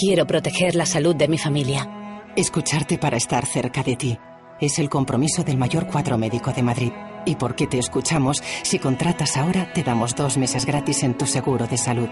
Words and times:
Quiero 0.00 0.28
proteger 0.28 0.76
la 0.76 0.86
salud 0.86 1.16
de 1.16 1.26
mi 1.26 1.38
familia. 1.38 2.30
Escucharte 2.36 2.98
para 2.98 3.16
estar 3.16 3.44
cerca 3.44 3.82
de 3.82 3.96
ti. 3.96 4.16
Es 4.60 4.78
el 4.78 4.88
compromiso 4.88 5.42
del 5.42 5.56
mayor 5.56 5.88
cuadro 5.88 6.16
médico 6.16 6.52
de 6.52 6.62
Madrid. 6.62 6.92
¿Y 7.26 7.34
por 7.34 7.56
qué 7.56 7.66
te 7.66 7.80
escuchamos? 7.80 8.40
Si 8.62 8.78
contratas 8.78 9.36
ahora, 9.36 9.72
te 9.72 9.82
damos 9.82 10.14
dos 10.14 10.38
meses 10.38 10.66
gratis 10.66 11.02
en 11.02 11.18
tu 11.18 11.26
seguro 11.26 11.66
de 11.66 11.78
salud. 11.78 12.08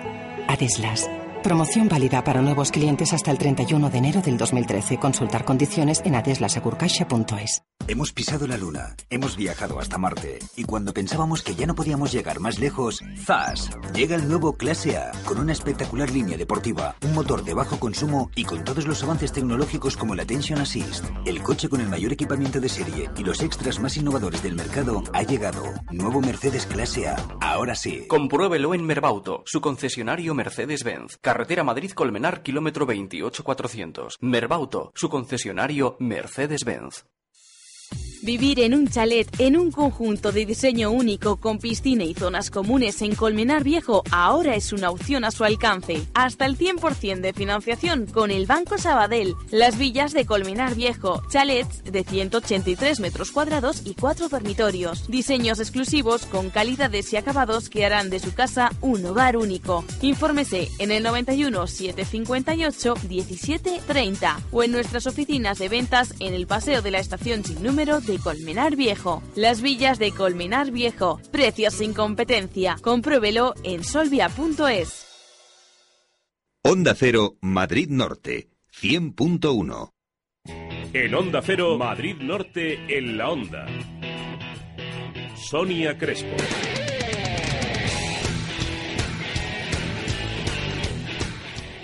Adeslas. 0.49 1.09
Promoción 1.47 1.89
válida 1.89 2.25
para 2.25 2.43
nuevos 2.43 2.73
clientes 2.73 3.13
hasta 3.13 3.31
el 3.31 3.39
31 3.39 3.89
de 3.89 3.99
enero 3.99 4.21
del 4.21 4.37
2013. 4.37 4.99
Consultar 4.99 5.45
condiciones 5.45 6.03
en 6.05 6.17
adeslasegurcaixa.es. 6.17 7.63
Hemos 7.89 8.13
pisado 8.13 8.49
la 8.49 8.57
Luna, 8.57 8.97
hemos 9.11 9.37
viajado 9.37 9.79
hasta 9.79 9.97
Marte 9.97 10.41
y 10.57 10.65
cuando 10.65 10.93
pensábamos 10.93 11.43
que 11.43 11.55
ya 11.55 11.67
no 11.67 11.77
podíamos 11.77 12.11
llegar 12.11 12.41
más 12.41 12.59
lejos, 12.59 13.01
¡zas! 13.25 13.71
Llega 13.95 14.17
el 14.17 14.27
nuevo 14.27 14.57
Clase 14.57 14.97
A 14.97 15.13
con 15.25 15.39
una 15.39 15.53
espectacular 15.53 16.11
línea 16.11 16.37
deportiva, 16.37 16.97
un 17.05 17.15
motor 17.15 17.45
de 17.45 17.55
bajo 17.55 17.79
consumo 17.79 18.29
y 18.35 18.43
con 18.43 18.65
todos 18.65 18.89
los 18.89 19.05
avances 19.05 19.31
tecnológicos 19.31 19.97
como 19.97 20.17
la 20.17 20.25
Attention 20.25 20.61
Assist. 20.61 21.05
El 21.27 21.45
coche 21.45 21.69
con 21.69 21.81
el 21.81 21.89
mayor 21.89 22.13
equipamiento 22.13 22.59
de 22.59 22.69
serie 22.69 23.09
y 23.17 23.23
los 23.23 23.41
extras 23.41 23.79
más 23.79 23.97
innovadores 23.97 24.43
del 24.43 24.57
mercado 24.57 25.05
ha 25.13 25.23
llegado. 25.23 25.63
Nuevo 25.93 26.21
Mercedes 26.21 26.67
Clase 26.67 27.07
A. 27.07 27.15
Ahora 27.41 27.77
sí. 27.77 28.07
Compruébelo 28.09 28.75
en 28.75 28.85
Merbauto, 28.85 29.45
su 29.47 29.61
concesionario 29.61 30.35
Mercedes-Benz. 30.35 31.19
Carretera 31.37 31.65
Madrid-Colmenar, 31.65 32.43
kilómetro 32.43 32.87
28400. 32.87 34.17
Merbauto, 34.23 34.91
su 34.95 35.11
concesionario 35.11 35.99
Mercedes-Benz. 36.01 37.05
Vivir 38.27 38.59
en 38.59 38.75
un 38.75 38.89
chalet 38.89 39.29
en 39.39 39.57
un 39.57 39.71
conjunto 39.71 40.33
de 40.33 40.45
diseño 40.45 40.91
único 40.91 41.37
con 41.37 41.59
piscina 41.59 42.03
y 42.03 42.13
zonas 42.13 42.51
comunes 42.51 43.01
en 43.03 43.15
Colmenar 43.15 43.63
Viejo 43.63 44.03
ahora 44.11 44.57
es 44.57 44.73
una 44.73 44.91
opción 44.91 45.23
a 45.23 45.31
su 45.31 45.45
alcance. 45.45 46.05
Hasta 46.13 46.45
el 46.45 46.59
100% 46.59 47.21
de 47.21 47.33
financiación 47.33 48.07
con 48.07 48.33
el 48.33 48.47
Banco 48.47 48.79
Sabadell. 48.79 49.37
Las 49.53 49.79
villas 49.79 50.13
de 50.13 50.27
Colmenar 50.27 50.75
Viejo, 50.75 51.23
chalets 51.31 51.85
de 51.85 52.03
183 52.03 52.99
metros 52.99 53.31
cuadrados 53.31 53.83
y 53.85 53.95
4 53.95 54.29
dormitorios. 54.29 55.07
Diseños 55.07 55.61
exclusivos 55.61 56.27
con 56.27 56.51
calidades 56.51 57.13
y 57.13 57.17
acabados 57.19 57.69
que 57.69 57.87
harán 57.87 58.11
de 58.11 58.19
su 58.19 58.35
casa 58.35 58.73
un 58.81 59.07
hogar 59.07 59.37
único. 59.37 59.85
Infórmese 60.03 60.69
en 60.81 60.91
el 60.91 61.05
91 61.05 61.65
758 61.69 62.95
17 63.09 63.81
30 63.87 64.41
o 64.51 64.65
en 64.65 64.73
nuestras 64.73 65.07
oficinas 65.07 65.61
de 65.61 65.69
ventas 65.69 66.13
en 66.19 66.35
el 66.35 66.49
Paseo 66.49 66.83
de 66.83 66.91
la 66.91 66.99
Estación 66.99 67.45
sin 67.45 67.63
número 67.63 68.01
de 68.01 68.16
Colmenar 68.19 68.77
Viejo. 68.77 69.23
Las 69.35 69.63
villas 69.63 69.99
de 69.99 70.13
Colmenar 70.13 70.71
Viejo. 70.71 71.21
Precios 71.31 71.75
sin 71.75 71.95
competencia. 71.95 72.77
Compruébelo 72.83 73.55
en 73.63 73.85
solvia.es. 73.85 75.07
Onda 76.63 76.95
Cero, 76.97 77.37
Madrid 77.43 77.89
Norte, 77.91 78.49
100.1. 78.81 79.93
En 80.93 81.15
Onda 81.15 81.41
Cero, 81.41 81.79
Madrid 81.79 82.17
Norte, 82.17 82.99
en 82.99 83.17
la 83.17 83.31
Onda. 83.31 83.67
Sonia 85.37 85.97
Crespo. 85.97 86.37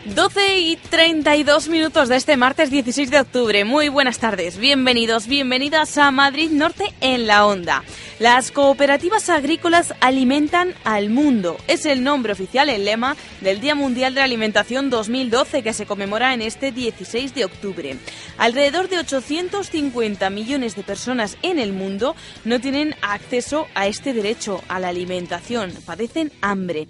12 0.05 0.59
y 0.59 0.77
32 0.77 1.69
minutos 1.69 2.09
de 2.09 2.17
este 2.17 2.37
martes 2.37 2.73
16 2.73 3.09
de 3.09 3.21
octubre. 3.21 3.65
Muy 3.65 3.89
buenas 3.89 4.19
tardes, 4.19 4.59
bienvenidos, 4.59 5.29
bienvenidas 5.29 5.97
a 5.97 6.11
Madrid 6.11 6.51
Norte 6.51 6.93
en 7.01 7.29
la 7.29 7.47
Onda. 7.47 7.85
Las 8.19 8.51
cooperativas 8.51 9.31
agrícolas 9.31 9.95
alimentan 10.01 10.75
al 10.83 11.09
mundo. 11.09 11.57
Es 11.69 11.87
el 11.87 12.03
nombre 12.03 12.33
oficial, 12.33 12.69
el 12.69 12.85
lema 12.85 13.17
del 13.43 13.61
Día 13.61 13.77
Mundial 13.77 14.15
de 14.15 14.23
la 14.23 14.25
Alimentación 14.25 14.91
2012 14.91 15.63
que 15.63 15.73
se 15.73 15.87
conmemora 15.87 16.35
en 16.35 16.43
este 16.43 16.73
16 16.73 17.33
de 17.37 17.45
octubre. 17.45 17.97
Alrededor 18.39 18.89
de 18.89 18.99
850 18.99 20.31
millones 20.31 20.75
de 20.75 20.83
personas 20.83 21.39
en 21.43 21.61
el 21.61 21.73
mundo 21.73 22.17
no 22.45 22.61
tienen 22.61 22.97
acceso 23.03 23.69
a 23.77 23.87
este 23.87 24.13
derecho 24.13 24.65
a 24.67 24.81
la 24.81 24.89
alimentación, 24.89 25.73
padecen 25.87 26.33
hambre. 26.41 26.89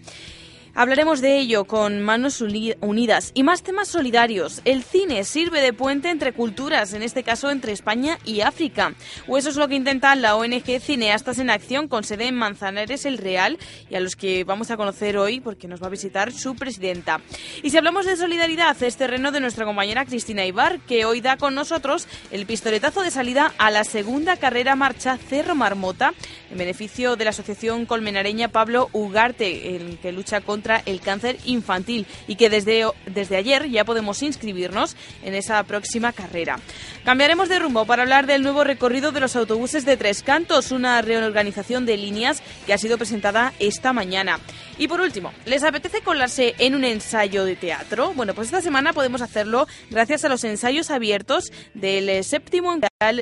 Hablaremos 0.74 1.20
de 1.20 1.38
ello 1.38 1.66
con 1.66 2.00
Manos 2.00 2.40
Unidas 2.40 3.30
y 3.34 3.42
más 3.42 3.62
temas 3.62 3.88
solidarios. 3.88 4.62
El 4.64 4.82
cine 4.82 5.22
sirve 5.24 5.60
de 5.60 5.74
puente 5.74 6.08
entre 6.08 6.32
culturas, 6.32 6.94
en 6.94 7.02
este 7.02 7.22
caso 7.22 7.50
entre 7.50 7.72
España 7.72 8.18
y 8.24 8.40
África. 8.40 8.94
O 9.28 9.36
eso 9.36 9.50
es 9.50 9.56
lo 9.56 9.68
que 9.68 9.74
intenta 9.74 10.16
la 10.16 10.34
ONG 10.34 10.80
Cineastas 10.80 11.38
en 11.38 11.50
Acción 11.50 11.88
con 11.88 12.04
sede 12.04 12.28
en 12.28 12.36
Manzanares 12.36 13.04
el 13.04 13.18
Real 13.18 13.58
y 13.90 13.96
a 13.96 14.00
los 14.00 14.16
que 14.16 14.44
vamos 14.44 14.70
a 14.70 14.78
conocer 14.78 15.18
hoy 15.18 15.40
porque 15.40 15.68
nos 15.68 15.82
va 15.82 15.88
a 15.88 15.90
visitar 15.90 16.32
su 16.32 16.56
presidenta. 16.56 17.20
Y 17.62 17.68
si 17.68 17.76
hablamos 17.76 18.06
de 18.06 18.16
solidaridad, 18.16 18.82
es 18.82 18.96
terreno 18.96 19.30
de 19.30 19.40
nuestra 19.40 19.66
compañera 19.66 20.06
Cristina 20.06 20.46
Ibar, 20.46 20.80
que 20.80 21.04
hoy 21.04 21.20
da 21.20 21.36
con 21.36 21.54
nosotros 21.54 22.08
el 22.30 22.46
pistoletazo 22.46 23.02
de 23.02 23.10
salida 23.10 23.52
a 23.58 23.70
la 23.70 23.84
segunda 23.84 24.38
carrera 24.38 24.74
marcha 24.74 25.18
Cerro 25.18 25.54
Marmota 25.54 26.14
en 26.50 26.56
beneficio 26.56 27.16
de 27.16 27.24
la 27.24 27.30
Asociación 27.30 27.84
Colmenareña 27.84 28.48
Pablo 28.48 28.88
Ugarte, 28.92 29.76
el 29.76 29.98
que 29.98 30.12
lucha 30.12 30.40
contra 30.40 30.61
contra 30.62 30.82
el 30.86 31.00
cáncer 31.00 31.38
infantil 31.44 32.06
y 32.28 32.36
que 32.36 32.48
desde, 32.48 32.86
desde 33.06 33.36
ayer 33.36 33.68
ya 33.68 33.84
podemos 33.84 34.22
inscribirnos 34.22 34.94
en 35.24 35.34
esa 35.34 35.60
próxima 35.64 36.12
carrera. 36.12 36.60
Cambiaremos 37.04 37.48
de 37.48 37.58
rumbo 37.58 37.84
para 37.84 38.02
hablar 38.02 38.26
del 38.28 38.44
nuevo 38.44 38.62
recorrido 38.62 39.10
de 39.10 39.18
los 39.18 39.34
autobuses 39.34 39.84
de 39.84 39.96
Tres 39.96 40.22
Cantos, 40.22 40.70
una 40.70 41.02
reorganización 41.02 41.84
de 41.84 41.96
líneas 41.96 42.44
que 42.64 42.72
ha 42.72 42.78
sido 42.78 42.96
presentada 42.96 43.52
esta 43.58 43.92
mañana. 43.92 44.38
Y 44.78 44.86
por 44.86 45.00
último, 45.00 45.32
¿les 45.46 45.64
apetece 45.64 46.00
colarse 46.02 46.54
en 46.58 46.76
un 46.76 46.84
ensayo 46.84 47.44
de 47.44 47.56
teatro? 47.56 48.12
Bueno, 48.14 48.32
pues 48.32 48.46
esta 48.46 48.62
semana 48.62 48.92
podemos 48.92 49.20
hacerlo 49.20 49.66
gracias 49.90 50.24
a 50.24 50.28
los 50.28 50.44
ensayos 50.44 50.90
abiertos 50.90 51.50
del 51.74 52.22
séptimo 52.22 52.78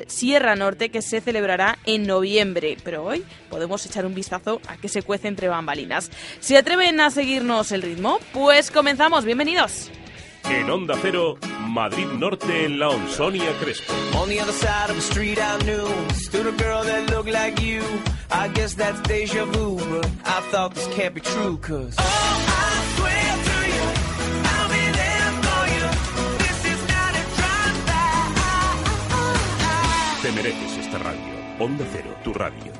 Sierra 0.07 0.55
Norte 0.55 0.89
que 0.89 1.01
se 1.01 1.21
celebrará 1.21 1.79
en 1.85 2.05
noviembre. 2.05 2.77
Pero 2.83 3.03
hoy 3.03 3.23
podemos 3.49 3.85
echar 3.85 4.05
un 4.05 4.13
vistazo 4.13 4.61
a 4.67 4.77
qué 4.77 4.87
se 4.87 5.01
cuece 5.01 5.27
entre 5.27 5.47
bambalinas. 5.47 6.11
¿Se 6.39 6.57
atreven 6.57 6.99
a 6.99 7.09
seguirnos 7.31 7.71
el 7.71 7.81
ritmo? 7.81 8.19
Pues 8.33 8.71
comenzamos. 8.71 9.23
Bienvenidos. 9.23 9.89
En 10.49 10.69
Onda 10.69 10.95
Cero, 11.01 11.37
Madrid 11.65 12.05
Norte 12.07 12.65
en 12.65 12.77
la 12.77 12.89
Onsonia 12.89 13.53
Crespo. 13.61 13.93
On 14.21 14.27
the 14.27 14.41
other 14.41 14.51
side 14.51 14.89
of 14.89 14.95
the 14.97 15.01
street 15.01 15.37
I 15.37 15.57
knew 15.63 15.87
stood 16.13 16.45
a 16.45 16.51
girl 16.61 16.83
that 16.83 17.09
looked 17.09 17.31
like 17.31 17.61
you. 17.61 17.81
I 18.31 18.49
guess 18.49 18.75
that's 18.75 19.01
deja 19.03 19.45
vu, 19.45 19.77
but 19.77 20.05
I 20.25 20.41
thought 20.51 20.73
this 20.75 20.87
can't 20.93 21.13
be 21.15 21.21
true, 21.21 21.57
cause 21.57 21.95
oh, 21.97 22.03
I 22.03 22.83
swear 22.97 23.37
to 23.47 23.55
you, 23.71 23.81
I'll 24.43 24.67
be 24.67 24.91
there 24.91 25.31
for 25.47 25.67
you. 25.71 25.87
This 26.37 26.65
is 26.65 26.81
not 26.89 27.15
a 27.15 27.23
drive-by. 27.39 28.11
Te 30.21 30.31
mereces 30.33 30.77
esta 30.85 30.97
radio. 30.97 31.33
Onda 31.59 31.85
Cero, 31.93 32.13
tu 32.25 32.33
radio. 32.33 32.73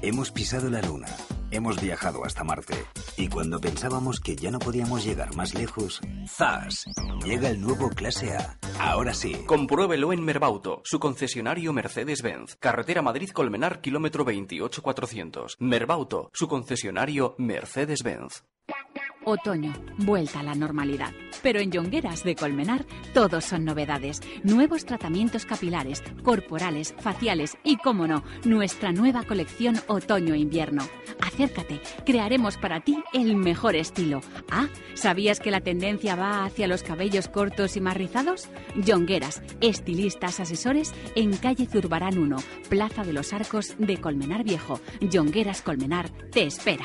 Hemos 0.00 0.30
pisado 0.30 0.70
la 0.70 0.80
luna, 0.80 1.08
hemos 1.54 1.80
viajado 1.80 2.24
hasta 2.24 2.44
Marte 2.44 2.74
y 3.16 3.28
cuando 3.28 3.60
pensábamos 3.60 4.20
que 4.20 4.36
ya 4.36 4.50
no 4.50 4.58
podíamos 4.58 5.04
llegar 5.04 5.34
más 5.36 5.54
lejos, 5.54 6.00
¡zas! 6.28 6.84
Llega 7.24 7.48
el 7.48 7.60
nuevo 7.60 7.90
Clase 7.90 8.36
A. 8.36 8.58
Ahora 8.78 9.14
sí. 9.14 9.44
Compruébelo 9.46 10.12
en 10.12 10.24
Merbauto, 10.24 10.80
su 10.84 10.98
concesionario 10.98 11.72
Mercedes-Benz. 11.72 12.56
Carretera 12.56 13.02
Madrid-Colmenar, 13.02 13.80
kilómetro 13.80 14.24
28400. 14.24 15.56
Merbauto, 15.60 16.30
su 16.32 16.48
concesionario 16.48 17.34
Mercedes-Benz. 17.38 18.44
Otoño, 19.24 19.72
vuelta 19.98 20.40
a 20.40 20.42
la 20.42 20.54
normalidad. 20.54 21.12
Pero 21.42 21.60
en 21.60 21.70
Yongueras 21.70 22.24
de 22.24 22.34
Colmenar 22.34 22.84
todos 23.12 23.44
son 23.44 23.64
novedades. 23.64 24.20
Nuevos 24.42 24.84
tratamientos 24.84 25.44
capilares, 25.44 26.02
corporales, 26.22 26.94
faciales 26.98 27.56
y, 27.64 27.76
como 27.76 28.06
no, 28.06 28.22
nuestra 28.44 28.92
nueva 28.92 29.24
colección 29.24 29.76
Otoño-Invierno. 29.86 30.82
Acércate, 31.20 31.80
crearemos 32.04 32.56
para 32.56 32.80
ti 32.80 33.02
el 33.12 33.36
mejor 33.36 33.76
estilo. 33.76 34.20
Ah, 34.50 34.68
¿sabías 34.94 35.40
que 35.40 35.50
la 35.50 35.60
tendencia 35.60 36.16
va 36.16 36.44
hacia 36.44 36.68
los 36.68 36.82
cabellos 36.82 37.28
cortos 37.28 37.76
y 37.76 37.80
más 37.80 37.96
rizados? 37.96 38.48
Jongueras, 38.86 39.42
estilistas, 39.60 40.40
asesores 40.40 40.92
en 41.14 41.36
calle 41.36 41.66
Zurbarán 41.66 42.18
1, 42.18 42.36
Plaza 42.68 43.04
de 43.04 43.12
los 43.12 43.32
Arcos 43.32 43.74
de 43.78 44.00
Colmenar 44.00 44.44
Viejo. 44.44 44.80
Jongueras 45.12 45.62
Colmenar 45.62 46.10
te 46.30 46.44
espera. 46.44 46.84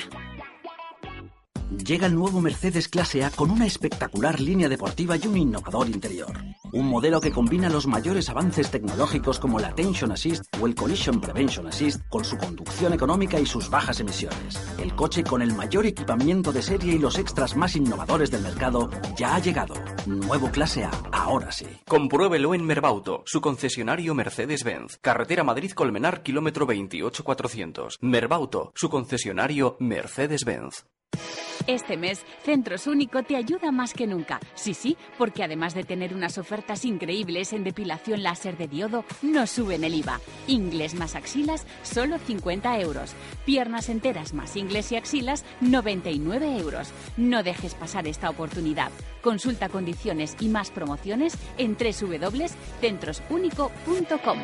Llega 1.70 2.08
el 2.08 2.16
nuevo 2.16 2.42
Mercedes 2.42 2.88
Clase 2.88 3.24
A 3.24 3.30
con 3.30 3.52
una 3.52 3.68
espectacular 3.68 4.40
línea 4.40 4.68
deportiva 4.68 5.18
y 5.18 5.28
un 5.28 5.38
innovador 5.38 5.88
interior. 5.88 6.36
Un 6.74 6.88
modelo 6.88 7.22
que 7.22 7.32
combina 7.32 7.70
los 7.70 7.86
mayores 7.86 8.28
avances 8.30 8.72
tecnológicos 8.72 9.40
como 9.40 9.60
la 9.60 9.76
Tension 9.76 10.12
Assist 10.12 10.46
o 10.60 10.66
el 10.66 10.74
Collision 10.74 11.22
Prevention 11.22 11.68
Assist 11.68 12.02
con 12.10 12.26
su 12.26 12.38
conducción 12.38 12.94
económica 12.94 13.40
y 13.40 13.46
sus 13.46 13.70
bajas 13.70 14.00
emisiones. 14.00 14.60
El 14.80 14.96
coche 14.96 15.24
con 15.24 15.44
el 15.44 15.54
mayor 15.54 15.86
equipamiento 15.86 16.52
de 16.52 16.64
serie 16.64 16.96
y 16.96 16.98
los 16.98 17.20
extras 17.20 17.56
más 17.56 17.76
innovadores 17.76 18.32
del 18.32 18.42
mercado 18.42 18.90
ya 19.16 19.36
ha 19.36 19.40
llegado. 19.40 19.76
Nuevo 20.08 20.50
Clase 20.50 20.86
A, 20.86 20.92
ahora 21.12 21.52
sí. 21.52 21.68
Compruébelo 21.88 22.56
en 22.56 22.66
Merbauto, 22.66 23.22
su 23.28 23.42
concesionario 23.42 24.16
Mercedes-Benz. 24.16 24.98
Carretera 25.02 25.44
Madrid-Colmenar, 25.44 26.24
kilómetro 26.24 26.66
28400. 26.66 28.00
Merbauto, 28.02 28.72
su 28.74 28.90
concesionario 28.90 29.78
Mercedes-Benz. 29.80 30.86
Este 31.70 31.96
mes, 31.98 32.26
Centros 32.44 32.88
Único 32.88 33.22
te 33.22 33.36
ayuda 33.36 33.72
más 33.72 33.94
que 33.94 34.08
nunca. 34.08 34.40
Sí, 34.56 34.74
sí, 34.74 34.98
porque 35.20 35.44
además 35.44 35.76
de 35.76 35.84
tener 35.84 36.16
unas 36.16 36.40
ofertas 36.40 36.84
increíbles 36.84 37.54
en 37.54 37.64
depilación 37.64 38.24
láser 38.24 38.58
de 38.58 38.68
diodo, 38.68 39.06
no 39.22 39.46
suben 39.46 39.84
el 39.84 39.94
IVA. 39.94 40.20
Inglés 40.48 40.96
más 40.96 41.16
axilas, 41.16 41.68
solo 41.84 42.18
50 42.18 42.80
euros. 42.80 43.14
Piernas 43.46 43.90
enteras 43.90 44.34
más 44.34 44.56
inglés 44.56 44.92
y 44.92 44.96
axilas, 44.96 45.46
99 45.62 46.58
euros. 46.58 46.90
No 47.18 47.44
dejes 47.44 47.76
pasar 47.76 48.08
esta 48.08 48.32
oportunidad. 48.32 48.90
Consulta 49.22 49.70
condiciones 49.70 50.36
y 50.40 50.48
más 50.48 50.72
promociones 50.72 51.38
en 51.60 51.78
www.centrosunico.com. 51.78 54.40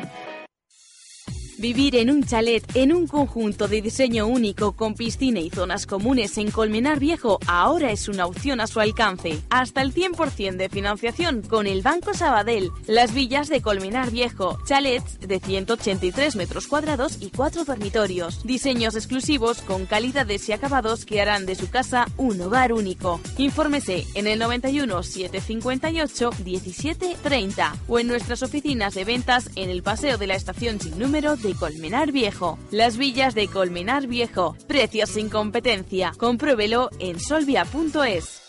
Vivir 1.58 1.96
en 1.96 2.10
un 2.10 2.22
chalet 2.22 2.62
en 2.74 2.92
un 2.92 3.06
conjunto 3.06 3.66
de 3.66 3.80
diseño 3.80 4.26
único 4.26 4.72
con 4.72 4.94
piscina 4.94 5.40
y 5.40 5.48
zonas 5.48 5.86
comunes 5.86 6.36
en 6.36 6.50
Colmenar 6.50 7.00
Viejo 7.00 7.38
ahora 7.46 7.92
es 7.92 8.08
una 8.08 8.26
opción 8.26 8.60
a 8.60 8.66
su 8.66 8.78
alcance. 8.78 9.40
Hasta 9.48 9.80
el 9.80 9.94
100% 9.94 10.56
de 10.56 10.68
financiación 10.68 11.40
con 11.40 11.66
el 11.66 11.80
Banco 11.80 12.12
Sabadell. 12.12 12.70
Las 12.86 13.14
villas 13.14 13.48
de 13.48 13.62
Colmenar 13.62 14.10
Viejo, 14.10 14.58
chalets 14.66 15.18
de 15.20 15.40
183 15.40 16.36
metros 16.36 16.66
cuadrados 16.66 17.16
y 17.22 17.30
cuatro 17.30 17.64
dormitorios. 17.64 18.44
Diseños 18.44 18.94
exclusivos 18.94 19.62
con 19.62 19.86
calidades 19.86 20.46
y 20.50 20.52
acabados 20.52 21.06
que 21.06 21.22
harán 21.22 21.46
de 21.46 21.54
su 21.54 21.70
casa 21.70 22.06
un 22.18 22.38
hogar 22.38 22.74
único. 22.74 23.18
Infórmese 23.38 24.06
en 24.12 24.26
el 24.26 24.38
91 24.40 25.02
758 25.02 26.30
17 26.44 27.16
30 27.22 27.76
o 27.88 27.98
en 27.98 28.08
nuestras 28.08 28.42
oficinas 28.42 28.92
de 28.92 29.04
ventas 29.06 29.48
en 29.56 29.70
el 29.70 29.82
Paseo 29.82 30.18
de 30.18 30.26
la 30.26 30.34
Estación 30.34 30.78
sin 30.80 30.98
número 30.98 31.36
de 31.36 31.45
Colmenar 31.54 32.12
Viejo. 32.12 32.58
Las 32.70 32.96
villas 32.96 33.34
de 33.34 33.48
Colmenar 33.48 34.06
Viejo. 34.06 34.56
Precios 34.66 35.10
sin 35.10 35.28
competencia. 35.28 36.12
Compruébelo 36.16 36.90
en 36.98 37.20
solvia.es. 37.20 38.42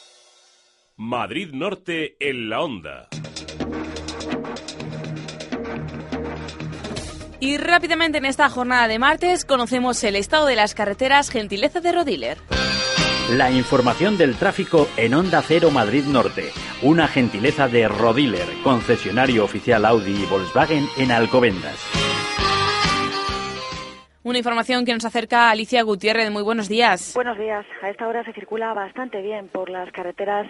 Madrid 0.98 1.52
Norte 1.54 2.18
en 2.20 2.50
la 2.50 2.62
onda. 2.62 3.08
Y 7.40 7.58
rápidamente 7.58 8.18
en 8.18 8.26
esta 8.26 8.50
jornada 8.50 8.88
de 8.88 8.98
martes 8.98 9.46
conocemos 9.46 10.04
el 10.04 10.16
estado 10.16 10.48
de 10.48 10.56
las 10.56 10.74
carreteras 10.74 11.30
gentileza 11.30 11.82
de 11.82 11.92
Rodiler. 11.92 12.38
La 13.30 13.52
información 13.52 14.18
del 14.18 14.38
tráfico 14.38 14.88
en 14.96 15.14
Onda 15.14 15.44
Cero 15.46 15.70
Madrid 15.70 16.06
Norte. 16.06 16.52
Una 16.82 17.08
gentileza 17.08 17.68
de 17.68 17.88
Rodiler, 17.88 18.48
concesionario 18.64 19.44
oficial 19.44 19.86
Audi 19.86 20.24
y 20.24 20.26
Volkswagen 20.26 20.88
en 20.98 21.12
Alcobendas. 21.12 22.07
Una 24.28 24.40
información 24.40 24.84
que 24.84 24.92
nos 24.92 25.06
acerca 25.06 25.50
Alicia 25.50 25.82
Gutiérrez. 25.84 26.30
Muy 26.30 26.44
buenos 26.44 26.68
días. 26.68 27.14
Buenos 27.16 27.38
días. 27.38 27.66
A 27.82 27.90
esta 27.90 28.10
hora 28.10 28.26
se 28.26 28.34
circula 28.34 28.74
bastante 28.74 29.22
bien 29.22 29.48
por 29.48 29.70
las 29.70 29.90
carreteras 29.94 30.46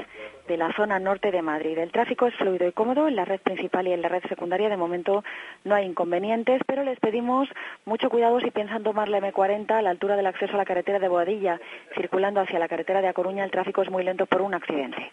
de 0.47 0.57
la 0.57 0.73
zona 0.75 0.97
norte 0.97 1.29
de 1.29 1.43
Madrid. 1.43 1.77
El 1.77 1.91
tráfico 1.91 2.25
es 2.25 2.33
fluido 2.37 2.67
y 2.67 2.71
cómodo 2.71 3.07
en 3.07 3.15
la 3.15 3.23
red 3.23 3.39
principal 3.39 3.87
y 3.87 3.93
en 3.93 4.01
la 4.01 4.09
red 4.09 4.23
secundaria. 4.27 4.67
De 4.67 4.77
momento 4.77 5.23
no 5.63 5.75
hay 5.75 5.85
inconvenientes, 5.85 6.59
pero 6.65 6.83
les 6.83 6.99
pedimos 6.99 7.47
mucho 7.85 8.09
cuidado 8.09 8.39
si 8.39 8.49
piensan 8.49 8.81
tomar 8.81 9.09
la 9.09 9.19
M40 9.19 9.69
a 9.69 9.83
la 9.83 9.91
altura 9.91 10.15
del 10.15 10.25
acceso 10.25 10.55
a 10.55 10.57
la 10.57 10.65
carretera 10.65 10.97
de 10.97 11.09
Boadilla. 11.09 11.61
Circulando 11.93 12.41
hacia 12.41 12.57
la 12.57 12.67
carretera 12.67 13.01
de 13.01 13.09
A 13.09 13.13
Coruña, 13.13 13.45
el 13.45 13.51
tráfico 13.51 13.83
es 13.83 13.91
muy 13.91 14.03
lento 14.03 14.25
por 14.25 14.41
un 14.41 14.55
accidente. 14.55 15.11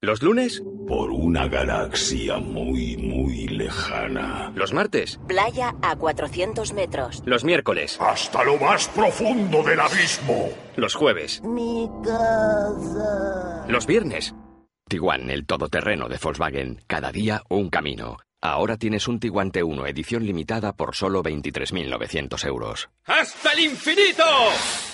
¿Los 0.00 0.22
lunes? 0.22 0.62
Por 0.86 1.10
una 1.10 1.48
galaxia 1.48 2.36
muy, 2.36 2.96
muy 2.98 3.48
lejana. 3.48 4.52
¿Los 4.54 4.74
martes? 4.74 5.18
Playa 5.26 5.74
a 5.80 5.96
400 5.96 6.74
metros. 6.74 7.22
¿Los 7.24 7.42
miércoles? 7.42 7.96
Hasta 8.00 8.44
lo 8.44 8.58
más 8.58 8.86
profundo 8.88 9.62
del 9.62 9.80
abismo. 9.80 10.50
¿Los 10.76 10.94
jueves? 10.94 11.42
Mi 11.42 11.88
casa. 12.04 13.64
¿Los 13.66 13.86
viernes? 13.86 14.34
Tiguan, 14.88 15.30
el 15.30 15.46
todoterreno 15.46 16.08
de 16.10 16.18
Volkswagen. 16.22 16.82
Cada 16.86 17.10
día 17.10 17.42
un 17.48 17.70
camino. 17.70 18.18
Ahora 18.46 18.76
tienes 18.76 19.08
un 19.08 19.20
Tiguan 19.20 19.50
T1 19.50 19.88
edición 19.88 20.26
limitada 20.26 20.74
por 20.74 20.94
solo 20.94 21.22
23.900 21.22 22.46
euros. 22.46 22.90
¡Hasta 23.06 23.52
el 23.52 23.60
infinito! 23.60 24.22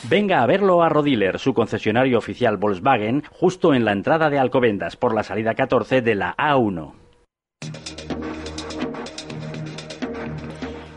Venga 0.09 0.45
a 0.45 0.47
verlo 0.47 0.85
a 0.85 0.89
Rodiler, 0.89 1.41
su 1.41 1.53
concesionario 1.53 2.19
oficial 2.19 2.59
Volkswagen, 2.59 3.25
justo 3.29 3.75
en 3.75 3.85
la 3.85 3.91
entrada 3.91 4.31
de 4.31 4.39
Alcobendas, 4.39 4.95
por 4.95 5.17
la 5.17 5.25
salida 5.25 5.57
14 5.57 6.01
de 6.01 6.15
la 6.15 6.37
A1. 6.37 7.00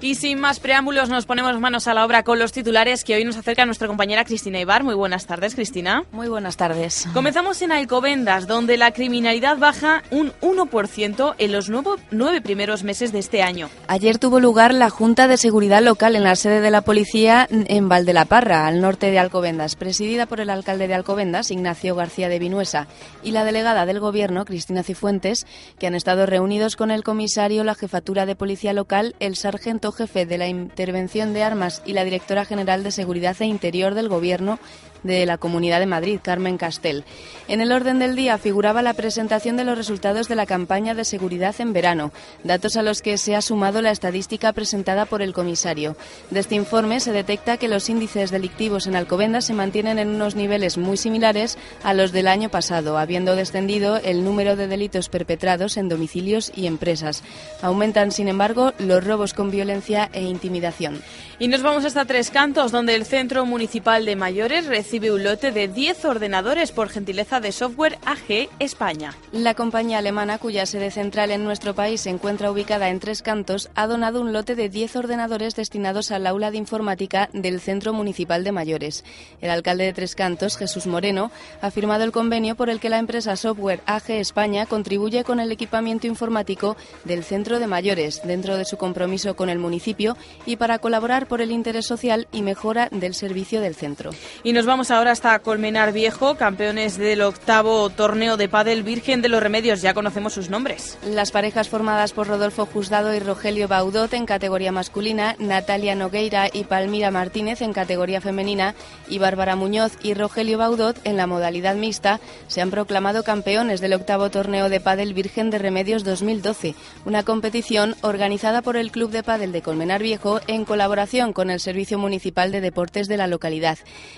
Y 0.04 0.16
sin 0.16 0.38
más 0.38 0.60
preámbulos, 0.60 1.08
nos 1.08 1.26
ponemos 1.26 1.58
manos 1.62 1.88
a 1.88 1.94
la 1.94 2.04
obra 2.04 2.24
con 2.24 2.38
los 2.38 2.52
titulares 2.52 3.06
que 3.06 3.16
hoy 3.16 3.24
nos 3.24 3.38
acerca 3.38 3.66
nuestra 3.66 3.88
compañera 3.88 4.26
Cristina 4.26 4.60
Ibar. 4.60 4.84
Muy 4.84 4.96
buenas 4.96 5.26
tardes, 5.26 5.56
Cristina. 5.56 6.04
Muy 6.12 6.28
buenas 6.28 6.58
tardes. 6.58 7.08
Comenzamos 7.14 7.62
en 7.62 7.72
Alcobendas, 7.72 8.46
donde 8.46 8.76
la 8.76 8.92
criminalidad 8.92 9.58
baja 9.60 10.04
un 10.12 10.34
1% 10.42 11.36
en 11.38 11.52
los 11.54 11.70
nuevo, 11.70 11.96
nueve 12.12 12.42
primeros 12.42 12.84
meses 12.84 13.14
de 13.14 13.20
este 13.20 13.44
año. 13.44 13.70
Ayer 13.88 14.18
tuvo 14.18 14.42
lugar 14.42 14.74
la 14.74 14.90
Junta 14.90 15.30
de 15.30 15.38
Seguridad 15.38 15.82
Local 15.82 16.18
en 16.18 16.26
la 16.26 16.36
sede 16.36 16.60
de 16.60 16.70
la 16.70 16.82
policía 16.82 17.48
en 17.50 17.88
Valdelaparra, 17.88 18.68
al 18.68 18.82
norte 18.82 19.10
de 19.10 19.20
Alcobendas, 19.20 19.78
presidida 19.78 20.26
por 20.26 20.42
el 20.42 20.50
alcalde 20.50 20.90
de 20.90 20.96
Alcobendas, 20.96 21.50
Ignacio 21.50 21.96
García 21.96 22.28
de 22.28 22.40
Vinuesa, 22.40 22.88
y 23.24 23.32
la 23.32 23.46
delegada 23.46 23.86
del 23.86 24.02
Gobierno, 24.02 24.44
Cristina 24.44 24.84
Cifuentes, 24.84 25.48
que 25.80 25.88
han 25.88 25.96
estado 25.96 26.26
reunidos 26.26 26.76
con 26.76 26.92
el 26.92 27.04
comisario, 27.06 27.64
la 27.64 27.74
jefatura 27.74 28.26
de 28.26 28.36
policía 28.36 28.74
local, 28.74 29.16
el 29.22 29.38
sargento 29.38 29.93
jefe 29.94 30.26
de 30.26 30.38
la 30.38 30.48
Intervención 30.48 31.34
de 31.34 31.44
Armas 31.44 31.82
y 31.86 31.94
la 31.94 32.04
directora 32.04 32.46
general 32.46 32.84
de 32.84 32.92
Seguridad 32.92 33.36
e 33.40 33.46
Interior 33.46 33.94
del 33.94 34.10
Gobierno 34.10 34.60
de 35.04 35.26
la 35.26 35.38
Comunidad 35.38 35.80
de 35.80 35.86
Madrid, 35.86 36.20
Carmen 36.22 36.58
Castel. 36.58 37.04
En 37.48 37.62
el 37.62 37.72
orden 37.72 38.00
del 38.00 38.16
día 38.16 38.38
figuraba 38.38 38.82
la 38.82 38.94
presentación 38.94 39.58
de 39.58 39.66
los 39.66 39.78
resultados 39.78 40.28
de 40.28 40.36
la 40.36 40.46
campaña 40.46 40.94
de 40.94 41.06
seguridad 41.06 41.56
en 41.60 41.74
verano, 41.74 42.12
datos 42.44 42.78
a 42.78 42.84
los 42.84 43.02
que 43.02 43.18
se 43.18 43.36
ha 43.36 43.42
sumado 43.42 43.82
la 43.82 43.92
estadística 43.92 44.54
presentada 44.54 45.06
por 45.06 45.22
el 45.22 45.34
comisario. 45.34 45.98
De 46.30 46.40
este 46.40 46.56
informe 46.56 47.00
se 47.00 47.12
detecta 47.12 47.58
que 47.58 47.68
los 47.68 47.90
índices 47.90 48.32
delictivos 48.32 48.88
en 48.88 48.96
Alcobendas 48.96 49.46
se 49.46 49.54
mantienen 49.54 50.00
en 50.00 50.10
unos 50.10 50.36
niveles 50.36 50.78
muy 50.78 50.96
similares 50.96 51.58
a 51.84 51.94
los 51.94 52.12
del 52.12 52.28
año 52.28 52.50
pasado, 52.50 52.98
habiendo 52.98 53.36
descendido 53.36 53.98
el 53.98 54.24
número 54.24 54.56
de 54.56 54.68
delitos 54.68 55.10
perpetrados 55.10 55.78
en 55.78 55.90
domicilios 55.90 56.52
y 56.56 56.68
empresas. 56.68 57.24
Aumentan, 57.62 58.12
sin 58.12 58.30
embargo, 58.30 58.74
los 58.80 59.04
robos 59.04 59.34
con 59.34 59.52
violencia 59.52 60.10
e 60.14 60.22
intimidación. 60.22 61.02
Y 61.40 61.48
nos 61.50 61.62
vamos 61.62 61.84
hasta 61.84 62.06
Tres 62.06 62.30
Cantos, 62.30 62.72
donde 62.72 62.96
el 62.96 63.06
Centro 63.06 63.46
Municipal 63.46 64.06
de 64.06 64.16
Mayores 64.16 64.68
recibe 64.68 64.93
un 64.94 65.24
lote 65.24 65.52
de 65.52 65.68
10 65.68 66.06
ordenadores 66.06 66.72
por 66.72 66.88
gentileza 66.88 67.40
de 67.40 67.52
software 67.52 67.98
AG 68.06 68.48
España. 68.60 69.16
La 69.32 69.56
compañía 69.56 69.98
alemana, 69.98 70.38
cuya 70.38 70.68
sede 70.68 70.92
central 70.92 71.32
en 71.32 71.44
nuestro 71.44 71.74
país 71.74 72.02
se 72.02 72.12
encuentra 72.12 72.52
ubicada 72.52 72.90
en 72.90 73.00
Tres 73.00 73.24
Cantos, 73.24 73.72
ha 73.74 73.88
donado 73.88 74.22
un 74.22 74.34
lote 74.34 74.54
de 74.54 74.70
10 74.70 74.96
ordenadores 74.98 75.56
destinados 75.56 76.12
al 76.12 76.28
aula 76.28 76.52
de 76.52 76.58
informática 76.58 77.28
del 77.34 77.60
Centro 77.60 77.92
Municipal 77.92 78.44
de 78.44 78.52
Mayores. 78.52 79.04
El 79.42 79.50
alcalde 79.50 79.86
de 79.86 79.94
Tres 79.94 80.14
Cantos, 80.14 80.58
Jesús 80.58 80.86
Moreno, 80.86 81.32
ha 81.62 81.72
firmado 81.72 82.04
el 82.04 82.12
convenio 82.12 82.54
por 82.56 82.70
el 82.70 82.80
que 82.80 82.90
la 82.90 83.00
empresa 83.00 83.36
Software 83.36 83.82
AG 83.88 84.12
España 84.12 84.68
contribuye 84.68 85.24
con 85.24 85.40
el 85.40 85.52
equipamiento 85.52 86.06
informático 86.06 86.78
del 87.04 87.24
Centro 87.24 87.58
de 87.58 87.66
Mayores, 87.66 88.22
dentro 88.24 88.58
de 88.58 88.66
su 88.66 88.78
compromiso 88.78 89.36
con 89.36 89.50
el 89.50 89.58
municipio 89.58 90.16
y 90.46 90.58
para 90.58 90.78
colaborar 90.78 91.28
por 91.28 91.42
el 91.42 91.52
interés 91.52 91.88
social 91.88 92.28
y 92.32 92.44
mejora 92.44 92.90
del 92.92 93.16
servicio 93.16 93.60
del 93.60 93.74
centro. 93.74 94.12
Y 94.44 94.54
nos 94.54 94.68
vamos 94.68 94.83
ahora 94.92 95.12
hasta 95.12 95.40
Colmenar 95.40 95.94
Viejo, 95.94 96.36
campeones 96.36 96.98
del 96.98 97.22
octavo 97.22 97.90
torneo 97.90 98.38
de 98.38 98.50
pádel 98.50 98.84
Virgen 98.84 99.22
de 99.22 99.30
los 99.30 99.42
Remedios. 99.42 99.82
Ya 99.82 99.94
conocemos 99.94 100.34
sus 100.34 100.50
nombres. 100.50 100.98
Las 101.06 101.32
parejas 101.32 101.70
formadas 101.70 102.12
por 102.12 102.28
Rodolfo 102.28 102.66
Jusdado 102.66 103.14
y 103.14 103.20
Rogelio 103.20 103.68
Baudot 103.68 104.14
en 104.14 104.26
categoría 104.26 104.72
masculina, 104.72 105.36
Natalia 105.40 105.96
Nogueira 105.96 106.50
y 106.52 106.64
Palmira 106.66 107.12
Martínez 107.12 107.62
en 107.62 107.72
categoría 107.72 108.20
femenina 108.20 108.76
y 109.08 109.20
Bárbara 109.20 109.56
Muñoz 109.56 109.94
y 110.02 110.16
Rogelio 110.16 110.58
Baudot 110.58 111.00
en 111.04 111.18
la 111.18 111.28
modalidad 111.28 111.76
mixta 111.76 112.20
se 112.48 112.62
han 112.62 112.72
proclamado 112.72 113.24
campeones 113.24 113.80
del 113.80 113.94
octavo 113.94 114.30
torneo 114.30 114.70
de 114.70 114.80
pádel 114.80 115.14
Virgen 115.14 115.50
de 115.50 115.60
Remedios 115.60 116.04
2012, 116.04 116.76
una 117.06 117.24
competición 117.24 117.96
organizada 118.02 118.62
por 118.62 118.76
el 118.76 118.92
Club 118.92 119.12
de 119.12 119.24
Pádel 119.24 119.52
de 119.52 119.62
Colmenar 119.62 120.02
Viejo 120.02 120.42
en 120.48 120.66
colaboración 120.66 121.32
con 121.32 121.50
el 121.50 121.60
Servicio 121.60 121.98
Municipal 121.98 122.52
de 122.52 122.62
Deportes 122.62 123.08
de 123.08 123.18
la 123.18 123.28
localidad. 123.28 123.78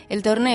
El 0.09 0.23
torneo 0.23 0.54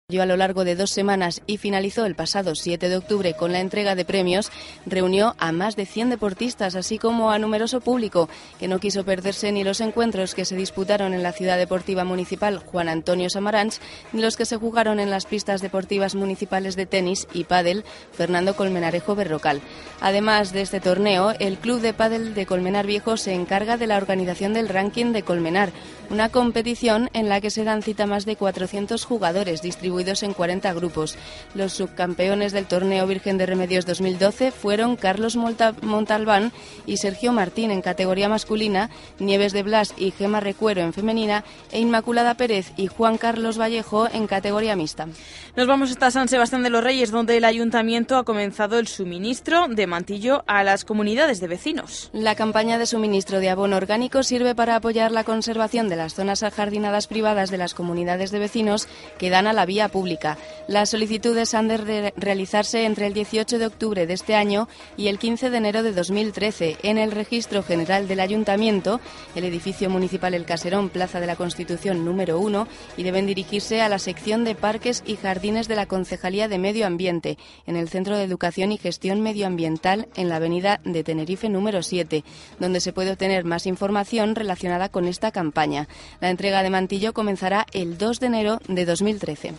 a 0.19 0.25
lo 0.25 0.35
largo 0.35 0.65
de 0.65 0.75
dos 0.75 0.89
semanas 0.89 1.41
y 1.47 1.57
finalizó 1.57 2.05
el 2.05 2.15
pasado 2.15 2.55
7 2.55 2.89
de 2.89 2.97
octubre 2.97 3.33
con 3.33 3.53
la 3.53 3.61
entrega 3.61 3.95
de 3.95 4.03
premios, 4.03 4.51
reunió 4.85 5.35
a 5.37 5.53
más 5.53 5.77
de 5.77 5.85
100 5.85 6.09
deportistas, 6.09 6.75
así 6.75 6.97
como 6.97 7.31
a 7.31 7.39
numeroso 7.39 7.79
público 7.79 8.27
que 8.59 8.67
no 8.67 8.79
quiso 8.79 9.05
perderse 9.05 9.51
ni 9.53 9.63
los 9.63 9.79
encuentros 9.79 10.35
que 10.35 10.43
se 10.43 10.57
disputaron 10.57 11.13
en 11.13 11.23
la 11.23 11.31
ciudad 11.31 11.57
deportiva 11.57 12.03
municipal 12.03 12.57
Juan 12.59 12.89
Antonio 12.89 13.29
Samaranch, 13.29 13.79
ni 14.11 14.21
los 14.21 14.35
que 14.35 14.45
se 14.45 14.57
jugaron 14.57 14.99
en 14.99 15.09
las 15.09 15.25
pistas 15.25 15.61
deportivas 15.61 16.15
municipales 16.15 16.75
de 16.75 16.85
tenis 16.85 17.27
y 17.33 17.45
pádel 17.45 17.85
Fernando 18.11 18.55
Colmenarejo 18.55 19.15
Berrocal. 19.15 19.61
Además 20.01 20.51
de 20.51 20.61
este 20.61 20.81
torneo, 20.81 21.33
el 21.39 21.57
Club 21.57 21.79
de 21.79 21.93
Pádel 21.93 22.33
de 22.33 22.45
Colmenar 22.45 22.85
Viejo 22.85 23.15
se 23.15 23.33
encarga 23.33 23.77
de 23.77 23.87
la 23.87 23.97
organización 23.97 24.53
del 24.53 24.67
ranking 24.67 25.13
de 25.13 25.23
Colmenar, 25.23 25.71
una 26.09 26.27
competición 26.27 27.09
en 27.13 27.29
la 27.29 27.39
que 27.39 27.49
se 27.49 27.63
dan 27.63 27.81
cita 27.81 28.07
más 28.07 28.25
de 28.25 28.35
400 28.35 29.05
jugadores 29.05 29.61
distribuidos 29.61 30.00
en 30.01 30.33
40 30.33 30.73
grupos. 30.73 31.15
Los 31.53 31.73
subcampeones 31.73 32.53
del 32.53 32.65
torneo 32.65 33.05
Virgen 33.05 33.37
de 33.37 33.45
Remedios 33.45 33.85
2012 33.85 34.51
fueron 34.51 34.95
Carlos 34.95 35.37
Montalbán 35.37 36.51
y 36.87 36.97
Sergio 36.97 37.31
Martín 37.31 37.69
en 37.69 37.81
categoría 37.81 38.27
masculina, 38.27 38.89
Nieves 39.19 39.53
de 39.53 39.61
Blas 39.61 39.93
y 39.97 40.09
Gema 40.09 40.39
Recuero 40.39 40.81
en 40.81 40.91
femenina 40.91 41.43
e 41.71 41.79
Inmaculada 41.79 42.33
Pérez 42.33 42.73
y 42.77 42.87
Juan 42.87 43.19
Carlos 43.19 43.59
Vallejo 43.59 44.07
en 44.11 44.25
categoría 44.25 44.75
mixta. 44.75 45.07
Nos 45.55 45.67
vamos 45.67 45.91
hasta 45.91 46.09
San 46.09 46.27
Sebastián 46.27 46.63
de 46.63 46.71
los 46.71 46.83
Reyes, 46.83 47.11
donde 47.11 47.37
el 47.37 47.45
ayuntamiento 47.45 48.17
ha 48.17 48.23
comenzado 48.23 48.79
el 48.79 48.87
suministro 48.87 49.67
de 49.67 49.85
mantillo 49.85 50.43
a 50.47 50.63
las 50.63 50.83
comunidades 50.83 51.39
de 51.39 51.47
vecinos. 51.47 52.09
La 52.11 52.33
campaña 52.33 52.79
de 52.79 52.87
suministro 52.87 53.39
de 53.39 53.49
abono 53.49 53.77
orgánico 53.77 54.23
sirve 54.23 54.55
para 54.55 54.77
apoyar 54.77 55.11
la 55.11 55.23
conservación 55.23 55.89
de 55.89 55.95
las 55.95 56.15
zonas 56.15 56.41
ajardinadas 56.41 57.05
privadas 57.05 57.51
de 57.51 57.57
las 57.57 57.75
comunidades 57.75 58.31
de 58.31 58.39
vecinos 58.39 58.87
que 59.17 59.29
dan 59.29 59.45
a 59.45 59.53
la 59.53 59.65
vía 59.65 59.89
pública. 59.91 60.37
Las 60.67 60.89
solicitudes 60.89 61.53
han 61.53 61.67
de 61.67 62.11
realizarse 62.15 62.85
entre 62.85 63.07
el 63.07 63.13
18 63.13 63.59
de 63.59 63.65
octubre 63.65 64.07
de 64.07 64.13
este 64.13 64.35
año 64.35 64.67
y 64.97 65.07
el 65.07 65.19
15 65.19 65.49
de 65.49 65.57
enero 65.57 65.83
de 65.83 65.91
2013 65.91 66.77
en 66.83 66.97
el 66.97 67.11
Registro 67.11 67.63
General 67.63 68.07
del 68.07 68.19
Ayuntamiento, 68.19 68.99
el 69.35 69.43
edificio 69.43 69.89
municipal 69.89 70.33
El 70.33 70.45
Caserón, 70.45 70.89
Plaza 70.89 71.19
de 71.19 71.27
la 71.27 71.35
Constitución 71.35 72.05
número 72.05 72.39
1, 72.39 72.67
y 72.97 73.03
deben 73.03 73.27
dirigirse 73.27 73.81
a 73.81 73.89
la 73.89 73.99
sección 73.99 74.43
de 74.43 74.55
Parques 74.55 75.03
y 75.05 75.15
Jardines 75.15 75.67
de 75.67 75.75
la 75.75 75.85
Concejalía 75.85 76.47
de 76.47 76.57
Medio 76.57 76.87
Ambiente, 76.87 77.37
en 77.67 77.75
el 77.75 77.89
Centro 77.89 78.17
de 78.17 78.23
Educación 78.23 78.71
y 78.71 78.77
Gestión 78.77 79.21
Medioambiental 79.21 80.07
en 80.15 80.29
la 80.29 80.37
Avenida 80.37 80.81
de 80.83 81.03
Tenerife 81.03 81.49
número 81.49 81.83
7, 81.83 82.23
donde 82.59 82.79
se 82.79 82.93
puede 82.93 83.11
obtener 83.11 83.43
más 83.45 83.65
información 83.65 84.35
relacionada 84.35 84.89
con 84.89 85.07
esta 85.07 85.31
campaña. 85.31 85.87
La 86.19 86.29
entrega 86.29 86.63
de 86.63 86.69
mantillo 86.69 87.13
comenzará 87.13 87.65
el 87.73 87.97
2 87.97 88.19
de 88.19 88.27
enero 88.27 88.59
de 88.67 88.85
2013. 88.85 89.53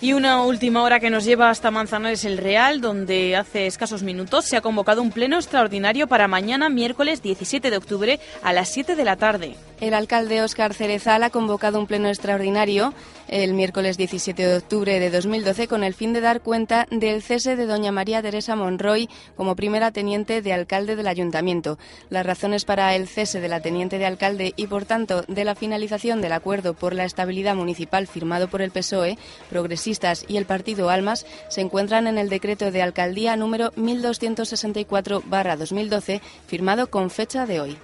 Y 0.00 0.14
una 0.14 0.42
última 0.42 0.82
hora 0.82 0.98
que 0.98 1.10
nos 1.10 1.24
lleva 1.24 1.48
hasta 1.48 1.70
Manzanares 1.70 2.24
el 2.24 2.38
Real, 2.38 2.80
donde 2.80 3.36
hace 3.36 3.66
escasos 3.66 4.02
minutos 4.02 4.44
se 4.44 4.56
ha 4.56 4.60
convocado 4.60 5.00
un 5.00 5.12
pleno 5.12 5.36
extraordinario 5.36 6.08
para 6.08 6.26
mañana, 6.26 6.68
miércoles 6.68 7.22
17 7.22 7.70
de 7.70 7.76
octubre, 7.76 8.18
a 8.42 8.52
las 8.52 8.68
7 8.70 8.96
de 8.96 9.04
la 9.04 9.14
tarde. 9.14 9.54
El 9.80 9.94
alcalde 9.94 10.42
Óscar 10.42 10.74
Cerezal 10.74 11.22
ha 11.22 11.30
convocado 11.30 11.78
un 11.78 11.86
pleno 11.86 12.08
extraordinario 12.08 12.94
el 13.32 13.54
miércoles 13.54 13.96
17 13.96 14.46
de 14.46 14.56
octubre 14.56 15.00
de 15.00 15.10
2012 15.10 15.66
con 15.66 15.82
el 15.84 15.94
fin 15.94 16.12
de 16.12 16.20
dar 16.20 16.42
cuenta 16.42 16.86
del 16.90 17.22
cese 17.22 17.56
de 17.56 17.64
doña 17.64 17.90
María 17.90 18.20
Teresa 18.20 18.56
Monroy 18.56 19.08
como 19.36 19.56
primera 19.56 19.90
teniente 19.90 20.42
de 20.42 20.52
alcalde 20.52 20.96
del 20.96 21.06
ayuntamiento. 21.06 21.78
Las 22.10 22.26
razones 22.26 22.66
para 22.66 22.94
el 22.94 23.08
cese 23.08 23.40
de 23.40 23.48
la 23.48 23.60
teniente 23.60 23.98
de 23.98 24.04
alcalde 24.04 24.52
y, 24.54 24.66
por 24.66 24.84
tanto, 24.84 25.22
de 25.28 25.44
la 25.44 25.54
finalización 25.54 26.20
del 26.20 26.32
acuerdo 26.32 26.74
por 26.74 26.94
la 26.94 27.06
estabilidad 27.06 27.54
municipal 27.54 28.06
firmado 28.06 28.48
por 28.48 28.60
el 28.60 28.70
PSOE, 28.70 29.16
Progresistas 29.48 30.26
y 30.28 30.36
el 30.36 30.44
partido 30.44 30.90
Almas 30.90 31.24
se 31.48 31.62
encuentran 31.62 32.06
en 32.06 32.18
el 32.18 32.28
decreto 32.28 32.70
de 32.70 32.82
alcaldía 32.82 33.34
número 33.36 33.70
1264-2012 33.72 36.20
firmado 36.46 36.90
con 36.90 37.08
fecha 37.08 37.46
de 37.46 37.60
hoy. 37.60 37.78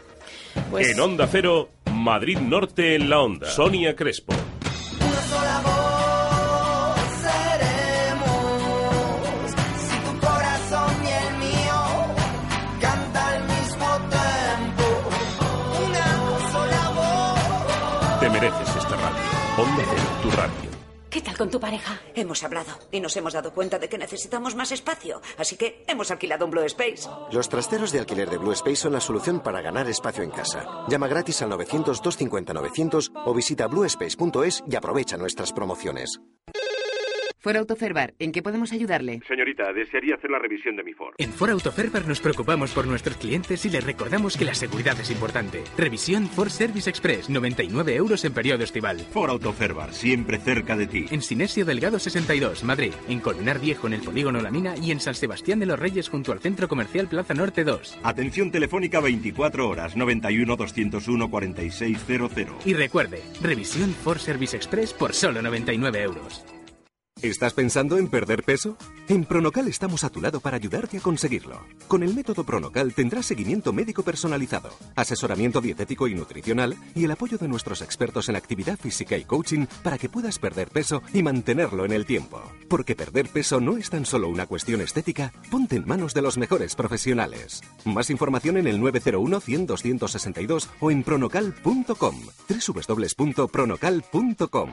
En 0.78 1.00
Onda 1.00 1.26
Cero, 1.26 1.71
Madrid 1.90 2.37
Norte 2.38 2.97
en 2.97 3.09
la 3.09 3.21
Onda. 3.21 3.49
Sonia 3.49 3.97
Crespo. 3.97 4.35
Con 21.38 21.50
tu 21.50 21.59
pareja? 21.59 21.99
Hemos 22.14 22.42
hablado 22.42 22.73
y 22.90 23.00
nos 23.00 23.16
hemos 23.16 23.33
dado 23.33 23.54
cuenta 23.54 23.78
de 23.78 23.88
que 23.88 23.97
necesitamos 23.97 24.54
más 24.54 24.73
espacio, 24.73 25.23
así 25.38 25.57
que 25.57 25.85
hemos 25.87 26.11
alquilado 26.11 26.45
un 26.45 26.50
Blue 26.50 26.64
Space. 26.64 27.09
Los 27.33 27.49
trasteros 27.49 27.92
de 27.92 28.00
alquiler 28.00 28.28
de 28.28 28.37
Blue 28.37 28.52
Space 28.52 28.76
son 28.76 28.92
la 28.92 29.00
solución 29.00 29.40
para 29.40 29.62
ganar 29.62 29.88
espacio 29.88 30.23
en 30.23 30.30
casa. 30.30 30.85
Llama 30.88 31.09
gratis 31.09 31.40
al 31.40 31.50
900-250-900 31.52 33.12
o 33.25 33.33
visita 33.33 33.66
bluespace.es 33.68 34.64
y 34.68 34.76
aprovecha 34.76 35.16
nuestras 35.16 35.52
promociones. 35.52 36.21
For 37.40 37.57
Autoferbar, 37.57 38.14
¿en 38.18 38.33
qué 38.33 38.42
podemos 38.42 38.73
ayudarle? 38.73 39.21
Señorita, 39.28 39.73
desearía 39.73 40.16
hacer 40.16 40.28
la 40.28 40.40
revisión 40.40 40.75
de 40.75 40.83
mi 40.83 40.92
Ford. 40.92 41.14
En 41.18 41.33
For 41.33 41.50
Autoferbar 41.50 42.04
nos 42.09 42.21
preocupamos 42.21 42.73
por 42.73 42.85
nuestros 42.85 43.16
clientes 43.16 43.64
y 43.64 43.71
les 43.71 43.85
recordamos 43.85 44.37
que 44.37 44.45
la 44.45 44.54
seguridad 44.54 44.99
es 44.99 45.09
importante. 45.12 45.62
Revisión 45.76 46.26
Ford 46.26 46.49
Service 46.49 46.90
Express, 46.90 47.30
99 47.30 47.95
euros 47.95 48.25
en 48.25 48.33
periodo 48.33 48.64
estival. 48.64 48.99
For 49.12 49.30
Autoferbar, 49.30 49.95
siempre 49.95 50.38
cerca 50.38 50.76
de 50.76 50.88
ti. 50.88 51.07
En 51.12 51.23
Sinesio 51.23 51.64
Delgado 51.64 52.00
62, 52.00 52.64
Madrid. 52.64 52.92
En 53.09 53.21
Colmenar 53.21 53.61
Viejo, 53.61 53.87
en 53.87 53.92
el 53.92 54.00
Polígono 54.00 54.40
La 54.40 54.50
Mina. 54.50 54.75
Y 54.76 54.90
en 54.90 54.99
San 54.99 55.14
Sebastián 55.14 55.61
de 55.61 55.66
los 55.66 55.78
Reyes, 55.78 56.09
junto 56.09 56.33
al 56.33 56.40
Centro 56.40 56.66
Comercial 56.66 57.07
Plaza 57.07 57.35
Norte 57.35 57.62
2. 57.62 58.00
Atención 58.02 58.50
telefónica 58.50 58.99
24 58.99 59.68
horas, 59.68 59.97
91 59.97 60.57
201 60.57 61.30
4600. 61.30 62.66
Y 62.66 62.75
recuerde, 62.75 63.23
revisión 63.40 63.90
Ford 63.90 64.18
Service 64.18 64.57
Express 64.57 64.92
por 64.92 65.14
solo 65.14 65.40
99 65.40 66.02
euros. 66.02 66.45
¿Estás 67.23 67.53
pensando 67.53 67.99
en 67.99 68.07
perder 68.07 68.45
peso? 68.45 68.77
En 69.09 69.25
Pronocal 69.25 69.67
estamos 69.67 70.05
a 70.05 70.09
tu 70.09 70.21
lado 70.21 70.39
para 70.39 70.57
ayudarte 70.57 70.99
a 70.99 71.01
conseguirlo. 71.01 71.67
Con 71.89 72.05
el 72.05 72.15
método 72.15 72.45
Pronocal 72.45 72.95
tendrás 72.95 73.27
seguimiento 73.27 73.73
médico 73.73 74.05
personalizado, 74.05 74.71
asesoramiento 74.95 75.61
dietético 75.61 76.07
y 76.07 76.15
nutricional 76.15 76.77
y 76.95 77.05
el 77.05 77.11
apoyo 77.11 77.37
de 77.37 77.49
nuestros 77.49 77.83
expertos 77.83 78.29
en 78.29 78.37
actividad 78.37 78.79
física 78.79 79.17
y 79.17 79.25
coaching 79.25 79.67
para 79.83 79.99
que 79.99 80.09
puedas 80.09 80.39
perder 80.39 80.69
peso 80.69 81.03
y 81.13 81.25
mantenerlo 81.25 81.85
en 81.85 81.91
el 81.91 82.07
tiempo. 82.07 82.41
Porque 82.69 82.95
perder 82.95 83.29
peso 83.29 83.61
no 83.61 83.79
es 83.79 83.91
tan 83.91 84.07
solo 84.07 84.29
una 84.29 84.47
cuestión 84.47 84.81
estética, 84.81 85.33
ponte 85.51 85.75
en 85.75 85.89
manos 85.89 86.15
de 86.15 86.23
los 86.23 86.39
mejores 86.39 86.77
profesionales. 86.77 87.63
Más 87.85 88.11
información 88.11 88.59
en 88.59 88.69
el 88.69 88.81
901 88.81 89.41
100 89.41 89.67
262 89.67 90.71
o 90.79 90.93
en 90.93 91.03
pronocal.com. 91.03 92.15
www.pronocal.com. 92.49 94.71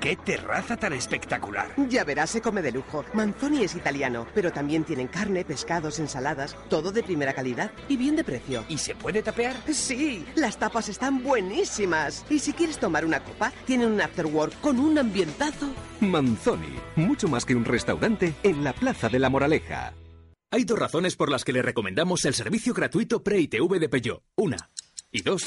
¡Qué 0.00 0.16
terraza 0.16 0.76
tan 0.76 0.92
espectacular! 0.92 1.74
Ya 1.88 2.04
verás, 2.04 2.30
se 2.30 2.40
come 2.40 2.62
de 2.62 2.72
lujo. 2.72 3.04
Manzoni 3.14 3.64
es 3.64 3.74
italiano, 3.74 4.26
pero 4.34 4.52
también 4.52 4.84
tienen 4.84 5.08
carne, 5.08 5.44
pescados, 5.44 5.98
ensaladas, 5.98 6.56
todo 6.68 6.92
de 6.92 7.02
primera 7.02 7.32
calidad 7.32 7.70
y 7.88 7.96
bien 7.96 8.16
de 8.16 8.24
precio. 8.24 8.64
¿Y 8.68 8.78
se 8.78 8.94
puede 8.94 9.22
tapear? 9.22 9.56
Sí, 9.72 10.24
las 10.34 10.58
tapas 10.58 10.88
están 10.88 11.22
buenísimas. 11.22 12.24
Y 12.28 12.38
si 12.38 12.52
quieres 12.52 12.78
tomar 12.78 13.04
una 13.04 13.24
copa, 13.24 13.52
tienen 13.64 13.90
un 13.90 14.00
afterwork 14.00 14.60
con 14.60 14.78
un 14.78 14.98
ambientazo. 14.98 15.72
Manzoni, 16.00 16.78
mucho 16.96 17.28
más 17.28 17.44
que 17.44 17.54
un 17.54 17.64
restaurante 17.64 18.34
en 18.42 18.64
la 18.64 18.72
Plaza 18.72 19.08
de 19.08 19.18
la 19.18 19.30
Moraleja. 19.30 19.94
Hay 20.50 20.64
dos 20.64 20.78
razones 20.78 21.16
por 21.16 21.30
las 21.30 21.44
que 21.44 21.52
le 21.52 21.62
recomendamos 21.62 22.24
el 22.24 22.34
servicio 22.34 22.72
gratuito 22.72 23.22
Pre-ITV 23.22 23.80
de 23.80 23.88
Peugeot. 23.88 24.22
Una. 24.36 24.70
Y 25.10 25.22
dos. 25.22 25.44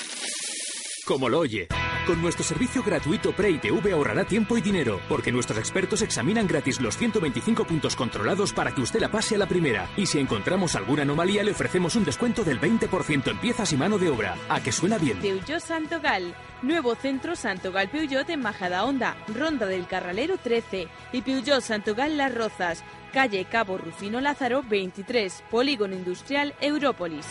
Como 1.10 1.28
lo 1.28 1.40
oye. 1.40 1.68
Con 2.06 2.22
nuestro 2.22 2.44
servicio 2.44 2.84
gratuito 2.84 3.32
Pre-ITV 3.32 3.94
ahorrará 3.94 4.26
tiempo 4.26 4.60
y 4.60 4.62
dinero, 4.62 5.02
porque 5.10 5.32
nuestros 5.32 5.58
expertos 5.58 6.04
examinan 6.04 6.46
gratis 6.46 6.80
los 6.80 6.96
125 6.98 7.66
puntos 7.66 7.96
controlados 7.96 8.54
para 8.54 8.76
que 8.76 8.82
usted 8.82 9.00
la 9.00 9.10
pase 9.10 9.34
a 9.34 9.40
la 9.40 9.48
primera. 9.48 9.90
Y 9.98 10.06
si 10.06 10.20
encontramos 10.20 10.76
alguna 10.76 11.02
anomalía, 11.02 11.44
le 11.44 11.50
ofrecemos 11.50 11.96
un 11.96 12.06
descuento 12.06 12.44
del 12.44 12.62
20% 12.62 13.32
en 13.32 13.40
piezas 13.40 13.74
y 13.74 13.78
mano 13.78 13.98
de 13.98 14.08
obra. 14.08 14.36
¿A 14.50 14.62
que 14.62 14.72
suena 14.72 15.00
bien? 15.00 15.18
Peugeot 15.18 15.60
Santogal. 15.60 16.36
Nuevo 16.62 16.94
centro 16.94 17.36
Santogal 17.36 17.90
Peugeot 17.90 18.30
en 18.30 18.42
Majada 18.42 18.86
Honda, 18.86 19.18
Ronda 19.36 19.66
del 19.66 19.88
Carralero 19.88 20.38
13 20.38 20.88
y 21.12 21.22
Peugeot 21.24 21.62
Santogal 21.62 22.18
Las 22.18 22.36
Rozas, 22.36 22.84
calle 23.14 23.46
Cabo 23.46 23.80
Rufino 23.80 24.22
Lázaro 24.22 24.62
23, 24.62 25.44
Polígono 25.50 25.96
Industrial 25.96 26.54
Európolis. 26.62 27.26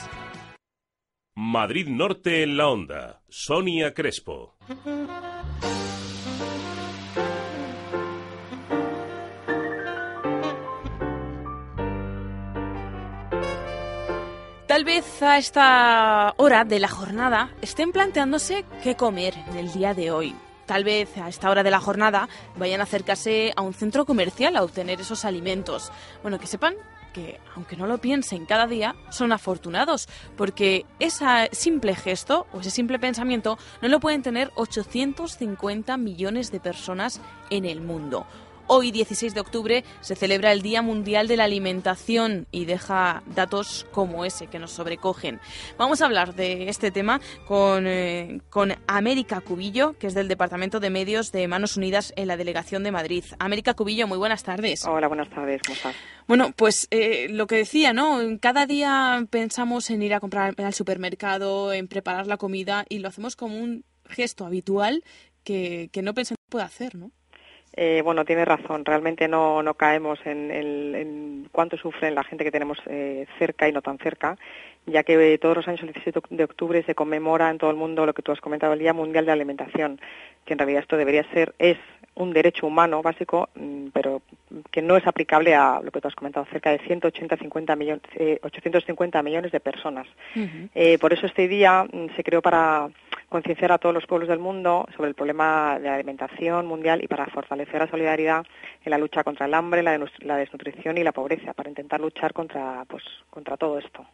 Madrid 1.41 1.87
Norte 1.87 2.43
en 2.43 2.57
la 2.57 2.67
onda. 2.67 3.23
Sonia 3.29 3.95
Crespo. 3.95 4.57
Tal 14.67 14.85
vez 14.85 15.23
a 15.23 15.39
esta 15.39 16.35
hora 16.39 16.65
de 16.65 16.81
la 16.81 16.89
jornada 16.89 17.55
estén 17.63 17.93
planteándose 17.93 18.65
qué 18.83 18.97
comer 18.97 19.35
en 19.49 19.59
el 19.59 19.73
día 19.73 19.95
de 19.95 20.11
hoy. 20.11 20.35
Tal 20.67 20.83
vez 20.83 21.17
a 21.19 21.29
esta 21.29 21.51
hora 21.51 21.63
de 21.63 21.71
la 21.71 21.79
jornada 21.79 22.29
vayan 22.57 22.81
a 22.81 22.83
acercarse 22.83 23.53
a 23.55 23.63
un 23.63 23.75
centro 23.75 24.05
comercial 24.07 24.57
a 24.57 24.65
obtener 24.65 25.01
esos 25.01 25.25
alimentos. 25.25 25.93
Bueno, 26.21 26.41
que 26.41 26.49
sepan 26.49 26.75
que, 27.13 27.41
aunque 27.55 27.77
no 27.77 27.87
lo 27.87 27.99
piensen 27.99 28.47
cada 28.47 28.67
día, 28.67 28.95
son 29.11 29.33
afortunados, 29.33 30.09
porque 30.37 30.87
ese 30.99 31.25
simple 31.53 31.95
gesto 31.95 32.47
o 32.53 32.61
ese 32.61 32.71
simple 32.71 32.99
pensamiento 32.99 33.59
no 33.83 33.89
lo 33.89 34.01
pueden 34.01 34.23
tener 34.23 34.51
850 34.55 35.97
millones 35.97 36.51
de 36.51 36.61
personas 36.61 37.21
en 37.51 37.65
el 37.65 37.81
mundo. 37.81 38.27
Hoy, 38.71 38.91
16 38.91 39.33
de 39.33 39.41
octubre, 39.41 39.83
se 40.03 40.15
celebra 40.15 40.53
el 40.53 40.61
Día 40.61 40.83
Mundial 40.83 41.27
de 41.27 41.39
la 41.39 41.45
Alimentación 41.45 42.47
y 42.51 42.67
deja 42.67 43.23
datos 43.35 43.87
como 43.93 44.27
ese 44.27 44.49
que 44.49 44.59
nos 44.59 44.73
sobrecogen. 44.73 45.41
Vamos 45.79 46.03
a 46.03 46.05
hablar 46.05 46.35
de 46.35 46.69
este 46.69 46.91
tema 46.91 47.19
con, 47.47 47.87
eh, 47.87 48.43
con 48.51 48.75
América 48.87 49.41
Cubillo, 49.41 49.95
que 49.95 50.07
es 50.07 50.13
del 50.13 50.29
Departamento 50.29 50.81
de 50.81 50.91
Medios 50.91 51.33
de 51.33 51.49
Manos 51.49 51.79
Unidas 51.79 52.13
en 52.15 52.29
la 52.29 52.37
Delegación 52.37 52.83
de 52.85 52.93
Madrid. 52.93 53.25
América 53.39 53.73
Cubillo, 53.73 54.07
muy 54.07 54.19
buenas 54.19 54.43
tardes. 54.43 54.85
Hola, 54.85 55.09
buenas 55.09 55.31
tardes, 55.31 55.63
¿cómo 55.63 55.75
estás? 55.75 55.97
Bueno, 56.27 56.53
pues 56.55 56.89
eh, 56.91 57.29
lo 57.31 57.47
que 57.47 57.57
decía, 57.57 57.95
¿no? 57.95 58.21
Cada 58.39 58.67
día 58.67 59.27
pensamos 59.31 59.89
en 59.89 60.03
ir 60.03 60.13
a 60.13 60.21
comprar 60.21 60.55
al 60.59 60.75
supermercado, 60.75 61.73
en 61.73 61.89
preparar 61.89 62.27
la 62.27 62.37
comida 62.37 62.85
y 62.91 62.99
lo 62.99 63.09
hacemos 63.09 63.35
como 63.35 63.57
un 63.57 63.87
gesto 64.05 64.45
habitual 64.45 65.05
que, 65.43 65.89
que 65.91 66.03
no 66.03 66.13
pensamos 66.13 66.37
que 66.37 66.51
puede 66.51 66.67
hacer, 66.67 66.95
¿no? 66.95 67.13
Eh, 67.81 68.03
bueno, 68.03 68.25
tiene 68.25 68.45
razón. 68.45 68.85
Realmente 68.85 69.29
no, 69.29 69.63
no 69.63 69.75
caemos 69.75 70.19
en, 70.25 71.49
cuánto 71.53 71.77
sufren 71.77 72.13
la 72.13 72.25
gente 72.25 72.43
que 72.43 72.51
tenemos 72.51 72.77
eh, 72.87 73.25
cerca 73.39 73.69
y 73.69 73.73
no 73.73 73.83
tan 73.83 73.99
cerca, 73.99 74.37
ya 74.85 75.05
que 75.05 75.35
eh, 75.35 75.39
todos 75.39 75.59
los 75.59 75.69
años 75.69 75.83
el 75.83 75.93
17 75.93 76.21
de 76.31 76.43
octubre 76.43 76.83
se 76.83 76.97
conmemora 76.97 77.49
en 77.51 77.59
todo 77.59 77.71
el 77.71 77.77
mundo 77.77 78.05
lo 78.05 78.15
que 78.15 78.23
tú 78.23 78.33
has 78.33 78.41
comentado, 78.41 78.73
el 78.73 78.81
Día 78.81 78.93
Mundial 78.93 79.25
de 79.25 79.29
la 79.29 79.35
Alimentación, 79.35 80.01
que 80.45 80.55
en 80.55 80.59
realidad 80.59 80.83
esto 80.83 80.97
debería 80.97 81.23
ser, 81.33 81.55
es 81.61 81.79
un 82.17 82.33
derecho 82.33 82.67
humano 82.67 83.01
básico, 83.01 83.49
mm, 83.55 83.91
pero 83.93 84.23
que 84.73 84.83
no 84.83 84.97
es 84.97 85.07
aplicable 85.07 85.55
a 85.55 85.81
lo 85.81 85.93
que 85.93 86.01
tú 86.01 86.09
has 86.09 86.17
comentado, 86.17 86.47
cerca 86.51 86.71
de 86.71 86.81
180, 86.81 87.37
50 87.37 87.77
millones, 87.77 88.03
eh, 88.17 88.41
850 88.43 89.23
millones 89.23 89.53
de 89.53 89.61
personas. 89.61 90.09
Uh 90.35 90.41
-huh. 90.41 90.69
eh, 90.75 90.99
por 90.99 91.13
eso 91.13 91.27
este 91.27 91.47
día 91.47 91.85
mm, 91.85 92.17
se 92.17 92.25
creó 92.25 92.43
para 92.43 92.89
concienciar 93.29 93.73
a 93.73 93.79
todos 93.79 93.95
los 93.95 94.07
pueblos 94.07 94.29
del 94.29 94.39
mundo 94.39 94.87
sobre 94.97 95.11
el 95.11 95.15
problema 95.15 95.79
de 95.79 95.89
la 95.89 95.95
alimentación 95.95 96.67
mundial 96.67 97.03
y 97.03 97.09
para 97.09 97.27
fortalecer 97.27 97.81
la 97.81 97.91
solidaridad 97.91 98.45
en 98.85 98.91
la 98.91 98.99
lucha 98.99 99.23
contra 99.23 99.47
el 99.47 99.55
hambre, 99.55 99.83
la, 99.83 99.99
la 100.21 100.37
desnutrición 100.37 100.99
y 100.99 101.05
la 101.05 101.13
pobreza, 101.13 101.53
para 101.53 101.69
intentar 101.69 102.01
luchar 102.01 102.33
contra, 102.33 102.85
pues, 102.87 103.03
contra 103.31 103.57
todo 103.57 103.79
esto. 103.79 104.07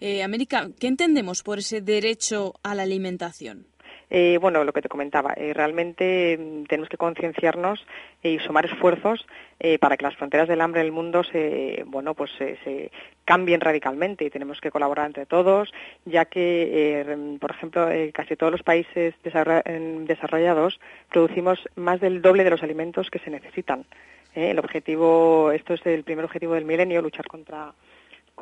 Eh, 0.00 0.22
América, 0.22 0.68
¿qué 0.78 0.86
entendemos 0.86 1.42
por 1.42 1.58
ese 1.58 1.80
derecho 1.80 2.54
a 2.62 2.74
la 2.74 2.82
alimentación? 2.82 3.66
Eh, 4.14 4.36
bueno, 4.38 4.62
lo 4.62 4.74
que 4.74 4.82
te 4.82 4.90
comentaba, 4.90 5.32
eh, 5.38 5.54
realmente 5.54 6.34
eh, 6.34 6.64
tenemos 6.68 6.90
que 6.90 6.98
concienciarnos 6.98 7.82
y 8.22 8.38
sumar 8.40 8.66
esfuerzos 8.66 9.26
eh, 9.58 9.78
para 9.78 9.96
que 9.96 10.04
las 10.04 10.16
fronteras 10.16 10.48
del 10.48 10.60
hambre 10.60 10.82
en 10.82 10.88
el 10.88 10.92
mundo 10.92 11.24
se, 11.24 11.82
bueno, 11.86 12.12
pues 12.12 12.30
se 12.36 12.90
cambien 13.24 13.62
radicalmente 13.62 14.26
y 14.26 14.30
tenemos 14.30 14.60
que 14.60 14.70
colaborar 14.70 15.06
entre 15.06 15.24
todos, 15.24 15.72
ya 16.04 16.26
que, 16.26 17.00
eh, 17.00 17.38
por 17.40 17.52
ejemplo, 17.52 17.88
casi 18.12 18.36
todos 18.36 18.52
los 18.52 18.62
países 18.62 19.14
desarrollados 19.24 20.78
producimos 21.08 21.66
más 21.76 21.98
del 21.98 22.20
doble 22.20 22.44
de 22.44 22.50
los 22.50 22.62
alimentos 22.62 23.08
que 23.08 23.18
se 23.20 23.30
necesitan. 23.30 23.86
el 24.34 24.58
objetivo, 24.58 25.52
esto 25.52 25.72
es 25.72 25.86
el 25.86 26.04
primer 26.04 26.26
objetivo 26.26 26.52
del 26.52 26.66
milenio, 26.66 27.00
luchar 27.00 27.26
contra 27.28 27.72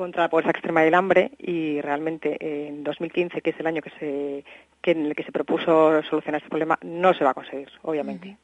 contra 0.00 0.22
la 0.22 0.30
pobreza 0.30 0.50
extrema 0.50 0.82
y 0.82 0.88
el 0.88 0.94
hambre 0.94 1.32
y 1.38 1.80
realmente 1.82 2.38
en 2.40 2.82
2015, 2.84 3.42
que 3.42 3.50
es 3.50 3.60
el 3.60 3.66
año 3.66 3.82
que 3.82 3.90
se, 3.98 4.44
que 4.80 4.92
en 4.92 5.04
el 5.04 5.14
que 5.14 5.24
se 5.24 5.30
propuso 5.30 6.02
solucionar 6.04 6.38
este 6.38 6.48
problema, 6.48 6.78
no 6.80 7.12
se 7.12 7.22
va 7.22 7.30
a 7.30 7.34
conseguir, 7.34 7.68
obviamente. 7.82 8.38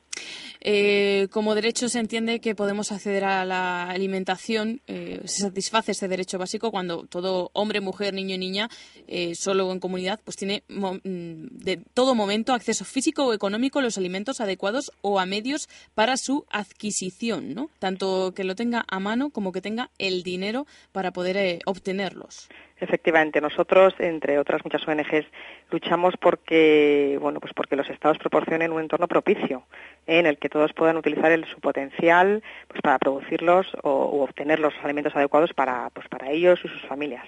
Eh, 0.61 1.29
como 1.31 1.55
derecho 1.55 1.89
se 1.89 1.99
entiende 1.99 2.41
que 2.41 2.55
podemos 2.55 2.93
acceder 2.93 3.25
a 3.25 3.45
la 3.45 3.89
alimentación, 3.89 4.81
eh, 4.87 5.21
se 5.25 5.43
satisface 5.43 5.93
este 5.93 6.09
derecho 6.09 6.39
básico 6.39 6.71
cuando 6.71 7.07
todo 7.07 7.51
hombre, 7.53 7.81
mujer, 7.81 8.15
niño 8.15 8.35
y 8.35 8.39
niña, 8.39 8.71
eh, 9.07 9.35
solo 9.35 9.71
en 9.73 9.81
comunidad, 9.81 10.21
pues 10.25 10.37
tiene 10.37 10.63
de 10.69 11.77
todo 11.95 12.15
momento 12.15 12.53
acceso 12.53 12.85
físico 12.85 13.27
o 13.27 13.35
económico 13.35 13.79
a 13.79 13.83
los 13.83 13.99
alimentos 13.99 14.41
adecuados 14.41 14.93
o 15.03 15.21
a 15.21 15.27
medios 15.27 15.69
para 15.95 16.17
su 16.17 16.45
adquisición, 16.51 17.55
¿no? 17.55 17.71
Tanto 17.79 18.33
que 18.35 18.45
lo 18.45 18.55
tenga 18.55 18.85
a 18.89 19.01
mano 19.01 19.31
como 19.31 19.53
que 19.53 19.61
tenga 19.61 19.91
el 19.99 20.23
dinero 20.23 20.67
para 20.93 21.13
poder 21.13 21.37
eh, 21.37 21.61
obtenerlos. 21.67 22.49
Efectivamente, 22.79 23.41
nosotros, 23.41 23.95
entre 23.99 24.39
otras 24.39 24.63
muchas 24.65 24.87
ONGs, 24.87 25.27
luchamos 25.71 26.15
porque, 26.21 27.19
bueno, 27.21 27.41
pues 27.41 27.55
porque 27.55 27.75
los 27.75 27.89
estados 27.89 28.19
proporcionen 28.19 28.71
un 28.71 28.83
entorno 28.83 29.09
propicio 29.09 29.65
¿eh? 30.07 30.19
en 30.19 30.27
el 30.27 30.39
que 30.39 30.49
todos 30.49 30.73
puedan 30.75 30.97
utilizar 30.97 31.33
el, 31.33 31.47
su 31.47 31.59
potencial 31.61 32.43
pues, 32.69 32.83
para 32.83 32.99
producirlos 32.99 33.67
o 33.83 34.11
u 34.17 34.21
obtener 34.21 34.61
los 34.61 34.75
alimentos 34.83 35.17
adecuados 35.17 35.55
para, 35.55 35.91
pues, 35.91 36.07
para 36.09 36.31
ellos 36.31 36.61
y 36.65 36.69
sus 36.69 36.83
familias. 36.83 37.25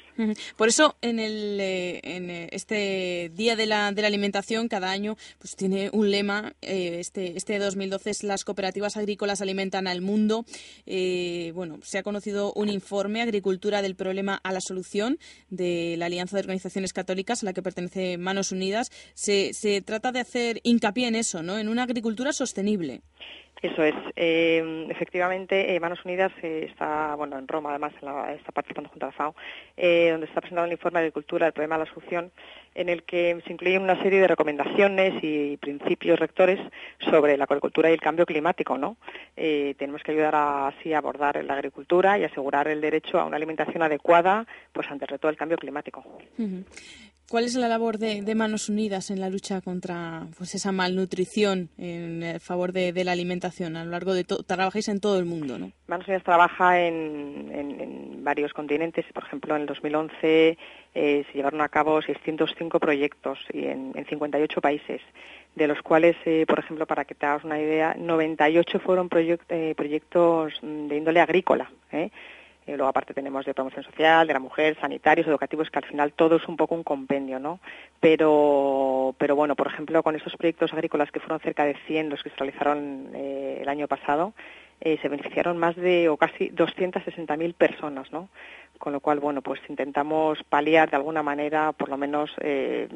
Por 0.57 0.69
eso, 0.69 0.97
en, 1.01 1.19
el, 1.19 1.59
en 1.61 2.31
este 2.51 3.31
Día 3.35 3.57
de 3.57 3.67
la, 3.67 3.93
de 3.93 4.03
la 4.03 4.09
Alimentación, 4.09 4.69
cada 4.69 4.91
año 4.91 5.17
pues, 5.39 5.57
tiene 5.57 5.91
un 5.93 6.11
lema. 6.11 6.53
Eh, 6.61 6.97
este, 7.01 7.37
este 7.37 7.59
2012 7.59 8.11
es 8.11 8.23
Las 8.23 8.45
cooperativas 8.45 8.97
agrícolas 8.97 9.41
alimentan 9.41 9.87
al 9.87 10.01
mundo. 10.01 10.45
Eh, 10.87 11.53
bueno, 11.55 11.79
se 11.83 11.99
ha 11.99 12.03
conocido 12.03 12.53
un 12.55 12.69
informe, 12.69 13.23
Agricultura 13.23 13.83
del 13.83 13.95
problema 13.95 14.41
a 14.43 14.53
la 14.53 14.61
solución, 14.61 15.19
de 15.51 15.97
la 15.99 16.07
Alianza 16.07 16.37
de 16.37 16.41
Organizaciones 16.41 16.93
Católicas 16.93 17.43
a 17.43 17.47
la 17.47 17.53
que 17.53 17.63
pertenece 17.63 18.19
Manos 18.19 18.53
Unidas, 18.53 18.91
se, 19.15 19.53
se 19.55 19.81
trata 19.83 20.13
de 20.13 20.21
hacer 20.21 20.61
hincapié 20.63 21.09
en 21.09 21.15
eso, 21.15 21.43
¿no? 21.43 21.59
En 21.59 21.69
una 21.69 21.85
agricultura 21.85 22.33
sostenible. 22.33 23.03
Eso 23.63 23.83
es. 23.83 23.95
Eh, 24.15 24.87
efectivamente, 24.89 25.75
eh, 25.75 25.81
Manos 25.81 26.05
Unidas 26.05 26.31
eh, 26.43 26.67
está, 26.71 27.15
bueno, 27.17 27.39
en 27.39 27.49
Roma, 27.49 27.71
además, 27.71 27.93
en 28.01 28.07
la, 28.07 28.33
está 28.33 28.53
participando 28.53 28.91
junto 28.91 29.07
a 29.07 29.09
la 29.09 29.13
FAO, 29.13 29.35
donde 29.77 30.27
está 30.27 30.41
presentando 30.41 30.67
el 30.67 30.73
informe 30.73 31.01
de 31.01 31.07
agricultura, 31.07 31.47
el 31.47 31.53
problema 31.53 31.77
de 31.77 31.85
la 31.85 31.91
solución, 31.93 32.31
en 32.75 32.89
el 32.89 33.03
que 33.03 33.41
se 33.45 33.53
incluyen 33.53 33.83
una 33.83 34.01
serie 34.01 34.21
de 34.21 34.29
recomendaciones 34.29 35.15
y 35.23 35.57
principios 35.57 36.19
rectores 36.21 36.61
sobre 37.01 37.37
la 37.37 37.45
agricultura 37.45 37.91
y 37.91 37.95
el 37.95 38.01
cambio 38.01 38.27
climático, 38.27 38.79
¿no? 38.79 38.97
tenemos 39.35 40.03
que 40.03 40.13
ayudar 40.13 40.35
a, 40.35 40.69
así 40.69 40.93
a 40.93 40.99
abordar 40.99 41.43
la 41.45 41.55
agricultura 41.55 42.19
y 42.19 42.25
asegurar 42.25 42.69
el 42.69 42.81
derecho 42.81 43.19
a 43.19 43.25
una 43.25 43.37
alimentación 43.37 43.83
adecuada, 43.83 44.47
pues 44.73 44.89
ante 44.91 45.05
el 45.05 45.11
reto 45.11 45.27
del 45.27 45.37
cambio 45.37 45.57
climático. 45.57 46.05
¿Cuál 47.31 47.45
es 47.45 47.55
la 47.57 47.69
labor 47.69 47.99
de, 47.99 48.35
Manos 48.35 48.71
Unidas 48.71 49.11
en 49.11 49.21
la 49.21 49.29
lucha 49.29 49.61
contra 49.61 50.27
pues, 50.39 50.55
esa 50.55 50.73
malnutrición 50.73 51.69
en 51.77 52.41
favor 52.41 52.73
de, 52.73 53.05
la 53.05 53.13
alimentación 53.13 53.77
a 53.77 53.85
lo 53.85 53.91
largo 53.91 54.15
de 54.15 54.25
todo? 54.25 54.43
Trabajáis 54.43 54.89
en 54.89 55.01
todo 55.01 55.19
el 55.19 55.27
mundo, 55.27 55.59
¿no? 55.59 55.71
Manos 55.89 56.07
Unidas 56.09 56.25
trabaja 56.25 56.81
en, 56.81 58.25
varios 58.25 58.55
continentes. 58.55 59.05
Por 59.13 59.25
ejemplo, 59.25 59.55
en 59.57 59.63
el 59.63 59.67
2011 59.67 60.59
eh, 60.95 61.25
se 61.27 61.33
llevaron 61.35 61.61
a 61.61 61.69
cabo 61.69 62.01
605 62.01 62.81
proyectos 62.81 63.39
y 63.53 63.67
en, 63.67 63.93
en 63.95 64.07
58 64.07 64.61
países, 64.63 65.03
de 65.55 65.67
los 65.67 65.83
cuales, 65.83 66.17
eh, 66.25 66.47
por 66.49 66.59
ejemplo, 66.59 66.87
para 66.87 67.05
que 67.05 67.15
te 67.15 67.27
hagas 67.27 67.45
una 67.45 67.61
idea, 67.61 67.95
98 67.99 68.81
fueron 68.81 69.11
eh, 69.13 69.75
proyectos 69.77 70.55
de 70.63 70.97
índole 70.97 71.21
agrícola. 71.21 71.71
¿eh? 71.93 72.11
Eh, 72.69 72.77
luego 72.77 72.91
aparte 72.91 73.15
tenemos 73.15 73.47
de 73.47 73.55
promoción 73.55 73.83
social, 73.83 74.27
de 74.27 74.35
la 74.35 74.41
mujer, 74.41 74.77
sanitarios, 74.79 75.27
educativos, 75.27 75.71
que 75.71 75.79
al 75.79 75.87
final 75.87 76.13
todo 76.13 76.37
es 76.37 76.47
un 76.47 76.59
poco 76.59 76.75
un 76.75 76.83
compendio, 76.83 77.39
¿no? 77.39 77.61
Pero, 77.99 79.15
pero 79.17 79.35
bueno, 79.35 79.57
por 79.57 79.69
ejemplo, 79.69 80.03
con 80.03 80.15
esos 80.15 80.37
proyectos 80.37 80.75
agrícolas 80.75 81.11
que 81.11 81.19
fueron 81.19 81.41
cerca 81.41 81.65
de 81.65 81.77
100 81.87 82.11
los 82.11 82.23
que 82.23 82.29
se 82.29 82.37
realizaron 82.37 83.09
eh, 83.15 83.61
el 83.63 83.69
año 83.71 83.89
pasado, 83.89 84.35
eh, 84.81 84.99
se 85.03 85.09
beneficiaron 85.09 85.59
más 85.59 85.77
de 85.77 86.09
o 86.09 86.17
casi 86.17 86.51
260.000 86.51 87.55
personas, 87.55 88.13
¿no? 88.13 88.29
Con 88.79 88.93
lo 88.93 89.01
cual, 89.01 89.19
bueno, 89.19 89.43
pues 89.43 89.61
intentamos 89.69 90.39
paliar 90.49 90.89
de 90.91 90.97
alguna 90.97 91.23
manera, 91.23 91.73
por 91.73 91.89
lo 91.89 91.97
menos, 91.97 92.31
eh, 92.41 92.89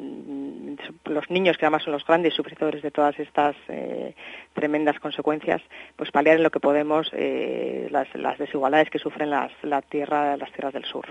los 1.05 1.31
niños 1.31 1.59
que 1.59 1.67
además 1.67 1.83
son 1.83 1.93
los 1.93 2.07
grandes 2.07 2.35
sufridores 2.35 2.83
de 2.83 2.93
todas 2.93 3.19
estas 3.19 3.57
eh, 3.69 4.15
tremendas 4.53 5.01
consecuencias, 5.01 5.61
pues 5.97 6.13
paliar 6.13 6.37
en 6.37 6.45
lo 6.45 6.51
que 6.51 6.61
podemos 6.61 7.11
las, 7.13 8.15
las, 8.15 8.39
desigualdades 8.39 8.91
que 8.91 9.01
sufren 9.01 9.31
las, 9.31 9.51
la 9.63 9.83
tierra, 9.83 10.37
las 10.37 10.53
tierras 10.53 10.75
del 10.75 10.85
sur. 10.85 11.07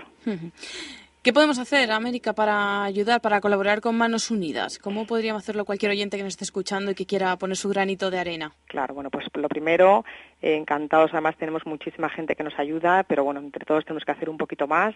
¿Qué 1.22 1.32
podemos 1.32 1.60
hacer, 1.60 1.92
América, 1.92 2.32
para 2.32 2.82
ayudar, 2.82 3.20
para 3.20 3.40
colaborar 3.40 3.80
con 3.80 3.96
Manos 3.96 4.32
Unidas? 4.32 4.80
¿Cómo 4.80 5.06
podríamos 5.06 5.44
hacerlo 5.44 5.64
cualquier 5.64 5.92
oyente 5.92 6.16
que 6.16 6.24
nos 6.24 6.32
esté 6.32 6.42
escuchando 6.42 6.90
y 6.90 6.96
que 6.96 7.06
quiera 7.06 7.36
poner 7.36 7.56
su 7.56 7.68
granito 7.68 8.10
de 8.10 8.18
arena? 8.18 8.56
Claro, 8.66 8.94
bueno, 8.94 9.08
pues 9.08 9.26
lo 9.32 9.48
primero, 9.48 10.04
encantados, 10.42 11.12
además 11.12 11.36
tenemos 11.36 11.64
muchísima 11.66 12.08
gente 12.08 12.34
que 12.34 12.42
nos 12.42 12.58
ayuda, 12.58 13.04
pero 13.04 13.24
bueno, 13.24 13.40
entre 13.40 13.64
todos 13.64 13.84
tenemos 13.84 14.04
que 14.04 14.12
hacer 14.12 14.28
un 14.28 14.36
poquito 14.36 14.66
más, 14.66 14.94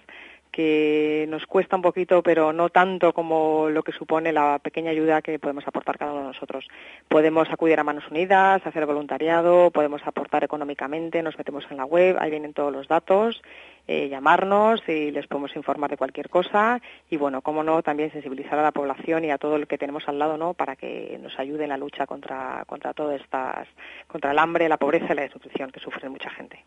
que 0.50 1.26
nos 1.28 1.46
cuesta 1.46 1.76
un 1.76 1.82
poquito, 1.82 2.22
pero 2.22 2.52
no 2.52 2.68
tanto 2.68 3.12
como 3.12 3.68
lo 3.70 3.82
que 3.82 3.92
supone 3.92 4.32
la 4.32 4.58
pequeña 4.58 4.90
ayuda 4.90 5.22
que 5.22 5.38
podemos 5.38 5.66
aportar 5.66 5.98
cada 5.98 6.12
uno 6.12 6.22
de 6.22 6.28
nosotros. 6.28 6.66
Podemos 7.08 7.48
acudir 7.50 7.78
a 7.78 7.84
Manos 7.84 8.10
Unidas, 8.10 8.66
hacer 8.66 8.84
voluntariado, 8.86 9.70
podemos 9.70 10.02
aportar 10.04 10.44
económicamente, 10.44 11.22
nos 11.22 11.38
metemos 11.38 11.64
en 11.70 11.76
la 11.76 11.84
web, 11.84 12.16
ahí 12.18 12.30
vienen 12.30 12.52
todos 12.52 12.72
los 12.72 12.88
datos 12.88 13.42
eh, 13.88 14.08
llamarnos 14.08 14.82
y 14.88 15.12
les 15.12 15.28
podemos 15.28 15.54
informar 15.54 15.90
de 15.90 15.96
cualquier 15.96 16.28
cosa 16.28 16.80
y 17.08 17.16
bueno, 17.16 17.40
cómo 17.40 17.62
no, 17.62 17.82
también 17.82 18.10
sensibilizar 18.10 18.58
a 18.58 18.62
la 18.62 18.72
población 18.72 19.24
y 19.24 19.30
a 19.30 19.38
todo 19.38 19.54
el 19.54 19.68
que 19.68 19.78
tenemos 19.78 20.08
al 20.08 20.18
lado, 20.18 20.36
¿no? 20.36 20.54
Para 20.54 20.74
que 20.74 21.18
nos 21.22 21.38
ayude 21.38 21.64
en 21.64 21.68
la 21.68 21.76
lucha 21.76 22.04
contra, 22.04 22.64
contra 22.66 22.92
todas 22.94 23.20
estas, 23.20 23.68
contra 24.08 24.32
el 24.32 24.38
hambre, 24.40 24.68
la 24.68 24.76
pobreza 24.76 25.12
y 25.12 25.16
la 25.16 25.22
desnutrición 25.36 25.70
que 25.70 25.80
sufre 25.80 26.08
mucha 26.08 26.30
gente. 26.30 26.64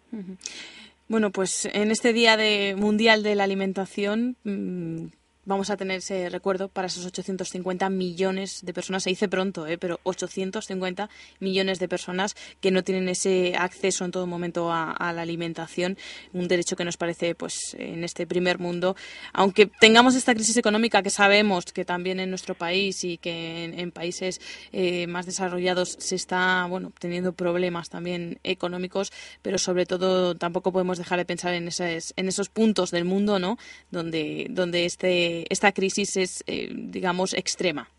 Bueno, 1.08 1.32
pues 1.32 1.66
en 1.74 1.92
este 1.92 2.14
Día 2.14 2.38
de 2.38 2.76
Mundial 2.78 3.24
de 3.24 3.36
la 3.36 3.44
Alimentación, 3.44 4.36
mm, 4.44 5.08
vamos 5.50 5.72
a 5.72 5.78
tener 5.78 5.98
ese 5.98 6.30
recuerdo 6.30 6.70
para 6.70 6.88
esos 6.88 7.04
850 7.08 7.90
millones 7.90 8.64
de 8.64 8.72
personas. 8.72 9.02
Se 9.02 9.10
dice 9.10 9.28
pronto, 9.28 9.66
¿eh? 9.66 9.80
pero 9.80 10.00
850 10.04 11.10
millones 11.40 11.80
de 11.80 11.88
personas 11.88 12.36
que 12.62 12.70
no 12.70 12.84
tienen 12.84 13.10
ese 13.10 13.56
acceso 13.58 14.06
en 14.06 14.12
todo 14.12 14.28
momento 14.28 14.72
a, 14.72 14.96
la 15.12 15.24
alimentación, 15.24 15.98
un 16.34 16.48
derecho 16.48 16.76
que 16.76 16.86
nos 16.86 16.98
parece, 16.98 17.34
pues, 17.34 17.76
en 17.80 18.04
este 18.04 18.28
primer 18.28 18.60
mundo, 18.60 18.96
aunque 19.34 19.66
tengamos 19.66 20.14
esta 20.14 20.36
crisis 20.36 20.56
económica 20.58 21.02
que 21.02 21.10
sabemos 21.10 21.66
que 21.66 21.84
también 21.84 22.20
en 22.20 22.30
nuestro 22.30 22.54
país 22.54 23.04
y 23.04 23.18
que 23.18 23.64
en, 23.64 23.92
países 23.92 24.40
eh, 24.72 25.08
más 25.08 25.26
desarrollados 25.26 25.98
se 25.98 26.14
está, 26.14 26.68
bueno, 26.70 26.94
teniendo 27.00 27.34
problemas 27.34 27.90
también 27.90 28.40
económicos, 28.44 29.12
pero 29.42 29.58
sobre 29.58 29.88
todo 29.88 30.36
tampoco 30.36 30.72
podemos 30.72 31.00
dejar 31.00 31.18
de 31.18 31.26
pensar 31.26 31.56
en 31.56 31.68
esos, 31.68 32.14
en 32.16 32.28
esos 32.28 32.50
puntos 32.50 32.92
del 32.92 33.06
mundo, 33.06 33.40
¿no? 33.40 33.58
Donde, 33.90 34.46
donde 34.52 34.86
este 34.86 35.38
esta 35.49 35.71
crisis 35.71 36.17
es, 36.17 36.43
eh, 36.47 36.69
digamos, 36.71 37.34
extrema. 37.34 37.89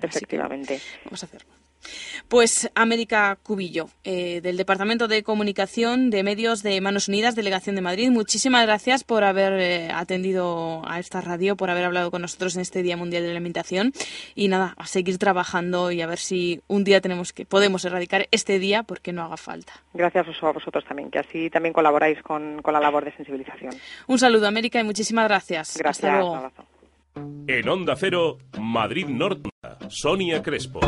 Efectivamente. 0.00 0.80
Vamos 1.04 1.22
a 1.22 1.26
hacerlo. 1.26 1.59
Pues 2.28 2.70
América 2.74 3.38
Cubillo, 3.42 3.88
eh, 4.04 4.40
del 4.40 4.56
Departamento 4.56 5.08
de 5.08 5.22
Comunicación 5.22 6.10
de 6.10 6.22
Medios 6.22 6.62
de 6.62 6.80
Manos 6.80 7.08
Unidas, 7.08 7.34
Delegación 7.34 7.76
de 7.76 7.82
Madrid. 7.82 8.10
Muchísimas 8.10 8.64
gracias 8.66 9.04
por 9.04 9.24
haber 9.24 9.52
eh, 9.60 9.88
atendido 9.92 10.82
a 10.86 10.98
esta 10.98 11.20
radio, 11.20 11.56
por 11.56 11.70
haber 11.70 11.84
hablado 11.84 12.10
con 12.10 12.22
nosotros 12.22 12.56
en 12.56 12.62
este 12.62 12.82
Día 12.82 12.96
Mundial 12.96 13.22
de 13.22 13.28
la 13.28 13.34
Alimentación. 13.34 13.92
Y 14.34 14.48
nada, 14.48 14.74
a 14.76 14.86
seguir 14.86 15.18
trabajando 15.18 15.90
y 15.90 16.02
a 16.02 16.06
ver 16.06 16.18
si 16.18 16.60
un 16.68 16.84
día 16.84 17.00
tenemos 17.00 17.32
que 17.32 17.44
podemos 17.44 17.84
erradicar 17.84 18.28
este 18.30 18.58
día 18.58 18.82
porque 18.82 19.12
no 19.12 19.22
haga 19.22 19.36
falta. 19.36 19.72
Gracias 19.94 20.26
a 20.42 20.52
vosotros 20.52 20.84
también, 20.84 21.10
que 21.10 21.18
así 21.18 21.50
también 21.50 21.72
colaboráis 21.72 22.22
con, 22.22 22.60
la 22.64 22.80
labor 22.80 23.04
de 23.04 23.12
sensibilización. 23.16 23.74
Un 24.06 24.18
saludo, 24.18 24.46
América, 24.46 24.78
y 24.80 24.84
muchísimas 24.84 25.26
gracias. 25.26 25.76
Gracias. 25.76 26.04
Hasta 26.04 26.20
luego. 26.20 26.52
En 27.46 27.68
Onda 27.68 27.96
Cero, 27.96 28.38
Madrid 28.58 29.06
Norte, 29.08 29.50
Sonia 29.88 30.42
Crespo. 30.42 30.80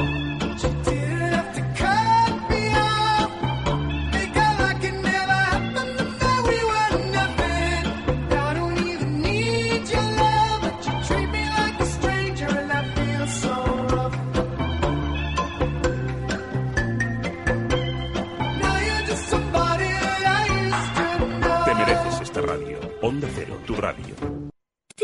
Onda 23.23 23.35
Cero, 23.37 23.57
tu 23.65 23.81
radio. 23.81 24.52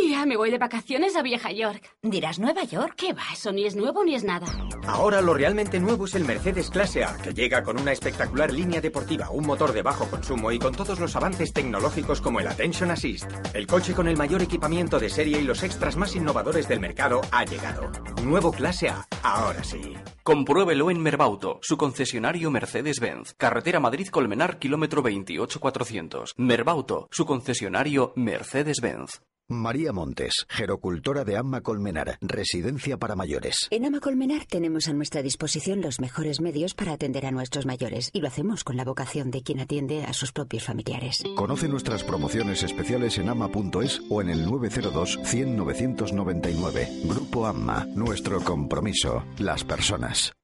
Tía, 0.00 0.26
me 0.26 0.37
voy 0.37 0.50
de 0.50 0.58
vacaciones 0.58 1.16
a 1.16 1.22
Vieja 1.22 1.50
York. 1.50 1.82
¿Dirás 2.02 2.38
Nueva 2.38 2.62
York? 2.62 2.94
¿Qué 2.96 3.12
va? 3.12 3.22
Eso 3.32 3.50
ni 3.50 3.66
es 3.66 3.74
nuevo 3.74 4.04
ni 4.04 4.14
es 4.14 4.22
nada. 4.22 4.46
Ahora 4.87 5.20
lo 5.20 5.34
realmente 5.34 5.80
nuevo 5.80 6.04
es 6.04 6.14
el 6.14 6.24
Mercedes 6.24 6.70
Clase 6.70 7.02
A, 7.02 7.16
que 7.16 7.34
llega 7.34 7.64
con 7.64 7.80
una 7.80 7.90
espectacular 7.90 8.52
línea 8.52 8.80
deportiva, 8.80 9.30
un 9.30 9.46
motor 9.46 9.72
de 9.72 9.82
bajo 9.82 10.08
consumo 10.08 10.52
y 10.52 10.58
con 10.61 10.72
todos 10.74 11.00
los 11.00 11.16
avances 11.16 11.52
tecnológicos 11.52 12.20
como 12.20 12.38
el 12.38 12.46
Attention 12.46 12.92
Assist. 12.92 13.28
El 13.54 13.66
coche 13.66 13.92
con 13.92 14.06
el 14.06 14.16
mayor 14.16 14.40
equipamiento 14.40 15.00
de 15.00 15.11
serie 15.11 15.40
y 15.40 15.44
los 15.44 15.64
extras 15.64 15.96
más 15.96 16.14
innovadores 16.14 16.68
del 16.68 16.80
mercado 16.80 17.20
ha 17.32 17.44
llegado. 17.44 17.90
Nuevo 18.22 18.52
Clase 18.52 18.88
A, 18.90 19.04
ahora 19.22 19.64
sí. 19.64 19.94
Compruébelo 20.22 20.92
en 20.92 21.00
Merbauto, 21.00 21.58
su 21.61 21.76
concesionario 21.76 22.52
Mercedes-Benz. 22.52 23.34
Carretera 23.37 23.80
Madrid-Colmenar, 23.80 24.58
kilómetro 24.61 25.02
28400. 25.02 26.34
Merbauto, 26.37 27.08
su 27.11 27.26
concesionario 27.26 28.12
Mercedes-Benz. 28.14 29.22
María 29.50 29.94
Montes, 29.94 30.44
gerocultora 30.50 31.24
de 31.24 31.38
Amma 31.38 31.62
Colmenar, 31.62 32.18
residencia 32.20 32.98
para 32.98 33.16
mayores. 33.16 33.66
En 33.70 33.87
Amma 33.87 33.98
Colmenar 33.98 34.44
tenemos 34.44 34.88
a 34.88 34.92
nuestra 34.92 35.22
disposición 35.22 35.80
los 35.80 36.00
mejores 36.00 36.42
medios 36.42 36.74
para 36.74 36.92
atender 36.92 37.24
a 37.24 37.30
nuestros 37.30 37.64
mayores 37.64 38.11
y 38.12 38.20
lo 38.20 38.28
hacemos 38.28 38.62
con 38.62 38.76
la 38.76 38.84
vocación 38.84 39.30
de 39.30 39.42
quien 39.42 39.61
atiende 39.61 40.04
a 40.04 40.12
sus 40.12 40.32
propios 40.32 40.64
familiares. 40.64 41.24
Conoce 41.34 41.66
nuestras 41.66 42.04
promociones 42.04 42.62
especiales 42.62 43.16
en 43.16 43.30
ama.es 43.30 44.02
o 44.11 44.20
en 44.20 44.28
el 44.28 44.44
902 44.44 45.18
100 45.24 45.56
999. 45.56 46.88
Grupo 47.04 47.46
Amma, 47.46 47.87
nuestro 47.94 48.42
compromiso, 48.42 49.24
las 49.38 49.64
personas. 49.64 50.34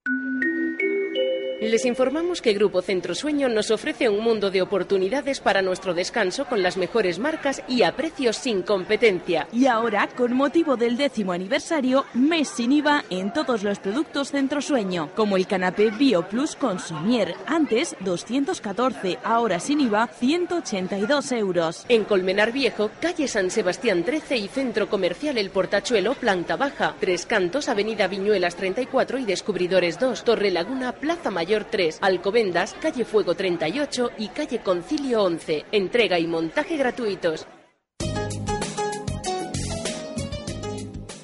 Les 1.60 1.84
informamos 1.84 2.42
que 2.42 2.52
Grupo 2.52 2.82
Centro 2.82 3.14
Sueño 3.14 3.48
nos 3.48 3.70
ofrece 3.70 4.08
un 4.08 4.24
mundo 4.24 4.50
de 4.50 4.60
oportunidades 4.60 5.38
para 5.38 5.62
nuestro 5.62 5.94
descanso 5.94 6.46
con 6.46 6.62
las 6.62 6.76
mejores 6.76 7.20
marcas 7.20 7.62
y 7.68 7.84
a 7.84 7.94
precios 7.94 8.36
sin 8.36 8.62
competencia. 8.62 9.46
Y 9.52 9.66
ahora, 9.66 10.08
con 10.16 10.34
motivo 10.34 10.76
del 10.76 10.96
décimo 10.96 11.32
aniversario, 11.32 12.06
mes 12.12 12.48
sin 12.48 12.72
IVA 12.72 13.04
en 13.08 13.32
todos 13.32 13.62
los 13.62 13.78
productos 13.78 14.32
Centro 14.32 14.60
Sueño, 14.60 15.10
como 15.14 15.36
el 15.36 15.46
canapé 15.46 15.90
Bio 15.90 16.28
Plus 16.28 16.56
con 16.56 16.80
Sumier, 16.80 17.36
antes 17.46 17.94
214, 18.00 19.20
ahora 19.22 19.60
sin 19.60 19.80
IVA 19.80 20.08
182 20.08 21.32
euros. 21.32 21.86
En 21.88 22.04
Colmenar 22.04 22.50
Viejo, 22.50 22.90
calle 23.00 23.28
San 23.28 23.50
Sebastián 23.50 24.02
13 24.02 24.36
y 24.36 24.48
Centro 24.48 24.88
Comercial 24.88 25.38
El 25.38 25.50
Portachuelo, 25.50 26.14
planta 26.14 26.56
baja, 26.56 26.96
Tres 26.98 27.26
Cantos, 27.26 27.68
Avenida 27.68 28.08
Viñuelas 28.08 28.56
34 28.56 29.18
y 29.18 29.24
Descubridores 29.24 30.00
2, 30.00 30.24
Torre 30.24 30.50
Laguna, 30.50 30.92
Plaza 30.92 31.30
Mayor 31.30 31.43
3, 31.46 31.98
Alcobendas, 32.00 32.74
calle 32.80 33.04
Fuego 33.04 33.35
38 33.35 34.11
y 34.18 34.28
calle 34.28 34.61
Concilio 34.61 35.22
11. 35.22 35.66
Entrega 35.72 36.18
y 36.18 36.26
montaje 36.26 36.76
gratuitos. 36.76 37.46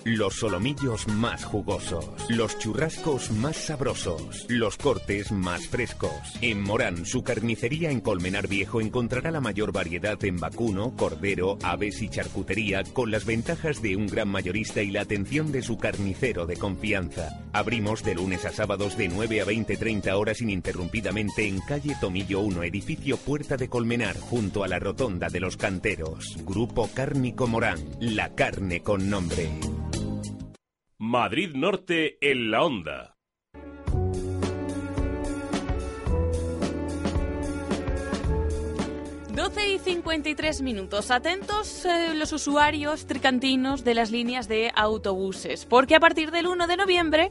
Los 0.04 0.36
solomillos 0.36 1.08
más 1.08 1.44
jugosos, 1.44 2.08
los 2.30 2.58
churrascos 2.58 3.30
más 3.32 3.56
sabrosos, 3.56 4.46
los 4.48 4.78
cortes 4.78 5.30
más 5.30 5.66
frescos. 5.66 6.10
En 6.40 6.62
Morán, 6.62 7.04
su 7.04 7.22
carnicería 7.22 7.90
en 7.90 8.00
Colmenar 8.00 8.48
Viejo 8.48 8.80
encontrará 8.80 9.30
la 9.30 9.42
mayor 9.42 9.72
variedad 9.72 10.22
en 10.24 10.38
vacuno, 10.38 10.96
cordero, 10.96 11.58
aves 11.62 12.00
y 12.00 12.08
charcutería 12.08 12.82
con 12.82 13.10
las 13.10 13.26
ventajas 13.26 13.82
de 13.82 13.96
un 13.96 14.06
gran 14.06 14.28
mayorista 14.28 14.80
y 14.80 14.90
la 14.90 15.02
atención 15.02 15.52
de 15.52 15.60
su 15.60 15.76
carnicero 15.76 16.46
de 16.46 16.56
confianza. 16.56 17.44
Abrimos 17.52 18.02
de 18.02 18.14
lunes 18.14 18.46
a 18.46 18.52
sábados 18.52 18.96
de 18.96 19.08
9 19.08 19.42
a 19.42 19.44
20-30 19.44 20.12
horas 20.14 20.40
ininterrumpidamente 20.40 21.46
en 21.46 21.60
calle 21.60 21.94
Tomillo 22.00 22.40
1, 22.40 22.62
edificio 22.62 23.18
Puerta 23.18 23.58
de 23.58 23.68
Colmenar, 23.68 24.18
junto 24.18 24.64
a 24.64 24.68
la 24.68 24.78
Rotonda 24.78 25.28
de 25.28 25.40
los 25.40 25.58
Canteros. 25.58 26.38
Grupo 26.46 26.88
Cárnico 26.94 27.46
Morán, 27.46 27.80
la 28.00 28.34
carne 28.34 28.80
con 28.80 29.10
nombre. 29.10 29.50
Madrid 31.10 31.56
Norte 31.56 32.18
en 32.20 32.52
la 32.52 32.62
onda. 32.62 33.16
Y 39.66 39.78
53 39.78 40.62
minutos. 40.62 41.10
Atentos 41.10 41.84
eh, 41.84 42.14
los 42.14 42.32
usuarios 42.32 43.06
tricantinos 43.06 43.84
de 43.84 43.94
las 43.94 44.10
líneas 44.10 44.48
de 44.48 44.72
autobuses, 44.74 45.66
porque 45.66 45.94
a 45.94 46.00
partir 46.00 46.30
del 46.30 46.46
1 46.46 46.66
de 46.66 46.76
noviembre, 46.76 47.30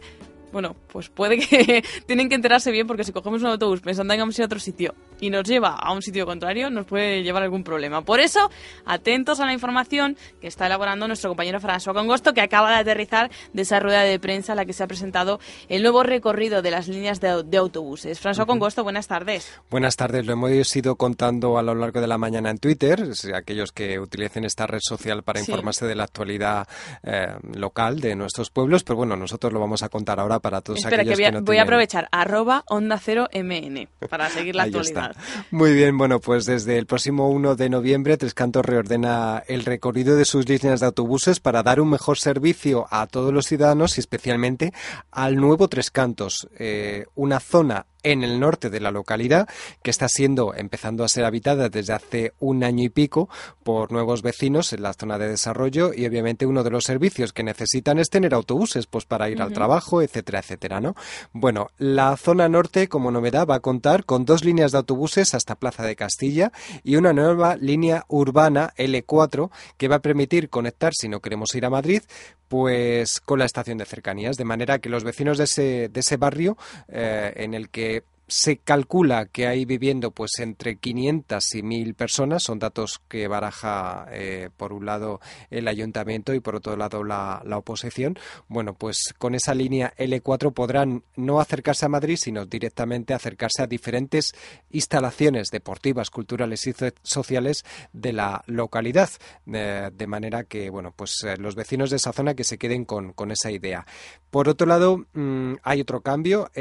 bueno, 0.51 0.75
pues 0.91 1.09
puede 1.09 1.37
que 1.39 1.83
tienen 2.05 2.29
que 2.29 2.35
enterarse 2.35 2.71
bien 2.71 2.87
porque 2.87 3.03
si 3.03 3.11
cogemos 3.11 3.41
un 3.41 3.49
autobús 3.49 3.81
pensando 3.81 4.13
en 4.13 4.19
vamos 4.19 4.37
a 4.37 4.41
ir 4.41 4.43
a 4.43 4.45
otro 4.45 4.59
sitio, 4.59 4.95
y 5.19 5.29
nos 5.29 5.43
lleva 5.43 5.75
a 5.75 5.91
un 5.93 6.01
sitio 6.01 6.25
contrario, 6.25 6.69
nos 6.69 6.85
puede 6.85 7.23
llevar 7.23 7.43
algún 7.43 7.63
problema. 7.63 8.01
Por 8.03 8.19
eso, 8.19 8.49
atentos 8.85 9.39
a 9.39 9.45
la 9.45 9.53
información 9.53 10.17
que 10.41 10.47
está 10.47 10.67
elaborando 10.67 11.07
nuestro 11.07 11.29
compañero 11.29 11.59
François 11.59 11.93
Congosto, 11.93 12.33
que 12.33 12.41
acaba 12.41 12.71
de 12.71 12.77
aterrizar 12.77 13.29
de 13.53 13.61
esa 13.61 13.79
rueda 13.79 14.01
de 14.01 14.19
prensa 14.19 14.53
a 14.53 14.55
la 14.55 14.65
que 14.65 14.73
se 14.73 14.83
ha 14.83 14.87
presentado 14.87 15.39
el 15.67 15.81
nuevo 15.81 16.03
recorrido 16.03 16.61
de 16.61 16.71
las 16.71 16.87
líneas 16.87 17.19
de, 17.19 17.57
autobuses. 17.57 18.21
François 18.23 18.45
Congosto, 18.45 18.83
buenas 18.83 19.07
tardes. 19.07 19.51
Buenas 19.69 19.95
tardes, 19.95 20.25
lo 20.25 20.33
hemos 20.33 20.75
ido 20.75 20.95
contando 20.95 21.57
a 21.57 21.63
lo 21.63 21.75
largo 21.75 21.99
de 21.99 22.07
la 22.07 22.17
mañana 22.17 22.49
en 22.49 22.57
Twitter, 22.57 23.03
aquellos 23.33 23.71
que 23.71 23.99
utilicen 23.99 24.45
esta 24.45 24.65
red 24.65 24.79
social 24.81 25.23
para 25.23 25.39
informarse 25.39 25.85
de 25.85 25.95
la 25.95 26.05
actualidad 26.05 26.67
eh, 27.03 27.35
local 27.53 27.99
de 27.99 28.15
nuestros 28.15 28.49
pueblos, 28.49 28.83
pero 28.83 28.97
bueno, 28.97 29.15
nosotros 29.15 29.51
lo 29.51 29.59
vamos 29.59 29.83
a 29.83 29.89
contar 29.89 30.19
ahora 30.19 30.38
para 30.39 30.61
todos 30.61 30.79
Espera, 30.79 31.01
aquellos 31.01 31.17
que 31.17 31.23
voy 31.23 31.31
que 31.31 31.39
no 31.39 31.45
voy 31.45 31.57
a 31.57 31.63
aprovechar 31.63 32.07
arroba 32.11 32.63
onda 32.67 32.97
cero 32.97 33.27
mn 33.33 33.87
para 34.09 34.29
seguir 34.29 34.55
la 34.55 34.63
Ahí 34.63 34.69
actualidad. 34.69 35.11
está. 35.11 35.45
Muy 35.51 35.73
bien, 35.73 35.97
bueno, 35.97 36.19
pues 36.19 36.45
desde 36.45 36.77
el 36.77 36.85
próximo 36.85 37.29
1 37.29 37.55
de 37.55 37.69
noviembre 37.69 38.17
Tres 38.17 38.33
Cantos 38.33 38.65
reordena 38.65 39.43
el 39.47 39.65
recorrido 39.65 40.15
de 40.15 40.25
sus 40.25 40.47
líneas 40.47 40.79
de 40.79 40.85
autobuses 40.87 41.39
para 41.39 41.63
dar 41.63 41.81
un 41.81 41.89
mejor 41.89 42.17
servicio 42.17 42.87
a 42.91 43.07
todos 43.07 43.33
los 43.33 43.45
ciudadanos 43.45 43.97
y 43.97 44.01
especialmente 44.01 44.73
al 45.11 45.35
nuevo 45.35 45.67
Tres 45.67 45.91
Cantos, 45.91 46.47
eh, 46.57 47.05
una 47.15 47.39
zona 47.39 47.85
en 48.03 48.23
el 48.23 48.39
norte 48.39 48.69
de 48.69 48.79
la 48.79 48.91
localidad 48.91 49.47
que 49.83 49.91
está 49.91 50.07
siendo 50.07 50.53
empezando 50.55 51.03
a 51.03 51.09
ser 51.09 51.25
habitada 51.25 51.69
desde 51.69 51.93
hace 51.93 52.33
un 52.39 52.63
año 52.63 52.83
y 52.83 52.89
pico 52.89 53.29
por 53.63 53.91
nuevos 53.91 54.21
vecinos 54.21 54.73
en 54.73 54.83
la 54.83 54.93
zona 54.93 55.17
de 55.17 55.29
desarrollo 55.29 55.91
y 55.93 56.05
obviamente 56.05 56.45
uno 56.45 56.63
de 56.63 56.71
los 56.71 56.85
servicios 56.85 57.33
que 57.33 57.43
necesitan 57.43 57.99
es 57.99 58.09
tener 58.09 58.33
autobuses 58.33 58.87
pues 58.87 59.05
para 59.05 59.29
ir 59.29 59.41
al 59.41 59.53
trabajo 59.53 60.01
etcétera 60.01 60.39
etcétera 60.39 60.79
no 60.81 60.95
bueno 61.33 61.69
la 61.77 62.15
zona 62.17 62.49
norte 62.49 62.87
como 62.87 63.11
novedad 63.11 63.47
va 63.47 63.55
a 63.55 63.59
contar 63.59 64.05
con 64.05 64.25
dos 64.25 64.43
líneas 64.43 64.71
de 64.71 64.77
autobuses 64.77 65.33
hasta 65.33 65.55
Plaza 65.55 65.83
de 65.83 65.95
Castilla 65.95 66.51
y 66.83 66.95
una 66.95 67.13
nueva 67.13 67.55
línea 67.55 68.05
urbana 68.07 68.73
L4 68.77 69.49
que 69.77 69.87
va 69.87 69.97
a 69.97 70.01
permitir 70.01 70.49
conectar 70.49 70.93
si 70.93 71.09
no 71.09 71.19
queremos 71.19 71.53
ir 71.55 71.65
a 71.65 71.69
Madrid 71.69 72.01
pues 72.49 73.21
con 73.21 73.39
la 73.39 73.45
estación 73.45 73.77
de 73.77 73.85
cercanías, 73.85 74.35
de 74.35 74.43
manera 74.43 74.79
que 74.79 74.89
los 74.89 75.05
vecinos 75.05 75.37
de 75.37 75.45
ese, 75.45 75.89
de 75.89 75.99
ese 76.01 76.17
barrio 76.17 76.57
eh, 76.89 77.31
en 77.37 77.53
el 77.53 77.69
que 77.69 78.03
se 78.29 78.57
calcula 78.57 79.25
que 79.25 79.47
hay 79.47 79.65
viviendo 79.65 80.11
pues 80.11 80.33
entre 80.39 80.77
500 80.77 81.55
y 81.55 81.63
1000 81.63 81.95
personas, 81.95 82.43
son 82.43 82.59
datos 82.59 83.01
que 83.07 83.27
baraja 83.27 84.07
eh, 84.11 84.49
por 84.55 84.71
un 84.71 84.85
lado 84.85 85.19
el 85.49 85.67
ayuntamiento 85.67 86.33
y 86.33 86.39
por 86.39 86.55
otro 86.55 86.77
lado 86.77 87.03
la, 87.03 87.41
oposición. 87.51 88.17
Bueno, 88.47 88.75
pues 88.75 89.13
con 89.17 89.35
esa 89.35 89.53
línea 89.53 89.93
L4 89.97 90.53
podrán 90.53 91.03
no 91.15 91.41
acercarse 91.41 91.85
a 91.85 91.89
Madrid, 91.89 92.17
sino 92.17 92.45
directamente 92.45 93.13
acercarse 93.13 93.63
a 93.63 93.67
diferentes 93.67 94.33
instalaciones 94.69 95.49
deportivas, 95.49 96.09
culturales 96.09 96.65
y 96.67 96.73
so- 96.73 96.93
sociales 97.01 97.65
de 97.91 98.13
la 98.13 98.43
localidad, 98.45 99.09
eh, 99.51 99.89
de 99.91 100.07
manera 100.07 100.43
que 100.43 100.69
bueno, 100.69 100.93
pues 100.95 101.23
eh, 101.25 101.35
los 101.37 101.55
vecinos 101.55 101.89
de 101.89 101.95
esa 101.97 102.13
zona 102.13 102.35
que 102.35 102.43
se 102.43 102.57
queden 102.59 102.85
con, 102.85 103.11
con 103.13 103.31
esa 103.31 103.51
idea. 103.51 103.85
Por 104.29 104.47
otro 104.47 104.67
lado, 104.67 105.05
mm, 105.13 105.55
hay 105.63 105.81
otro 105.81 106.01
cambio, 106.01 106.51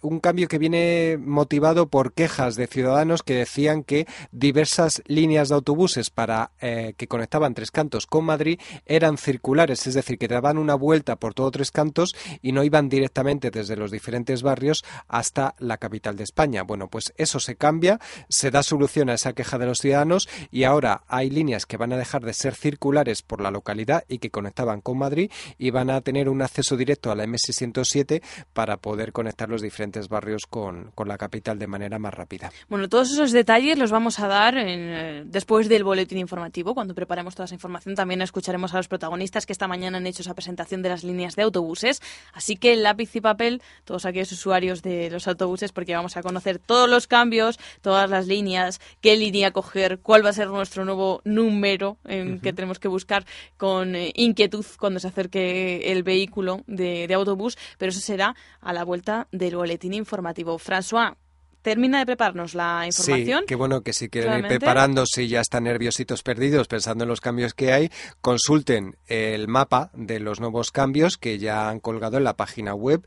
un 0.00 0.20
cambio 0.20 0.48
que 0.48 0.58
viene 0.58 1.01
motivado 1.18 1.88
por 1.88 2.12
quejas 2.12 2.56
de 2.56 2.66
ciudadanos 2.66 3.22
que 3.22 3.34
decían 3.34 3.84
que 3.84 4.06
diversas 4.30 5.02
líneas 5.06 5.48
de 5.48 5.54
autobuses 5.54 6.10
para 6.10 6.52
eh, 6.60 6.94
que 6.96 7.08
conectaban 7.08 7.54
Tres 7.54 7.70
Cantos 7.70 8.06
con 8.06 8.24
Madrid 8.24 8.60
eran 8.86 9.18
circulares, 9.18 9.86
es 9.86 9.94
decir, 9.94 10.18
que 10.18 10.28
daban 10.28 10.58
una 10.58 10.74
vuelta 10.74 11.16
por 11.16 11.34
todo 11.34 11.50
Tres 11.50 11.70
Cantos 11.70 12.14
y 12.40 12.52
no 12.52 12.64
iban 12.64 12.88
directamente 12.88 13.50
desde 13.50 13.76
los 13.76 13.90
diferentes 13.90 14.42
barrios 14.42 14.84
hasta 15.08 15.54
la 15.58 15.78
capital 15.78 16.16
de 16.16 16.24
España. 16.24 16.62
Bueno, 16.62 16.88
pues 16.88 17.12
eso 17.16 17.40
se 17.40 17.56
cambia, 17.56 18.00
se 18.28 18.50
da 18.50 18.62
solución 18.62 19.10
a 19.10 19.14
esa 19.14 19.32
queja 19.32 19.58
de 19.58 19.66
los 19.66 19.78
ciudadanos 19.78 20.28
y 20.50 20.64
ahora 20.64 21.02
hay 21.08 21.30
líneas 21.30 21.66
que 21.66 21.76
van 21.76 21.92
a 21.92 21.96
dejar 21.96 22.24
de 22.24 22.34
ser 22.34 22.54
circulares 22.54 23.22
por 23.22 23.40
la 23.40 23.50
localidad 23.50 24.04
y 24.08 24.18
que 24.18 24.30
conectaban 24.30 24.80
con 24.80 24.98
Madrid 24.98 25.30
y 25.58 25.70
van 25.70 25.90
a 25.90 26.00
tener 26.00 26.28
un 26.28 26.42
acceso 26.42 26.76
directo 26.76 27.10
a 27.10 27.14
la 27.14 27.24
MS107 27.24 28.22
para 28.52 28.76
poder 28.76 29.12
conectar 29.12 29.48
los 29.48 29.62
diferentes 29.62 30.08
barrios 30.08 30.46
con, 30.46 30.91
con 30.94 31.08
la 31.08 31.18
capital 31.18 31.58
de 31.58 31.66
manera 31.66 31.98
más 31.98 32.12
rápida. 32.14 32.52
Bueno, 32.68 32.88
todos 32.88 33.10
esos 33.12 33.32
detalles 33.32 33.78
los 33.78 33.90
vamos 33.90 34.18
a 34.20 34.28
dar 34.28 34.56
en, 34.56 34.80
eh, 34.80 35.22
después 35.24 35.68
del 35.68 35.84
boletín 35.84 36.18
informativo. 36.18 36.74
Cuando 36.74 36.94
preparemos 36.94 37.34
toda 37.34 37.46
esa 37.46 37.54
información, 37.54 37.94
también 37.94 38.22
escucharemos 38.22 38.74
a 38.74 38.76
los 38.76 38.88
protagonistas 38.88 39.46
que 39.46 39.52
esta 39.52 39.68
mañana 39.68 39.98
han 39.98 40.06
hecho 40.06 40.22
esa 40.22 40.34
presentación 40.34 40.82
de 40.82 40.88
las 40.90 41.04
líneas 41.04 41.36
de 41.36 41.42
autobuses. 41.42 42.00
Así 42.32 42.56
que 42.56 42.76
lápiz 42.76 43.14
y 43.16 43.20
papel, 43.20 43.62
todos 43.84 44.04
aquellos 44.04 44.32
usuarios 44.32 44.82
de 44.82 45.10
los 45.10 45.26
autobuses, 45.28 45.72
porque 45.72 45.94
vamos 45.94 46.16
a 46.16 46.22
conocer 46.22 46.58
todos 46.58 46.88
los 46.88 47.06
cambios, 47.06 47.58
todas 47.80 48.10
las 48.10 48.26
líneas, 48.26 48.80
qué 49.00 49.16
línea 49.16 49.50
coger, 49.50 50.00
cuál 50.00 50.24
va 50.24 50.30
a 50.30 50.34
ser 50.34 50.48
nuestro 50.48 50.84
nuevo 50.84 51.20
número 51.24 51.96
en 52.04 52.40
que 52.40 52.52
tenemos 52.52 52.78
que 52.78 52.88
buscar 52.88 53.24
con 53.56 53.94
eh, 53.96 54.12
inquietud 54.14 54.64
cuando 54.78 55.00
se 55.00 55.08
acerque 55.08 55.92
el 55.92 56.02
vehículo 56.02 56.62
de, 56.66 57.06
de 57.06 57.14
autobús. 57.14 57.56
Pero 57.78 57.90
eso 57.90 58.00
será 58.00 58.34
a 58.60 58.72
la 58.72 58.84
vuelta 58.84 59.28
del 59.32 59.56
boletín 59.56 59.94
informativo. 59.94 60.58
François, 60.82 61.14
termina 61.62 62.00
de 62.00 62.06
prepararnos 62.06 62.54
la 62.54 62.86
información. 62.86 63.40
Sí, 63.40 63.46
qué 63.46 63.54
bueno 63.54 63.82
que 63.82 63.92
si 63.92 64.08
quieren 64.08 64.40
ir 64.40 64.48
preparándose 64.48 65.22
y 65.22 65.28
ya 65.28 65.40
están 65.40 65.64
nerviositos 65.64 66.22
perdidos 66.22 66.68
pensando 66.68 67.04
en 67.04 67.08
los 67.08 67.20
cambios 67.20 67.54
que 67.54 67.72
hay, 67.72 67.90
consulten 68.20 68.96
el 69.06 69.48
mapa 69.48 69.90
de 69.94 70.20
los 70.20 70.40
nuevos 70.40 70.70
cambios 70.70 71.16
que 71.16 71.38
ya 71.38 71.68
han 71.68 71.80
colgado 71.80 72.18
en 72.18 72.24
la 72.24 72.36
página 72.36 72.74
web 72.74 73.04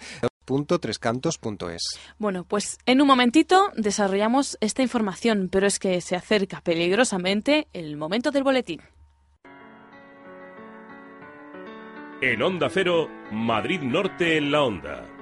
.trescantos.es. 0.80 2.00
Bueno, 2.20 2.44
pues 2.44 2.78
en 2.86 3.02
un 3.02 3.08
momentito 3.08 3.72
desarrollamos 3.76 4.60
esta 4.62 4.84
información, 4.84 5.50
pero 5.52 5.66
es 5.66 5.80
que 5.80 6.00
se 6.02 6.16
acerca 6.16 6.62
peligrosamente 6.62 7.68
el 7.74 7.98
momento 7.98 8.30
del 8.30 8.44
boletín. 8.44 8.82
En 12.22 12.42
Onda 12.44 12.70
Cero, 12.70 13.10
Madrid 13.32 13.82
Norte 13.82 14.38
en 14.38 14.52
la 14.52 14.64
Onda. 14.64 15.15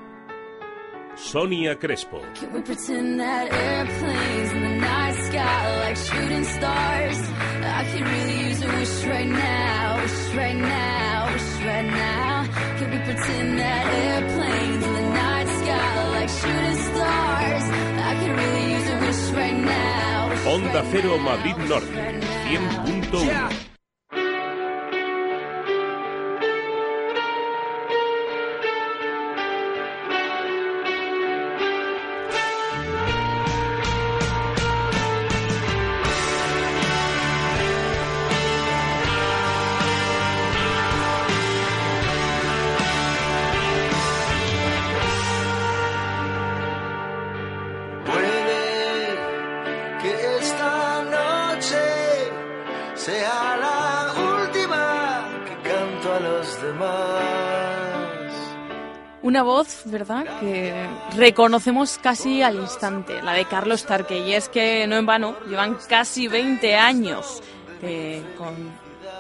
Sonia 1.16 1.76
Crespo. 1.76 2.22
Can 2.34 2.54
we 2.54 2.62
pretend 2.62 3.20
that 3.20 3.52
airplanes 3.52 4.52
in 4.52 4.62
the 4.62 4.76
night 4.78 5.16
sky 5.16 5.80
like 5.82 5.98
shooting 5.98 6.44
stars? 6.44 7.20
I 7.64 7.86
could 7.92 8.02
really 8.02 8.40
use 8.50 8.62
a 8.64 8.68
wish 8.68 9.06
right 9.06 9.28
now, 9.28 10.02
wish 10.02 10.36
right 10.36 10.56
now, 10.56 11.32
wish 11.34 11.66
right 11.66 11.86
now. 11.86 12.46
Can 12.78 12.92
we 12.92 12.98
pretend 12.98 13.60
that 13.60 13.86
airplanes 13.94 14.84
in 14.86 14.94
the 14.94 15.02
night 15.02 15.48
sky 15.60 16.10
like 16.12 16.30
shooting 16.30 16.78
stars? 16.90 17.64
I 18.10 18.14
could 18.20 18.36
really 18.42 18.74
use 18.74 18.90
a 18.90 18.98
wish 19.00 19.38
right 19.38 19.60
now. 19.60 20.30
wish 20.30 20.44
Onda 20.46 20.82
Cero 20.92 21.18
Madrid 21.18 21.58
Norte, 21.70 22.22
100.1. 22.50 23.73
Una 59.24 59.42
voz, 59.42 59.84
¿verdad?, 59.86 60.26
que 60.42 60.86
reconocemos 61.16 61.98
casi 61.98 62.42
al 62.42 62.56
instante, 62.56 63.22
la 63.22 63.32
de 63.32 63.46
Carlos 63.46 63.86
Tarque. 63.86 64.20
Y 64.20 64.34
es 64.34 64.50
que 64.50 64.86
no 64.86 64.98
en 64.98 65.06
vano, 65.06 65.38
llevan 65.48 65.78
casi 65.88 66.28
20 66.28 66.76
años 66.76 67.42
eh, 67.82 68.22
con 68.38 68.54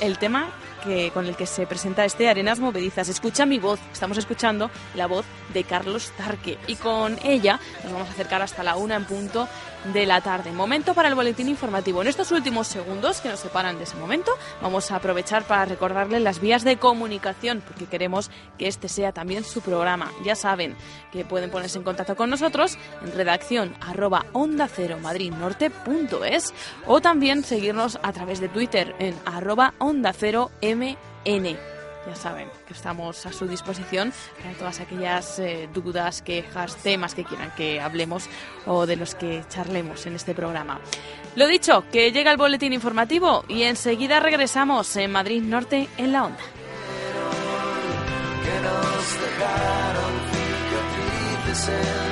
el 0.00 0.18
tema 0.18 0.50
con 1.12 1.26
el 1.26 1.36
que 1.36 1.46
se 1.46 1.66
presenta 1.66 2.04
este 2.04 2.28
Arenas 2.28 2.58
Movedizas. 2.58 3.08
Escucha 3.08 3.46
mi 3.46 3.58
voz. 3.58 3.78
Estamos 3.92 4.18
escuchando 4.18 4.70
la 4.96 5.06
voz 5.06 5.24
de 5.54 5.62
Carlos 5.62 6.10
Tarque. 6.16 6.58
Y 6.66 6.74
con 6.74 7.18
ella 7.24 7.60
nos 7.84 7.92
vamos 7.92 8.08
a 8.08 8.12
acercar 8.12 8.42
hasta 8.42 8.64
la 8.64 8.76
una 8.76 8.96
en 8.96 9.04
punto 9.04 9.48
de 9.92 10.06
la 10.06 10.20
tarde. 10.20 10.52
Momento 10.52 10.94
para 10.94 11.08
el 11.08 11.14
boletín 11.14 11.48
informativo. 11.48 12.02
En 12.02 12.08
estos 12.08 12.30
últimos 12.32 12.68
segundos 12.68 13.20
que 13.20 13.28
nos 13.28 13.40
separan 13.40 13.78
de 13.78 13.84
ese 13.84 13.96
momento, 13.96 14.32
vamos 14.60 14.90
a 14.90 14.96
aprovechar 14.96 15.44
para 15.44 15.64
recordarles 15.64 16.22
las 16.22 16.40
vías 16.40 16.62
de 16.64 16.76
comunicación, 16.76 17.62
porque 17.66 17.86
queremos 17.86 18.30
que 18.58 18.68
este 18.68 18.88
sea 18.88 19.12
también 19.12 19.44
su 19.44 19.60
programa. 19.60 20.10
Ya 20.24 20.36
saben 20.36 20.76
que 21.12 21.24
pueden 21.24 21.50
ponerse 21.50 21.78
en 21.78 21.84
contacto 21.84 22.16
con 22.16 22.30
nosotros 22.30 22.78
en 23.02 23.12
redacción 23.12 23.74
arroba 23.80 24.26
onda 24.32 24.68
cero 24.68 24.98
madridnorte.es 25.00 26.54
o 26.86 27.00
también 27.00 27.44
seguirnos 27.44 27.98
a 28.02 28.12
través 28.12 28.40
de 28.40 28.48
Twitter 28.48 28.94
en 28.98 29.14
arroba 29.24 29.74
onda 29.78 30.12
cero 30.12 30.50
mn. 30.74 31.56
Ya 32.06 32.16
saben 32.16 32.48
que 32.66 32.72
estamos 32.72 33.26
a 33.26 33.32
su 33.32 33.46
disposición 33.46 34.12
para 34.40 34.54
todas 34.54 34.80
aquellas 34.80 35.38
eh, 35.38 35.68
dudas, 35.72 36.20
quejas, 36.20 36.76
temas 36.76 37.14
que 37.14 37.24
quieran 37.24 37.52
que 37.56 37.80
hablemos 37.80 38.28
o 38.66 38.86
de 38.86 38.96
los 38.96 39.14
que 39.14 39.44
charlemos 39.48 40.04
en 40.06 40.16
este 40.16 40.34
programa. 40.34 40.80
Lo 41.36 41.46
dicho, 41.46 41.84
que 41.92 42.10
llega 42.10 42.32
el 42.32 42.36
boletín 42.36 42.72
informativo 42.72 43.44
y 43.48 43.62
enseguida 43.62 44.18
regresamos 44.18 44.96
en 44.96 45.12
Madrid 45.12 45.42
Norte 45.42 45.88
en 45.96 46.12
la 46.12 46.24
onda. 46.24 46.40
que 51.46 52.11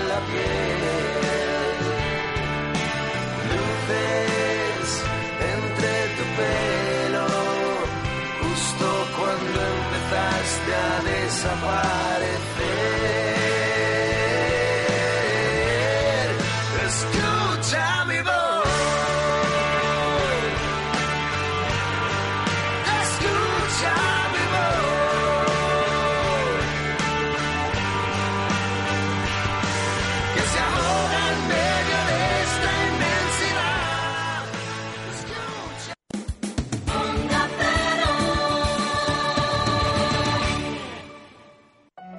desaparecer. 11.41 12.30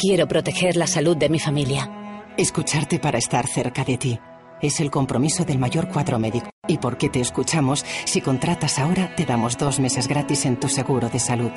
Quiero 0.02 0.28
proteger 0.28 0.78
la 0.78 0.88
salud 0.88 1.16
de 1.16 1.30
mi 1.30 1.38
familia. 1.38 1.88
Escucharte 2.36 2.98
para 2.98 3.20
estar 3.20 3.46
cerca 3.46 3.84
de 3.84 4.00
ti. 4.00 4.20
Es 4.60 4.80
el 4.80 4.90
compromiso 4.90 5.46
del 5.46 5.60
mayor 5.60 5.90
cuadro 5.90 6.18
médico. 6.18 6.50
¿Y 6.68 6.80
por 6.80 6.98
qué 6.98 7.08
te 7.08 7.22
escuchamos? 7.22 7.86
Si 8.06 8.20
contratas 8.20 8.80
ahora, 8.80 9.14
te 9.16 9.28
damos 9.28 9.60
dos 9.60 9.80
meses 9.80 10.08
gratis 10.08 10.48
en 10.48 10.60
tu 10.60 10.70
seguro 10.70 11.08
de 11.10 11.20
salud. 11.20 11.52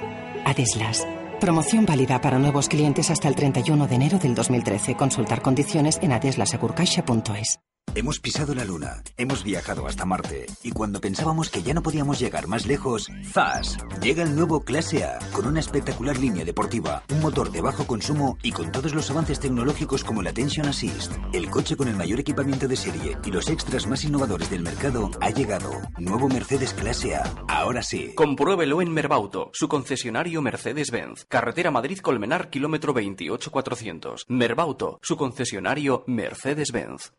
Adeslas. 0.45 1.09
Promoción 1.41 1.87
válida 1.87 2.21
para 2.21 2.39
nuevos 2.39 2.69
clientes 2.69 3.11
hasta 3.11 3.29
el 3.29 3.35
31 3.35 3.87
de 3.87 3.95
enero 3.95 4.19
del 4.19 4.35
2013. 4.35 4.95
Consultar 4.95 5.41
condiciones 5.41 5.99
en 6.03 6.13
adeslasegurcaixa.es. 6.13 7.61
Hemos 7.97 8.19
pisado 8.19 8.57
la 8.57 8.65
Luna, 8.65 9.05
hemos 9.17 9.45
viajado 9.45 9.87
hasta 9.87 10.05
Marte 10.05 10.47
y 10.65 10.73
cuando 10.73 11.01
pensábamos 11.01 11.49
que 11.49 11.63
ya 11.63 11.75
no 11.75 11.83
podíamos 11.83 12.19
llegar 12.19 12.49
más 12.49 12.67
lejos, 12.67 13.09
¡zas! 13.33 13.79
Llega 14.03 14.25
el 14.25 14.35
nuevo 14.35 14.65
Clase 14.65 15.05
A 15.05 15.21
con 15.33 15.47
una 15.47 15.61
espectacular 15.61 16.19
línea 16.19 16.45
deportiva, 16.45 17.05
un 17.13 17.21
motor 17.21 17.53
de 17.53 17.61
bajo 17.61 17.87
consumo 17.87 18.37
y 18.43 18.51
con 18.51 18.73
todos 18.73 18.95
los 18.95 19.09
avances 19.13 19.39
tecnológicos 19.39 20.03
como 20.03 20.23
el 20.23 20.27
Attention 20.27 20.67
Assist. 20.67 21.13
El 21.33 21.49
coche 21.51 21.77
con 21.77 21.87
el 21.87 21.95
mayor 21.95 22.19
equipamiento 22.19 22.67
de 22.67 22.75
serie 22.75 23.17
y 23.25 23.31
los 23.31 23.49
extras 23.49 23.87
más 23.87 24.03
innovadores 24.03 24.51
del 24.51 24.63
mercado 24.63 25.13
ha 25.21 25.31
llegado. 25.31 25.71
Nuevo 25.97 26.29
Mercedes 26.29 26.75
Clase 26.75 27.15
A. 27.15 27.23
Ahora 27.47 27.83
sí. 27.85 28.13
Compruébelo 28.17 28.83
en 28.83 28.93
Merbauto, 28.93 29.51
su 29.53 29.69
concesionario 29.69 30.43
Mercedes-Benz. 30.43 31.27
Carretera 31.29 31.71
Madrid-Colmenar, 31.71 32.51
kilómetro 32.51 32.93
28400. 32.93 34.25
Merbauto, 34.29 34.99
su 35.01 35.17
concesionario 35.17 36.03
Mercedes-Benz. 36.09 37.13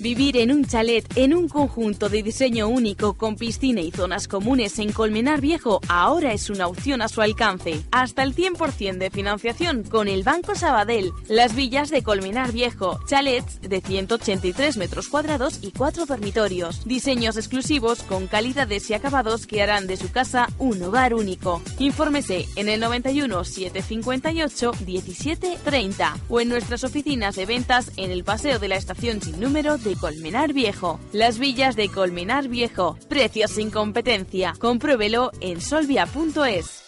Vivir 0.00 0.36
en 0.36 0.50
un 0.50 0.64
chalet 0.64 1.06
en 1.16 1.34
un 1.34 1.48
conjunto 1.48 2.08
de 2.08 2.22
diseño 2.22 2.68
único 2.68 3.14
con 3.14 3.36
piscina 3.36 3.80
y 3.80 3.92
zonas 3.92 4.26
comunes 4.26 4.78
en 4.78 4.92
Colmenar 4.92 5.40
Viejo 5.40 5.80
ahora 5.88 6.32
es 6.32 6.50
una 6.50 6.66
opción 6.66 7.00
a 7.00 7.08
su 7.08 7.22
alcance. 7.22 7.80
Hasta 7.92 8.22
el 8.24 8.34
100% 8.34 8.98
de 8.98 9.10
financiación 9.10 9.84
con 9.84 10.08
el 10.08 10.24
Banco 10.24 10.54
Sabadell. 10.56 11.12
Las 11.28 11.54
villas 11.54 11.90
de 11.90 12.02
Colmenar 12.02 12.52
Viejo, 12.52 12.98
chalets 13.06 13.60
de 13.60 13.80
183 13.80 14.76
metros 14.76 15.08
cuadrados 15.08 15.60
y 15.62 15.70
4 15.70 16.06
dormitorios. 16.06 16.84
Diseños 16.84 17.36
exclusivos 17.36 18.02
con 18.02 18.26
calidades 18.26 18.90
y 18.90 18.94
acabados 18.94 19.46
que 19.46 19.62
harán 19.62 19.86
de 19.86 19.96
su 19.96 20.10
casa 20.10 20.48
un 20.58 20.82
hogar 20.82 21.14
único. 21.14 21.62
Infórmese 21.78 22.48
en 22.56 22.68
el 22.68 22.80
91 22.80 23.44
758 23.44 24.72
17 24.80 25.58
30 25.64 26.16
o 26.28 26.40
en 26.40 26.48
nuestras 26.48 26.82
oficinas 26.82 27.36
de 27.36 27.46
ventas 27.46 27.92
en 27.96 28.10
el 28.10 28.24
Paseo 28.24 28.58
de 28.58 28.68
la 28.68 28.76
Estación 28.76 29.22
sin 29.22 29.38
número 29.40 29.78
de 29.84 29.94
Colmenar 29.96 30.52
Viejo. 30.52 30.98
Las 31.12 31.38
villas 31.38 31.76
de 31.76 31.88
Colmenar 31.88 32.48
Viejo. 32.48 32.98
Precios 33.08 33.52
sin 33.52 33.70
competencia. 33.70 34.54
Compruébelo 34.58 35.30
en 35.40 35.60
solvia.es. 35.60 36.82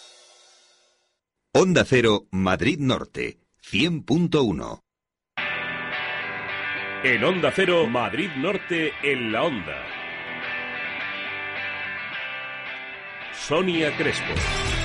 Onda 1.53 1.85
Cero, 1.85 2.27
Madrid 2.31 2.79
Norte, 2.79 3.39
100.1. 3.63 4.81
En 7.03 7.23
Onda 7.23 7.51
Cero, 7.55 7.87
Madrid 7.87 8.29
Norte 8.37 8.91
en 9.01 9.31
la 9.31 9.43
Onda. 9.43 9.83
Sonia 13.33 13.95
Crespo. 13.95 14.76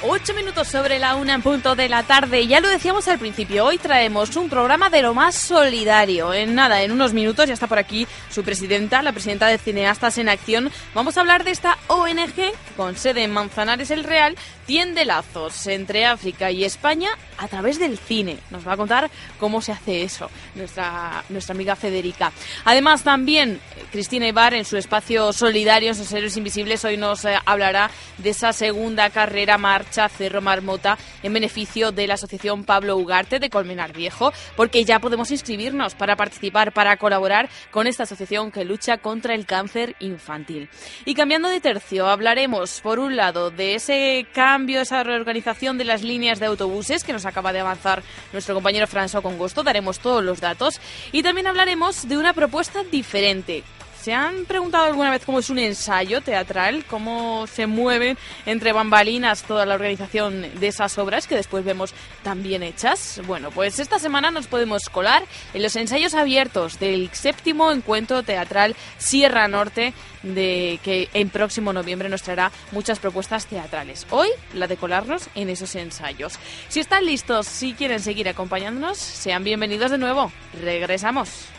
Ocho 0.00 0.32
minutos 0.32 0.68
sobre 0.68 1.00
la 1.00 1.16
una 1.16 1.34
en 1.34 1.42
punto 1.42 1.74
de 1.74 1.88
la 1.88 2.04
tarde. 2.04 2.46
Ya 2.46 2.60
lo 2.60 2.68
decíamos 2.68 3.08
al 3.08 3.18
principio, 3.18 3.64
hoy 3.64 3.78
traemos 3.78 4.36
un 4.36 4.48
programa 4.48 4.90
de 4.90 5.02
lo 5.02 5.12
más 5.12 5.34
solidario. 5.34 6.32
En 6.32 6.54
nada, 6.54 6.82
en 6.82 6.92
unos 6.92 7.12
minutos 7.12 7.48
ya 7.48 7.54
está 7.54 7.66
por 7.66 7.78
aquí 7.78 8.06
su 8.30 8.44
presidenta, 8.44 9.02
la 9.02 9.10
presidenta 9.10 9.48
de 9.48 9.58
Cineastas 9.58 10.16
en 10.18 10.28
Acción. 10.28 10.70
Vamos 10.94 11.16
a 11.16 11.20
hablar 11.20 11.42
de 11.42 11.50
esta 11.50 11.78
ONG 11.88 12.52
con 12.76 12.96
sede 12.96 13.24
en 13.24 13.32
Manzanares 13.32 13.90
el 13.90 14.04
Real, 14.04 14.36
tiende 14.68 15.06
lazos 15.06 15.66
entre 15.66 16.04
África 16.04 16.50
y 16.50 16.62
España 16.62 17.08
a 17.38 17.48
través 17.48 17.78
del 17.78 17.96
cine. 17.96 18.36
Nos 18.50 18.68
va 18.68 18.74
a 18.74 18.76
contar 18.76 19.10
cómo 19.40 19.62
se 19.62 19.72
hace 19.72 20.02
eso 20.02 20.30
nuestra, 20.54 21.24
nuestra 21.30 21.54
amiga 21.54 21.74
Federica. 21.74 22.32
Además, 22.66 23.02
también 23.02 23.62
eh, 23.76 23.84
Cristina 23.90 24.28
Ibar 24.28 24.52
en 24.52 24.66
su 24.66 24.76
espacio 24.76 25.32
solidario 25.32 25.88
en 25.88 25.94
sus 25.94 26.12
héroes 26.12 26.36
invisibles 26.36 26.84
hoy 26.84 26.98
nos 26.98 27.24
eh, 27.24 27.38
hablará 27.46 27.90
de 28.18 28.28
esa 28.28 28.52
segunda 28.52 29.08
carrera 29.08 29.56
marcha 29.56 30.06
Cerro 30.10 30.42
Marmota 30.42 30.98
en 31.22 31.32
beneficio 31.32 31.90
de 31.90 32.06
la 32.06 32.14
Asociación 32.14 32.64
Pablo 32.64 32.98
Ugarte 32.98 33.38
de 33.38 33.48
Colmenar 33.48 33.94
Viejo, 33.94 34.34
porque 34.54 34.84
ya 34.84 34.98
podemos 34.98 35.30
inscribirnos 35.30 35.94
para 35.94 36.14
participar, 36.14 36.72
para 36.72 36.98
colaborar 36.98 37.48
con 37.70 37.86
esta 37.86 38.02
asociación 38.02 38.50
que 38.50 38.66
lucha 38.66 38.98
contra 38.98 39.34
el 39.34 39.46
cáncer 39.46 39.96
infantil. 40.00 40.68
Y 41.06 41.14
cambiando 41.14 41.48
de 41.48 41.62
tercio, 41.62 42.06
hablaremos 42.06 42.82
por 42.82 42.98
un 42.98 43.16
lado 43.16 43.50
de 43.50 43.76
ese 43.76 44.26
cambio, 44.34 44.57
esa 44.66 45.04
reorganización 45.04 45.78
de 45.78 45.84
las 45.84 46.02
líneas 46.02 46.40
de 46.40 46.46
autobuses 46.46 47.04
que 47.04 47.12
nos 47.12 47.26
acaba 47.26 47.52
de 47.52 47.60
avanzar 47.60 48.02
nuestro 48.32 48.54
compañero 48.54 48.86
François 48.86 49.22
Congosto, 49.22 49.62
daremos 49.62 50.00
todos 50.00 50.22
los 50.22 50.40
datos 50.40 50.80
y 51.12 51.22
también 51.22 51.46
hablaremos 51.46 52.08
de 52.08 52.18
una 52.18 52.32
propuesta 52.32 52.82
diferente 52.84 53.62
¿Se 54.02 54.14
han 54.14 54.44
preguntado 54.44 54.84
alguna 54.84 55.10
vez 55.10 55.24
cómo 55.24 55.40
es 55.40 55.50
un 55.50 55.58
ensayo 55.58 56.20
teatral? 56.20 56.84
¿Cómo 56.86 57.46
se 57.48 57.66
mueven 57.66 58.16
entre 58.46 58.72
bambalinas 58.72 59.42
toda 59.42 59.66
la 59.66 59.74
organización 59.74 60.46
de 60.60 60.68
esas 60.68 60.96
obras 60.98 61.26
que 61.26 61.34
después 61.34 61.64
vemos 61.64 61.92
tan 62.22 62.42
bien 62.42 62.62
hechas? 62.62 63.20
Bueno, 63.26 63.50
pues 63.50 63.80
esta 63.80 63.98
semana 63.98 64.30
nos 64.30 64.46
podemos 64.46 64.88
colar 64.88 65.24
en 65.52 65.62
los 65.62 65.74
ensayos 65.74 66.14
abiertos 66.14 66.78
del 66.78 67.10
séptimo 67.12 67.72
encuentro 67.72 68.22
teatral 68.22 68.76
Sierra 68.98 69.48
Norte 69.48 69.92
de 70.22 70.78
que 70.84 71.08
en 71.12 71.28
próximo 71.28 71.72
noviembre 71.72 72.08
nos 72.08 72.22
traerá 72.22 72.52
muchas 72.70 73.00
propuestas 73.00 73.46
teatrales. 73.46 74.06
Hoy 74.10 74.28
la 74.54 74.68
de 74.68 74.76
colarnos 74.76 75.28
en 75.34 75.48
esos 75.50 75.74
ensayos. 75.74 76.38
Si 76.68 76.78
están 76.78 77.04
listos, 77.04 77.48
si 77.48 77.74
quieren 77.74 78.00
seguir 78.00 78.28
acompañándonos, 78.28 78.96
sean 78.96 79.42
bienvenidos 79.42 79.90
de 79.90 79.98
nuevo. 79.98 80.32
Regresamos. 80.62 81.57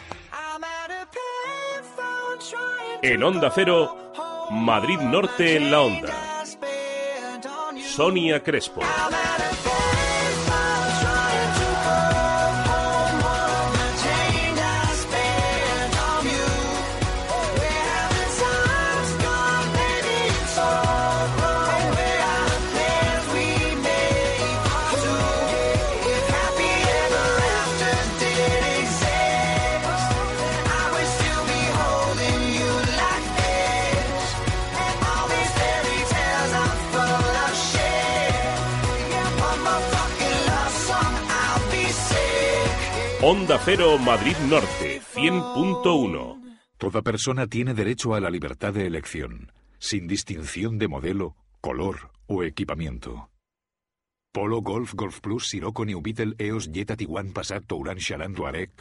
En 3.01 3.23
Onda 3.23 3.49
Cero, 3.55 4.12
Madrid 4.51 4.99
Norte 4.99 5.55
en 5.55 5.71
la 5.71 5.81
Onda. 5.81 6.43
Sonia 7.81 8.43
Crespo. 8.43 8.81
Onda 43.22 43.59
Cero 43.65 43.97
Madrid 43.97 44.38
Norte 44.49 45.01
100.1. 45.13 46.57
Toda 46.78 47.01
persona 47.01 47.47
tiene 47.47 47.74
derecho 47.74 48.13
a 48.13 48.22
la 48.22 48.30
libertad 48.30 48.74
de 48.74 48.88
elección, 48.88 49.51
sin 49.78 50.07
distinción 50.07 50.78
de 50.78 50.88
modelo, 50.88 51.36
color 51.59 52.11
o 52.28 52.43
equipamiento. 52.43 53.30
Polo, 54.32 54.61
Golf, 54.61 54.93
Golf 54.93 55.20
Plus, 55.20 55.49
Sirocco, 55.49 55.84
New 55.84 56.01
Beetle, 56.01 56.36
EOS, 56.38 56.72
Jetta, 56.72 56.95
Tiguan, 56.95 57.34
Passat, 57.34 57.65
Touran, 57.65 57.97
Chaland, 57.97 58.38
Touareg. 58.38 58.72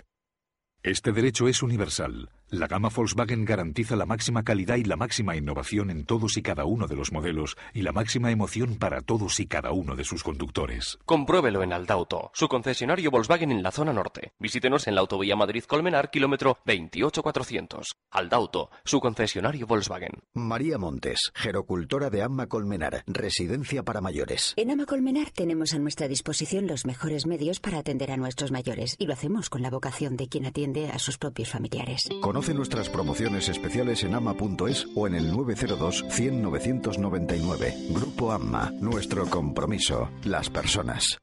Este 0.84 1.10
derecho 1.10 1.48
es 1.48 1.60
universal. 1.60 2.30
La 2.50 2.66
gama 2.66 2.88
Volkswagen 2.88 3.44
garantiza 3.44 3.94
la 3.94 4.06
máxima 4.06 4.42
calidad 4.42 4.76
y 4.76 4.84
la 4.84 4.96
máxima 4.96 5.36
innovación 5.36 5.90
en 5.90 6.06
todos 6.06 6.38
y 6.38 6.42
cada 6.42 6.64
uno 6.64 6.86
de 6.86 6.96
los 6.96 7.12
modelos 7.12 7.58
y 7.74 7.82
la 7.82 7.92
máxima 7.92 8.30
emoción 8.30 8.76
para 8.76 9.02
todos 9.02 9.38
y 9.38 9.46
cada 9.46 9.72
uno 9.72 9.96
de 9.96 10.04
sus 10.04 10.24
conductores. 10.24 10.98
Compruébelo 11.04 11.62
en 11.62 11.74
Aldauto, 11.74 12.30
su 12.32 12.48
concesionario 12.48 13.10
Volkswagen 13.10 13.52
en 13.52 13.62
la 13.62 13.70
zona 13.70 13.92
norte. 13.92 14.32
Visítenos 14.38 14.88
en 14.88 14.94
la 14.94 15.02
autovía 15.02 15.36
Madrid-Colmenar, 15.36 16.10
kilómetro 16.10 16.56
28400. 16.64 17.96
Aldauto, 18.12 18.70
su 18.82 18.98
concesionario 18.98 19.66
Volkswagen. 19.66 20.12
María 20.32 20.78
Montes, 20.78 21.30
gerocultora 21.34 22.08
de 22.08 22.22
Amma 22.22 22.46
Colmenar, 22.46 23.04
residencia 23.06 23.82
para 23.82 24.00
mayores. 24.00 24.54
En 24.56 24.70
Ama 24.70 24.86
Colmenar 24.86 25.32
tenemos 25.32 25.74
a 25.74 25.78
nuestra 25.78 26.08
disposición 26.08 26.66
los 26.66 26.86
mejores 26.86 27.26
medios 27.26 27.60
para 27.60 27.76
atender 27.76 28.10
a 28.10 28.16
nuestros 28.16 28.52
mayores 28.52 28.96
y 28.98 29.04
lo 29.04 29.12
hacemos 29.12 29.50
con 29.50 29.60
la 29.60 29.68
vocación 29.68 30.16
de 30.16 30.28
quien 30.28 30.46
atiende 30.46 30.88
a 30.88 30.98
sus 30.98 31.18
propios 31.18 31.50
familiares. 31.50 32.08
Conoce 32.38 32.54
nuestras 32.54 32.88
promociones 32.88 33.48
especiales 33.48 34.04
en 34.04 34.14
ama.es 34.14 34.86
o 34.94 35.08
en 35.08 35.16
el 35.16 35.32
902 35.32 36.04
100 36.08 36.40
999. 36.40 37.74
Grupo 37.90 38.30
AMMA, 38.30 38.70
nuestro 38.80 39.26
compromiso, 39.26 40.08
las 40.22 40.48
personas. 40.48 41.18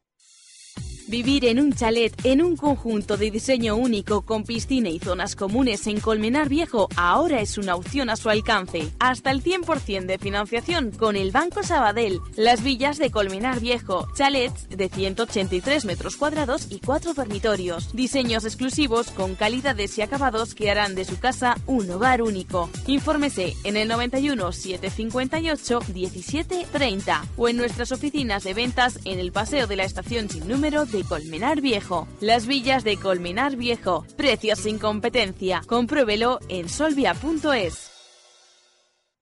Vivir 1.07 1.45
en 1.45 1.59
un 1.59 1.71
chalet 1.71 2.13
en 2.26 2.41
un 2.41 2.57
conjunto 2.57 3.15
de 3.15 3.30
diseño 3.30 3.76
único 3.76 4.23
con 4.23 4.43
piscina 4.43 4.89
y 4.89 4.97
zonas 4.97 5.36
comunes 5.36 5.86
en 5.86 5.99
Colmenar 5.99 6.49
Viejo 6.49 6.89
ahora 6.95 7.41
es 7.41 7.59
una 7.59 7.76
opción 7.76 8.09
a 8.09 8.15
su 8.15 8.32
alcance. 8.32 8.91
Hasta 8.99 9.30
el 9.30 9.43
100% 9.43 10.07
de 10.07 10.17
financiación 10.17 10.89
con 10.89 11.15
el 11.15 11.32
Banco 11.32 11.61
Sabadell. 11.61 12.19
Las 12.36 12.63
villas 12.63 12.97
de 12.97 13.11
Colmenar 13.11 13.59
Viejo, 13.59 14.07
chalets 14.15 14.67
de 14.67 14.89
183 14.89 15.86
metros 15.86 16.15
cuadrados 16.17 16.71
y 16.71 16.80
4 16.80 17.13
dormitorios. 17.13 17.93
Diseños 17.93 18.43
exclusivos 18.43 19.11
con 19.11 19.36
calidades 19.36 19.95
y 19.99 20.01
acabados 20.01 20.55
que 20.55 20.71
harán 20.71 20.95
de 20.95 21.05
su 21.05 21.19
casa 21.19 21.55
un 21.67 21.88
hogar 21.91 22.23
único. 22.23 22.67
Infórmese 22.88 23.55
en 23.63 23.78
el 23.78 23.88
91 23.89 24.51
758 24.51 25.80
17 25.93 26.65
30 26.71 27.26
o 27.38 27.47
en 27.47 27.57
nuestras 27.57 27.91
oficinas 27.91 28.43
de 28.43 28.55
ventas 28.55 28.99
en 29.05 29.19
el 29.19 29.32
Paseo 29.32 29.67
de 29.67 29.76
la 29.76 29.84
Estación 29.84 30.30
sin 30.30 30.47
número 30.47 30.64
de 30.66 31.03
Colmenar 31.03 31.61
Viejo. 31.61 32.07
Las 32.22 32.47
villas 32.47 32.84
de 32.84 32.97
Colmenar 32.97 33.55
Viejo. 33.55 34.03
Precios 34.18 34.57
sin 34.57 34.80
competencia. 34.80 35.61
Compruébelo 35.68 36.39
en 36.49 36.70
solvia.es. 36.70 37.95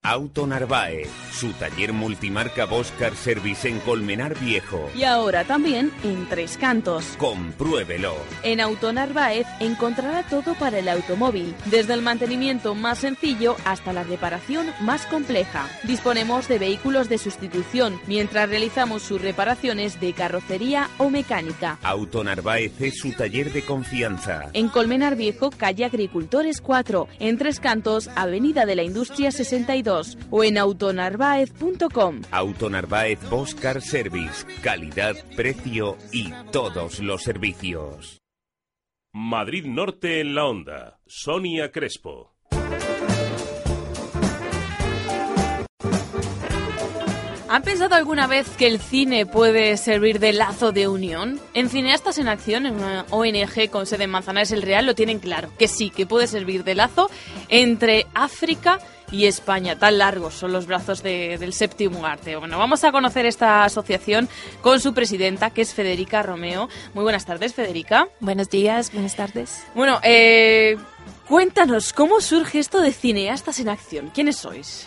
Auto 0.05 0.45
Narváez, 0.45 1.07
su 1.31 1.53
taller 1.53 1.93
multimarca 1.93 2.65
Boscar 2.65 3.15
Service 3.15 3.69
en 3.69 3.79
Colmenar 3.79 4.37
Viejo. 4.37 4.89
Y 4.93 5.05
ahora 5.05 5.45
también 5.45 5.93
en 6.03 6.27
Tres 6.27 6.57
Cantos. 6.57 7.15
Compruébelo. 7.17 8.13
En 8.43 8.59
Auto 8.59 8.91
Narváez 8.91 9.47
encontrará 9.61 10.23
todo 10.23 10.55
para 10.55 10.79
el 10.79 10.89
automóvil, 10.89 11.55
desde 11.67 11.93
el 11.93 12.01
mantenimiento 12.01 12.75
más 12.75 12.97
sencillo 12.97 13.55
hasta 13.63 13.93
la 13.93 14.03
reparación 14.03 14.67
más 14.81 15.05
compleja. 15.05 15.69
Disponemos 15.83 16.49
de 16.49 16.59
vehículos 16.59 17.07
de 17.07 17.17
sustitución 17.17 17.97
mientras 18.05 18.49
realizamos 18.49 19.03
sus 19.03 19.21
reparaciones 19.21 20.01
de 20.01 20.11
carrocería 20.11 20.89
o 20.97 21.09
mecánica. 21.09 21.79
Auto 21.81 22.25
Narváez 22.25 22.73
es 22.81 22.97
su 22.97 23.13
taller 23.13 23.53
de 23.53 23.63
confianza. 23.63 24.49
En 24.51 24.67
Colmenar 24.67 25.15
Viejo, 25.15 25.49
calle 25.49 25.85
Agricultores 25.85 26.59
4, 26.59 27.07
en 27.19 27.37
Tres 27.37 27.61
Cantos, 27.61 28.09
Avenida 28.17 28.65
de 28.65 28.75
la 28.75 28.83
Industria 28.83 29.31
62 29.31 29.92
o 30.29 30.43
en 30.43 30.57
autonarváez.com. 30.57 32.21
Auto 32.31 32.69
Narváez 32.69 33.19
Boscar 33.29 33.81
Service, 33.81 34.45
calidad, 34.61 35.15
precio 35.35 35.97
y 36.11 36.31
todos 36.51 36.99
los 36.99 37.23
servicios. 37.23 38.21
Madrid 39.13 39.65
Norte 39.65 40.21
en 40.21 40.33
la 40.33 40.45
onda. 40.45 40.99
Sonia 41.05 41.71
Crespo. 41.71 42.33
¿Han 47.53 47.61
pensado 47.61 47.93
alguna 47.93 48.25
vez 48.25 48.49
que 48.57 48.65
el 48.65 48.79
cine 48.79 49.27
puede 49.27 49.77
servir 49.77 50.17
de 50.17 50.33
lazo 50.33 50.71
de 50.71 50.87
unión? 50.87 51.39
En 51.53 51.69
Cineastas 51.69 52.17
en 52.17 52.27
Acción, 52.27 52.65
en 52.65 52.77
una 52.77 53.05
ONG 53.11 53.69
con 53.69 53.85
sede 53.85 54.05
en 54.05 54.09
Manzanares 54.09 54.51
el 54.51 54.63
Real, 54.63 54.87
lo 54.87 54.95
tienen 54.95 55.19
claro, 55.19 55.51
que 55.59 55.67
sí, 55.67 55.91
que 55.91 56.07
puede 56.07 56.25
servir 56.25 56.63
de 56.63 56.73
lazo 56.73 57.11
entre 57.49 58.07
África 58.15 58.79
y 58.79 59.02
España. 59.21 59.77
Tan 59.77 59.97
largos 59.99 60.33
son 60.33 60.51
los 60.51 60.65
brazos 60.65 61.03
de- 61.03 61.37
del 61.37 61.53
séptimo 61.53 62.05
arte. 62.05 62.35
Bueno, 62.35 62.57
vamos 62.57 62.83
a 62.83 62.91
conocer 62.91 63.25
esta 63.25 63.63
asociación 63.63 64.27
con 64.61 64.79
su 64.79 64.93
presidenta, 64.93 65.51
que 65.51 65.61
es 65.61 65.73
Federica 65.73 66.23
Romeo. 66.23 66.67
Muy 66.93 67.03
buenas 67.03 67.25
tardes, 67.25 67.53
Federica. 67.53 68.07
Buenos 68.19 68.49
días, 68.49 68.91
buenas 68.91 69.15
tardes. 69.15 69.63
Bueno, 69.75 69.99
eh, 70.03 70.77
cuéntanos, 71.27 71.93
¿cómo 71.93 72.19
surge 72.21 72.59
esto 72.59 72.81
de 72.81 72.91
Cineastas 72.91 73.59
en 73.59 73.69
Acción? 73.69 74.11
¿Quiénes 74.13 74.37
sois? 74.37 74.85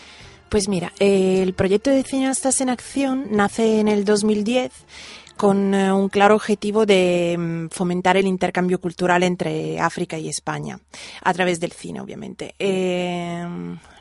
Pues 0.49 0.67
mira, 0.69 0.93
eh, 0.99 1.41
el 1.43 1.53
proyecto 1.53 1.89
de 1.89 2.03
Cineastas 2.03 2.61
en 2.61 2.69
Acción 2.69 3.27
nace 3.31 3.79
en 3.79 3.87
el 3.87 4.05
2010 4.05 4.71
con 5.37 5.73
eh, 5.73 5.91
un 5.93 6.09
claro 6.09 6.35
objetivo 6.35 6.85
de 6.85 7.35
mm, 7.37 7.67
fomentar 7.69 8.17
el 8.17 8.27
intercambio 8.27 8.81
cultural 8.81 9.23
entre 9.23 9.79
África 9.79 10.17
y 10.17 10.27
España, 10.27 10.79
a 11.23 11.33
través 11.33 11.59
del 11.59 11.71
cine, 11.71 12.01
obviamente. 12.01 12.55
Eh, 12.59 13.45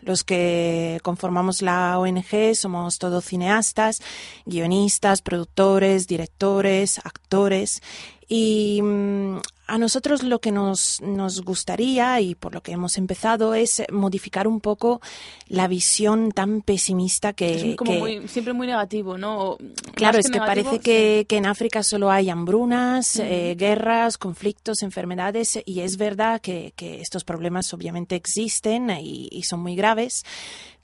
los 0.01 0.25
que 0.25 0.99
conformamos 1.03 1.63
la 1.63 1.99
ONG 1.99 2.55
somos 2.55 2.99
todos 2.99 3.25
cineastas, 3.25 4.01
guionistas, 4.45 5.21
productores, 5.21 6.07
directores, 6.07 6.99
actores. 6.99 7.83
Y 8.29 8.81
mm, 8.83 9.39
a 9.67 9.79
nosotros 9.79 10.23
lo 10.23 10.41
que 10.41 10.53
nos, 10.53 11.01
nos 11.03 11.43
gustaría 11.43 12.21
y 12.21 12.35
por 12.35 12.55
lo 12.55 12.63
que 12.63 12.73
hemos 12.73 12.99
empezado 12.99 13.55
es 13.55 13.83
modificar 13.91 14.47
un 14.47 14.61
poco 14.61 15.01
la 15.49 15.67
visión 15.69 16.31
tan 16.33 16.63
pesimista 16.63 17.33
que... 17.33 17.71
es 17.73 17.77
como 17.77 17.93
que- 17.93 17.99
muy- 17.99 18.29
siempre 18.29 18.53
muy 18.53 18.67
negativo, 18.67 19.19
¿no? 19.19 19.57
Claro, 19.95 20.19
es 20.19 20.27
que 20.27 20.39
negativo, 20.39 20.71
parece 20.71 20.83
que, 20.83 21.27
que 21.29 21.37
en 21.37 21.47
África 21.47 21.83
solo 21.83 22.11
hay 22.11 22.31
hambrunas, 22.31 23.17
eh, 23.19 23.55
guerras, 23.59 24.19
conflictos, 24.19 24.83
enfermedades, 24.83 25.59
y 25.65 25.81
es 25.81 25.97
verdad 25.97 26.41
que, 26.41 26.73
que 26.77 27.01
estos 27.01 27.25
problemas 27.25 27.73
obviamente 27.75 28.15
existen 28.17 28.91
y, 28.91 29.29
y 29.33 29.43
son 29.43 29.61
muy 29.61 29.75
graves. 29.77 30.25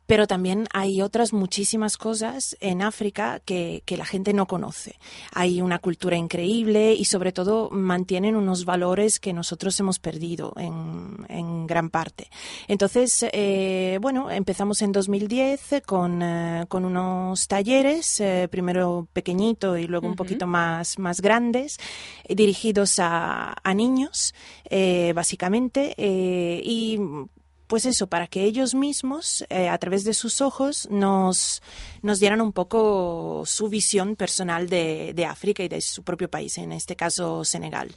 Pero 0.06 0.26
también 0.26 0.66
hay 0.72 1.00
otras 1.00 1.32
muchísimas 1.32 1.96
cosas 1.96 2.56
en 2.60 2.82
África 2.82 3.40
que, 3.44 3.82
que 3.86 3.96
la 3.96 4.04
gente 4.04 4.32
no 4.32 4.46
conoce. 4.46 4.98
Hay 5.32 5.62
una 5.62 5.78
cultura 5.78 6.16
increíble 6.16 6.94
y 6.94 7.04
sobre 7.04 7.32
todo 7.32 7.70
mantienen 7.70 8.36
unos 8.36 8.64
valores 8.64 9.20
que 9.20 9.32
nosotros 9.32 9.78
hemos 9.80 9.98
perdido 9.98 10.52
en, 10.56 11.24
en 11.28 11.66
gran 11.66 11.90
parte. 11.90 12.28
Entonces, 12.68 13.24
eh, 13.32 13.98
bueno, 14.00 14.30
empezamos 14.30 14.82
en 14.82 14.92
2010 14.92 15.82
con, 15.86 16.22
eh, 16.22 16.66
con 16.68 16.84
unos 16.84 17.48
talleres, 17.48 18.20
eh, 18.20 18.48
primero 18.50 19.08
pequeñito 19.12 19.76
y 19.76 19.86
luego 19.86 20.08
un 20.08 20.16
poquito 20.16 20.46
más, 20.46 20.98
más 20.98 21.20
grandes, 21.20 21.78
dirigidos 22.28 22.98
a, 22.98 23.54
a 23.62 23.74
niños, 23.74 24.34
eh, 24.64 25.12
básicamente, 25.14 25.94
eh, 25.96 26.60
y 26.64 26.98
pues 27.72 27.86
eso, 27.86 28.06
para 28.06 28.26
que 28.26 28.44
ellos 28.44 28.74
mismos, 28.74 29.46
eh, 29.48 29.70
a 29.70 29.78
través 29.78 30.04
de 30.04 30.12
sus 30.12 30.42
ojos, 30.42 30.86
nos, 30.90 31.62
nos 32.02 32.20
dieran 32.20 32.42
un 32.42 32.52
poco 32.52 33.44
su 33.46 33.70
visión 33.70 34.14
personal 34.14 34.68
de, 34.68 35.14
de 35.14 35.24
África 35.24 35.62
y 35.62 35.68
de 35.68 35.80
su 35.80 36.02
propio 36.02 36.28
país, 36.28 36.58
en 36.58 36.72
este 36.72 36.96
caso 36.96 37.46
Senegal. 37.46 37.90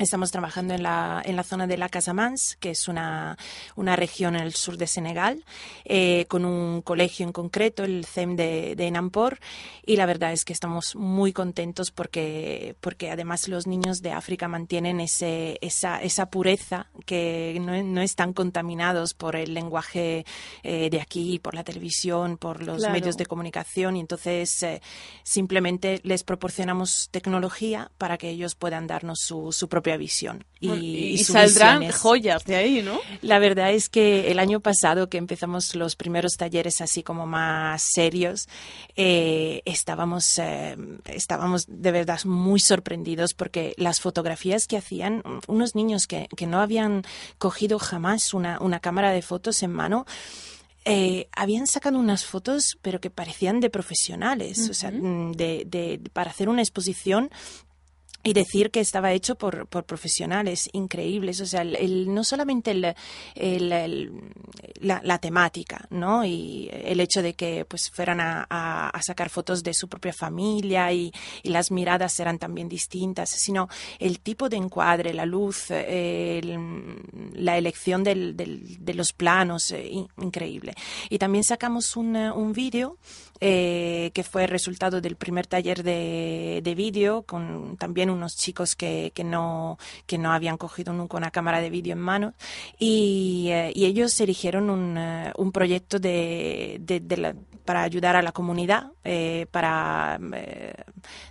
Estamos 0.00 0.30
trabajando 0.30 0.72
en 0.72 0.82
la, 0.82 1.20
en 1.26 1.36
la 1.36 1.42
zona 1.42 1.66
de 1.66 1.76
la 1.76 1.90
Casamance, 1.90 2.56
que 2.58 2.70
es 2.70 2.88
una, 2.88 3.36
una 3.76 3.96
región 3.96 4.34
en 4.34 4.40
el 4.40 4.54
sur 4.54 4.78
de 4.78 4.86
Senegal, 4.86 5.44
eh, 5.84 6.24
con 6.26 6.46
un 6.46 6.80
colegio 6.80 7.26
en 7.26 7.32
concreto, 7.32 7.84
el 7.84 8.06
CEM 8.06 8.34
de, 8.34 8.76
de 8.76 8.90
Nampor, 8.90 9.38
y 9.84 9.96
la 9.96 10.06
verdad 10.06 10.32
es 10.32 10.46
que 10.46 10.54
estamos 10.54 10.96
muy 10.96 11.34
contentos 11.34 11.90
porque, 11.90 12.76
porque 12.80 13.10
además 13.10 13.46
los 13.46 13.66
niños 13.66 14.00
de 14.00 14.12
África 14.12 14.48
mantienen 14.48 15.00
ese, 15.00 15.58
esa, 15.60 16.00
esa 16.02 16.30
pureza 16.30 16.86
que 17.04 17.58
no, 17.60 17.82
no 17.82 18.00
están 18.00 18.32
contaminados 18.32 19.12
por 19.12 19.36
el 19.36 19.52
lenguaje 19.52 20.24
eh, 20.62 20.88
de 20.88 21.00
aquí, 21.02 21.38
por 21.40 21.54
la 21.54 21.62
televisión, 21.62 22.38
por 22.38 22.62
los 22.64 22.78
Claro. 22.78 22.94
medios 22.94 23.18
de 23.18 23.26
comunicación, 23.26 23.98
y 23.98 24.00
entonces 24.00 24.62
eh, 24.62 24.80
simplemente 25.24 26.00
les 26.04 26.24
proporcionamos 26.24 27.08
tecnología 27.10 27.90
para 27.98 28.16
que 28.16 28.30
ellos 28.30 28.54
puedan 28.54 28.86
darnos 28.86 29.18
su, 29.20 29.52
su 29.52 29.68
propia 29.68 29.89
propia 29.90 29.96
visión. 29.96 30.44
Y, 30.60 31.16
saldrán 31.24 31.90
joyas 31.90 32.44
de 32.44 32.56
ahí, 32.56 32.82
¿no? 32.82 33.00
La 33.22 33.38
verdad 33.38 33.72
es 33.72 33.88
que 33.88 34.30
el 34.30 34.38
año 34.38 34.60
pasado 34.60 35.08
que 35.08 35.16
empezamos 35.16 35.74
los 35.74 35.96
primeros 35.96 36.36
talleres 36.36 36.80
así 36.80 37.02
como 37.02 37.26
más 37.26 37.82
serios, 37.82 38.46
eh, 38.94 39.62
estábamos, 39.64 40.38
eh, 40.38 40.76
estábamos 41.06 41.64
de 41.66 41.92
verdad 41.92 42.20
muy 42.24 42.60
sorprendidos 42.60 43.32
porque 43.34 43.74
las 43.78 44.00
fotografías 44.00 44.66
que 44.66 44.76
hacían 44.76 45.22
unos 45.46 45.74
niños 45.74 46.06
que, 46.06 46.28
que 46.36 46.46
no 46.46 46.60
habían 46.60 47.02
cogido 47.38 47.78
jamás 47.78 48.34
una, 48.34 48.60
una 48.60 48.80
cámara 48.80 49.12
de 49.12 49.22
fotos 49.22 49.62
en 49.62 49.72
mano, 49.72 50.04
eh, 50.84 51.28
habían 51.32 51.66
sacado 51.66 51.98
unas 51.98 52.24
fotos, 52.24 52.78
pero 52.82 53.00
que 53.00 53.10
parecían 53.10 53.60
de 53.60 53.68
profesionales, 53.70 54.68
o 54.70 54.74
sea, 54.74 54.90
mm, 54.90 55.32
de, 55.32 55.64
de- 55.66 56.00
para 56.12 56.30
hacer 56.30 56.48
una 56.48 56.62
exposición 56.62 57.30
y 58.22 58.32
decir 58.34 58.70
que 58.70 58.80
estaba 58.80 59.12
hecho 59.12 59.34
por, 59.36 59.66
por 59.66 59.84
profesionales 59.84 60.68
increíbles, 60.72 61.40
o 61.40 61.46
sea, 61.46 61.62
el, 61.62 61.76
el- 61.76 62.14
no 62.14 62.22
solamente 62.24 62.72
el, 62.72 62.94
el- 63.34 63.72
el- 63.72 64.12
la, 64.80 65.00
la 65.04 65.18
temática, 65.18 65.86
¿no? 65.90 66.24
Y 66.24 66.68
el 66.72 67.00
hecho 67.00 67.22
de 67.22 67.34
que 67.34 67.64
pues 67.64 67.90
fueran 67.90 68.20
a, 68.20 68.46
a- 68.50 69.02
sacar 69.02 69.30
fotos 69.30 69.62
de 69.62 69.72
su 69.74 69.88
propia 69.88 70.12
familia 70.12 70.92
y, 70.92 71.10
las 71.44 71.70
miradas 71.70 72.18
eran 72.20 72.38
también 72.38 72.68
distintas, 72.68 73.28
sino 73.30 73.68
el 73.98 74.20
tipo 74.20 74.48
de 74.48 74.56
encuadre, 74.56 75.12
la 75.14 75.26
luz, 75.26 75.70
el- 75.70 77.00
la 77.34 77.56
elección 77.58 78.04
del- 78.04 78.36
del- 78.36 78.84
de 78.84 78.94
los 78.94 79.12
planos, 79.12 79.70
eh, 79.72 79.88
in- 79.90 80.08
increíble. 80.18 80.74
Y 81.08 81.18
también 81.18 81.42
sacamos 81.44 81.96
un, 81.96 82.16
eh, 82.16 82.30
un 82.30 82.52
vídeo 82.52 82.98
eh, 83.42 84.10
que 84.12 84.22
fue 84.22 84.46
resultado 84.46 85.00
del 85.00 85.16
primer 85.16 85.46
taller 85.46 85.82
de, 85.82 86.60
de 86.62 86.74
vídeo 86.74 87.22
con 87.22 87.76
también 87.78 88.09
unos 88.10 88.36
chicos 88.36 88.76
que, 88.76 89.12
que 89.14 89.24
no 89.24 89.78
que 90.06 90.18
no 90.18 90.32
habían 90.32 90.56
cogido 90.56 90.92
nunca 90.92 91.16
una 91.16 91.30
cámara 91.30 91.60
de 91.60 91.70
vídeo 91.70 91.92
en 91.92 92.00
mano 92.00 92.34
y, 92.78 93.48
eh, 93.50 93.72
ellos 93.74 94.20
eligieron 94.20 94.70
un, 94.70 94.96
eh, 94.98 95.32
un 95.36 95.52
proyecto 95.52 95.98
de, 95.98 96.80
para 97.64 97.82
ayudar 97.82 98.16
a 98.16 98.22
la 98.22 98.32
comunidad 98.32 98.92
eh, 99.04 99.46
para 99.50 100.18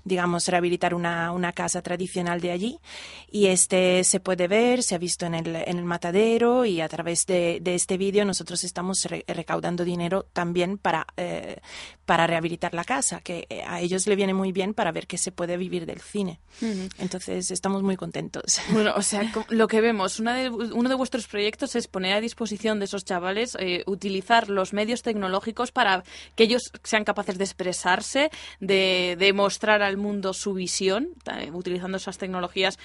digamos 0.03 0.47
rehabilitar 0.47 0.93
una, 0.93 1.31
una 1.31 1.53
casa 1.53 1.81
tradicional 1.81 2.41
de 2.41 2.51
allí 2.51 2.79
y 3.31 3.47
este 3.47 4.03
se 4.03 4.19
puede 4.19 4.47
ver 4.47 4.83
se 4.83 4.95
ha 4.95 4.97
visto 4.97 5.25
en 5.25 5.35
el, 5.35 5.55
en 5.55 5.77
el 5.77 5.85
matadero 5.85 6.65
y 6.65 6.81
a 6.81 6.87
través 6.89 7.25
de, 7.25 7.61
este 7.65 7.97
vídeo 7.97 8.25
nosotros 8.25 8.63
estamos 8.63 9.03
re- 9.05 9.23
recaudando 9.27 9.83
dinero 9.85 10.25
también 10.33 10.77
para 10.77 11.05
para 12.05 12.25
rehabilitar 12.25 12.73
la 12.73 12.83
casa, 12.83 13.21
que 13.21 13.47
a 13.67 13.81
ellos 13.81 14.07
le 14.07 14.15
viene 14.15 14.33
muy 14.33 14.51
bien 14.51 14.73
para 14.73 14.91
ver 14.91 15.05
que 15.05 15.19
se 15.19 15.31
puede 15.31 15.57
vivir 15.57 15.85
del 15.85 16.01
cine. 16.01 16.39
Ujú. 16.59 16.68
Entonces 16.97 17.51
estamos 17.51 17.83
muy 17.83 17.95
contentos. 17.95 18.59
Bueno, 18.71 18.93
o 18.95 19.01
sea, 19.01 19.31
lo 19.49 19.67
que 19.67 19.81
vemos, 19.81 20.19
una 20.19 20.33
de- 20.35 20.49
uno 20.49 20.89
de 20.89 20.95
vuestros 20.95 21.27
proyectos 21.27 21.75
es 21.75 21.87
poner 21.87 22.13
a 22.13 22.21
disposición 22.21 22.79
de 22.79 22.85
esos 22.85 23.03
chavales, 23.03 23.57
eh, 23.59 23.83
utilizar 23.87 24.49
los 24.49 24.73
medios 24.73 25.01
tecnológicos 25.01 25.71
para 25.71 26.03
que 26.35 26.43
ellos 26.43 26.71
sean 26.83 27.03
capaces 27.03 27.37
de 27.37 27.43
expresarse, 27.43 28.29
de, 28.59 29.15
de 29.19 29.33
mostrar 29.33 29.81
al 29.81 29.97
mundo 29.97 30.33
su 30.33 30.53
visión, 30.53 31.09
eh, 31.37 31.51
utilizando 31.53 31.97
esas 31.97 32.17
tecnologías 32.17 32.77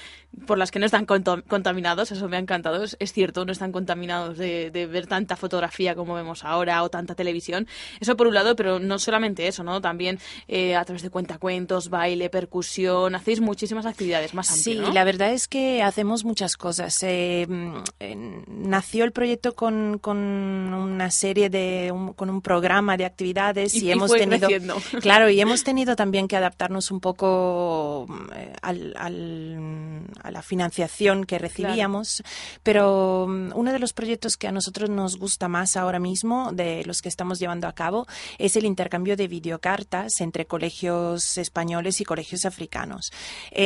por 0.47 0.59
las 0.59 0.71
que 0.71 0.79
no 0.81 0.87
están 0.87 1.07
contaminados, 1.07 2.11
eso 2.11 2.29
me 2.29 2.37
ha 2.37 2.41
encantado, 2.41 2.83
es, 2.83 2.97
es 2.99 3.13
cierto, 3.13 3.45
no 3.45 3.53
están 3.53 3.71
contaminados 3.73 4.37
de, 4.37 4.71
de 4.71 4.87
ver 4.87 5.07
tanta 5.07 5.37
fotografía 5.37 5.95
como 5.95 6.15
vemos 6.15 6.45
ahora 6.45 6.83
o 6.83 6.89
tanta 6.89 7.15
televisión. 7.15 7.69
Eso 8.01 8.17
por 8.17 8.27
un 8.27 8.35
lado, 8.35 8.57
pero 8.57 8.79
no 8.81 8.99
solamente 8.99 9.47
eso, 9.47 9.63
¿no? 9.63 9.81
También 9.81 10.19
eh, 10.49 10.75
a 10.75 10.85
través 10.85 11.03
de 11.03 11.11
cuentacuentos, 11.11 11.89
baile, 11.89 12.31
percusión, 12.31 13.15
hacéis 13.15 13.41
muchísimas 13.75 13.87
actividades 13.93 14.35
más 14.35 14.47
Sí, 14.49 14.71
amplias. 14.73 14.89
¿no? 14.89 14.95
la 14.95 15.05
verdad 15.05 15.33
es 15.33 15.49
que 15.49 15.83
hacemos 15.83 16.25
muchas 16.25 16.57
cosas. 16.57 16.97
Eh, 17.03 17.47
mm, 17.49 17.77
eh, 18.01 18.43
nació 18.49 19.05
el 19.05 19.13
proyecto 19.13 19.55
con, 19.55 19.99
con 19.99 20.17
una 20.19 21.11
serie 21.11 21.51
de, 21.51 21.91
un- 21.93 22.13
con 22.13 22.31
un 22.31 22.41
programa 22.41 22.97
de 22.97 23.05
actividades 23.05 23.75
y, 23.75 23.91
hemos 23.91 24.09
fue 24.09 24.19
tenido, 24.21 24.47
creciendo. 24.49 24.77
claro, 25.01 25.29
y 25.29 25.41
hemos 25.41 25.65
tenido 25.65 25.97
también 25.97 26.29
que 26.29 26.37
adaptarnos 26.37 26.91
un 26.91 27.01
poco 27.01 28.07
mm, 28.09 28.15
eh, 28.35 28.53
al, 28.63 28.95
al- 28.97 30.05
a 30.23 30.31
la 30.31 30.43
financiación 30.43 31.25
que 31.25 31.39
recibíamos. 31.39 32.23
Pero 32.63 33.27
mm, 33.29 33.53
uno 33.55 33.73
de 33.73 33.79
los 33.79 33.93
proyectos 33.93 34.37
que 34.37 34.47
a 34.49 34.53
nosotros 34.53 34.91
nos 34.91 35.19
gusta 35.19 35.49
más 35.49 35.77
ahora 35.77 35.99
mismo, 35.99 36.51
de 36.53 36.85
los 36.85 37.03
que 37.03 37.09
estamos 37.09 37.39
llevando 37.39 37.67
a 37.67 37.73
cabo, 37.75 38.07
es 38.39 38.57
el 38.57 38.65
intercambio 38.65 39.17
de 39.17 39.29
videocartas 39.29 40.21
entre 40.21 40.47
colegios 40.47 41.39
españoles 41.39 42.01
y 42.01 42.05
colegios 42.05 42.45
africanos. 42.45 43.11
Eh, 43.51 43.64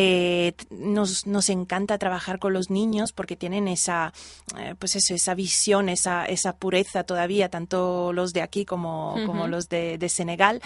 t- 0.57 0.67
nos, 0.71 1.27
nos 1.27 1.49
encanta 1.49 1.99
trabajar 1.99 2.39
con 2.39 2.53
los 2.53 2.71
niños 2.71 3.13
porque 3.13 3.37
tienen 3.37 3.69
esa, 3.69 4.13
eh, 4.59 4.75
pues 4.79 4.97
eso, 4.97 5.15
esa 5.15 5.35
visión, 5.35 5.89
esa, 5.89 6.25
esa 6.27 6.57
pureza 6.57 7.05
todavía, 7.05 7.49
tanto 7.49 8.13
los 8.13 8.33
de 8.33 8.43
aquí 8.43 8.65
como, 8.65 9.17
como 9.27 9.47
los 9.47 9.69
de, 9.69 9.99
de 9.99 10.09
Senegal. 10.09 10.61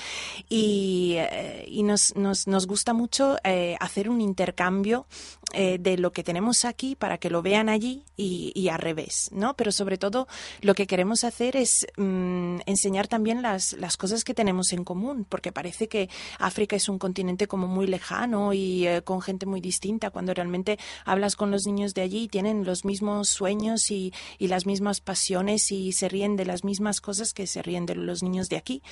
Y, 0.48 1.14
eh, 1.18 1.64
y 1.68 1.82
nos, 1.82 2.14
nos, 2.16 2.46
nos 2.46 2.66
gusta 2.66 2.92
mucho 2.92 3.36
eh, 3.44 3.76
hacer 3.80 4.08
un 4.08 4.20
intercambio 4.20 5.06
eh, 5.52 5.78
de 5.78 5.98
lo 5.98 6.12
que 6.12 6.24
tenemos 6.24 6.64
aquí 6.64 6.94
para 6.94 7.18
que 7.18 7.30
lo 7.30 7.42
vean 7.42 7.68
allí 7.68 8.04
y, 8.16 8.68
al 8.68 8.78
revés, 8.78 9.28
¿no? 9.32 9.54
Pero 9.54 9.72
sobre 9.72 9.98
todo 9.98 10.28
lo 10.60 10.74
que 10.74 10.86
queremos 10.86 11.24
hacer 11.24 11.56
es 11.56 11.86
mm, 11.96 12.60
enseñar 12.66 13.08
también 13.08 13.42
las, 13.42 13.72
las 13.74 13.96
cosas 13.96 14.24
que 14.24 14.34
tenemos 14.34 14.72
en 14.72 14.84
común, 14.84 15.26
porque 15.28 15.52
parece 15.52 15.88
que 15.88 16.08
África 16.38 16.76
es 16.76 16.88
un 16.88 16.98
continente 16.98 17.48
como 17.48 17.66
muy 17.66 17.86
lejano 17.86 18.52
y 18.52 18.86
eh, 18.86 19.02
con 19.02 19.20
gente 19.20 19.46
muy 19.46 19.60
distinta, 19.60 20.10
cuando 20.10 20.32
realmente 20.34 20.78
hablas 21.04 21.36
con 21.36 21.50
los 21.50 21.66
niños 21.66 21.94
de 21.94 22.02
allí 22.02 22.24
y 22.24 22.28
tienen 22.28 22.64
los 22.64 22.84
mismos 22.84 23.28
sueños 23.28 23.90
y, 23.90 24.12
y 24.38 24.48
las 24.48 24.66
mismas 24.66 25.00
pasiones 25.00 25.70
y 25.72 25.92
se 25.92 26.08
ríen 26.08 26.36
de 26.36 26.44
las 26.44 26.64
mismas 26.64 27.00
cosas 27.00 27.32
que 27.34 27.46
se 27.46 27.62
ríen 27.62 27.86
de 27.86 27.94
los 27.94 28.22
niños 28.22 28.48
de 28.48 28.56
aquí. 28.56 28.82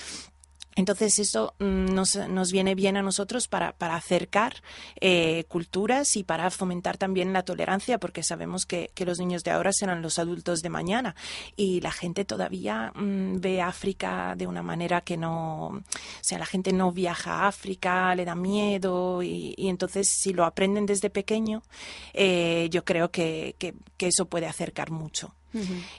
Entonces 0.76 1.18
eso 1.18 1.54
mm, 1.58 1.94
nos, 1.94 2.16
nos 2.16 2.52
viene 2.52 2.74
bien 2.74 2.96
a 2.96 3.02
nosotros 3.02 3.48
para, 3.48 3.72
para 3.72 3.96
acercar 3.96 4.62
eh, 5.00 5.44
culturas 5.48 6.16
y 6.16 6.22
para 6.22 6.50
fomentar 6.50 6.96
también 6.96 7.32
la 7.32 7.42
tolerancia, 7.42 7.98
porque 7.98 8.22
sabemos 8.22 8.66
que, 8.66 8.90
que 8.94 9.04
los 9.04 9.18
niños 9.18 9.42
de 9.42 9.50
ahora 9.50 9.72
serán 9.72 10.00
los 10.02 10.18
adultos 10.18 10.62
de 10.62 10.68
mañana 10.68 11.16
y 11.56 11.80
la 11.80 11.90
gente 11.90 12.24
todavía 12.24 12.92
mm, 12.94 13.40
ve 13.40 13.60
África 13.60 14.34
de 14.36 14.46
una 14.46 14.62
manera 14.62 15.00
que 15.00 15.16
no, 15.16 15.66
o 15.66 15.82
sea, 16.20 16.38
la 16.38 16.46
gente 16.46 16.72
no 16.72 16.92
viaja 16.92 17.40
a 17.40 17.48
África, 17.48 18.14
le 18.14 18.24
da 18.24 18.34
miedo 18.34 19.22
y, 19.22 19.54
y 19.56 19.68
entonces 19.68 20.08
si 20.08 20.32
lo 20.32 20.44
aprenden 20.44 20.86
desde 20.86 21.10
pequeño, 21.10 21.62
eh, 22.14 22.68
yo 22.70 22.84
creo 22.84 23.10
que, 23.10 23.56
que, 23.58 23.74
que 23.96 24.08
eso 24.08 24.26
puede 24.26 24.46
acercar 24.46 24.90
mucho. 24.90 25.34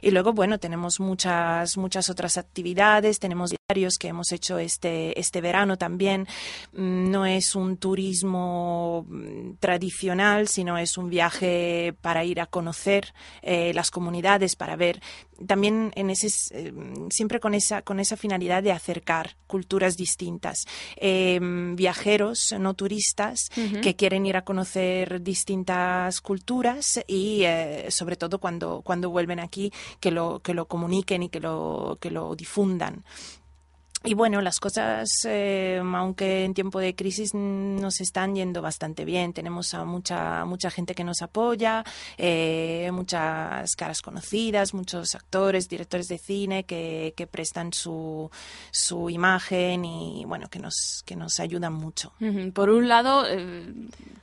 Y 0.02 0.12
luego, 0.12 0.34
bueno, 0.34 0.60
tenemos 0.60 1.00
muchas, 1.00 1.78
muchas 1.78 2.10
otras 2.10 2.38
actividades, 2.38 3.20
tenemos 3.20 3.52
diarios 3.68 3.98
que 3.98 4.10
hemos 4.10 4.32
hecho 4.32 4.58
este, 4.58 5.20
este 5.20 5.42
verano 5.42 5.78
también. 5.78 6.28
Mm, 6.74 7.12
No 7.12 7.26
es 7.26 7.56
un 7.56 7.78
turismo 7.78 9.06
mm, 9.08 9.56
tradicional, 9.60 10.48
sino 10.48 10.78
es 10.78 10.98
un 10.98 11.10
viaje 11.10 11.94
para 12.02 12.24
ir 12.24 12.40
a 12.42 12.46
conocer 12.46 13.14
eh, 13.42 13.74
las 13.74 13.92
comunidades, 13.92 14.56
para 14.56 14.76
ver 14.76 15.02
también 15.48 15.92
en 15.96 16.10
ese, 16.10 16.28
eh, 16.52 16.74
siempre 17.10 17.40
con 17.40 17.54
esa, 17.54 17.82
con 17.82 18.00
esa 18.00 18.18
finalidad 18.18 18.64
de 18.64 18.72
acercar 18.72 19.36
culturas 19.48 19.98
distintas. 19.98 20.66
Eh, 20.98 21.40
viajeros, 21.76 22.56
no 22.60 22.74
turistas, 22.74 23.50
que 23.82 23.96
quieren 23.96 24.26
ir 24.26 24.38
a 24.38 24.44
conocer 24.44 25.22
distintas 25.22 26.22
culturas 26.22 27.04
y 27.08 27.44
eh, 27.44 27.88
sobre 27.90 28.16
todo 28.16 28.40
cuando, 28.40 28.82
cuando 28.82 29.10
vuelven 29.10 29.40
aquí 29.42 29.72
que 30.00 30.12
lo, 30.12 30.40
que 30.40 30.54
lo 30.54 30.66
comuniquen 30.66 31.24
y 31.24 31.30
que 31.30 31.40
lo, 31.40 31.98
que 32.02 32.12
lo 32.12 32.36
difundan. 32.36 33.04
Y 34.04 34.16
bueno, 34.16 34.42
las 34.42 34.60
cosas, 34.60 35.10
eh, 35.26 35.80
aunque 35.80 36.44
en 36.44 36.56
tiempo 36.56 36.80
de 36.80 36.96
crisis 36.96 37.36
nos 37.36 38.02
están 38.02 38.34
yendo 38.34 38.60
bastante 38.64 39.06
bien. 39.06 39.32
Tenemos 39.32 39.76
a 39.76 39.86
mucha 39.86 40.44
mucha 40.46 40.72
gente 40.72 40.96
que 40.96 41.04
nos 41.04 41.22
apoya, 41.22 41.84
eh, 42.18 42.90
muchas 42.92 43.76
caras 43.76 44.02
conocidas, 44.02 44.74
muchos 44.74 45.14
actores, 45.14 45.70
directores 45.70 46.08
de 46.08 46.18
cine 46.18 46.64
que, 46.64 47.14
que 47.16 47.28
prestan 47.28 47.74
su, 47.74 48.32
su 48.72 49.12
imagen 49.12 49.86
y 49.86 50.26
bueno, 50.26 50.48
que 50.50 50.58
nos, 50.58 51.04
que 51.06 51.16
nos 51.16 51.40
ayudan 51.40 51.74
mucho. 51.74 52.12
Por 52.54 52.72
un 52.72 52.90
lado, 52.90 53.26
eh, 53.28 53.72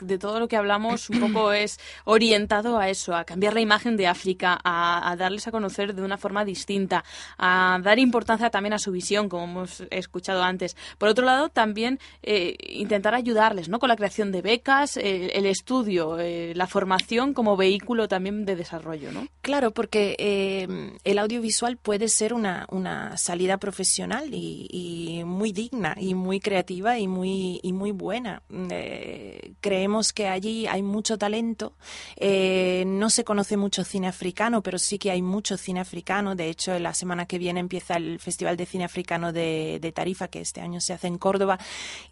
de 0.01 0.19
todo 0.19 0.41
lo 0.41 0.49
que 0.49 0.57
hablamos, 0.57 1.09
un 1.09 1.21
poco 1.21 1.53
es 1.53 1.79
orientado 2.05 2.79
a 2.79 2.89
eso, 2.89 3.15
a 3.15 3.23
cambiar 3.23 3.55
la 3.55 3.61
imagen 3.61 3.97
de 3.97 4.09
África, 4.09 4.59
a, 4.65 5.09
a 5.09 5.15
darles 5.15 5.47
a 5.47 5.53
conocer 5.53 5.95
de 5.95 6.03
una 6.03 6.19
forma 6.19 6.45
distinta, 6.45 7.05
a 7.39 7.79
dar 7.81 8.01
importancia 8.01 8.51
también 8.51 8.73
a 8.73 8.79
su 8.81 8.91
visión, 8.91 9.29
como 9.29 9.45
hemos 9.45 9.68
hemos 9.69 9.85
escuchado 9.91 10.43
antes. 10.43 10.77
Por 10.99 11.09
otro 11.09 11.25
lado, 11.25 11.49
también 11.49 11.99
eh, 12.23 12.57
intentar 12.69 13.15
ayudarles 13.15 13.69
¿no? 13.69 13.79
con 13.79 13.89
la 13.89 13.97
creación 13.97 14.33
de 14.33 14.43
becas, 14.43 14.97
eh, 14.97 15.31
el 15.35 15.47
estudio, 15.47 16.19
eh, 16.19 16.53
la 16.55 16.67
formación 16.67 17.35
como 17.35 17.57
vehículo 17.57 18.09
también 18.09 18.45
de 18.45 18.57
desarrollo. 18.57 19.13
¿no? 19.13 19.27
Claro, 19.41 19.73
porque 19.73 20.17
eh, 20.19 20.67
el 21.05 21.19
audiovisual 21.19 21.77
puede 21.77 22.09
ser 22.09 22.35
una, 22.35 22.67
una 22.71 23.17
salida 23.17 23.59
profesional 23.59 24.29
y, 24.33 24.67
y 24.71 25.25
muy 25.25 25.53
digna 25.53 25.95
y 25.99 26.15
muy 26.15 26.41
creativa 26.41 26.99
y 26.99 27.09
muy, 27.09 27.61
y 27.63 27.73
muy 27.73 27.93
buena. 27.93 28.43
Eh, 28.71 29.53
creemos 29.61 30.13
que 30.13 30.29
allí 30.29 30.67
hay 30.67 30.83
mucho 30.83 31.19
talento. 31.19 31.75
Eh, 32.17 32.85
no 32.87 33.11
se 33.11 33.25
conoce 33.25 33.57
mucho 33.57 33.85
cine 33.85 34.09
africano, 34.09 34.63
pero 34.63 34.79
sí 34.79 34.99
que 34.99 35.11
hay 35.11 35.23
mucho 35.23 35.57
cine 35.57 35.81
africano. 35.81 36.35
De 36.35 36.49
hecho, 36.49 36.79
la 36.79 36.95
semana 36.95 37.27
que 37.27 37.39
viene 37.39 37.61
empieza 37.61 37.97
el 37.97 38.19
Festival 38.19 38.57
de 38.57 38.67
Cine 38.67 38.85
Africano 38.85 39.33
de, 39.33 39.58
de 39.81 39.93
Tarifa, 39.93 40.29
que 40.29 40.41
este 40.41 40.61
año 40.61 40.81
se 40.81 40.93
hace 40.93 41.07
en 41.07 41.19
Córdoba, 41.19 41.59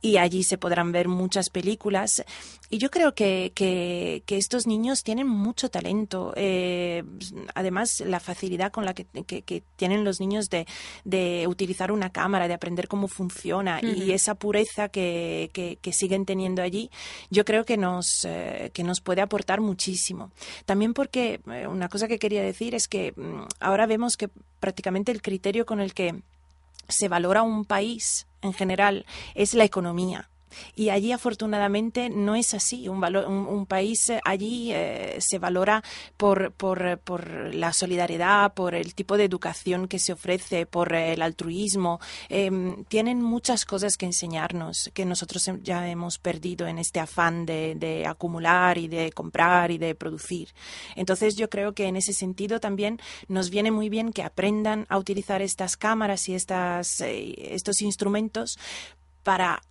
y 0.01 0.17
allí 0.17 0.43
se 0.43 0.59
podrán 0.59 0.93
ver 0.93 1.09
muchas 1.09 1.51
películas. 1.51 2.25
Y 2.71 2.79
yo 2.79 2.91
creo 2.91 3.15
que, 3.15 3.53
que, 3.55 4.23
que 4.27 4.37
estos 4.37 4.67
niños 4.67 5.03
tienen 5.05 5.29
mucho 5.29 5.69
talento. 5.71 6.33
Eh, 6.37 7.03
además, 7.55 8.01
la 8.01 8.21
facilidad 8.21 8.73
con 8.73 8.85
la 8.85 8.95
que, 8.95 9.05
que- 9.27 9.43
que 9.43 9.63
tienen 9.77 10.05
los 10.05 10.19
niños 10.21 10.51
de, 10.51 10.67
de 11.05 11.47
utilizar 11.49 11.93
una 11.93 12.11
cámara, 12.11 12.49
de 12.49 12.55
aprender 12.55 12.89
cómo 12.89 13.07
funciona 13.09 13.81
y 13.83 14.13
esa 14.13 14.35
pureza 14.35 14.89
que, 14.89 15.51
que- 15.53 15.79
que 15.81 15.93
siguen 15.93 16.25
teniendo 16.27 16.63
allí, 16.63 16.91
yo 17.31 17.45
creo 17.45 17.65
que 17.65 17.77
nos, 17.77 18.25
eh, 18.25 18.71
que 18.75 18.83
nos 18.83 19.01
puede 19.01 19.21
aportar 19.23 19.61
muchísimo. 19.61 20.31
También 20.65 20.93
porque 20.95 21.41
eh, 21.51 21.67
una 21.69 21.89
cosa 21.89 22.09
que 22.09 22.19
quería 22.19 22.43
decir 22.43 22.75
es 22.75 22.89
que 22.89 23.13
mm, 23.17 23.43
ahora 23.61 23.87
vemos 23.87 24.17
que 24.17 24.29
prácticamente 24.61 25.13
el 25.13 25.23
criterio 25.23 25.67
con 25.67 25.81
el 25.81 25.95
que 25.95 26.15
se 26.89 27.09
valora 27.09 27.43
un 27.43 27.65
país 27.65 28.27
en 28.43 28.53
general 28.53 29.07
es 29.35 29.55
la 29.55 29.65
economía. 29.65 30.31
Y 30.75 30.91
allí 30.91 31.13
afortunadamente 31.13 32.09
no 32.11 32.35
es 32.35 32.55
así. 32.55 32.89
Un, 32.89 33.01
valo- 33.01 33.27
un, 33.29 33.67
país 33.67 34.09
eh, 34.11 34.21
allí 34.25 34.73
eh, 34.73 35.17
se 35.21 35.39
valora 35.39 35.83
por, 36.17 36.53
por, 36.53 36.87
eh, 36.87 36.97
por 36.97 37.55
la 37.55 37.73
solidaridad, 37.73 38.55
por 38.55 38.75
el 38.75 38.95
tipo 38.95 39.17
de 39.17 39.25
educación 39.25 39.89
que 39.89 39.99
se 39.99 40.13
ofrece, 40.13 40.67
por 40.67 40.95
el 40.95 41.23
altruismo. 41.23 42.01
Em, 42.29 42.85
tienen 42.85 43.23
muchas 43.23 43.65
cosas 43.65 43.97
que 43.97 44.07
enseñarnos 44.07 44.91
que 44.95 45.05
nosotros 45.05 45.51
ya 45.63 45.89
hemos 45.89 46.19
perdido 46.19 46.67
en 46.67 46.79
este 46.79 47.01
afán 47.01 47.47
de, 47.47 47.75
de 47.75 48.07
acumular 48.07 48.79
y 48.79 48.89
de 48.89 49.13
comprar 49.13 49.71
y 49.71 49.79
de 49.79 49.95
producir. 49.95 50.49
Entonces 50.95 51.37
yo 51.37 51.49
creo 51.51 51.73
que 51.75 51.87
en 51.87 51.97
ese 51.97 52.13
sentido 52.13 52.61
también 52.61 53.01
nos 53.29 53.51
viene 53.51 53.71
muy 53.71 53.89
bien 53.89 54.13
que 54.13 54.23
aprendan 54.23 54.87
a 54.89 54.99
utilizar 54.99 55.43
estas 55.43 55.77
cámaras 55.77 56.29
y 56.29 56.35
estas, 56.35 57.01
estos 57.01 57.81
instrumentos 57.81 58.59
para 59.23 59.63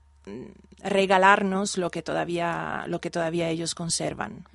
regalarnos 0.84 1.78
lo 1.78 1.90
que 1.90 2.02
todavía 2.02 2.86
lo 2.88 3.00
que 3.02 3.10
todavía 3.10 3.50
ellos 3.50 3.76
conservan. 3.76 4.46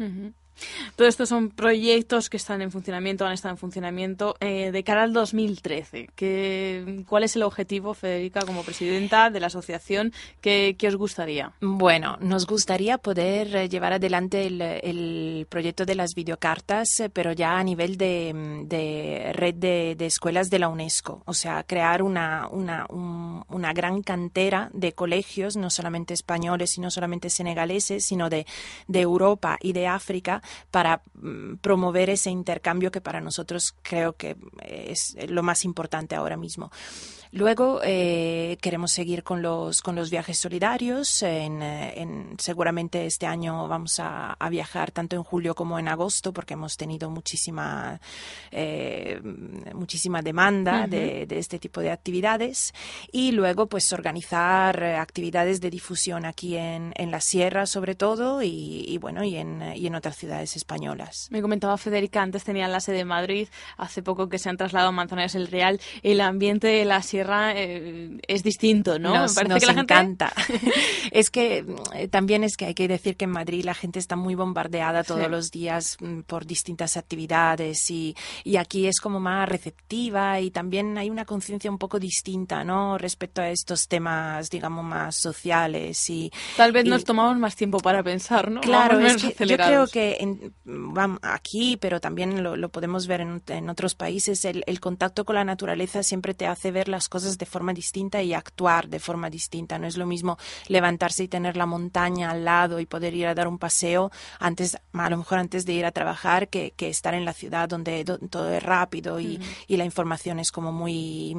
Todo 0.96 1.08
esto 1.08 1.26
son 1.26 1.50
proyectos 1.50 2.28
que 2.30 2.36
están 2.36 2.62
en 2.62 2.70
funcionamiento, 2.70 3.24
han 3.26 3.32
estado 3.32 3.52
en 3.54 3.58
funcionamiento 3.58 4.36
eh, 4.40 4.70
de 4.72 4.84
cara 4.84 5.02
al 5.02 5.12
2013. 5.12 6.10
¿Qué, 6.14 7.04
¿Cuál 7.08 7.24
es 7.24 7.36
el 7.36 7.42
objetivo, 7.42 7.94
Federica, 7.94 8.42
como 8.42 8.62
presidenta 8.62 9.30
de 9.30 9.40
la 9.40 9.46
asociación? 9.48 10.12
¿Qué, 10.40 10.76
os 10.86 10.96
gustaría? 10.96 11.52
Bueno, 11.60 12.16
nos 12.20 12.46
gustaría 12.46 12.98
poder 12.98 13.54
eh, 13.56 13.68
llevar 13.68 13.92
adelante 13.94 14.46
el, 14.46 15.46
proyecto 15.48 15.84
de 15.84 15.94
las 15.94 16.14
videocartas, 16.14 16.88
eh, 17.00 17.08
pero 17.10 17.32
ya 17.32 17.58
a 17.58 17.64
nivel 17.64 17.96
de, 17.96 19.30
red 19.34 19.54
de, 19.54 19.96
escuelas 20.06 20.50
de 20.50 20.58
la 20.58 20.68
UNESCO. 20.68 21.22
O 21.26 21.34
sea, 21.34 21.62
crear 21.64 22.02
una, 22.02 22.48
una, 22.50 22.86
un- 22.88 23.44
una 23.48 23.72
gran 23.72 24.02
cantera 24.02 24.70
de 24.72 24.92
colegios, 24.92 25.56
no 25.56 25.70
solamente 25.70 26.14
españoles 26.14 26.76
y 26.76 26.80
no 26.80 26.90
solamente 26.90 27.30
senegaleses, 27.30 28.04
sino 28.04 28.28
de, 28.30 28.46
de 28.88 29.00
Europa 29.00 29.58
y 29.60 29.72
de 29.72 29.86
África, 29.86 30.42
para 30.70 31.02
mm, 31.14 31.56
promover 31.56 32.10
ese 32.10 32.30
intercambio 32.30 32.90
que 32.90 33.00
para 33.00 33.20
nosotros 33.20 33.74
creo 33.82 34.14
que 34.14 34.36
es 34.64 35.16
lo 35.28 35.42
más 35.42 35.64
importante 35.64 36.14
ahora 36.14 36.36
mismo. 36.36 36.70
Luego 37.32 37.80
eh, 37.84 38.58
queremos 38.60 38.90
seguir 38.90 39.22
con 39.22 39.40
los, 39.40 39.82
con 39.82 39.94
los 39.94 40.10
viajes 40.10 40.36
solidarios. 40.36 41.22
En, 41.22 41.62
eh, 41.62 41.94
en- 42.00 42.34
seguramente 42.38 43.06
este 43.06 43.26
año 43.26 43.68
vamos 43.68 44.00
a, 44.00 44.32
a 44.32 44.48
viajar 44.50 44.90
tanto 44.90 45.14
en 45.14 45.22
julio 45.22 45.54
como 45.54 45.78
en 45.78 45.86
agosto 45.86 46.32
porque 46.32 46.54
hemos 46.54 46.76
tenido 46.76 47.08
muchísima, 47.08 48.00
eh, 48.50 49.20
muchísima 49.74 50.22
demanda 50.22 50.88
de, 50.88 51.24
de 51.26 51.38
este 51.38 51.60
tipo 51.60 51.80
de 51.80 51.92
actividades. 51.92 52.74
Y 53.12 53.30
luego 53.30 53.66
pues 53.66 53.92
organizar 53.92 54.82
actividades 54.82 55.60
de 55.60 55.70
difusión 55.70 56.24
aquí 56.24 56.56
en, 56.56 56.92
en 56.96 57.12
la 57.12 57.20
sierra 57.20 57.66
sobre 57.66 57.94
todo 57.94 58.42
y, 58.42 58.84
y, 58.88 58.98
bueno 58.98 59.22
y 59.22 59.36
en, 59.36 59.62
y 59.76 59.86
en 59.86 59.94
otras 59.94 60.16
ciudades 60.16 60.56
españolas. 60.56 61.28
Me 61.30 61.40
comentaba 61.42 61.78
Federica, 61.78 62.22
antes 62.22 62.42
tenían 62.42 62.72
la 62.72 62.80
sede 62.80 62.96
de 62.96 63.04
Madrid, 63.04 63.48
hace 63.76 64.02
poco 64.02 64.28
que 64.28 64.38
se 64.40 64.48
han 64.48 64.56
trasladado 64.56 64.88
a 64.88 64.92
Manzanares 64.92 65.36
el 65.36 65.46
Real. 65.46 65.80
El 66.02 66.20
ambiente 66.20 66.66
de 66.66 66.84
la 66.84 67.00
sierra 67.02 67.19
eh, 67.28 68.18
es 68.28 68.42
distinto, 68.42 68.98
¿no? 68.98 69.14
Nos, 69.14 69.32
Me 69.36 69.44
parece 69.44 69.48
nos 69.54 69.60
que 69.60 69.66
la 69.66 69.74
gente- 69.74 69.94
encanta. 69.94 70.32
es 71.12 71.30
que 71.30 71.64
eh, 71.94 72.08
también 72.08 72.44
es 72.44 72.56
que 72.56 72.66
hay 72.66 72.74
que 72.74 72.88
decir 72.88 73.16
que 73.16 73.24
en 73.24 73.30
Madrid 73.32 73.64
la 73.64 73.74
gente 73.74 73.98
está 73.98 74.16
muy 74.16 74.34
bombardeada 74.34 75.04
todos 75.04 75.24
Sí. 75.24 75.30
los 75.30 75.50
días 75.50 75.96
mm, 76.00 76.20
por 76.20 76.46
distintas 76.46 76.96
actividades 76.96 77.90
y, 77.90 78.14
y 78.44 78.56
aquí 78.56 78.86
es 78.86 79.00
como 79.00 79.20
más 79.20 79.48
receptiva 79.48 80.40
y 80.40 80.50
también 80.50 80.96
hay 80.98 81.10
una 81.10 81.24
conciencia 81.24 81.70
un 81.70 81.78
poco 81.78 81.98
distinta, 81.98 82.64
¿no? 82.64 82.96
Respecto 82.98 83.42
a 83.42 83.50
estos 83.50 83.86
temas, 83.88 84.50
digamos, 84.50 84.84
más 84.84 85.16
sociales 85.16 86.08
y... 86.10 86.32
Tal 86.56 86.72
vez 86.72 86.86
y- 86.86 86.88
nos 86.88 87.04
tomamos 87.04 87.36
más 87.38 87.56
tiempo 87.56 87.78
para 87.80 88.02
pensar, 88.02 88.50
¿no? 88.50 88.60
Claro, 88.60 88.96
Vamos 88.98 89.22
es 89.24 89.34
que 89.34 89.46
yo 89.46 89.56
creo 89.56 89.86
que 89.86 90.16
en- 90.20 90.52
vam- 90.64 91.18
aquí, 91.22 91.76
pero 91.76 92.00
también 92.00 92.42
lo, 92.42 92.56
lo 92.56 92.68
podemos 92.70 93.06
ver 93.06 93.20
en, 93.20 93.42
en 93.48 93.68
otros 93.68 93.94
países, 93.94 94.44
el, 94.44 94.62
el 94.66 94.80
contacto 94.80 95.24
con 95.24 95.34
la 95.36 95.44
naturaleza 95.44 96.02
siempre 96.02 96.32
te 96.34 96.46
hace 96.46 96.70
ver 96.70 96.88
las 96.88 97.08
cosas 97.10 97.36
de 97.36 97.44
forma 97.44 97.74
distinta 97.74 98.22
y 98.22 98.32
actuar 98.32 98.88
de 98.88 98.98
forma 99.00 99.28
distinta. 99.28 99.78
No 99.78 99.86
es 99.86 99.98
lo 99.98 100.06
mismo 100.06 100.38
levantarse 100.68 101.24
y 101.24 101.28
tener 101.28 101.58
la 101.58 101.66
montaña 101.66 102.30
al 102.30 102.46
lado 102.46 102.80
y 102.80 102.86
poder 102.86 103.14
ir 103.14 103.26
a 103.26 103.34
dar 103.34 103.48
un 103.48 103.58
paseo 103.58 104.10
antes, 104.38 104.78
a 104.94 105.10
lo 105.10 105.18
mejor 105.18 105.38
antes 105.38 105.66
de 105.66 105.74
ir 105.74 105.84
a 105.84 105.92
trabajar, 105.92 106.48
que, 106.48 106.72
que 106.76 106.88
estar 106.88 107.12
en 107.12 107.26
la 107.26 107.34
ciudad 107.34 107.68
donde 107.68 108.02
do- 108.04 108.18
todo 108.18 108.50
es 108.54 108.62
rápido 108.62 109.20
y, 109.20 109.34
Ujú. 109.36 109.44
y 109.68 109.76
la 109.76 109.84
información 109.84 110.38
es 110.40 110.50
como 110.52 110.72
muy 110.72 111.36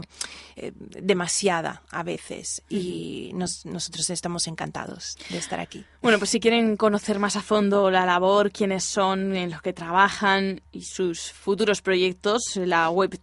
eh, 0.57 0.71
demasiada 0.75 1.81
a 1.91 2.03
veces. 2.03 2.61
Y 2.69 3.31
nos- 3.33 3.65
nosotros 3.65 4.09
estamos 4.09 4.47
encantados 4.47 5.17
de 5.29 5.37
estar 5.37 5.59
aquí. 5.59 5.85
Bueno, 6.01 6.17
pues 6.17 6.29
si 6.31 6.39
quieren 6.39 6.75
conocer 6.77 7.17
más 7.19 7.35
a 7.35 7.41
fondo 7.41 7.89
la 7.89 8.05
labor, 8.05 8.51
quiénes 8.51 8.83
son, 8.83 9.35
en 9.35 9.51
los 9.51 9.61
que 9.61 9.71
trabajan 9.73 10.61
y 10.71 10.83
sus 10.83 11.31
futuros 11.31 11.81
proyectos, 11.81 12.41
la 12.57 12.89
web 12.89 13.17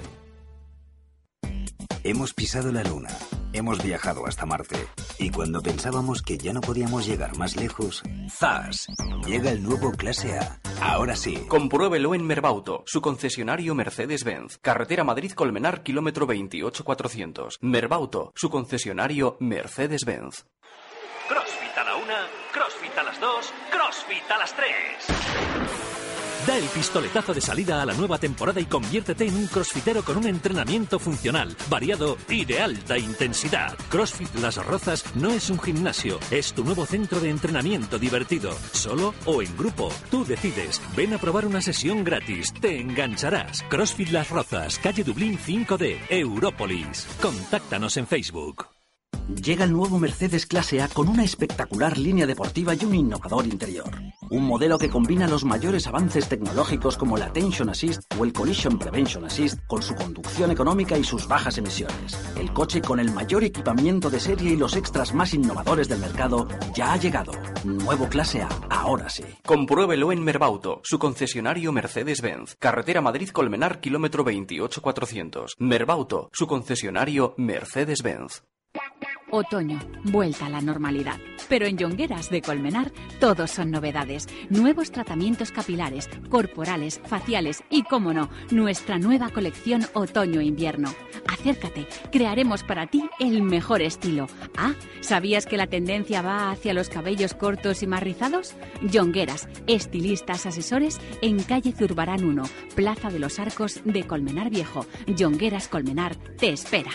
Hemos 2.03 2.33
pisado 2.33 2.71
la 2.71 2.83
Luna, 2.83 3.09
hemos 3.53 3.83
viajado 3.83 4.25
hasta 4.25 4.45
Marte 4.45 4.87
y 5.17 5.31
cuando 5.31 5.61
pensábamos 5.61 6.21
que 6.21 6.37
ya 6.37 6.53
no 6.53 6.61
podíamos 6.61 7.05
llegar 7.05 7.37
más 7.37 7.55
lejos, 7.55 8.03
¡zas! 8.29 8.87
Llega 9.25 9.51
el 9.51 9.63
nuevo 9.63 9.91
Clase 9.91 10.37
A. 10.37 10.59
Ahora 10.81 11.15
sí. 11.15 11.45
Compruébelo 11.47 12.15
en 12.15 12.25
Merbauto, 12.25 12.83
su 12.85 13.01
concesionario 13.01 13.75
Mercedes-Benz. 13.75 14.59
Carretera 14.59 15.03
Madrid-Colmenar, 15.03 15.83
kilómetro 15.83 16.25
28400. 16.25 17.59
Merbauto, 17.61 18.31
su 18.35 18.49
concesionario 18.49 19.37
Mercedes-Benz. 19.39 20.45
CrossFit 21.27 21.77
a 21.77 21.83
la 21.83 21.95
una, 21.95 22.27
CrossFit 22.53 22.97
a 22.97 23.03
las 23.03 23.19
dos, 23.19 23.53
CrossFit 23.71 24.31
a 24.31 24.37
las 24.37 24.55
tres. 24.55 25.88
Da 26.49 26.57
el 26.57 26.65
pistoletazo 26.65 27.35
de 27.35 27.41
salida 27.41 27.79
a 27.79 27.85
la 27.85 27.93
nueva 27.93 28.17
temporada 28.17 28.59
y 28.59 28.65
conviértete 28.65 29.27
en 29.27 29.35
un 29.35 29.45
crossfitero 29.45 30.01
con 30.01 30.17
un 30.17 30.25
entrenamiento 30.25 30.97
funcional, 30.97 31.55
variado 31.69 32.17
y 32.27 32.43
de 32.43 32.59
alta 32.59 32.97
intensidad. 32.97 33.77
CrossFit 33.91 34.33
Las 34.41 34.55
Rozas 34.57 35.05
no 35.15 35.29
es 35.29 35.51
un 35.51 35.59
gimnasio, 35.59 36.19
es 36.31 36.53
tu 36.53 36.63
nuevo 36.63 36.87
centro 36.87 37.19
de 37.19 37.29
entrenamiento 37.29 37.99
divertido, 37.99 38.51
solo 38.71 39.13
o 39.27 39.43
en 39.43 39.55
grupo. 39.55 39.93
Tú 40.09 40.25
decides. 40.25 40.81
Ven 40.97 41.13
a 41.13 41.19
probar 41.19 41.45
una 41.45 41.61
sesión 41.61 42.03
gratis, 42.03 42.51
te 42.59 42.79
engancharás. 42.79 43.61
CrossFit 43.69 44.09
Las 44.09 44.31
Rozas, 44.31 44.79
calle 44.79 45.03
Dublín 45.03 45.37
5D, 45.37 45.99
Európolis. 46.09 47.05
Contáctanos 47.21 47.95
en 47.97 48.07
Facebook. 48.07 48.78
Llega 49.35 49.63
el 49.63 49.71
nuevo 49.71 49.99
Mercedes 49.99 50.47
Clase 50.47 50.81
A 50.81 50.87
con 50.87 51.07
una 51.07 51.23
espectacular 51.23 51.99
línea 51.99 52.25
deportiva 52.25 52.73
y 52.73 52.83
un 52.83 52.95
innovador 52.95 53.45
interior. 53.45 53.91
Un 54.31 54.43
modelo 54.43 54.79
que 54.79 54.89
combina 54.89 55.27
los 55.27 55.45
mayores 55.45 55.85
avances 55.85 56.27
tecnológicos 56.27 56.97
como 56.97 57.15
el 57.15 57.21
Attention 57.21 57.69
Assist 57.69 58.01
o 58.17 58.25
el 58.25 58.33
Collision 58.33 58.79
Prevention 58.79 59.25
Assist 59.25 59.59
con 59.67 59.83
su 59.83 59.93
conducción 59.93 60.49
económica 60.49 60.97
y 60.97 61.03
sus 61.03 61.27
bajas 61.27 61.59
emisiones. 61.59 62.17
El 62.35 62.51
coche 62.53 62.81
con 62.81 62.99
el 62.99 63.11
mayor 63.11 63.43
equipamiento 63.43 64.09
de 64.09 64.19
serie 64.19 64.53
y 64.53 64.57
los 64.57 64.75
extras 64.75 65.13
más 65.13 65.31
innovadores 65.35 65.87
del 65.87 65.99
mercado 65.99 66.47
ya 66.73 66.93
ha 66.93 66.97
llegado. 66.97 67.31
Nuevo 67.63 68.09
Clase 68.09 68.41
A, 68.41 68.49
ahora 68.71 69.09
sí. 69.09 69.23
Compruébelo 69.45 70.11
en 70.11 70.23
Merbauto, 70.23 70.81
su 70.83 70.97
concesionario 70.97 71.71
Mercedes-Benz. 71.71 72.55
Carretera 72.57 73.01
Madrid-Colmenar, 73.01 73.79
kilómetro 73.79 74.23
28400. 74.23 75.55
Merbauto, 75.59 76.31
su 76.33 76.47
concesionario 76.47 77.35
Mercedes-Benz. 77.37 78.41
Otoño, 79.31 79.79
vuelta 80.05 80.47
a 80.47 80.49
la 80.49 80.61
normalidad. 80.61 81.17
Pero 81.47 81.65
en 81.65 81.77
Yongueras 81.77 82.29
de 82.29 82.41
Colmenar 82.41 82.91
todos 83.19 83.51
son 83.51 83.71
novedades. 83.71 84.27
Nuevos 84.49 84.91
tratamientos 84.91 85.51
capilares, 85.51 86.09
corporales, 86.29 87.01
faciales 87.05 87.63
y, 87.69 87.83
como 87.83 88.13
no, 88.13 88.29
nuestra 88.51 88.97
nueva 88.97 89.29
colección 89.29 89.85
otoño-invierno. 89.93 90.93
Acércate, 91.27 91.87
crearemos 92.11 92.63
para 92.63 92.87
ti 92.87 93.09
el 93.19 93.41
mejor 93.41 93.81
estilo. 93.81 94.27
Ah, 94.57 94.73
¿sabías 95.01 95.45
que 95.45 95.57
la 95.57 95.67
tendencia 95.67 96.21
va 96.21 96.51
hacia 96.51 96.73
los 96.73 96.89
cabellos 96.89 97.33
cortos 97.33 97.83
y 97.83 97.87
más 97.87 98.03
rizados? 98.03 98.55
Yongueras, 98.81 99.47
estilistas 99.67 100.45
asesores 100.45 100.99
en 101.21 101.41
calle 101.43 101.71
Zurbarán 101.71 102.23
1, 102.25 102.43
Plaza 102.75 103.09
de 103.09 103.19
los 103.19 103.39
Arcos 103.39 103.81
de 103.85 104.05
Colmenar 104.05 104.49
Viejo. 104.49 104.85
Yongueras 105.07 105.67
Colmenar 105.67 106.15
te 106.15 106.49
espera. 106.49 106.91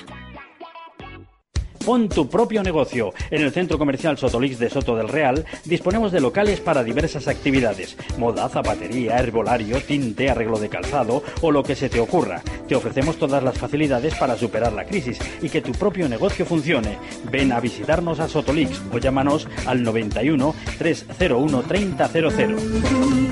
Pon 1.84 2.08
tu 2.08 2.28
propio 2.28 2.62
negocio. 2.62 3.12
En 3.30 3.42
el 3.42 3.52
Centro 3.52 3.78
Comercial 3.78 4.16
Sotolix 4.16 4.58
de 4.58 4.70
Soto 4.70 4.96
del 4.96 5.08
Real 5.08 5.44
disponemos 5.66 6.12
de 6.12 6.20
locales 6.20 6.60
para 6.60 6.82
diversas 6.82 7.28
actividades. 7.28 7.96
Moda, 8.16 8.48
zapatería, 8.48 9.18
herbolario, 9.18 9.80
tinte, 9.82 10.30
arreglo 10.30 10.58
de 10.58 10.70
calzado 10.70 11.22
o 11.42 11.50
lo 11.50 11.62
que 11.62 11.76
se 11.76 11.90
te 11.90 12.00
ocurra. 12.00 12.42
Te 12.66 12.74
ofrecemos 12.74 13.16
todas 13.16 13.42
las 13.42 13.58
facilidades 13.58 14.14
para 14.14 14.38
superar 14.38 14.72
la 14.72 14.86
crisis 14.86 15.18
y 15.42 15.50
que 15.50 15.60
tu 15.60 15.72
propio 15.72 16.08
negocio 16.08 16.46
funcione. 16.46 16.98
Ven 17.30 17.52
a 17.52 17.60
visitarnos 17.60 18.18
a 18.18 18.28
Sotolix 18.28 18.80
o 18.90 18.98
llámanos 18.98 19.46
al 19.66 19.82
91 19.82 20.54
301 20.78 21.62
3000. 21.62 23.23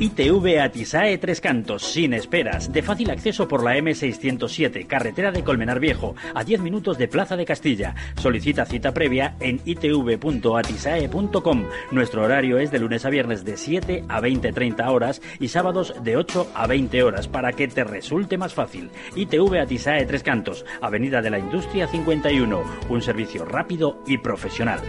ITV 0.00 0.60
Atisae 0.62 1.18
Tres 1.18 1.42
Cantos, 1.42 1.82
sin 1.82 2.14
esperas, 2.14 2.72
de 2.72 2.82
fácil 2.82 3.10
acceso 3.10 3.46
por 3.46 3.62
la 3.62 3.76
M607, 3.76 4.86
carretera 4.86 5.30
de 5.30 5.44
Colmenar 5.44 5.78
Viejo, 5.78 6.16
a 6.34 6.42
10 6.42 6.62
minutos 6.62 6.96
de 6.96 7.06
Plaza 7.06 7.36
de 7.36 7.44
Castilla. 7.44 7.94
Solicita 8.16 8.64
cita 8.64 8.94
previa 8.94 9.36
en 9.40 9.60
itv.atisae.com. 9.62 11.66
Nuestro 11.90 12.22
horario 12.22 12.58
es 12.58 12.70
de 12.70 12.78
lunes 12.78 13.04
a 13.04 13.10
viernes 13.10 13.44
de 13.44 13.58
7 13.58 14.04
a 14.08 14.22
20-30 14.22 14.88
horas 14.88 15.20
y 15.38 15.48
sábados 15.48 15.92
de 16.02 16.16
8 16.16 16.50
a 16.54 16.66
20 16.66 17.02
horas 17.02 17.28
para 17.28 17.52
que 17.52 17.68
te 17.68 17.84
resulte 17.84 18.38
más 18.38 18.54
fácil. 18.54 18.88
ITV 19.16 19.60
Atisae 19.60 20.06
Tres 20.06 20.22
Cantos, 20.22 20.64
Avenida 20.80 21.20
de 21.20 21.28
la 21.28 21.38
Industria 21.38 21.86
51, 21.86 22.62
un 22.88 23.02
servicio 23.02 23.44
rápido 23.44 24.02
y 24.06 24.16
profesional. 24.16 24.80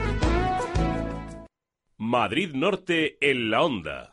Madrid 1.97 2.53
Norte 2.53 3.17
en 3.19 3.51
la 3.51 3.61
onda. 3.61 4.10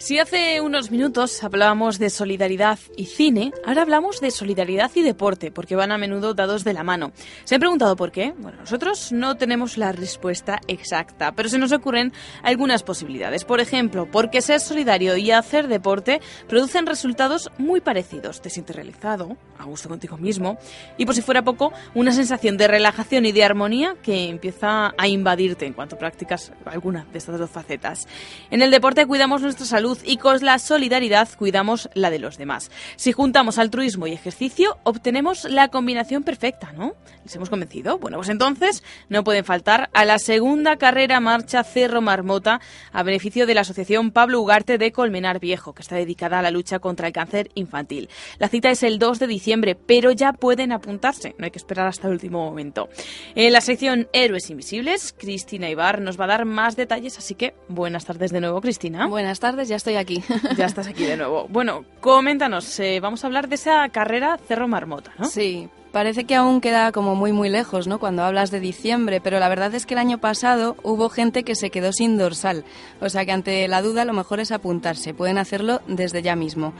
Si 0.00 0.18
hace 0.18 0.62
unos 0.62 0.90
minutos 0.90 1.44
hablábamos 1.44 1.98
de 1.98 2.08
solidaridad 2.08 2.78
y 2.96 3.04
cine, 3.04 3.52
ahora 3.66 3.82
hablamos 3.82 4.22
de 4.22 4.30
solidaridad 4.30 4.90
y 4.94 5.02
deporte, 5.02 5.50
porque 5.50 5.76
van 5.76 5.92
a 5.92 5.98
menudo 5.98 6.32
dados 6.32 6.64
de 6.64 6.72
la 6.72 6.82
mano. 6.82 7.12
¿Se 7.44 7.54
han 7.54 7.60
preguntado 7.60 7.96
por 7.96 8.10
qué? 8.10 8.32
Bueno, 8.38 8.56
nosotros 8.60 9.12
no 9.12 9.36
tenemos 9.36 9.76
la 9.76 9.92
respuesta 9.92 10.58
exacta, 10.68 11.32
pero 11.32 11.50
se 11.50 11.58
nos 11.58 11.72
ocurren 11.72 12.14
algunas 12.42 12.82
posibilidades. 12.82 13.44
Por 13.44 13.60
ejemplo, 13.60 14.08
porque 14.10 14.40
ser 14.40 14.60
solidario 14.60 15.18
y 15.18 15.32
hacer 15.32 15.68
deporte 15.68 16.22
producen 16.48 16.86
resultados 16.86 17.50
muy 17.58 17.82
parecidos. 17.82 18.40
Te 18.40 18.48
sientes 18.48 18.74
realizado, 18.74 19.36
a 19.58 19.64
gusto 19.64 19.90
contigo 19.90 20.16
mismo, 20.16 20.56
y 20.96 21.04
por 21.04 21.14
si 21.14 21.20
fuera 21.20 21.44
poco, 21.44 21.74
una 21.94 22.12
sensación 22.12 22.56
de 22.56 22.68
relajación 22.68 23.26
y 23.26 23.32
de 23.32 23.44
armonía 23.44 23.96
que 24.02 24.30
empieza 24.30 24.94
a 24.96 25.08
invadirte 25.08 25.66
en 25.66 25.74
cuanto 25.74 25.98
practicas 25.98 26.52
alguna 26.64 27.06
de 27.12 27.18
estas 27.18 27.38
dos 27.38 27.50
facetas. 27.50 28.08
En 28.50 28.62
el 28.62 28.70
deporte 28.70 29.04
cuidamos 29.04 29.42
nuestra 29.42 29.66
salud 29.66 29.89
y 30.04 30.16
con 30.16 30.38
la 30.44 30.58
solidaridad 30.58 31.28
cuidamos 31.36 31.90
la 31.94 32.10
de 32.10 32.18
los 32.18 32.38
demás. 32.38 32.70
Si 32.96 33.12
juntamos 33.12 33.58
altruismo 33.58 34.06
y 34.06 34.12
ejercicio, 34.12 34.78
obtenemos 34.84 35.44
la 35.44 35.68
combinación 35.68 36.22
perfecta, 36.22 36.72
¿no? 36.72 36.94
¿Les 37.24 37.34
hemos 37.36 37.50
convencido? 37.50 37.98
Bueno, 37.98 38.16
pues 38.18 38.28
entonces 38.28 38.82
no 39.08 39.24
pueden 39.24 39.44
faltar 39.44 39.90
a 39.92 40.04
la 40.04 40.18
segunda 40.18 40.76
carrera 40.76 41.20
marcha 41.20 41.64
Cerro 41.64 42.00
Marmota 42.00 42.60
a 42.92 43.02
beneficio 43.02 43.46
de 43.46 43.54
la 43.54 43.60
Asociación 43.62 44.10
Pablo 44.10 44.40
Ugarte 44.40 44.78
de 44.78 44.92
Colmenar 44.92 45.40
Viejo, 45.40 45.74
que 45.74 45.82
está 45.82 45.96
dedicada 45.96 46.38
a 46.38 46.42
la 46.42 46.50
lucha 46.50 46.78
contra 46.78 47.06
el 47.06 47.12
cáncer 47.12 47.50
infantil. 47.54 48.08
La 48.38 48.48
cita 48.48 48.70
es 48.70 48.82
el 48.82 48.98
2 48.98 49.18
de 49.18 49.26
diciembre, 49.26 49.74
pero 49.74 50.12
ya 50.12 50.32
pueden 50.32 50.72
apuntarse, 50.72 51.34
no 51.38 51.44
hay 51.44 51.50
que 51.50 51.58
esperar 51.58 51.86
hasta 51.86 52.06
el 52.06 52.14
último 52.14 52.44
momento. 52.44 52.88
En 53.34 53.52
la 53.52 53.60
sección 53.60 54.08
Héroes 54.12 54.50
Invisibles, 54.50 55.14
Cristina 55.16 55.68
Ibar 55.68 56.00
nos 56.00 56.18
va 56.18 56.24
a 56.24 56.28
dar 56.28 56.44
más 56.44 56.76
detalles, 56.76 57.18
así 57.18 57.34
que 57.34 57.54
buenas 57.68 58.04
tardes 58.04 58.30
de 58.30 58.40
nuevo, 58.40 58.60
Cristina. 58.60 59.06
Buenas 59.06 59.40
tardes, 59.40 59.68
ya 59.68 59.76
estoy 59.80 59.96
aquí. 59.96 60.22
Ya 60.56 60.66
estás 60.66 60.86
aquí 60.86 61.04
de 61.04 61.16
nuevo. 61.16 61.46
Bueno, 61.60 61.84
coméntanos, 62.00 62.78
eh, 62.80 63.00
vamos 63.00 63.24
a 63.24 63.26
hablar 63.26 63.48
de 63.48 63.56
esa 63.56 63.88
carrera 63.88 64.38
Cerro 64.46 64.68
Marmota, 64.68 65.12
¿no? 65.18 65.24
Sí, 65.26 65.68
parece 65.92 66.24
que 66.24 66.34
aún 66.34 66.60
queda 66.60 66.92
como 66.92 67.14
muy 67.14 67.32
muy 67.32 67.48
lejos, 67.48 67.86
¿no? 67.86 67.98
Cuando 67.98 68.22
hablas 68.22 68.50
de 68.50 68.60
diciembre, 68.60 69.20
pero 69.20 69.38
la 69.40 69.48
verdad 69.48 69.74
es 69.74 69.86
que 69.86 69.94
el 69.94 69.98
año 70.00 70.18
pasado 70.18 70.76
hubo 70.82 71.08
gente 71.08 71.42
que 71.42 71.54
se 71.54 71.70
quedó 71.70 71.92
sin 71.92 72.18
dorsal, 72.18 72.64
o 73.00 73.08
sea 73.08 73.24
que 73.24 73.32
ante 73.32 73.66
la 73.68 73.82
duda 73.82 74.04
lo 74.04 74.12
mejor 74.12 74.40
es 74.40 74.52
apuntarse, 74.52 75.14
pueden 75.14 75.38
hacerlo 75.38 75.80
desde 75.86 76.22
ya 76.22 76.36
mismo. 76.36 76.72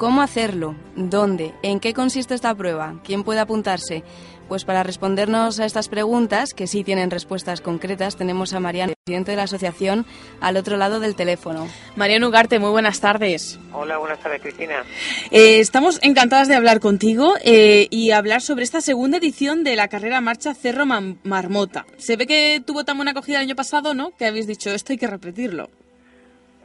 ¿Cómo 0.00 0.22
hacerlo? 0.22 0.76
¿Dónde? 0.96 1.52
¿En 1.62 1.78
qué 1.78 1.92
consiste 1.92 2.32
esta 2.32 2.54
prueba? 2.54 2.98
¿Quién 3.04 3.22
puede 3.22 3.40
apuntarse? 3.40 4.02
Pues 4.48 4.64
para 4.64 4.82
respondernos 4.82 5.60
a 5.60 5.66
estas 5.66 5.90
preguntas, 5.90 6.54
que 6.54 6.66
sí 6.66 6.84
tienen 6.84 7.10
respuestas 7.10 7.60
concretas, 7.60 8.16
tenemos 8.16 8.54
a 8.54 8.60
Mariano, 8.60 8.94
presidente 9.04 9.32
de 9.32 9.36
la 9.36 9.42
asociación, 9.42 10.06
al 10.40 10.56
otro 10.56 10.78
lado 10.78 11.00
del 11.00 11.16
teléfono. 11.16 11.68
Mariano 11.96 12.28
Ugarte, 12.28 12.58
muy 12.58 12.70
buenas 12.70 13.00
tardes. 13.00 13.60
Hola, 13.74 13.98
buenas 13.98 14.20
tardes, 14.20 14.40
Cristina. 14.40 14.84
Eh, 15.30 15.60
estamos 15.60 15.98
encantadas 16.00 16.48
de 16.48 16.54
hablar 16.54 16.80
contigo 16.80 17.34
eh, 17.44 17.86
y 17.90 18.12
hablar 18.12 18.40
sobre 18.40 18.64
esta 18.64 18.80
segunda 18.80 19.18
edición 19.18 19.64
de 19.64 19.76
la 19.76 19.88
carrera 19.88 20.22
marcha 20.22 20.54
Cerro 20.54 20.86
Marmota. 20.86 21.84
Se 21.98 22.16
ve 22.16 22.26
que 22.26 22.62
tuvo 22.64 22.84
tan 22.84 22.96
buena 22.96 23.10
acogida 23.10 23.36
el 23.36 23.48
año 23.48 23.54
pasado, 23.54 23.92
¿no? 23.92 24.12
Que 24.16 24.24
habéis 24.24 24.46
dicho, 24.46 24.70
esto 24.70 24.94
hay 24.94 24.98
que 24.98 25.08
repetirlo. 25.08 25.68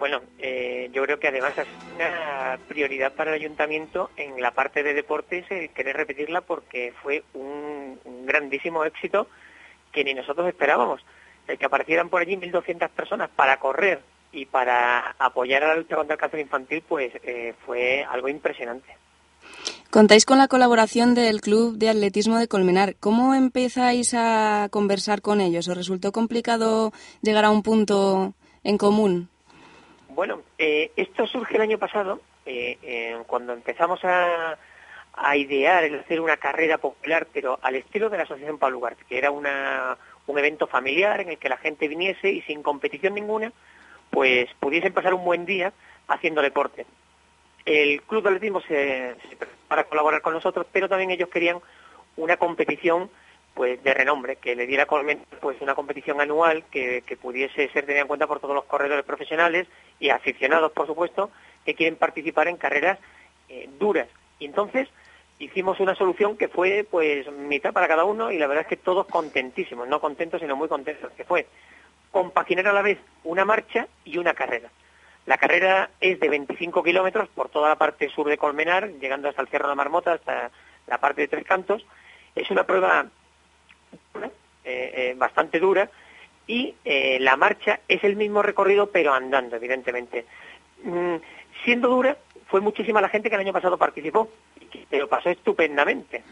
Bueno, 0.05 0.21
eh, 0.37 0.91
yo 0.93 1.01
creo 1.01 1.19
que 1.19 1.29
además 1.29 1.57
es 1.57 1.65
una 1.95 2.59
prioridad 2.67 3.13
para 3.13 3.31
el 3.31 3.41
ayuntamiento 3.41 4.11
en 4.17 4.39
la 4.39 4.51
parte 4.51 4.83
de 4.83 4.93
deportes 4.93 5.49
el 5.49 5.71
querer 5.71 5.97
repetirla 5.97 6.41
porque 6.41 6.93
fue 7.01 7.23
un, 7.33 7.99
un 8.03 8.25
grandísimo 8.27 8.85
éxito 8.85 9.25
que 9.91 10.03
ni 10.03 10.13
nosotros 10.13 10.47
esperábamos. 10.47 11.03
El 11.47 11.57
que 11.57 11.65
aparecieran 11.65 12.09
por 12.09 12.21
allí 12.21 12.37
1.200 12.37 12.87
personas 12.89 13.31
para 13.35 13.57
correr 13.57 13.99
y 14.31 14.45
para 14.45 15.15
apoyar 15.17 15.63
a 15.63 15.69
la 15.69 15.75
lucha 15.77 15.95
contra 15.95 16.13
el 16.13 16.19
cáncer 16.19 16.41
infantil, 16.41 16.83
pues 16.87 17.11
eh, 17.23 17.55
fue 17.65 18.05
algo 18.07 18.29
impresionante. 18.29 18.95
Contáis 19.89 20.27
con 20.27 20.37
la 20.37 20.47
colaboración 20.47 21.15
del 21.15 21.41
Club 21.41 21.79
de 21.79 21.89
Atletismo 21.89 22.37
de 22.37 22.47
Colmenar. 22.47 22.95
¿Cómo 22.99 23.33
empezáis 23.33 24.13
a 24.13 24.67
conversar 24.69 25.23
con 25.23 25.41
ellos? 25.41 25.67
¿Os 25.67 25.75
resultó 25.75 26.11
complicado 26.11 26.93
llegar 27.23 27.45
a 27.45 27.49
un 27.49 27.63
punto 27.63 28.35
en 28.63 28.77
común? 28.77 29.29
Bueno, 30.15 30.43
eh, 30.57 30.91
esto 30.95 31.27
surge 31.27 31.55
el 31.55 31.61
año 31.61 31.77
pasado, 31.77 32.21
eh, 32.45 33.17
cuando 33.27 33.51
empezamos 33.51 33.99
a, 34.05 34.57
idear 35.35 35.83
el 35.83 35.99
hacer 35.99 36.21
una 36.21 36.37
carrera 36.37 36.77
popular, 36.77 37.27
pero 37.33 37.59
al 37.61 37.75
estilo 37.75 38.09
de 38.09 38.17
la 38.17 38.23
Asociación 38.23 38.57
Pablo 38.57 38.77
Ugarte, 38.77 39.03
que 39.07 39.17
era 39.17 39.29
un 39.29 39.45
evento 40.37 40.67
familiar 40.67 41.19
en 41.19 41.29
el 41.29 41.37
que 41.37 41.49
la 41.49 41.57
gente 41.57 41.89
viniese 41.89 42.29
y 42.29 42.41
sin 42.43 42.63
competición 42.63 43.13
ninguna, 43.13 43.51
pues 44.09 44.47
pudiesen 44.61 44.93
pasar 44.93 45.13
un 45.13 45.25
buen 45.25 45.45
día 45.45 45.73
haciendo 46.07 46.41
deporte. 46.41 46.85
El 47.65 48.01
Club 48.03 48.23
de 48.23 48.29
Atletismo 48.29 48.61
se, 48.61 49.15
se 49.29 49.37
para 49.67 49.83
colaborar 49.83 50.21
con 50.21 50.33
nosotros, 50.33 50.65
pero 50.71 50.87
también 50.87 51.11
ellos 51.11 51.29
querían 51.29 51.59
una 52.15 52.37
competición 52.37 53.09
pues 53.55 53.81
de 53.83 53.93
renombre, 53.93 54.35
que 54.35 54.55
le 54.55 54.67
diera 54.67 54.85
pues 54.85 55.61
una 55.61 55.73
competición 55.73 56.19
anual 56.21 56.65
que, 56.69 57.03
que 57.07 57.15
pudiese 57.15 57.69
ser 57.69 57.85
tenida 57.85 58.01
en 58.01 58.07
cuenta 58.07 58.27
por 58.27 58.41
todos 58.41 58.53
los 58.53 58.65
corredores 58.65 59.05
profesionales 59.05 59.65
y 59.99 60.09
aficionados, 60.09 60.73
por 60.73 60.85
supuesto, 60.85 61.31
que 61.65 61.73
quieren 61.73 61.95
participar 61.95 62.49
en 62.49 62.57
carreras 62.57 62.99
eh, 63.49 63.69
duras. 63.79 64.09
Y 64.39 64.45
entonces 64.45 64.89
hicimos 65.39 65.79
una 65.79 65.95
solución 65.95 66.37
que 66.37 66.49
fue 66.49 66.85
pues 66.89 67.31
mitad 67.31 67.71
para 67.71 67.87
cada 67.87 68.03
uno 68.03 68.31
y 68.31 68.37
la 68.37 68.47
verdad 68.47 68.63
es 68.63 68.67
que 68.67 68.77
todos 68.77 69.07
contentísimos, 69.07 69.87
no 69.87 70.01
contentos 70.01 70.41
sino 70.41 70.57
muy 70.57 70.67
contentos, 70.67 71.11
que 71.13 71.23
fue 71.23 71.47
compaginar 72.11 72.67
a 72.67 72.73
la 72.73 72.81
vez 72.81 72.97
una 73.23 73.45
marcha 73.45 73.87
y 74.03 74.17
una 74.17 74.33
carrera. 74.33 74.69
La 75.25 75.37
carrera 75.37 75.89
es 75.99 76.19
de 76.19 76.29
25 76.29 76.83
kilómetros 76.83 77.29
por 77.29 77.49
toda 77.49 77.69
la 77.69 77.77
parte 77.77 78.09
sur 78.09 78.27
de 78.27 78.37
Colmenar, 78.37 78.89
llegando 78.99 79.27
hasta 79.27 79.41
el 79.41 79.47
Cerro 79.47 79.65
de 79.65 79.71
la 79.71 79.75
Marmota, 79.75 80.13
hasta 80.13 80.51
la 80.87 80.97
parte 80.99 81.21
de 81.21 81.27
Tres 81.27 81.45
Cantos. 81.45 81.85
Es 82.35 82.51
una 82.51 82.65
prueba 82.65 83.07
eh, 84.23 84.31
eh, 84.63 85.13
bastante 85.17 85.59
dura 85.59 85.89
y 86.47 86.75
eh, 86.83 87.17
la 87.19 87.35
marcha 87.37 87.79
es 87.87 88.03
el 88.03 88.15
mismo 88.15 88.41
recorrido 88.41 88.89
pero 88.91 89.13
andando, 89.13 89.55
evidentemente. 89.55 90.25
Mm, 90.83 91.15
siendo 91.63 91.89
dura, 91.89 92.17
fue 92.47 92.61
muchísima 92.61 93.01
la 93.01 93.09
gente 93.09 93.29
que 93.29 93.35
el 93.35 93.41
año 93.41 93.53
pasado 93.53 93.77
participó, 93.77 94.29
pero 94.89 95.07
pasó 95.07 95.29
estupendamente. 95.29 96.23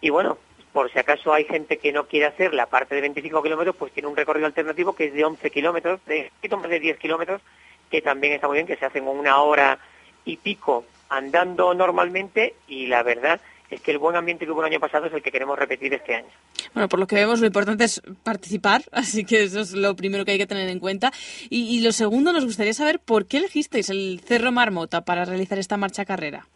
Y 0.00 0.10
bueno, 0.10 0.38
por 0.72 0.90
si 0.92 0.98
acaso 0.98 1.32
hay 1.32 1.44
gente 1.44 1.78
que 1.78 1.92
no 1.92 2.06
quiere 2.06 2.26
hacer 2.26 2.54
la 2.54 2.66
parte 2.66 2.94
de 2.94 3.00
25 3.00 3.42
kilómetros, 3.42 3.76
pues 3.76 3.92
tiene 3.92 4.08
un 4.08 4.16
recorrido 4.16 4.46
alternativo 4.46 4.94
que 4.94 5.06
es 5.06 5.14
de 5.14 5.24
11 5.24 5.50
kilómetros, 5.50 6.04
de 6.06 6.30
poquito 6.36 6.56
más 6.56 6.70
de 6.70 6.80
10 6.80 6.98
kilómetros, 6.98 7.42
que 7.90 8.00
también 8.00 8.34
está 8.34 8.48
muy 8.48 8.56
bien, 8.56 8.66
que 8.66 8.76
se 8.76 8.86
hacen 8.86 9.06
una 9.06 9.40
hora 9.42 9.78
y 10.24 10.36
pico 10.36 10.84
andando 11.08 11.74
normalmente 11.74 12.54
y 12.66 12.86
la 12.86 13.02
verdad 13.02 13.40
es 13.72 13.80
que 13.80 13.90
el 13.90 13.98
buen 13.98 14.16
ambiente 14.16 14.44
que 14.44 14.52
hubo 14.52 14.60
el 14.60 14.72
año 14.72 14.80
pasado 14.80 15.06
es 15.06 15.12
el 15.12 15.22
que 15.22 15.30
queremos 15.30 15.58
repetir 15.58 15.92
este 15.94 16.14
año. 16.14 16.28
Bueno, 16.74 16.88
por 16.88 17.00
lo 17.00 17.06
que 17.06 17.16
vemos, 17.16 17.40
lo 17.40 17.46
importante 17.46 17.84
es 17.84 18.02
participar, 18.22 18.82
así 18.92 19.24
que 19.24 19.42
eso 19.42 19.60
es 19.60 19.72
lo 19.72 19.96
primero 19.96 20.24
que 20.24 20.32
hay 20.32 20.38
que 20.38 20.46
tener 20.46 20.68
en 20.68 20.78
cuenta. 20.78 21.12
Y, 21.50 21.76
y 21.76 21.80
lo 21.80 21.92
segundo, 21.92 22.32
nos 22.32 22.44
gustaría 22.44 22.74
saber 22.74 23.00
por 23.00 23.26
qué 23.26 23.38
elegisteis 23.38 23.90
el 23.90 24.20
Cerro 24.24 24.52
Marmota 24.52 25.04
para 25.04 25.24
realizar 25.24 25.58
esta 25.58 25.76
marcha 25.76 26.04
carrera. 26.04 26.46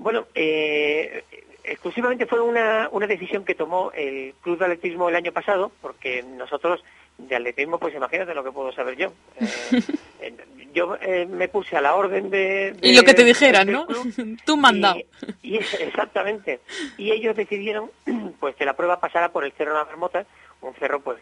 Bueno, 0.00 0.26
eh, 0.34 1.24
exclusivamente 1.72 2.26
fue 2.26 2.40
una, 2.40 2.88
una 2.92 3.06
decisión 3.06 3.44
que 3.44 3.54
tomó 3.54 3.90
el 3.94 4.34
Club 4.42 4.58
de 4.58 4.64
Atletismo 4.66 5.08
el 5.08 5.16
año 5.16 5.32
pasado, 5.32 5.72
porque 5.80 6.22
nosotros 6.22 6.82
de 7.18 7.36
atletismo, 7.36 7.78
pues 7.78 7.94
imagínate 7.94 8.34
lo 8.34 8.42
que 8.44 8.52
puedo 8.52 8.72
saber 8.72 8.96
yo. 8.96 9.12
Eh, 10.22 10.34
yo 10.74 10.98
eh, 11.00 11.24
me 11.24 11.48
puse 11.48 11.78
a 11.78 11.80
la 11.80 11.94
orden 11.94 12.28
de... 12.28 12.72
de- 12.72 12.88
Y 12.88 12.94
lo 12.94 13.04
que 13.04 13.14
te 13.14 13.24
dijeran, 13.24 13.72
¿no? 13.72 13.86
Tú 14.44 14.58
mandado. 14.58 15.00
y 15.42 15.56
exactamente. 15.56 16.60
Y 16.98 17.10
ellos 17.10 17.34
decidieron 17.34 17.90
pues 18.38 18.54
que 18.54 18.66
la 18.66 18.74
prueba 18.74 19.00
pasara 19.00 19.30
por 19.30 19.46
el 19.46 19.52
Cerro 19.52 19.72
de 19.72 19.78
la 19.78 19.84
Marmota, 19.86 20.26
un 20.60 20.74
cerro 20.74 21.00
pues 21.00 21.18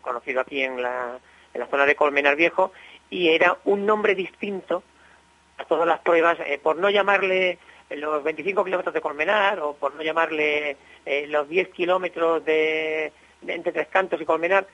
conocido 0.00 0.40
aquí 0.40 0.62
en 0.62 0.80
la, 0.80 1.18
en 1.54 1.60
la 1.60 1.66
zona 1.66 1.86
de 1.86 1.96
Colmenar 1.96 2.36
Viejo, 2.36 2.70
y 3.10 3.30
era 3.30 3.58
un 3.64 3.84
nombre 3.84 4.14
distinto 4.14 4.84
a 5.58 5.64
todas 5.64 5.88
las 5.88 5.98
pruebas, 5.98 6.38
eh, 6.46 6.60
por 6.62 6.76
no 6.76 6.88
llamarle 6.88 7.58
los 7.90 8.22
25 8.24 8.64
kilómetros 8.64 8.94
de 8.94 9.00
Colmenar 9.00 9.60
o 9.60 9.74
por 9.74 9.94
no 9.94 10.02
llamarle 10.02 10.76
eh, 11.04 11.26
los 11.28 11.48
10 11.48 11.68
kilómetros 11.68 12.44
de, 12.44 13.12
de 13.42 13.54
entre 13.54 13.72
Tres 13.72 13.88
Cantos 13.88 14.20
y 14.20 14.24
Colmenar, 14.24 14.66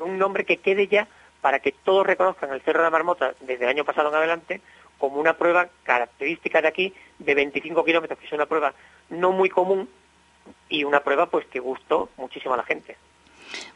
un 0.00 0.18
nombre 0.18 0.44
que 0.44 0.58
quede 0.58 0.86
ya 0.86 1.08
para 1.40 1.60
que 1.60 1.72
todos 1.72 2.06
reconozcan 2.06 2.52
el 2.52 2.60
Cerro 2.62 2.80
de 2.80 2.84
la 2.84 2.90
Marmota 2.90 3.34
desde 3.40 3.64
el 3.64 3.70
año 3.70 3.84
pasado 3.84 4.08
en 4.08 4.14
adelante 4.14 4.60
como 4.98 5.18
una 5.18 5.36
prueba 5.36 5.68
característica 5.82 6.62
de 6.62 6.68
aquí 6.68 6.94
de 7.18 7.34
25 7.34 7.84
kilómetros, 7.84 8.18
que 8.18 8.26
es 8.26 8.32
una 8.32 8.46
prueba 8.46 8.72
no 9.10 9.32
muy 9.32 9.48
común 9.48 9.88
y 10.68 10.84
una 10.84 11.00
prueba 11.00 11.26
pues 11.26 11.44
que 11.46 11.58
gustó 11.58 12.10
muchísimo 12.16 12.54
a 12.54 12.58
la 12.58 12.62
gente. 12.62 12.96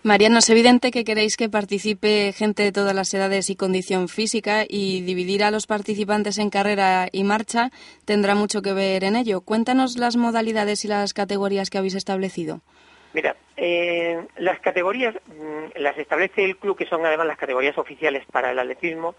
Mariano, 0.02 0.38
es 0.38 0.48
evidente 0.50 0.90
que 0.90 1.04
queréis 1.04 1.36
que 1.36 1.48
participe 1.48 2.32
gente 2.32 2.62
de 2.62 2.72
todas 2.72 2.94
las 2.94 3.12
edades 3.12 3.50
y 3.50 3.56
condición 3.56 4.08
física 4.08 4.64
y 4.68 5.02
dividir 5.02 5.42
a 5.42 5.50
los 5.50 5.66
participantes 5.66 6.38
en 6.38 6.50
carrera 6.50 7.08
y 7.10 7.24
marcha 7.24 7.70
tendrá 8.04 8.34
mucho 8.34 8.62
que 8.62 8.72
ver 8.72 9.04
en 9.04 9.16
ello. 9.16 9.40
Cuéntanos 9.40 9.98
las 9.98 10.16
modalidades 10.16 10.84
y 10.84 10.88
las 10.88 11.12
categorías 11.12 11.70
que 11.70 11.78
habéis 11.78 11.94
establecido. 11.94 12.60
Mira, 13.12 13.34
eh, 13.56 14.26
las 14.36 14.60
categorías 14.60 15.14
mm, 15.14 15.78
las 15.80 15.96
establece 15.96 16.44
el 16.44 16.56
club, 16.56 16.76
que 16.76 16.86
son 16.86 17.04
además 17.04 17.26
las 17.26 17.38
categorías 17.38 17.78
oficiales 17.78 18.24
para 18.30 18.50
el 18.50 18.58
atletismo, 18.58 19.14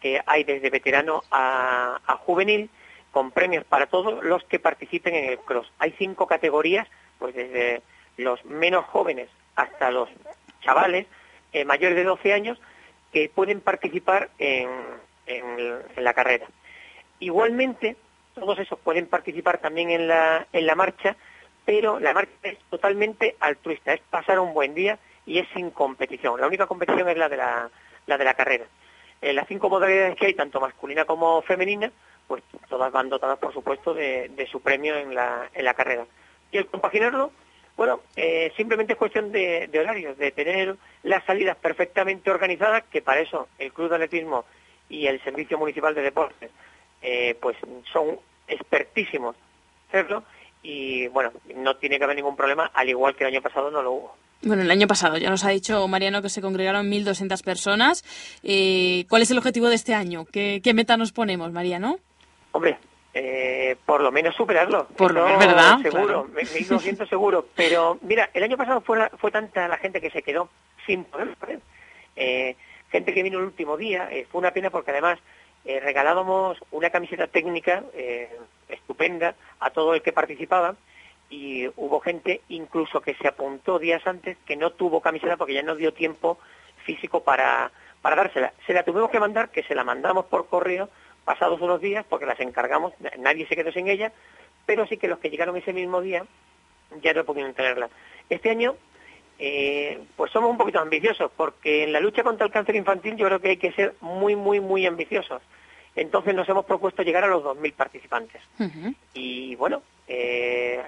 que 0.00 0.20
hay 0.26 0.44
desde 0.44 0.70
veterano 0.70 1.22
a, 1.30 1.98
a 2.06 2.16
juvenil, 2.16 2.70
con 3.10 3.30
premios 3.30 3.64
para 3.64 3.86
todos 3.86 4.22
los 4.22 4.44
que 4.44 4.58
participen 4.58 5.14
en 5.14 5.24
el 5.30 5.38
cross. 5.38 5.72
Hay 5.78 5.94
cinco 5.98 6.26
categorías, 6.26 6.86
pues 7.18 7.34
desde 7.34 7.82
los 8.16 8.44
menos 8.44 8.84
jóvenes 8.84 9.28
hasta 9.58 9.90
los 9.90 10.08
chavales 10.60 11.06
eh, 11.52 11.64
mayores 11.64 11.96
de 11.96 12.04
12 12.04 12.32
años, 12.32 12.58
que 13.12 13.28
pueden 13.28 13.60
participar 13.60 14.30
en, 14.38 14.68
la 15.96 16.14
carrera. 16.14 16.46
Igualmente, 17.20 17.96
todos 18.34 18.58
esos 18.58 18.78
pueden 18.78 19.06
participar 19.06 19.58
también 19.58 19.90
en 19.90 20.06
la, 20.08 20.46
marcha, 20.76 21.16
pero 21.64 21.98
la 21.98 22.14
marcha 22.14 22.32
es 22.42 22.58
totalmente 22.70 23.36
altruista, 23.40 23.92
es 23.92 24.00
pasar 24.08 24.38
un 24.38 24.54
buen 24.54 24.74
día 24.74 24.98
y 25.26 25.38
es 25.38 25.48
sin 25.54 25.70
competición. 25.70 26.40
La 26.40 26.46
única 26.46 26.66
competición 26.66 27.08
es 27.08 27.18
la 27.18 27.28
de 27.28 27.36
la, 27.36 27.70
la 28.06 28.16
de 28.16 28.24
la 28.24 28.34
carrera. 28.34 28.64
Eh, 29.20 29.32
las 29.32 29.48
cinco 29.48 29.68
modalidades 29.68 30.16
que 30.16 30.26
hay, 30.26 30.34
tanto 30.34 30.60
masculina 30.60 31.04
como 31.04 31.42
femenina, 31.42 31.90
pues 32.26 32.42
todas 32.68 32.92
van 32.92 33.08
dotadas, 33.08 33.38
por 33.38 33.52
supuesto, 33.52 33.92
de, 33.92 34.28
de 34.28 34.46
su 34.46 34.60
premio 34.60 34.96
en 34.96 35.14
la, 35.14 35.50
en 35.52 35.64
la 35.64 35.74
carrera. 35.74 36.06
Y 36.52 36.58
el 36.58 36.66
compaginarlo, 36.66 37.32
bueno, 37.78 38.00
eh, 38.16 38.52
simplemente 38.56 38.94
es 38.94 38.98
cuestión 38.98 39.30
de, 39.30 39.68
de 39.68 39.78
horarios, 39.78 40.18
de 40.18 40.32
tener 40.32 40.76
las 41.04 41.24
salidas 41.24 41.56
perfectamente 41.56 42.28
organizadas, 42.28 42.82
que 42.90 43.02
para 43.02 43.20
eso 43.20 43.46
el 43.56 43.72
Club 43.72 43.88
de 43.88 43.94
Atletismo 43.94 44.44
y 44.88 45.06
el 45.06 45.22
Servicio 45.22 45.56
Municipal 45.56 45.94
de 45.94 46.02
Deportes, 46.02 46.50
eh, 47.00 47.36
pues 47.40 47.56
son 47.92 48.18
expertísimos 48.48 49.36
en 49.36 50.00
hacerlo, 50.00 50.24
y 50.60 51.06
bueno, 51.06 51.30
no 51.54 51.76
tiene 51.76 51.98
que 51.98 52.04
haber 52.04 52.16
ningún 52.16 52.34
problema, 52.34 52.68
al 52.74 52.88
igual 52.88 53.14
que 53.14 53.22
el 53.22 53.32
año 53.32 53.42
pasado 53.42 53.70
no 53.70 53.80
lo 53.80 53.92
hubo. 53.92 54.16
Bueno, 54.42 54.62
el 54.62 54.70
año 54.72 54.88
pasado 54.88 55.16
ya 55.16 55.30
nos 55.30 55.44
ha 55.44 55.50
dicho 55.50 55.86
Mariano 55.86 56.20
que 56.20 56.30
se 56.30 56.42
congregaron 56.42 56.90
1.200 56.90 57.44
personas. 57.44 58.04
Eh, 58.42 59.04
¿Cuál 59.08 59.22
es 59.22 59.30
el 59.30 59.38
objetivo 59.38 59.68
de 59.68 59.76
este 59.76 59.94
año? 59.94 60.24
¿Qué, 60.24 60.60
qué 60.64 60.74
meta 60.74 60.96
nos 60.96 61.12
ponemos, 61.12 61.52
Mariano? 61.52 62.00
Hombre, 62.50 62.76
eh, 63.14 63.76
por 63.86 64.00
lo 64.00 64.12
menos 64.12 64.34
superarlo. 64.36 64.86
Por 64.96 65.12
lo 65.14 65.24
menos, 65.26 65.46
¿verdad? 65.46 65.78
Seguro, 65.82 66.24
Claro. 66.24 66.28
me- 66.34 66.42
1200 66.44 67.08
seguro. 67.08 67.46
Pero 67.54 67.98
mira, 68.02 68.30
el 68.34 68.42
año 68.42 68.56
pasado 68.56 68.80
fue, 68.80 69.08
fue 69.18 69.30
tanta 69.30 69.66
la 69.68 69.76
gente 69.78 70.00
que 70.00 70.10
se 70.10 70.22
quedó 70.22 70.48
sin 70.86 71.04
poder. 71.04 71.36
Eh, 72.16 72.56
gente 72.90 73.12
que 73.14 73.22
vino 73.22 73.38
el 73.38 73.44
último 73.44 73.76
día. 73.76 74.08
eh, 74.10 74.26
fue 74.30 74.38
una 74.40 74.50
pena 74.52 74.70
porque 74.70 74.90
además 74.90 75.18
eh, 75.64 75.80
regalábamos 75.80 76.58
una 76.70 76.90
camiseta 76.90 77.26
técnica 77.26 77.82
estupenda 78.68 79.34
a 79.60 79.70
todo 79.70 79.94
el 79.94 80.02
que 80.02 80.12
participaba 80.12 80.76
y 81.30 81.66
hubo 81.76 82.00
gente 82.00 82.40
incluso 82.48 83.00
que 83.00 83.14
se 83.14 83.28
apuntó 83.28 83.78
días 83.78 84.06
antes 84.06 84.36
que 84.46 84.56
no 84.56 84.70
tuvo 84.70 85.00
camiseta 85.00 85.36
porque 85.36 85.54
ya 85.54 85.62
no 85.62 85.74
dio 85.74 85.92
tiempo 85.92 86.38
físico 86.84 87.22
para, 87.22 87.70
para 88.02 88.16
dársela. 88.16 88.52
Se 88.66 88.72
la 88.72 88.82
tuvimos 88.82 89.10
que 89.10 89.20
mandar, 89.20 89.50
que 89.50 89.62
se 89.62 89.74
la 89.74 89.84
mandamos 89.84 90.26
por 90.26 90.46
correo 90.48 90.88
pasados 91.28 91.60
unos 91.60 91.82
días 91.82 92.06
porque 92.08 92.24
las 92.24 92.40
encargamos, 92.40 92.94
nadie 93.18 93.46
se 93.46 93.54
quedó 93.54 93.70
sin 93.70 93.86
ella, 93.86 94.10
pero 94.64 94.86
sí 94.86 94.96
que 94.96 95.08
los 95.08 95.18
que 95.18 95.28
llegaron 95.28 95.58
ese 95.58 95.74
mismo 95.74 96.00
día 96.00 96.24
ya 97.02 97.12
no 97.12 97.22
pudieron 97.24 97.52
tenerla. 97.52 97.90
Este 98.30 98.48
año, 98.48 98.76
eh, 99.38 100.00
pues 100.16 100.32
somos 100.32 100.50
un 100.50 100.56
poquito 100.56 100.80
ambiciosos 100.80 101.30
porque 101.36 101.84
en 101.84 101.92
la 101.92 102.00
lucha 102.00 102.22
contra 102.22 102.46
el 102.46 102.52
cáncer 102.52 102.76
infantil 102.76 103.16
yo 103.16 103.26
creo 103.26 103.40
que 103.40 103.50
hay 103.50 103.56
que 103.58 103.72
ser 103.72 103.94
muy, 104.00 104.36
muy, 104.36 104.58
muy 104.58 104.86
ambiciosos. 104.86 105.42
Entonces 105.94 106.34
nos 106.34 106.48
hemos 106.48 106.64
propuesto 106.64 107.02
llegar 107.02 107.24
a 107.24 107.28
los 107.28 107.44
2.000 107.44 107.74
participantes 107.74 108.40
y 109.12 109.54
bueno, 109.56 109.82
eh, 110.06 110.82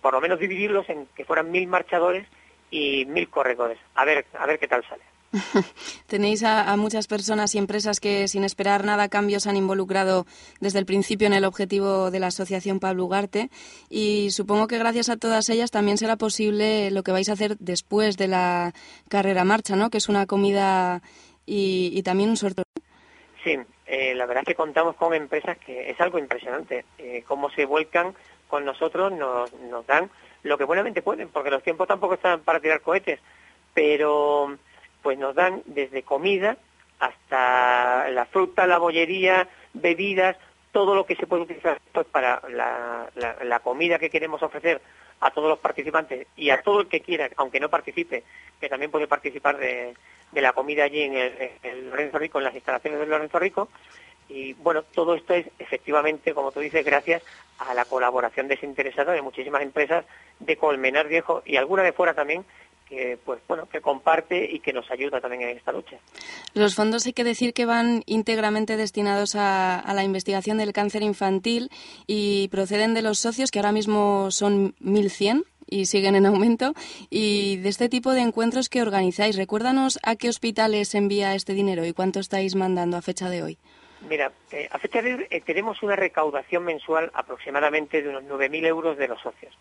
por 0.00 0.12
lo 0.12 0.20
menos 0.20 0.38
dividirlos 0.38 0.88
en 0.88 1.06
que 1.16 1.24
fueran 1.24 1.50
mil 1.50 1.66
marchadores 1.66 2.28
y 2.70 3.06
mil 3.06 3.28
corredores. 3.28 3.78
A 3.96 4.04
ver, 4.04 4.24
a 4.38 4.46
ver 4.46 4.60
qué 4.60 4.68
tal 4.68 4.84
sale. 4.84 5.02
Tenéis 6.06 6.42
a, 6.42 6.76
muchas 6.76 7.06
personas 7.06 7.54
y 7.54 7.58
empresas 7.58 8.00
que 8.00 8.26
sin 8.28 8.44
esperar 8.44 8.84
nada 8.84 9.04
a 9.04 9.08
cambio 9.08 9.38
se 9.40 9.48
han 9.48 9.56
involucrado 9.56 10.26
desde 10.60 10.78
el 10.78 10.86
principio 10.86 11.26
en 11.26 11.34
el 11.34 11.44
objetivo 11.44 12.10
de 12.10 12.20
la 12.20 12.28
Asociación 12.28 12.80
Pablo 12.80 13.04
Ugarte 13.04 13.50
y 13.88 14.30
supongo 14.30 14.66
que 14.66 14.78
gracias 14.78 15.08
a 15.08 15.16
todas 15.16 15.48
ellas 15.48 15.70
también 15.70 15.98
será 15.98 16.16
posible 16.16 16.90
lo 16.90 17.02
que 17.02 17.12
vais 17.12 17.28
a 17.28 17.34
hacer 17.34 17.56
después 17.58 18.16
de 18.16 18.28
la 18.28 18.72
carrera 19.08 19.44
marcha, 19.44 19.76
¿no? 19.76 19.90
Que 19.90 19.98
es 19.98 20.08
una 20.08 20.26
comida 20.26 21.02
y, 21.46 21.92
y 21.94 22.02
también 22.02 22.30
un 22.30 22.36
sorteo. 22.36 22.64
Sí, 23.44 23.56
eh, 23.86 24.14
la 24.14 24.26
verdad 24.26 24.42
es 24.42 24.48
que 24.48 24.54
contamos 24.54 24.96
con 24.96 25.14
empresas 25.14 25.58
que 25.58 25.90
es 25.90 26.00
algo 26.00 26.18
impresionante. 26.18 26.84
Eh, 26.98 27.24
cómo 27.26 27.50
se 27.50 27.64
vuelcan 27.64 28.14
con 28.48 28.64
nosotros, 28.64 29.12
nos, 29.12 29.52
nos 29.54 29.86
dan 29.86 30.10
lo 30.42 30.58
que 30.58 30.64
buenamente 30.64 31.02
pueden, 31.02 31.28
porque 31.28 31.50
los 31.50 31.62
tiempos 31.62 31.88
tampoco 31.88 32.14
están 32.14 32.40
para 32.40 32.60
tirar 32.60 32.80
cohetes. 32.80 33.20
pero 33.74 34.56
pues 35.02 35.18
nos 35.18 35.34
dan 35.34 35.62
desde 35.66 36.02
comida 36.02 36.56
hasta 36.98 38.10
la 38.10 38.26
fruta, 38.26 38.66
la 38.66 38.78
bollería, 38.78 39.48
bebidas, 39.72 40.36
todo 40.72 40.94
lo 40.94 41.06
que 41.06 41.16
se 41.16 41.26
puede 41.26 41.42
utilizar 41.42 41.80
pues, 41.92 42.06
para 42.06 42.42
la, 42.48 43.60
comida 43.60 43.98
que 43.98 44.10
queremos 44.10 44.42
ofrecer 44.42 44.80
a 45.20 45.30
todos 45.30 45.48
los 45.48 45.58
participantes 45.58 46.26
y 46.36 46.50
a 46.50 46.62
todo 46.62 46.80
el 46.80 46.88
que 46.88 47.00
quiera, 47.00 47.28
aunque 47.36 47.60
no 47.60 47.68
participe, 47.68 48.22
que 48.60 48.68
también 48.68 48.90
puede 48.90 49.06
participar 49.06 49.58
de, 49.58 49.94
la 50.32 50.52
comida 50.52 50.84
allí 50.84 51.02
en 51.02 51.14
el, 51.14 51.32
en 51.40 51.70
el 51.70 51.90
Lorenzo 51.90 52.18
Rico, 52.18 52.38
en 52.38 52.44
las 52.44 52.54
instalaciones 52.54 53.00
del 53.00 53.10
Lorenzo 53.10 53.38
Rico. 53.38 53.68
Y 54.28 54.52
bueno, 54.54 54.84
todo 54.84 55.16
esto 55.16 55.34
es 55.34 55.46
efectivamente, 55.58 56.32
como 56.34 56.52
tú 56.52 56.60
dices, 56.60 56.84
gracias 56.84 57.22
a 57.58 57.74
la 57.74 57.84
colaboración 57.84 58.46
desinteresada 58.46 59.12
de 59.12 59.22
muchísimas 59.22 59.62
empresas 59.62 60.04
de 60.38 60.56
Colmenar 60.56 61.08
Viejo 61.08 61.42
y 61.44 61.56
alguna 61.56 61.82
de 61.82 61.92
fuera 61.92 62.14
también, 62.14 62.44
que 62.90 63.18
pues 63.24 63.40
bueno, 63.46 63.66
que 63.68 63.80
comparte 63.80 64.44
y 64.52 64.58
que 64.58 64.72
nos 64.72 64.90
ayuda 64.90 65.20
también 65.20 65.42
en 65.42 65.56
esta 65.56 65.72
lucha. 65.72 65.96
Los 66.52 66.74
fondos 66.74 67.06
hay 67.06 67.12
que 67.12 67.24
decir 67.24 67.54
que 67.54 67.64
van 67.64 68.02
íntegramente 68.06 68.76
destinados 68.76 69.36
a, 69.36 69.78
a 69.78 69.94
la 69.94 70.02
investigación 70.02 70.58
del 70.58 70.72
cáncer 70.72 71.02
infantil 71.02 71.70
y 72.06 72.48
proceden 72.48 72.92
de 72.92 73.02
los 73.02 73.18
socios, 73.20 73.50
que 73.50 73.60
ahora 73.60 73.72
mismo 73.72 74.30
son 74.32 74.74
1.100 74.80 75.44
y 75.70 75.86
siguen 75.86 76.16
en 76.16 76.26
aumento, 76.26 76.74
y 77.08 77.58
de 77.58 77.68
este 77.68 77.88
tipo 77.88 78.12
de 78.12 78.22
encuentros 78.22 78.68
que 78.68 78.82
organizáis. 78.82 79.36
Recuérdanos 79.36 80.00
a 80.02 80.16
qué 80.16 80.28
hospitales 80.28 80.94
envía 80.94 81.34
este 81.34 81.54
dinero 81.54 81.86
y 81.86 81.92
cuánto 81.92 82.18
estáis 82.18 82.56
mandando 82.56 82.96
a 82.96 83.02
fecha 83.02 83.30
de 83.30 83.44
hoy. 83.44 83.58
Mira, 84.08 84.32
eh, 84.50 84.68
a 84.70 84.78
fecha 84.78 85.02
de 85.02 85.14
hoy 85.14 85.26
eh, 85.30 85.40
tenemos 85.42 85.82
una 85.82 85.94
recaudación 85.94 86.64
mensual 86.64 87.10
aproximadamente 87.14 88.02
de 88.02 88.08
unos 88.08 88.24
9.000 88.24 88.66
euros 88.66 88.98
de 88.98 89.08
los 89.08 89.20
socios. 89.20 89.56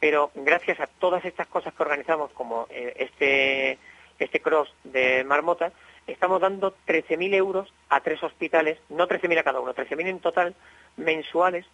Pero 0.00 0.30
gracias 0.34 0.78
a 0.80 0.86
todas 0.86 1.24
estas 1.24 1.46
cosas 1.48 1.74
que 1.74 1.82
organizamos, 1.82 2.30
como 2.32 2.66
eh, 2.70 2.94
este, 2.98 3.78
este 4.18 4.40
cross 4.40 4.72
de 4.84 5.24
Marmota, 5.24 5.72
estamos 6.06 6.40
dando 6.40 6.74
13.000 6.86 7.34
euros 7.34 7.72
a 7.88 8.00
tres 8.00 8.22
hospitales, 8.22 8.78
no 8.88 9.08
13.000 9.08 9.38
a 9.38 9.42
cada 9.42 9.60
uno, 9.60 9.74
13.000 9.74 10.06
en 10.06 10.20
total 10.20 10.54
mensuales. 10.96 11.66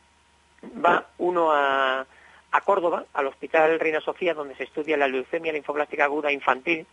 Va 0.63 1.07
uno 1.19 1.53
a, 1.53 2.07
a 2.51 2.61
Córdoba, 2.63 3.05
al 3.13 3.27
Hospital 3.27 3.79
Reina 3.79 4.01
Sofía, 4.01 4.33
donde 4.33 4.55
se 4.55 4.65
estudia 4.65 4.97
la 4.97 5.09
leucemia 5.09 5.53
linfoblástica 5.53 6.05
aguda 6.05 6.33
infantil, 6.33 6.87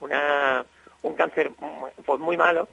una, 0.00 0.64
un 1.02 1.14
cáncer 1.14 1.50
pues 2.04 2.20
muy 2.20 2.36
malo. 2.36 2.68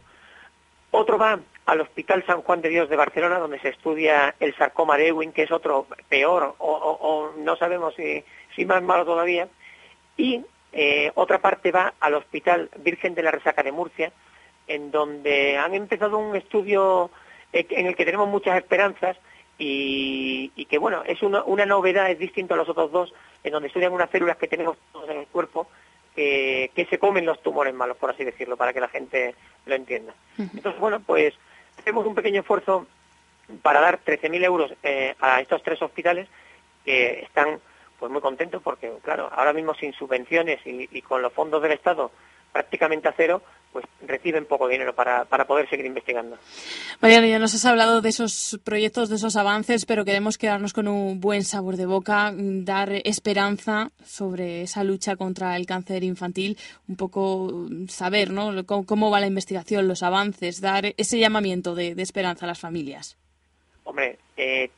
Otro 0.91 1.17
va 1.17 1.39
al 1.65 1.81
Hospital 1.81 2.23
San 2.27 2.41
Juan 2.43 2.61
de 2.61 2.69
Dios 2.69 2.89
de 2.89 2.95
Barcelona, 2.95 3.39
donde 3.39 3.59
se 3.59 3.69
estudia 3.69 4.35
el 4.39 4.55
sarcoma 4.55 4.97
de 4.97 5.07
Ewing, 5.07 5.31
que 5.31 5.43
es 5.43 5.51
otro 5.51 5.87
peor, 6.09 6.55
o, 6.59 6.71
o- 6.71 6.97
o 7.01 7.31
no 7.37 7.55
sabemos 7.55 7.95
si, 7.95 8.23
si 8.55 8.65
más 8.65 8.83
malo 8.83 9.03
todavía. 9.05 9.47
Y 10.17 10.43
eh, 10.73 11.11
otra 11.15 11.39
parte 11.39 11.71
va 11.71 11.93
al 11.99 12.13
Hospital 12.15 12.69
Virgen 12.77 13.15
de 13.15 13.23
la 13.23 13.31
Resaca 13.31 13.63
de 13.63 13.71
Murcia, 13.71 14.11
en 14.67 14.91
donde 14.91 15.57
han 15.57 15.73
empezado 15.73 16.17
un 16.17 16.35
estudio 16.35 17.09
eh, 17.53 17.65
en 17.69 17.87
el 17.87 17.95
que 17.95 18.05
tenemos 18.05 18.27
muchas 18.27 18.57
esperanzas 18.57 19.17
y, 19.57 20.51
y 20.55 20.65
que, 20.65 20.77
bueno, 20.77 21.03
es 21.05 21.21
una, 21.23 21.43
una 21.45 21.65
novedad, 21.65 22.11
es 22.11 22.19
distinto 22.19 22.53
a 22.53 22.57
los 22.57 22.69
otros 22.69 22.91
dos, 22.91 23.13
en 23.43 23.51
donde 23.53 23.67
estudian 23.67 23.93
unas 23.93 24.09
células 24.09 24.37
que 24.37 24.47
tenemos 24.47 24.77
todos 24.91 25.09
en 25.09 25.17
el 25.19 25.27
cuerpo 25.27 25.67
que, 26.15 26.71
que 26.75 26.85
se 26.85 26.99
comen 26.99 27.25
los 27.25 27.41
tumores 27.41 27.73
malos, 27.73 27.97
por 27.97 28.09
así 28.09 28.23
decirlo, 28.23 28.57
para 28.57 28.73
que 28.73 28.79
la 28.81 28.87
gente 28.89 29.35
lo 29.65 29.75
entienda. 29.75 30.13
Entonces, 30.37 30.79
bueno, 30.79 30.99
pues 30.99 31.33
hacemos 31.79 32.05
un 32.05 32.15
pequeño 32.15 32.41
esfuerzo 32.41 32.85
para 33.61 33.79
dar 33.79 33.99
13.000 34.03 34.43
euros 34.43 34.73
eh, 34.83 35.15
a 35.19 35.39
estos 35.39 35.61
tres 35.63 35.81
hospitales 35.81 36.27
que 36.83 37.21
están 37.21 37.59
pues 37.99 38.11
muy 38.11 38.21
contentos 38.21 38.61
porque, 38.61 38.91
claro, 39.03 39.29
ahora 39.33 39.53
mismo 39.53 39.73
sin 39.73 39.93
subvenciones 39.93 40.59
y, 40.65 40.89
y 40.91 41.01
con 41.01 41.21
los 41.21 41.31
fondos 41.31 41.61
del 41.61 41.71
Estado 41.71 42.11
prácticamente 42.51 43.07
a 43.07 43.13
cero, 43.15 43.41
pues 43.75 43.85
reciben 44.07 44.45
poco 44.45 44.69
dinero 44.69 44.95
para, 44.95 45.25
para 45.25 45.43
poder 45.43 45.69
seguir 45.69 45.85
investigando. 45.85 46.37
Mariano, 47.01 47.27
ya 47.27 47.39
nos 47.39 47.53
has 47.55 47.65
hablado 47.65 47.99
de 47.99 48.07
esos 48.07 48.57
proyectos, 48.63 49.09
de 49.09 49.17
esos 49.17 49.35
avances, 49.35 49.85
pero 49.85 50.05
queremos 50.05 50.37
quedarnos 50.37 50.71
con 50.71 50.87
un 50.87 51.19
buen 51.19 51.43
sabor 51.43 51.75
de 51.75 51.85
boca, 51.85 52.31
dar 52.33 52.89
esperanza 53.03 53.91
sobre 54.05 54.61
esa 54.61 54.85
lucha 54.85 55.17
contra 55.17 55.57
el 55.57 55.65
cáncer 55.65 56.05
infantil, 56.05 56.57
un 56.87 56.95
poco 56.95 57.67
saber 57.89 58.31
¿no? 58.31 58.65
Cómo 58.65 59.11
va 59.11 59.19
la 59.19 59.27
investigación, 59.27 59.89
los 59.89 60.03
avances, 60.03 60.61
dar 60.61 60.93
ese 60.95 61.19
llamamiento 61.19 61.75
de, 61.75 61.95
de 61.95 62.01
esperanza 62.01 62.45
a 62.45 62.47
las 62.47 62.59
familias. 62.61 63.17
Hombre, 63.83 64.19
eh, 64.37 64.69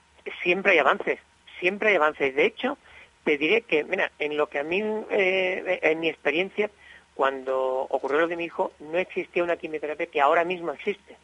siempre 0.41 0.71
hay 0.71 0.79
avances, 0.79 1.19
siempre 1.59 1.89
hay 1.89 1.97
avances. 1.97 2.35
De 2.35 2.47
hecho, 2.47 2.79
te 3.25 3.37
diré 3.37 3.61
que, 3.61 3.83
mira, 3.83 4.11
en 4.17 4.37
lo 4.37 4.49
que 4.49 4.57
a 4.57 4.63
mí, 4.63 4.81
eh, 5.11 5.81
en 5.83 5.99
mi 5.99 6.09
experiencia, 6.09 6.71
cuando 7.17 7.87
ocurrió 7.89 8.19
lo 8.19 8.27
de 8.27 8.35
mi 8.35 8.43
hijo, 8.43 8.73
no 8.79 8.99
existía 8.99 9.43
una 9.43 9.57
quimioterapia 9.57 10.05
que 10.05 10.21
ahora 10.21 10.43
mismo 10.43 10.71
existe 10.71 11.17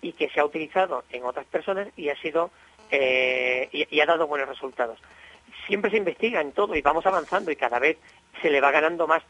y 0.00 0.14
que 0.14 0.30
se 0.30 0.40
ha 0.40 0.46
utilizado 0.46 1.04
en 1.10 1.24
otras 1.24 1.44
personas 1.44 1.88
y 1.94 2.08
ha 2.08 2.16
sido 2.16 2.50
eh, 2.90 3.68
y, 3.70 4.00
ha 4.00 4.06
dado 4.06 4.26
buenos 4.26 4.48
resultados. 4.48 4.98
Siempre 5.66 5.90
se 5.90 5.98
investiga 5.98 6.40
en 6.40 6.52
todo 6.52 6.74
y 6.74 6.80
vamos 6.80 7.04
avanzando 7.04 7.50
y 7.50 7.56
cada 7.56 7.78
vez 7.78 7.98
se 8.40 8.48
le 8.48 8.62
va 8.62 8.70
ganando 8.70 9.06
más. 9.06 9.22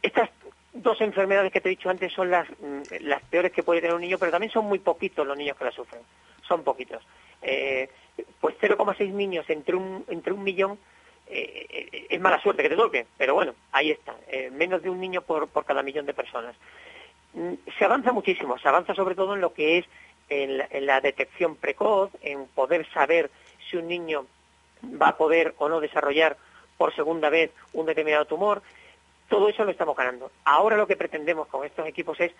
Estas 0.00 0.30
dos 0.72 0.98
enfermedades 1.02 1.52
que 1.52 1.60
te 1.60 1.68
he 1.68 1.76
dicho 1.76 1.90
antes 1.90 2.10
son 2.10 2.30
las, 2.30 2.48
mm, 2.48 2.80
peores 3.28 3.52
que 3.52 3.62
puede 3.62 3.82
tener 3.82 3.94
un 3.94 4.00
niño, 4.00 4.16
pero 4.16 4.32
también 4.32 4.50
son 4.50 4.64
muy 4.64 4.78
poquitos 4.78 5.26
los 5.26 5.36
niños 5.36 5.58
que 5.58 5.64
las 5.66 5.74
sufren. 5.74 6.00
Son 6.48 6.64
poquitos. 6.64 7.06
Eh, 7.42 7.90
pues 8.40 8.56
0,6 8.62 9.12
niños 9.12 9.44
entre 9.50 9.76
un, 9.76 10.06
entre 10.08 10.32
un 10.32 10.42
millón 10.42 10.78
eh, 11.30 12.06
es 12.08 12.20
mala 12.20 12.40
suerte 12.40 12.62
que 12.62 12.68
te 12.70 12.76
toque, 12.76 13.06
pero 13.16 13.34
bueno, 13.34 13.54
ahí 13.72 13.90
está. 13.90 14.14
Eh, 14.28 14.50
menos 14.50 14.82
de 14.82 14.90
un 14.90 15.00
niño 15.00 15.22
por, 15.22 15.48
por 15.48 15.64
cada 15.64 15.82
millón 15.82 16.06
de 16.06 16.14
personas. 16.14 16.54
Mm, 17.34 17.54
Se 17.78 17.84
avanza 17.84 18.12
muchísimo, 18.12 18.58
se 18.58 18.68
avanza 18.68 18.94
sobre 18.94 19.14
todo 19.14 19.34
en 19.34 19.40
lo 19.40 19.52
que 19.52 19.78
es 19.78 19.86
en 20.30 20.86
la 20.86 21.00
detección 21.00 21.56
precoz, 21.56 22.10
en 22.20 22.46
poder 22.48 22.86
saber 22.90 23.30
si 23.70 23.78
un 23.78 23.88
niño 23.88 24.26
va 24.84 25.08
a 25.08 25.16
poder 25.16 25.54
o 25.58 25.68
no 25.70 25.80
desarrollar 25.80 26.36
por 26.76 26.94
segunda 26.94 27.30
vez 27.30 27.50
un 27.72 27.86
determinado 27.86 28.26
tumor. 28.26 28.62
Todo 29.28 29.48
eso 29.48 29.64
lo 29.64 29.70
estamos 29.70 29.96
ganando. 29.96 30.30
Ahora 30.44 30.76
lo 30.76 30.86
que 30.86 30.96
pretendemos 30.96 31.48
con 31.48 31.64
estos 31.64 31.86
equipos 31.86 32.20
es 32.20 32.32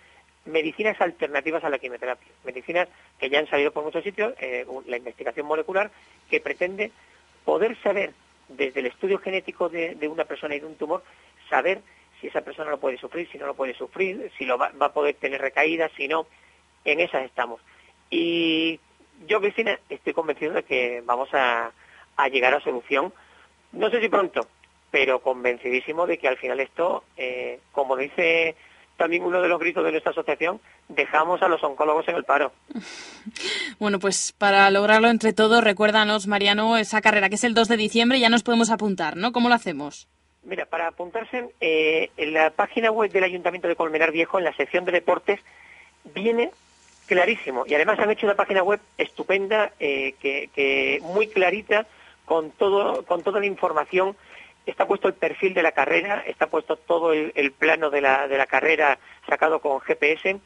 medicinas 0.45 0.99
alternativas 1.01 1.63
a 1.63 1.69
la 1.69 1.77
quimioterapia, 1.77 2.27
medicinas 2.43 2.87
que 3.19 3.29
ya 3.29 3.39
han 3.39 3.49
salido 3.49 3.71
por 3.71 3.83
muchos 3.83 4.03
sitios, 4.03 4.33
eh, 4.39 4.65
la 4.87 4.97
investigación 4.97 5.45
molecular, 5.45 5.91
que 6.29 6.39
pretende 6.39 6.91
poder 7.45 7.77
saber 7.81 8.13
desde 8.49 8.79
el 8.81 8.87
estudio 8.87 9.19
genético 9.19 9.69
de, 9.69 9.95
de 9.95 10.07
una 10.07 10.25
persona 10.25 10.55
y 10.55 10.59
de 10.59 10.65
un 10.65 10.75
tumor, 10.75 11.03
saber 11.49 11.81
si 12.19 12.27
esa 12.27 12.41
persona 12.41 12.69
lo 12.69 12.79
puede 12.79 12.97
sufrir, 12.97 13.29
si 13.31 13.37
no 13.37 13.47
lo 13.47 13.55
puede 13.55 13.73
sufrir, 13.73 14.31
si 14.37 14.45
lo 14.45 14.57
va, 14.57 14.71
a 14.79 14.93
poder 14.93 15.15
tener 15.15 15.41
recaídas, 15.41 15.91
si 15.95 16.07
no, 16.07 16.27
en 16.83 16.99
esas 16.99 17.23
estamos. 17.23 17.61
Y 18.09 18.79
yo, 19.27 19.39
Cristina, 19.39 19.79
estoy 19.89 20.13
convencido 20.13 20.53
de 20.53 20.63
que 20.63 21.01
vamos 21.05 21.29
a, 21.33 21.71
a 22.17 22.27
llegar 22.27 22.53
a 22.53 22.61
solución, 22.61 23.13
no 23.71 23.89
sé 23.89 24.01
si 24.01 24.09
pronto, 24.09 24.47
pero 24.91 25.19
convencidísimo 25.19 26.07
de 26.07 26.17
que 26.17 26.27
al 26.27 26.37
final 26.37 26.59
esto, 26.59 27.03
eh, 27.15 27.59
como 27.71 27.95
dice 27.95 28.55
también 28.99 29.23
uno 29.23 29.41
de 29.41 29.47
los 29.47 29.59
gritos 29.59 29.83
de 29.83 29.91
nuestra 29.91 30.11
asociación, 30.11 30.59
dejamos 30.89 31.41
a 31.41 31.47
los 31.47 31.63
oncólogos 31.63 32.07
en 32.07 32.15
el 32.15 32.23
paro. 32.23 32.51
Bueno, 33.79 33.99
pues 33.99 34.33
para 34.37 34.69
lograrlo 34.71 35.07
entre 35.07 35.31
todos, 35.31 35.63
recuérdanos, 35.63 36.27
Mariano, 36.27 36.77
esa 36.77 36.99
carrera 36.99 37.29
que 37.29 37.35
es 37.35 37.43
el 37.45 37.53
2 37.53 37.69
de 37.69 37.77
diciembre, 37.77 38.19
ya 38.19 38.29
nos 38.29 38.43
podemos 38.43 38.71
apuntar, 38.71 39.15
¿no? 39.15 39.31
¿Cómo 39.31 39.47
lo 39.47 39.55
hacemos? 39.55 40.09
Mira, 40.43 40.65
para 40.65 40.87
apuntarse 40.87 41.49
eh, 41.61 42.09
en 42.17 42.33
la 42.33 42.49
página 42.49 42.91
web 42.91 43.09
del 43.11 43.23
Ayuntamiento 43.23 43.69
de 43.69 43.77
Colmenar 43.77 44.11
Viejo, 44.11 44.37
en 44.37 44.43
la 44.43 44.53
sección 44.53 44.83
de 44.83 44.91
deportes, 44.91 45.39
viene 46.13 46.51
clarísimo. 47.05 47.63
Y 47.67 47.73
además 47.73 47.99
han 47.99 48.11
hecho 48.11 48.25
una 48.25 48.35
página 48.35 48.63
web 48.63 48.81
estupenda, 48.97 49.71
eh, 49.79 50.15
que, 50.19 50.49
que 50.53 50.99
muy 51.03 51.27
clarita, 51.27 51.85
con 52.25 52.51
todo, 52.51 53.03
con 53.05 53.23
toda 53.23 53.39
la 53.39 53.45
información. 53.45 54.17
Está 54.69 54.85
puesto 54.85 55.07
el 55.07 55.15
perfil 55.15 55.53
de 55.55 55.63
la 55.63 55.71
carrera, 55.71 56.23
está 56.27 56.47
puesto 56.47 56.75
todo 56.75 57.11
el, 57.13 57.51
plano 57.57 57.89
de 57.89 58.01
la, 58.01 58.27
de 58.27 58.37
la 58.37 58.45
carrera 58.45 58.99
sacado 59.27 59.59
con 59.61 59.79
GPS. 59.81 60.37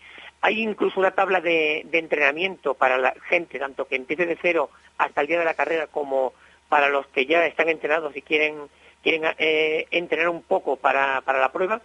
Hay 0.42 0.62
incluso 0.62 1.00
una 1.00 1.12
tabla 1.12 1.42
de, 1.42 1.82
de 1.86 1.98
entrenamiento 2.00 2.74
para 2.74 2.98
la 2.98 3.14
gente, 3.28 3.60
tanto 3.60 3.86
que 3.86 3.96
empiece 3.98 4.26
de 4.26 4.38
cero 4.42 4.70
hasta 4.98 5.22
el 5.22 5.28
día 5.28 5.40
de 5.40 5.46
la 5.46 5.54
carrera, 5.56 5.88
como 5.88 6.34
para 6.70 6.90
los 6.90 7.06
que 7.08 7.26
ya 7.26 7.46
están 7.46 7.70
entrenados 7.70 8.16
y 8.16 8.22
quieren 8.22 8.56
quieren 9.04 9.24
eh, 9.38 9.86
entrenar 9.92 10.30
un 10.30 10.42
poco 10.44 10.78
para, 10.78 11.20
para 11.22 11.40
la 11.40 11.52
prueba 11.52 11.82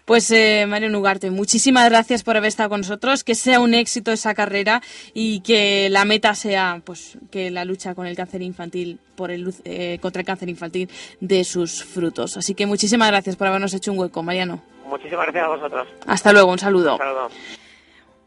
Pues 0.04 0.30
eh, 0.30 0.66
Mariano 0.68 0.98
Ugarte, 0.98 1.30
muchísimas 1.30 1.88
gracias 1.88 2.22
por 2.22 2.36
haber 2.36 2.48
estado 2.48 2.68
con 2.70 2.80
nosotros, 2.80 3.24
que 3.24 3.34
sea 3.34 3.60
un 3.60 3.74
éxito 3.74 4.12
esa 4.12 4.34
carrera 4.34 4.82
y 5.14 5.40
que 5.40 5.88
la 5.90 6.04
meta 6.04 6.34
sea 6.34 6.80
pues 6.84 7.18
que 7.30 7.50
la 7.50 7.64
lucha 7.64 7.94
con 7.94 8.06
el 8.06 8.16
cáncer 8.16 8.42
infantil 8.42 8.98
por 9.16 9.30
el 9.30 9.42
luz- 9.44 9.62
eh, 9.64 9.98
contra 10.02 10.20
el 10.20 10.26
cáncer 10.26 10.48
infantil 10.48 10.88
de 11.20 11.44
sus 11.44 11.84
frutos. 11.84 12.36
Así 12.36 12.54
que 12.54 12.66
muchísimas 12.66 13.08
gracias 13.08 13.36
por 13.36 13.46
habernos 13.46 13.72
hecho 13.74 13.92
un 13.92 13.98
hueco, 13.98 14.22
Mariano. 14.22 14.62
Muchísimas 14.86 15.24
gracias 15.26 15.44
a 15.44 15.48
vosotros. 15.48 15.88
Hasta 16.06 16.32
luego, 16.32 16.50
un 16.52 16.58
saludo. 16.58 16.92
Un 16.94 16.98
saludo. 16.98 17.30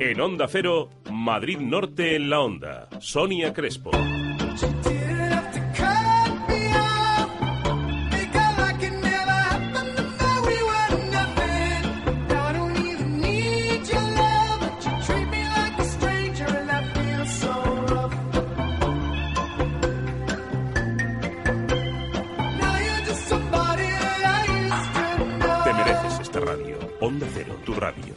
En 0.00 0.18
Onda 0.18 0.48
Cero, 0.48 0.88
Madrid 1.12 1.58
Norte 1.58 2.16
en 2.16 2.30
la 2.30 2.40
Onda. 2.40 2.88
Sonia 3.00 3.52
Crespo. 3.52 3.90
Radio. 27.90 28.14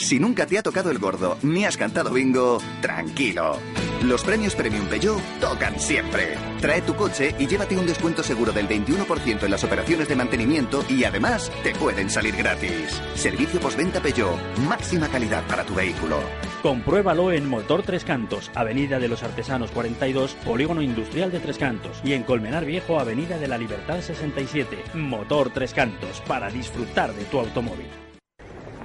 Si 0.00 0.18
nunca 0.18 0.46
te 0.46 0.58
ha 0.58 0.62
tocado 0.62 0.90
el 0.90 0.98
gordo 0.98 1.36
ni 1.42 1.66
has 1.66 1.76
cantado 1.76 2.10
bingo, 2.10 2.58
tranquilo. 2.80 3.58
Los 4.02 4.24
premios 4.24 4.54
Premium 4.54 4.86
Peugeot 4.86 5.20
tocan 5.40 5.78
siempre. 5.78 6.38
Trae 6.58 6.80
tu 6.80 6.96
coche 6.96 7.34
y 7.38 7.46
llévate 7.46 7.76
un 7.76 7.86
descuento 7.86 8.22
seguro 8.22 8.50
del 8.50 8.66
21% 8.66 9.42
en 9.42 9.50
las 9.50 9.62
operaciones 9.62 10.08
de 10.08 10.16
mantenimiento 10.16 10.82
y 10.88 11.04
además 11.04 11.52
te 11.62 11.74
pueden 11.74 12.08
salir 12.08 12.34
gratis. 12.34 12.98
Servicio 13.14 13.60
postventa 13.60 14.00
Peugeot, 14.00 14.38
máxima 14.66 15.06
calidad 15.08 15.46
para 15.46 15.64
tu 15.64 15.74
vehículo. 15.74 16.18
Compruébalo 16.62 17.30
en 17.30 17.46
Motor 17.46 17.82
Tres 17.82 18.04
Cantos, 18.04 18.50
Avenida 18.54 18.98
de 18.98 19.08
los 19.08 19.22
Artesanos 19.22 19.70
42, 19.70 20.32
Polígono 20.46 20.80
Industrial 20.80 21.30
de 21.30 21.40
Tres 21.40 21.58
Cantos. 21.58 22.00
Y 22.02 22.14
en 22.14 22.22
Colmenar 22.22 22.64
Viejo, 22.64 22.98
Avenida 22.98 23.36
de 23.36 23.48
la 23.48 23.58
Libertad 23.58 24.00
67. 24.00 24.78
Motor 24.94 25.50
Tres 25.50 25.74
Cantos, 25.74 26.22
para 26.26 26.50
disfrutar 26.50 27.12
de 27.12 27.26
tu 27.26 27.38
automóvil. 27.38 27.86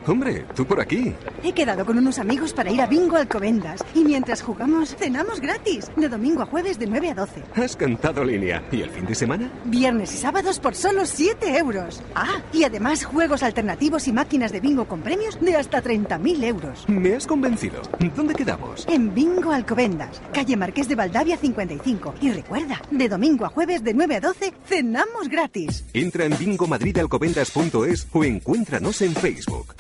Hombre, 0.08 0.46
tú 0.56 0.66
por 0.66 0.80
aquí. 0.80 1.14
He 1.44 1.52
quedado 1.52 1.84
con 1.86 1.98
unos 1.98 2.20
amigos 2.20 2.54
para 2.54 2.72
ir 2.72 2.80
a 2.80 2.86
Bingo 2.86 3.18
Alcobendas 3.18 3.84
y 3.96 4.04
mientras 4.04 4.44
jugamos 4.44 4.96
cenamos 4.96 5.42
gratis, 5.42 5.90
de 5.96 6.08
domingo 6.08 6.44
a 6.44 6.46
jueves 6.46 6.78
de 6.78 6.86
9 6.86 7.10
a 7.10 7.16
12. 7.16 7.44
Has 7.56 7.76
cantado 7.76 8.24
línea. 8.24 8.64
¿Y 8.72 8.82
el 8.82 8.92
fin 8.92 9.06
de 9.06 9.16
semana? 9.16 9.52
Viernes 9.66 10.14
y 10.14 10.18
sábados 10.18 10.60
por 10.60 10.76
solo 10.76 11.06
7 11.06 11.58
euros. 11.58 12.04
Ah, 12.14 12.42
y 12.54 12.64
además 12.64 13.04
juegos 13.04 13.42
alternativos 13.42 14.08
y 14.08 14.14
máquinas 14.14 14.52
de 14.52 14.60
bingo 14.60 14.88
con 14.88 15.02
premios 15.02 15.40
de 15.40 15.56
hasta 15.56 15.82
30.000 15.82 16.44
euros. 16.44 16.86
Me 16.88 17.16
has 17.16 17.26
convencido. 17.26 17.82
¿Dónde 18.16 18.36
quedamos? 18.36 18.86
En 18.88 19.14
Bingo 19.14 19.52
Alcobendas, 19.52 20.22
calle 20.34 20.56
Marqués 20.56 20.88
de 20.88 20.96
Valdavia 20.96 21.38
55. 21.38 22.16
Y 22.22 22.32
recuerda, 22.32 22.82
de 22.92 23.10
domingo 23.10 23.46
a 23.46 23.50
jueves 23.50 23.84
de 23.84 23.94
9 23.94 24.18
a 24.18 24.22
12 24.22 24.54
cenamos 24.66 25.30
gratis. 25.30 25.84
Entra 25.94 26.26
en 26.26 26.38
bingomadridalcobendas.es 26.38 28.08
o 28.12 28.24
encuéntranos 28.24 29.02
en 29.02 29.14
Facebook. 29.16 29.74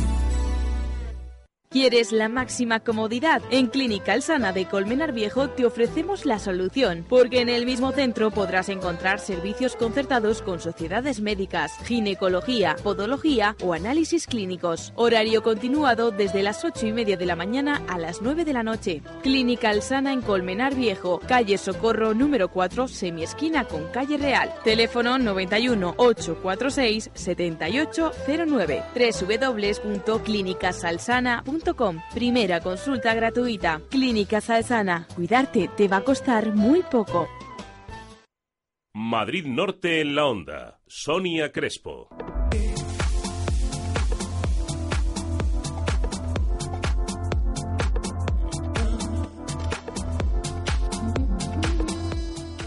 ¿Quieres 1.75 2.13
la 2.13 2.29
máxima 2.29 2.79
comodidad? 2.79 3.41
En 3.51 3.67
Clínica 3.67 4.13
Alsana 4.13 4.53
de 4.53 4.65
Colmenar 4.65 5.11
Viejo 5.11 5.49
te 5.49 5.65
ofrecemos 5.65 6.25
la 6.25 6.39
solución, 6.39 7.05
porque 7.09 7.41
en 7.41 7.49
el 7.49 7.65
mismo 7.65 7.91
centro 7.91 8.31
podrás 8.31 8.69
encontrar 8.69 9.19
servicios 9.19 9.75
concertados 9.75 10.41
con 10.41 10.61
sociedades 10.61 11.19
médicas, 11.19 11.73
ginecología, 11.83 12.77
podología 12.81 13.57
o 13.61 13.73
análisis 13.73 14.25
clínicos. 14.25 14.93
Horario 14.95 15.43
continuado 15.43 16.11
desde 16.11 16.43
las 16.43 16.63
8 16.63 16.87
y 16.87 16.93
media 16.93 17.17
de 17.17 17.25
la 17.25 17.35
mañana 17.35 17.81
a 17.89 17.97
las 17.97 18.21
9 18.21 18.45
de 18.45 18.53
la 18.53 18.63
noche. 18.63 19.01
Clínica 19.21 19.71
Alsana 19.71 20.13
en 20.13 20.21
Colmenar 20.21 20.75
Viejo, 20.75 21.19
calle 21.27 21.57
Socorro 21.57 22.13
número 22.13 22.47
4, 22.47 22.87
semiesquina 22.87 23.65
con 23.65 23.89
calle 23.89 24.17
Real. 24.17 24.49
Teléfono 24.63 25.17
91 25.17 25.95
846 25.97 27.09
7809 27.13 28.81
www.clinicasalsana.com 28.95 31.64
Primera 32.13 32.59
consulta 32.59 33.13
gratuita. 33.13 33.81
Clínica 33.89 34.39
Salsana. 34.41 35.07
Cuidarte 35.15 35.69
te 35.75 35.87
va 35.87 35.97
a 35.97 36.03
costar 36.03 36.53
muy 36.53 36.83
poco. 36.83 37.27
Madrid 38.93 39.45
Norte 39.45 40.01
en 40.01 40.15
la 40.15 40.25
Onda. 40.25 40.79
Sonia 40.87 41.51
Crespo. 41.51 42.09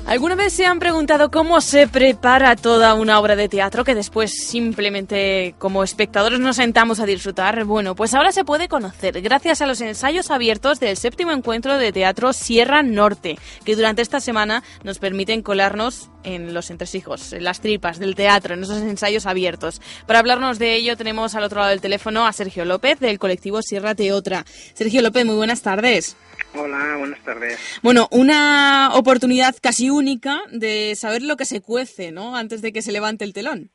¿Alguna 0.08 0.36
vez 0.36 0.54
se 0.54 0.64
han 0.64 0.78
preguntado 0.78 1.30
cómo 1.30 1.60
se 1.60 1.86
prepara 1.86 2.56
toda 2.56 2.94
una 2.94 3.20
obra 3.20 3.36
de 3.36 3.50
teatro 3.50 3.84
que 3.84 3.94
después 3.94 4.32
simplemente 4.48 5.54
como 5.58 5.84
espectadores 5.84 6.40
nos 6.40 6.56
sentamos 6.56 6.98
a 6.98 7.04
disfrutar? 7.04 7.62
Bueno, 7.66 7.94
pues 7.94 8.14
ahora 8.14 8.32
se 8.32 8.42
puede 8.42 8.68
conocer 8.68 9.20
gracias 9.20 9.60
a 9.60 9.66
los 9.66 9.82
ensayos 9.82 10.30
abiertos 10.30 10.80
del 10.80 10.96
séptimo 10.96 11.32
encuentro 11.32 11.76
de 11.76 11.92
teatro 11.92 12.32
Sierra 12.32 12.82
Norte, 12.82 13.38
que 13.66 13.76
durante 13.76 14.00
esta 14.00 14.18
semana 14.18 14.62
nos 14.82 14.98
permiten 14.98 15.42
colarnos 15.42 16.08
en 16.24 16.54
los 16.54 16.70
entresijos, 16.70 17.34
en 17.34 17.44
las 17.44 17.60
tripas 17.60 17.98
del 17.98 18.14
teatro, 18.14 18.54
en 18.54 18.62
esos 18.62 18.78
ensayos 18.78 19.26
abiertos. 19.26 19.82
Para 20.06 20.20
hablarnos 20.20 20.58
de 20.58 20.74
ello 20.74 20.96
tenemos 20.96 21.34
al 21.34 21.44
otro 21.44 21.58
lado 21.58 21.68
del 21.68 21.82
teléfono 21.82 22.26
a 22.26 22.32
Sergio 22.32 22.64
López 22.64 22.98
del 22.98 23.18
colectivo 23.18 23.60
Sierra 23.60 23.94
Teotra. 23.94 24.46
Sergio 24.72 25.02
López, 25.02 25.26
muy 25.26 25.36
buenas 25.36 25.60
tardes. 25.60 26.16
Hola, 26.54 26.96
buenas 26.98 27.20
tardes. 27.20 27.78
Bueno, 27.82 28.08
una 28.10 28.90
oportunidad 28.94 29.54
casi 29.62 29.90
única 29.90 30.40
de 30.50 30.94
saber 30.96 31.22
lo 31.22 31.36
que 31.36 31.44
se 31.44 31.60
cuece, 31.60 32.10
¿no? 32.10 32.36
Antes 32.36 32.62
de 32.62 32.72
que 32.72 32.82
se 32.82 32.92
levante 32.92 33.24
el 33.24 33.32
telón. 33.34 33.70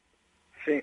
Sí. 0.65 0.81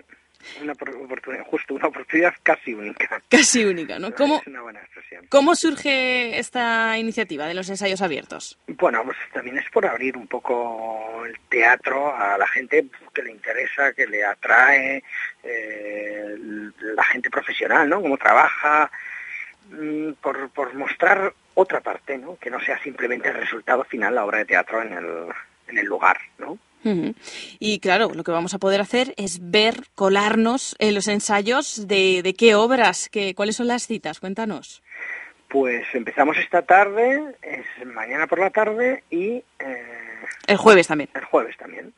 Una 0.59 0.73
por- 0.73 0.89
oportunidad, 0.95 1.45
justo 1.45 1.75
una 1.75 1.87
oportunidad 1.87 2.33
casi 2.41 2.73
única. 2.73 3.21
Casi 3.29 3.63
única, 3.63 3.99
¿no? 3.99 4.11
¿Cómo, 4.15 4.37
Es 4.41 4.47
una 4.47 4.61
buena 4.61 4.79
expresión. 4.79 5.27
¿Cómo 5.29 5.53
surge 5.55 6.39
esta 6.39 6.97
iniciativa 6.97 7.45
de 7.45 7.53
los 7.53 7.69
ensayos 7.69 8.01
abiertos? 8.01 8.57
Bueno, 8.67 9.03
pues 9.03 9.17
también 9.33 9.59
es 9.59 9.69
por 9.69 9.85
abrir 9.85 10.17
un 10.17 10.27
poco 10.27 11.23
el 11.25 11.37
teatro 11.49 12.15
a 12.15 12.37
la 12.39 12.47
gente 12.47 12.85
que 13.13 13.21
le 13.21 13.31
interesa, 13.31 13.93
que 13.93 14.07
le 14.07 14.23
atrae, 14.25 15.03
eh, 15.43 16.35
la 16.95 17.03
gente 17.03 17.29
profesional, 17.29 17.87
¿no? 17.87 18.01
Cómo 18.01 18.17
trabaja, 18.17 18.89
mm, 19.69 20.13
por, 20.13 20.49
por 20.49 20.73
mostrar 20.73 21.33
otra 21.53 21.81
parte, 21.81 22.17
¿no? 22.17 22.37
Que 22.37 22.49
no 22.49 22.59
sea 22.59 22.81
simplemente 22.81 23.29
el 23.29 23.35
resultado 23.35 23.83
final, 23.83 24.15
la 24.15 24.25
obra 24.25 24.39
de 24.39 24.45
teatro 24.45 24.81
en 24.81 24.93
el, 24.93 25.27
en 25.67 25.77
el 25.77 25.85
lugar, 25.85 26.17
¿no? 26.37 26.57
Y 27.59 27.79
claro, 27.79 28.09
lo 28.13 28.23
que 28.23 28.31
vamos 28.31 28.55
a 28.55 28.57
poder 28.57 28.81
hacer 28.81 29.13
es 29.17 29.51
ver, 29.51 29.83
colarnos 29.93 30.75
en 30.79 30.95
los 30.95 31.07
ensayos 31.07 31.87
de, 31.87 32.23
de 32.23 32.33
qué 32.33 32.55
obras, 32.55 33.07
qué, 33.09 33.35
cuáles 33.35 33.55
son 33.55 33.67
las 33.67 33.85
citas. 33.85 34.19
Cuéntanos. 34.19 34.81
Pues 35.47 35.85
empezamos 35.93 36.37
esta 36.37 36.63
tarde, 36.63 37.35
es 37.41 37.85
mañana 37.85 38.25
por 38.25 38.39
la 38.39 38.49
tarde 38.49 39.03
y 39.09 39.43
eh, 39.59 40.10
El 40.47 40.57
jueves 40.57 40.87
también. 40.87 41.09
el 41.15 41.23
jueves 41.25 41.57
también. 41.57 41.93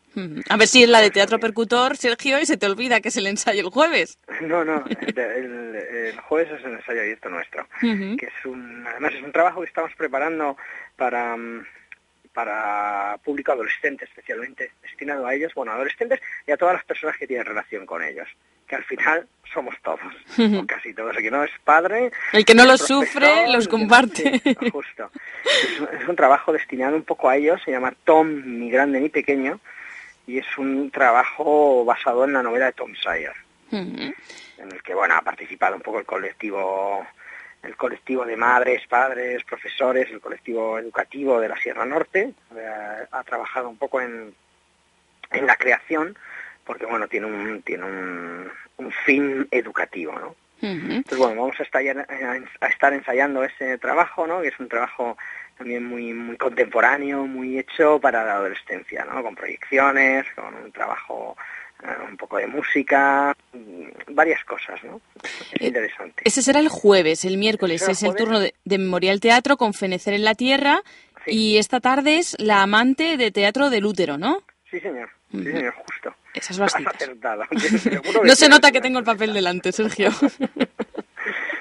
A 0.49 0.57
ver 0.57 0.67
si 0.67 0.83
es 0.83 0.89
la 0.89 1.01
de 1.01 1.09
teatro 1.11 1.39
percutor, 1.39 1.97
Sergio, 1.97 2.39
y 2.39 2.45
se 2.45 2.57
te 2.57 2.65
olvida 2.67 3.01
que 3.01 3.09
es 3.09 3.17
el 3.17 3.27
ensayo 3.27 3.61
el 3.61 3.69
jueves. 3.71 4.17
No, 4.41 4.63
no, 4.63 4.83
el, 4.87 5.17
el- 5.19 5.75
el 5.75 6.19
jueves 6.21 6.51
es 6.51 6.65
el 6.65 6.73
ensayo 6.73 7.01
abierto 7.01 7.29
nuestro, 7.29 7.67
que 7.81 8.25
es 8.27 8.45
un, 8.45 8.85
además 8.87 9.13
es 9.15 9.23
un 9.23 9.31
trabajo 9.31 9.61
que 9.61 9.67
estamos 9.67 9.91
preparando 9.97 10.55
para, 10.95 11.35
mm, 11.35 11.65
para 12.33 13.17
público 13.23 13.51
adolescente 13.51 14.05
especialmente, 14.05 14.71
destinado 14.81 15.25
a 15.25 15.33
ellos, 15.33 15.53
bueno, 15.55 15.71
adolescentes 15.71 16.19
y 16.47 16.51
a 16.51 16.57
todas 16.57 16.75
las 16.75 16.83
personas 16.85 17.17
que 17.17 17.27
tienen 17.27 17.45
relación 17.45 17.85
con 17.85 18.03
ellos, 18.03 18.27
que 18.67 18.75
al 18.75 18.83
final 18.83 19.27
somos 19.53 19.75
todos, 19.83 19.99
o 20.61 20.65
casi 20.65 20.93
todos, 20.93 21.15
el 21.15 21.21
que 21.23 21.29
no 21.31 21.43
es 21.43 21.51
padre. 21.63 22.11
El 22.31 22.43
que 22.45 22.55
no 22.55 22.65
los 22.65 22.81
sufre, 22.81 23.47
los 23.49 23.67
comparte. 23.67 24.39
sí, 24.43 24.55
justo. 24.71 25.11
Es, 25.45 25.79
un- 25.79 25.89
es 26.01 26.07
un 26.07 26.15
trabajo 26.15 26.51
destinado 26.53 26.95
un 26.95 27.03
poco 27.03 27.29
a 27.29 27.35
ellos, 27.35 27.61
se 27.63 27.71
llama 27.71 27.93
Tom, 28.05 28.41
ni 28.59 28.71
grande 28.71 28.99
ni 28.99 29.09
pequeño, 29.09 29.59
y 30.25 30.37
es 30.39 30.57
un 30.57 30.89
trabajo 30.89 31.83
basado 31.85 32.23
en 32.23 32.33
la 32.33 32.41
novela 32.41 32.67
de 32.67 32.71
Tom 32.73 32.93
Sawyer 32.95 33.33
Ujú. 33.71 34.13
en 34.57 34.71
el 34.71 34.81
que 34.81 34.93
bueno 34.95 35.15
ha 35.15 35.21
participado 35.21 35.75
un 35.75 35.81
poco 35.81 35.99
el 35.99 36.05
colectivo 36.05 37.05
el 37.61 37.75
colectivo 37.77 38.25
de 38.25 38.35
madres, 38.37 38.85
padres, 38.87 39.43
profesores, 39.45 40.09
el 40.11 40.19
colectivo 40.21 40.79
educativo 40.79 41.39
de 41.39 41.47
la 41.49 41.55
Sierra 41.57 41.85
Norte, 41.85 42.33
eh, 42.55 43.05
ha 43.11 43.23
trabajado 43.23 43.69
un 43.69 43.77
poco 43.77 44.01
en, 44.01 44.33
en 45.31 45.45
la 45.45 45.55
creación, 45.55 46.17
porque 46.65 46.85
bueno, 46.85 47.07
tiene 47.07 47.27
un, 47.27 47.61
tiene 47.61 47.85
un, 47.85 48.51
un 48.77 48.91
fin 49.05 49.47
educativo, 49.51 50.13
¿no? 50.19 50.35
Entonces 50.61 51.17
bueno, 51.17 51.41
vamos 51.41 51.59
a 51.59 51.63
estar, 51.63 51.83
a 52.61 52.67
estar 52.67 52.93
ensayando 52.93 53.43
ese 53.43 53.77
trabajo, 53.79 54.25
¿no? 54.25 54.41
Que 54.41 54.47
es 54.47 54.59
un 54.59 54.69
trabajo 54.69 55.17
también 55.57 55.85
muy, 55.85 56.13
muy 56.13 56.37
contemporáneo, 56.37 57.25
muy 57.25 57.59
hecho 57.59 57.99
para 57.99 58.23
la 58.23 58.35
adolescencia, 58.35 59.05
¿no? 59.05 59.21
Con 59.21 59.35
proyecciones, 59.35 60.25
con 60.35 60.53
un 60.55 60.71
trabajo, 60.71 61.35
eh, 61.83 61.87
un 62.09 62.15
poco 62.15 62.37
de 62.37 62.47
música, 62.47 63.35
varias 64.07 64.43
cosas, 64.45 64.81
¿no? 64.85 65.01
Es 65.53 65.61
interesante. 65.61 66.23
Ese 66.25 66.41
será 66.41 66.59
el 66.59 66.69
jueves, 66.69 67.25
el 67.25 67.37
miércoles 67.37 67.81
el 67.83 67.91
es 67.91 68.03
el 68.03 68.15
turno 68.15 68.39
de, 68.39 68.53
de 68.63 68.77
Memorial 68.77 69.19
Teatro 69.19 69.57
con 69.57 69.73
Fenecer 69.73 70.13
en 70.13 70.23
la 70.23 70.35
Tierra 70.35 70.81
y 71.25 71.57
esta 71.57 71.79
tarde 71.79 72.17
es 72.17 72.35
La 72.39 72.61
amante 72.61 73.17
de 73.17 73.31
teatro 73.31 73.69
del 73.69 73.85
útero, 73.85 74.17
¿no? 74.17 74.43
Sí, 74.69 74.79
señor. 74.79 75.09
Sí, 75.31 75.43
señor, 75.43 75.73
justo. 75.73 76.15
Esas 76.33 76.57
que 76.73 78.01
No 78.23 78.35
se 78.35 78.49
nota 78.49 78.71
que 78.71 78.81
tengo 78.81 78.99
el 78.99 79.05
papel 79.05 79.33
delante, 79.33 79.71
Sergio. 79.71 80.09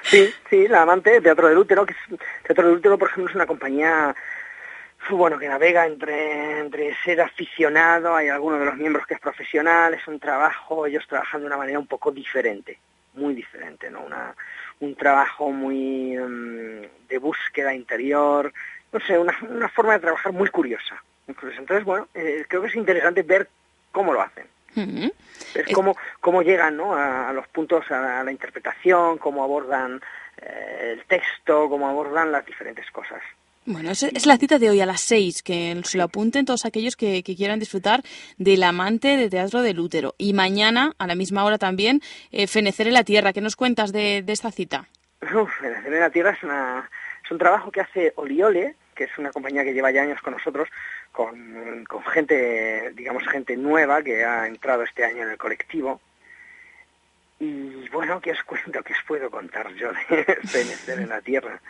Sí, 0.04 0.34
sí, 0.50 0.66
la 0.66 0.82
amante 0.82 1.10
de 1.10 1.20
Teatro 1.20 1.48
del 1.48 1.58
Útero, 1.58 1.86
que 1.86 1.92
es, 1.92 2.18
Teatro 2.42 2.66
del 2.66 2.78
Útero, 2.78 2.98
por 2.98 3.08
ejemplo, 3.08 3.30
es 3.30 3.36
una 3.36 3.46
compañía 3.46 4.14
bueno, 5.10 5.38
que 5.38 5.48
navega 5.48 5.86
entre, 5.86 6.60
entre 6.60 6.94
ser 7.04 7.20
aficionado, 7.20 8.14
hay 8.14 8.28
alguno 8.28 8.58
de 8.58 8.64
los 8.64 8.76
miembros 8.76 9.06
que 9.06 9.14
es 9.14 9.20
profesional, 9.20 9.94
es 9.94 10.06
un 10.06 10.18
trabajo, 10.18 10.86
ellos 10.86 11.06
trabajan 11.08 11.40
de 11.40 11.46
una 11.46 11.56
manera 11.56 11.78
un 11.78 11.86
poco 11.86 12.10
diferente, 12.10 12.78
muy 13.14 13.34
diferente, 13.34 13.90
¿no? 13.90 14.00
Una, 14.02 14.34
un 14.80 14.94
trabajo 14.94 15.50
muy 15.50 16.16
mm, 16.16 17.08
de 17.08 17.18
búsqueda 17.18 17.74
interior, 17.74 18.52
no 18.92 19.00
sé, 19.00 19.18
una, 19.18 19.36
una 19.48 19.68
forma 19.68 19.94
de 19.94 20.00
trabajar 20.00 20.32
muy 20.32 20.48
curiosa. 20.48 21.02
muy 21.26 21.34
curiosa. 21.34 21.60
Entonces, 21.60 21.84
bueno, 21.84 22.08
eh, 22.14 22.44
creo 22.48 22.62
que 22.62 22.68
es 22.68 22.76
interesante 22.76 23.22
ver 23.22 23.48
cómo 23.90 24.12
lo 24.12 24.22
hacen. 24.22 24.46
Ujú. 24.76 25.12
Es 25.54 25.74
cómo, 25.74 25.96
cómo 26.20 26.42
llegan 26.42 26.76
¿no? 26.76 26.94
a, 26.94 27.28
a 27.28 27.32
los 27.32 27.46
puntos, 27.48 27.90
a 27.90 28.00
la, 28.00 28.20
a 28.20 28.24
la 28.24 28.32
interpretación, 28.32 29.18
cómo 29.18 29.44
abordan 29.44 30.00
eh, 30.40 30.94
el 30.94 31.04
texto, 31.04 31.68
cómo 31.68 31.88
abordan 31.88 32.32
las 32.32 32.46
diferentes 32.46 32.90
cosas. 32.90 33.20
Bueno, 33.64 33.92
es, 33.92 34.02
es 34.02 34.26
la 34.26 34.38
cita 34.38 34.58
de 34.58 34.70
hoy 34.70 34.80
a 34.80 34.86
las 34.86 35.02
seis, 35.02 35.42
que 35.42 35.80
se 35.84 35.96
lo 35.96 36.04
apunten 36.04 36.44
todos 36.44 36.64
aquellos 36.64 36.96
que, 36.96 37.22
que 37.22 37.36
quieran 37.36 37.60
disfrutar 37.60 38.02
del 38.36 38.62
amante 38.64 39.16
de 39.16 39.30
teatro 39.30 39.62
del 39.62 39.78
útero. 39.78 40.14
Y 40.18 40.32
mañana, 40.32 40.94
a 40.98 41.06
la 41.06 41.14
misma 41.14 41.44
hora 41.44 41.58
también, 41.58 42.00
eh, 42.32 42.48
Fenecer 42.48 42.88
en 42.88 42.94
la 42.94 43.04
Tierra. 43.04 43.32
¿Qué 43.32 43.40
nos 43.40 43.54
cuentas 43.54 43.92
de, 43.92 44.22
de 44.22 44.32
esta 44.32 44.50
cita? 44.50 44.88
Relación 45.20 45.94
en 45.94 46.00
la 46.00 46.10
Tierra 46.10 46.30
es, 46.30 46.42
una, 46.42 46.90
es 47.24 47.30
un 47.30 47.38
trabajo 47.38 47.70
que 47.70 47.82
hace 47.82 48.12
Oliole, 48.16 48.74
que 48.96 49.04
es 49.04 49.16
una 49.16 49.30
compañía 49.30 49.62
que 49.62 49.72
lleva 49.72 49.92
ya 49.92 50.02
años 50.02 50.20
con 50.22 50.32
nosotros, 50.32 50.68
con, 51.12 51.84
con 51.84 52.04
gente, 52.04 52.90
digamos, 52.94 53.26
gente 53.28 53.56
nueva 53.56 54.02
que 54.02 54.24
ha 54.24 54.46
entrado 54.46 54.82
este 54.82 55.04
año 55.04 55.22
en 55.22 55.30
el 55.30 55.38
colectivo. 55.38 56.00
Y 57.38 57.88
bueno, 57.90 58.20
¿qué 58.20 58.32
os 58.32 58.42
cuento? 58.46 58.82
¿Qué 58.82 58.94
os 58.94 59.02
puedo 59.06 59.30
contar 59.30 59.72
yo 59.74 59.92
de 59.92 60.24
Fenecer 60.44 60.98
en 61.00 61.08
la 61.08 61.20
Tierra? 61.20 61.60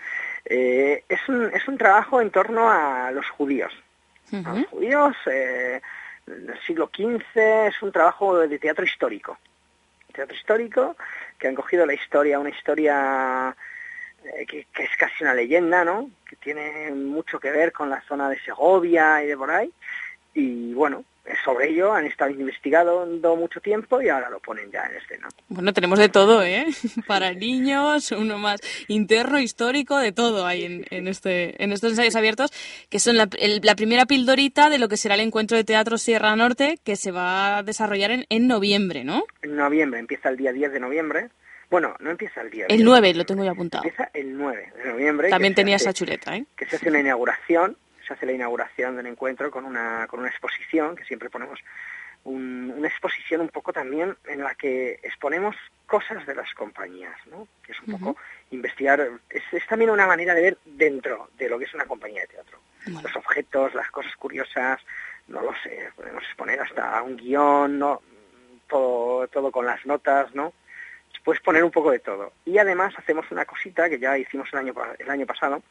Eh, 0.44 1.04
es, 1.08 1.28
un, 1.28 1.50
es 1.52 1.66
un 1.68 1.76
trabajo 1.76 2.20
en 2.20 2.30
torno 2.30 2.70
a 2.70 3.10
los 3.10 3.28
judíos. 3.30 3.72
A 4.32 4.54
los 4.54 4.66
judíos 4.68 5.14
eh, 5.26 5.82
del 6.24 6.58
siglo 6.62 6.90
XV 6.94 7.66
es 7.66 7.82
un 7.82 7.92
trabajo 7.92 8.38
de 8.38 8.58
teatro 8.58 8.82
histórico. 8.82 9.36
Teatro 10.10 10.34
histórico 10.34 10.96
que 11.38 11.48
han 11.48 11.54
cogido 11.54 11.84
la 11.84 11.92
historia, 11.92 12.38
una 12.38 12.48
historia 12.48 13.54
eh, 14.24 14.46
que, 14.46 14.66
que 14.72 14.82
es 14.84 14.96
casi 14.98 15.22
una 15.24 15.34
leyenda, 15.34 15.84
¿no? 15.84 16.10
Que 16.28 16.36
tiene 16.36 16.90
mucho 16.92 17.38
que 17.40 17.50
ver 17.50 17.72
con 17.72 17.90
la 17.90 18.00
zona 18.02 18.28
de 18.30 18.38
Segovia 18.40 19.22
y 19.22 19.28
de 19.28 19.36
por 19.36 19.50
ahí. 19.50 19.70
Y 20.34 20.72
bueno, 20.72 21.04
sobre 21.44 21.68
ello 21.68 21.92
han 21.92 22.06
estado 22.06 22.30
investigando 22.30 23.36
mucho 23.36 23.60
tiempo 23.60 24.00
y 24.00 24.08
ahora 24.08 24.30
lo 24.30 24.40
ponen 24.40 24.70
ya 24.72 24.84
en 24.86 24.96
escena. 24.96 25.28
Bueno, 25.48 25.72
tenemos 25.74 25.98
de 25.98 26.08
todo, 26.08 26.42
¿eh? 26.42 26.64
Para 27.06 27.32
niños, 27.34 28.10
uno 28.12 28.38
más 28.38 28.60
interno, 28.88 29.38
histórico, 29.38 29.98
de 29.98 30.12
todo 30.12 30.46
hay 30.46 30.64
en, 30.64 30.86
en 30.90 31.06
este, 31.08 31.62
en 31.62 31.72
estos 31.72 31.90
ensayos 31.90 32.16
abiertos, 32.16 32.50
que 32.88 32.98
son 32.98 33.18
la, 33.18 33.28
el- 33.38 33.60
la 33.62 33.76
primera 33.76 34.06
pildorita 34.06 34.70
de 34.70 34.78
lo 34.78 34.88
que 34.88 34.96
será 34.96 35.14
el 35.14 35.20
encuentro 35.20 35.56
de 35.56 35.64
teatro 35.64 35.98
Sierra 35.98 36.34
Norte, 36.34 36.78
que 36.82 36.96
se 36.96 37.12
va 37.12 37.58
a 37.58 37.62
desarrollar 37.62 38.10
en, 38.10 38.24
en 38.30 38.46
noviembre, 38.48 39.04
¿no? 39.04 39.24
En 39.42 39.54
noviembre, 39.56 40.00
empieza 40.00 40.30
el 40.30 40.38
día 40.38 40.52
10 40.52 40.72
de 40.72 40.80
noviembre. 40.80 41.28
Bueno, 41.72 41.96
no 42.00 42.10
empieza 42.10 42.42
el 42.42 42.50
día 42.50 42.66
El 42.68 42.76
10. 42.76 42.84
9 42.84 43.14
lo 43.14 43.24
tengo 43.24 43.42
ya 43.44 43.50
apuntado. 43.52 43.82
Empieza 43.82 44.10
el 44.12 44.36
9 44.36 44.72
de 44.76 44.84
noviembre. 44.92 45.30
También 45.30 45.54
tenía 45.54 45.76
hace- 45.76 45.86
esa 45.86 45.92
chuleta, 45.94 46.36
¿eh? 46.36 46.44
que 46.54 46.66
se 46.66 46.76
hace 46.76 46.90
una 46.90 47.00
inauguración, 47.00 47.78
se 48.06 48.12
hace 48.12 48.26
la 48.26 48.32
inauguración 48.32 48.94
del 48.96 49.06
encuentro 49.06 49.50
con 49.50 49.64
una, 49.64 50.06
con 50.06 50.20
una 50.20 50.28
exposición, 50.28 50.94
que 50.94 51.04
siempre 51.04 51.30
ponemos 51.30 51.58
un- 52.24 52.72
una 52.76 52.88
exposición 52.88 53.40
un 53.40 53.48
poco 53.48 53.72
también 53.72 54.14
en 54.26 54.42
la 54.44 54.54
que 54.54 55.00
exponemos 55.02 55.56
cosas 55.86 56.24
de 56.26 56.34
las 56.34 56.52
compañías, 56.54 57.16
¿no? 57.30 57.48
Que 57.64 57.72
es 57.72 57.80
un 57.80 57.98
poco 57.98 58.16
investigar, 58.50 59.00
es, 59.30 59.42
es 59.50 59.66
también 59.66 59.90
una 59.90 60.06
manera 60.06 60.34
de 60.34 60.42
ver 60.42 60.58
dentro 60.66 61.30
de 61.38 61.48
lo 61.48 61.58
que 61.58 61.64
es 61.64 61.72
una 61.74 61.86
compañía 61.86 62.20
de 62.20 62.26
teatro. 62.28 62.58
Los 63.02 63.16
objetos, 63.16 63.74
las 63.74 63.90
cosas 63.90 64.14
curiosas, 64.16 64.78
no 65.28 65.40
lo 65.40 65.54
sé, 65.62 65.88
podemos 65.96 66.22
exponer 66.24 66.60
hasta 66.60 67.00
un 67.02 67.16
guion, 67.16 67.78
¿no? 67.78 68.02
todo, 68.68 69.26
todo 69.28 69.50
con 69.50 69.66
las 69.66 69.84
notas, 69.86 70.34
¿no? 70.34 70.52
Puedes 71.24 71.42
poner 71.42 71.62
un 71.62 71.70
poco 71.70 71.90
de 71.90 72.00
todo. 72.00 72.32
Y 72.44 72.58
además 72.58 72.94
hacemos 72.96 73.30
una 73.30 73.44
cosita 73.44 73.88
que 73.88 73.98
ya 73.98 74.18
hicimos 74.18 74.48
el 74.52 74.58
año, 74.58 74.74
el 74.98 75.10
año 75.10 75.26
pasado, 75.26 75.62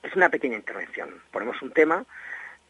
que 0.00 0.08
es 0.08 0.16
una 0.16 0.28
pequeña 0.28 0.56
intervención. 0.56 1.20
Ponemos 1.30 1.60
un 1.62 1.72
tema 1.72 2.04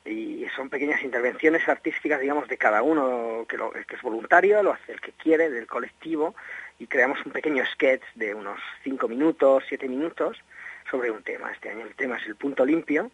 y 0.05 0.47
son 0.55 0.71
pequeñas 0.71 1.03
intervenciones 1.03 1.69
artísticas, 1.69 2.21
digamos, 2.21 2.49
de 2.49 2.57
cada 2.57 2.83
uno 2.83 3.45
que, 3.49 3.57
que 3.87 3.97
es 3.97 4.03
voluntario, 4.03 4.63
lo 4.63 4.73
hace 4.73 4.93
el 4.93 5.01
que 5.01 5.13
quiere, 5.13 5.51
del 5.51 5.67
colectivo, 5.67 6.35
y 6.79 6.87
creamos 6.87 7.25
un 7.27 7.33
pequeño 7.33 7.65
sketch 7.67 8.03
de 8.15 8.35
unos 8.35 8.61
cinco 8.85 9.09
minutos, 9.09 9.65
siete 9.69 9.89
minutos, 9.89 10.39
sobre 10.91 11.11
un 11.11 11.23
tema. 11.23 11.51
Este 11.51 11.71
año 11.71 11.85
el 11.85 11.95
tema 11.95 12.19
es 12.19 12.27
el 12.27 12.37
punto 12.37 12.65
limpio, 12.65 13.11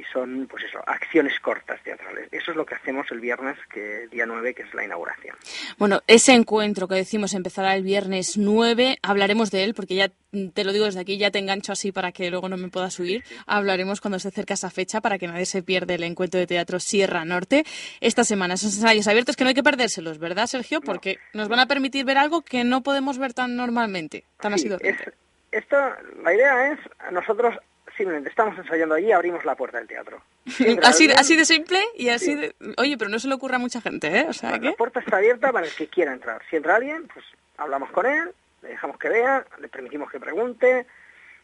y 0.00 0.04
son, 0.12 0.46
pues 0.50 0.64
eso, 0.64 0.78
acciones 0.86 1.38
cortas 1.40 1.80
teatrales. 1.82 2.28
Eso 2.32 2.50
es 2.52 2.56
lo 2.56 2.64
que 2.64 2.74
hacemos 2.74 3.06
el 3.10 3.20
viernes, 3.20 3.56
que 3.72 4.08
día 4.10 4.24
9, 4.26 4.54
que 4.54 4.62
es 4.62 4.72
la 4.74 4.84
inauguración. 4.84 5.36
Bueno, 5.78 6.00
ese 6.06 6.32
encuentro 6.32 6.88
que 6.88 6.94
decimos 6.94 7.34
empezará 7.34 7.74
el 7.74 7.82
viernes 7.82 8.36
9, 8.38 8.98
hablaremos 9.02 9.50
de 9.50 9.64
él, 9.64 9.74
porque 9.74 9.94
ya 9.94 10.10
te 10.54 10.64
lo 10.64 10.72
digo 10.72 10.84
desde 10.86 11.00
aquí, 11.00 11.18
ya 11.18 11.30
te 11.30 11.38
engancho 11.40 11.72
así 11.72 11.92
para 11.92 12.12
que 12.12 12.30
luego 12.30 12.48
no 12.48 12.56
me 12.56 12.68
puedas 12.68 12.98
huir. 12.98 13.24
Hablaremos 13.46 14.00
cuando 14.00 14.18
se 14.18 14.28
acerca 14.28 14.54
esa 14.54 14.70
fecha 14.70 15.00
para 15.00 15.18
que 15.18 15.26
nadie 15.26 15.44
se 15.46 15.62
pierda 15.62 15.94
el 15.94 16.04
encuentro 16.04 16.38
de 16.40 16.46
teatro 16.46 16.80
Sierra 16.80 17.24
Norte. 17.24 17.64
Esta 18.00 18.24
semana 18.24 18.54
esos 18.54 18.74
ensayos 18.76 19.06
abiertos 19.08 19.36
que 19.36 19.44
no 19.44 19.48
hay 19.48 19.54
que 19.54 19.62
perdérselos, 19.62 20.18
¿verdad, 20.18 20.46
Sergio? 20.46 20.80
Porque 20.80 21.18
nos 21.34 21.48
van 21.48 21.60
a 21.60 21.66
permitir 21.66 22.04
ver 22.04 22.16
algo 22.18 22.42
que 22.42 22.64
no 22.64 22.82
podemos 22.82 23.18
ver 23.18 23.34
tan 23.34 23.56
normalmente, 23.56 24.24
tan 24.40 24.56
Sí, 24.58 24.68
es- 24.82 24.96
esto, 25.52 25.76
la 26.22 26.32
idea 26.32 26.72
es, 26.72 26.78
nosotros 27.12 27.56
simplemente 28.00 28.30
estamos 28.30 28.56
ensayando 28.56 28.94
allí 28.94 29.08
y 29.08 29.12
abrimos 29.12 29.44
la 29.44 29.54
puerta 29.54 29.76
del 29.76 29.86
teatro. 29.86 30.22
Así, 30.82 31.36
de 31.36 31.44
simple 31.44 31.78
y 31.94 32.08
así 32.08 32.34
de... 32.34 32.54
Oye, 32.78 32.96
pero 32.96 33.10
no 33.10 33.18
se 33.18 33.28
le 33.28 33.34
ocurre 33.34 33.56
a 33.56 33.58
mucha 33.58 33.82
gente, 33.82 34.20
¿eh? 34.20 34.26
O 34.26 34.32
sea, 34.32 34.52
La 34.52 34.58
que... 34.58 34.72
puerta 34.72 35.00
está 35.00 35.18
abierta 35.18 35.52
para 35.52 35.66
el 35.66 35.74
que 35.74 35.88
quiera 35.88 36.14
entrar. 36.14 36.40
Si 36.48 36.56
entra 36.56 36.76
alguien, 36.76 37.06
pues 37.12 37.26
hablamos 37.58 37.90
con 37.90 38.06
él, 38.06 38.32
le 38.62 38.70
dejamos 38.70 38.98
que 38.98 39.10
vea, 39.10 39.44
le 39.60 39.68
permitimos 39.68 40.10
que 40.10 40.18
pregunte. 40.18 40.86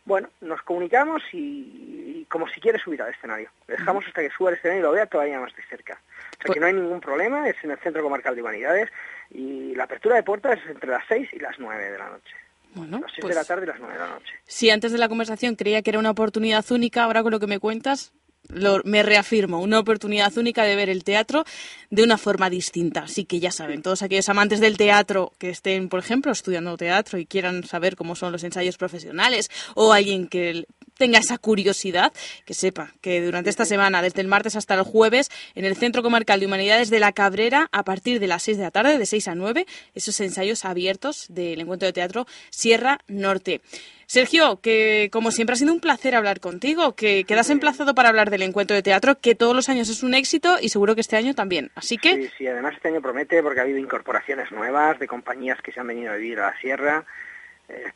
Bueno, 0.06 0.30
nos 0.40 0.62
comunicamos 0.62 1.22
y, 1.32 2.22
y 2.22 2.26
como 2.30 2.48
si 2.48 2.58
quiere 2.58 2.78
subir 2.78 3.02
al 3.02 3.12
escenario. 3.12 3.50
Le 3.68 3.76
dejamos 3.76 4.06
hasta 4.06 4.22
que 4.22 4.30
suba 4.30 4.48
al 4.48 4.56
escenario 4.56 4.80
y 4.80 4.84
lo 4.84 4.92
vea 4.92 5.06
todavía 5.06 5.38
más 5.38 5.54
de 5.54 5.62
cerca. 5.64 6.00
O 6.40 6.42
sea 6.42 6.54
que 6.54 6.60
no 6.60 6.66
hay 6.66 6.72
ningún 6.72 7.00
problema, 7.00 7.46
es 7.50 7.56
en 7.62 7.72
el 7.72 7.78
Centro 7.78 8.02
Comarcal 8.02 8.34
de 8.34 8.40
Humanidades 8.40 8.90
y 9.30 9.74
la 9.74 9.84
apertura 9.84 10.16
de 10.16 10.22
puertas 10.22 10.58
es 10.64 10.70
entre 10.70 10.88
las 10.90 11.04
6 11.06 11.28
y 11.34 11.38
las 11.38 11.58
9 11.58 11.90
de 11.90 11.98
la 11.98 12.08
noche. 12.08 12.34
Bueno, 12.76 12.98
las 13.00 13.10
6 13.12 13.18
pues- 13.22 13.34
de 13.34 13.40
la 13.40 13.44
tarde 13.44 13.64
y 13.64 13.68
las 13.68 13.78
9 13.80 13.94
de 13.94 14.00
la 14.00 14.08
noche. 14.08 14.32
Si 14.46 14.70
antes 14.70 14.92
de 14.92 14.98
la 14.98 15.08
conversación 15.08 15.56
creía 15.56 15.82
que 15.82 15.90
era 15.90 15.98
una 15.98 16.10
oportunidad 16.10 16.64
única, 16.70 17.04
ahora 17.04 17.22
con 17.22 17.32
lo 17.32 17.40
que 17.40 17.46
me 17.46 17.58
cuentas, 17.58 18.12
lo- 18.48 18.80
me 18.84 19.02
reafirmo, 19.02 19.60
una 19.60 19.80
oportunidad 19.80 20.36
única 20.38 20.62
de 20.62 20.76
ver 20.76 20.88
el 20.88 21.02
teatro 21.02 21.44
de 21.90 22.04
una 22.04 22.16
forma 22.16 22.48
distinta. 22.48 23.00
Así 23.00 23.24
que 23.24 23.40
ya 23.40 23.50
saben, 23.50 23.82
todos 23.82 24.02
aquellos 24.02 24.28
amantes 24.28 24.60
del 24.60 24.76
teatro 24.76 25.32
que 25.38 25.50
estén, 25.50 25.88
por 25.88 25.98
ejemplo, 25.98 26.30
estudiando 26.30 26.76
teatro 26.76 27.18
y 27.18 27.26
quieran 27.26 27.64
saber 27.64 27.96
cómo 27.96 28.14
son 28.14 28.30
los 28.30 28.44
ensayos 28.44 28.76
profesionales 28.76 29.50
o 29.74 29.92
alguien 29.92 30.28
que 30.28 30.66
tenga 30.96 31.18
esa 31.18 31.38
curiosidad, 31.38 32.12
que 32.44 32.54
sepa 32.54 32.92
que 33.00 33.20
durante 33.22 33.50
esta 33.50 33.64
semana, 33.64 34.02
desde 34.02 34.20
el 34.20 34.28
martes 34.28 34.56
hasta 34.56 34.74
el 34.74 34.82
jueves, 34.82 35.30
en 35.54 35.64
el 35.64 35.76
Centro 35.76 36.02
Comarcal 36.02 36.40
de 36.40 36.46
Humanidades 36.46 36.90
de 36.90 37.00
la 37.00 37.12
Cabrera, 37.12 37.68
a 37.72 37.84
partir 37.84 38.20
de 38.20 38.26
las 38.26 38.42
6 38.42 38.58
de 38.58 38.62
la 38.64 38.70
tarde, 38.70 38.98
de 38.98 39.06
6 39.06 39.28
a 39.28 39.34
9, 39.34 39.66
esos 39.94 40.20
ensayos 40.20 40.64
abiertos 40.64 41.26
del 41.28 41.60
encuentro 41.60 41.86
de 41.86 41.92
teatro 41.92 42.26
Sierra 42.50 42.98
Norte. 43.08 43.60
Sergio, 44.06 44.60
que 44.60 45.08
como 45.10 45.32
siempre 45.32 45.54
ha 45.54 45.56
sido 45.56 45.72
un 45.72 45.80
placer 45.80 46.14
hablar 46.14 46.38
contigo, 46.38 46.94
que 46.94 47.24
quedas 47.24 47.50
emplazado 47.50 47.92
para 47.94 48.08
hablar 48.08 48.30
del 48.30 48.42
encuentro 48.42 48.76
de 48.76 48.82
teatro, 48.82 49.18
que 49.18 49.34
todos 49.34 49.54
los 49.54 49.68
años 49.68 49.88
es 49.88 50.04
un 50.04 50.14
éxito 50.14 50.58
y 50.60 50.68
seguro 50.68 50.94
que 50.94 51.00
este 51.00 51.16
año 51.16 51.34
también. 51.34 51.72
Así 51.74 51.98
que 51.98 52.14
Sí, 52.14 52.30
sí, 52.38 52.46
además 52.46 52.74
este 52.76 52.88
año 52.88 53.02
promete 53.02 53.42
porque 53.42 53.58
ha 53.58 53.64
habido 53.64 53.78
incorporaciones 53.78 54.52
nuevas 54.52 54.98
de 55.00 55.08
compañías 55.08 55.60
que 55.60 55.72
se 55.72 55.80
han 55.80 55.88
venido 55.88 56.12
a 56.12 56.16
vivir 56.16 56.38
a 56.38 56.52
la 56.52 56.60
sierra, 56.60 57.04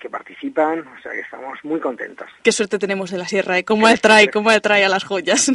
que 0.00 0.08
participan, 0.08 0.80
o 0.80 1.02
sea 1.02 1.12
que 1.12 1.20
estamos 1.20 1.58
muy 1.62 1.78
contentos. 1.78 2.26
qué 2.42 2.50
suerte 2.52 2.78
tenemos 2.78 3.10
de 3.10 3.18
la 3.18 3.28
Sierra, 3.28 3.58
¿eh? 3.58 3.64
cómo 3.64 3.86
atrae, 3.86 4.28
cómo 4.32 4.50
atrae 4.50 4.84
a 4.84 4.88
las 4.88 5.04
joyas. 5.04 5.52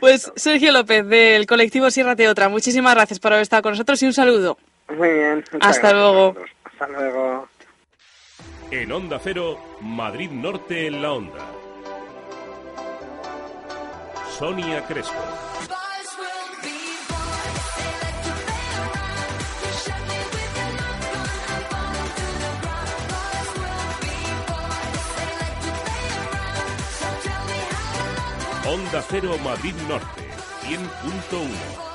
pues 0.00 0.32
Sergio 0.34 0.72
López, 0.72 1.06
del 1.06 1.46
colectivo 1.46 1.90
Sierra 1.90 2.16
Teotra, 2.16 2.48
muchísimas 2.48 2.94
gracias 2.94 3.20
por 3.20 3.32
haber 3.32 3.42
estado 3.42 3.62
con 3.62 3.72
nosotros 3.72 4.02
y 4.02 4.06
un 4.06 4.12
saludo. 4.12 4.58
Muy 4.88 5.10
bien. 5.10 5.44
muchas 5.52 5.76
Hasta 5.76 5.92
luego. 5.92 6.34
Hasta 6.64 6.88
luego. 6.88 7.48
En 8.70 8.90
Onda 8.90 9.20
Cero, 9.22 9.58
Madrid 9.80 10.30
Norte 10.30 10.86
en 10.86 11.02
la 11.02 11.12
Onda. 11.12 11.46
Sonia 14.38 14.82
Crespo. 14.86 15.81
Onda 28.72 29.02
Cero 29.02 29.36
Madrid 29.36 29.74
Norte, 29.86 30.22
100.1. 30.62 31.91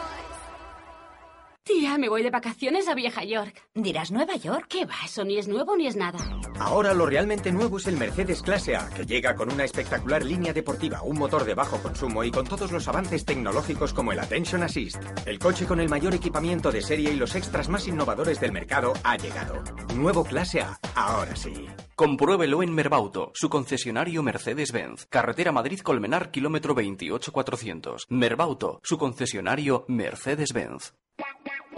Tía, 1.68 1.98
me 1.98 2.08
voy 2.08 2.24
de 2.24 2.30
vacaciones 2.30 2.88
a 2.88 2.96
Vieja 2.96 3.26
York. 3.26 3.62
¿Dirás 3.76 4.10
Nueva 4.10 4.38
York? 4.38 4.68
¿Qué 4.70 4.86
va? 4.86 4.96
Eso 5.04 5.26
ni 5.26 5.38
es 5.38 5.50
nuevo 5.50 5.76
ni 5.76 5.88
es 5.88 5.98
nada. 5.98 6.18
Ahora 6.62 6.94
lo 6.94 7.06
realmente 7.06 7.52
nuevo 7.52 7.78
es 7.78 7.88
el 7.88 7.98
Mercedes 7.98 8.42
Clase 8.42 8.78
A, 8.78 8.90
que 8.90 9.06
llega 9.06 9.36
con 9.36 9.52
una 9.52 9.66
espectacular 9.66 10.24
línea 10.24 10.54
deportiva, 10.54 11.02
un 11.02 11.20
motor 11.20 11.44
de 11.44 11.56
bajo 11.56 11.78
consumo 11.82 12.24
y 12.24 12.32
con 12.32 12.48
todos 12.48 12.72
los 12.72 12.88
avances 12.88 13.26
tecnológicos 13.26 13.94
como 13.94 14.14
el 14.14 14.20
Attention 14.20 14.64
Assist. 14.64 15.04
El 15.26 15.40
coche 15.40 15.66
con 15.66 15.82
el 15.82 15.90
mayor 15.90 16.16
equipamiento 16.16 16.72
de 16.72 16.82
serie 16.82 17.12
y 17.12 17.18
los 17.18 17.36
extras 17.36 17.68
más 17.68 17.86
innovadores 17.86 18.40
del 18.40 18.54
mercado 18.54 18.94
ha 19.04 19.18
llegado. 19.18 19.62
Nuevo 19.94 20.24
Clase 20.24 20.62
A, 20.62 20.80
ahora 20.96 21.36
sí. 21.36 21.54
Compruébelo 21.96 22.64
en 22.64 22.74
Merbauto, 22.74 23.32
su 23.34 23.50
concesionario 23.50 24.24
Mercedes-Benz. 24.24 25.08
Carretera 25.08 25.52
Madrid-Colmenar, 25.52 26.32
kilómetro 26.32 26.74
28400. 26.74 28.06
Merbauto, 28.08 28.80
su 28.84 28.98
concesionario 28.98 29.84
Mercedes-Benz. 29.90 30.94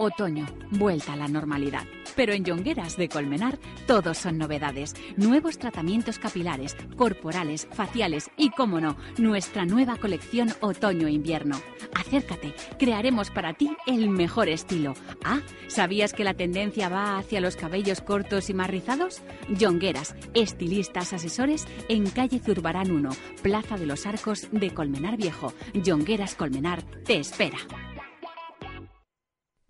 Otoño, 0.02 0.46
vuelta 0.70 1.12
a 1.12 1.16
la 1.16 1.28
normalidad. 1.28 1.84
Pero 2.16 2.32
en 2.32 2.42
Yongueras 2.42 2.96
de 2.96 3.10
Colmenar 3.10 3.58
todos 3.86 4.16
son 4.16 4.38
novedades. 4.38 4.94
Nuevos 5.18 5.58
tratamientos 5.58 6.18
capilares, 6.18 6.74
corporales, 6.96 7.68
faciales 7.70 8.30
y, 8.38 8.48
cómo 8.48 8.80
no, 8.80 8.96
nuestra 9.18 9.66
nueva 9.66 9.98
colección 9.98 10.54
otoño-invierno. 10.60 11.60
Acércate, 11.94 12.54
crearemos 12.78 13.28
para 13.30 13.52
ti 13.52 13.76
el 13.86 14.08
mejor 14.08 14.48
estilo. 14.48 14.94
Ah, 15.22 15.40
¿sabías 15.68 16.14
que 16.14 16.24
la 16.24 16.32
tendencia 16.32 16.88
va 16.88 17.18
hacia 17.18 17.42
los 17.42 17.56
cabellos 17.56 18.00
cortos 18.00 18.48
y 18.48 18.54
más 18.54 18.70
rizados? 18.70 19.20
Yongueras, 19.50 20.16
estilistas 20.32 21.12
asesores 21.12 21.66
en 21.90 22.08
calle 22.08 22.38
Zurbarán 22.38 22.90
1, 22.90 23.10
Plaza 23.42 23.76
de 23.76 23.84
los 23.84 24.06
Arcos 24.06 24.48
de 24.50 24.72
Colmenar 24.72 25.18
Viejo. 25.18 25.52
Yongueras 25.74 26.36
Colmenar 26.36 26.82
te 27.04 27.18
espera. 27.18 27.58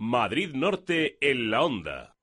Madrid 0.03 0.55
Norte 0.55 1.19
en 1.21 1.51
la 1.51 1.63
Onda. 1.63 2.17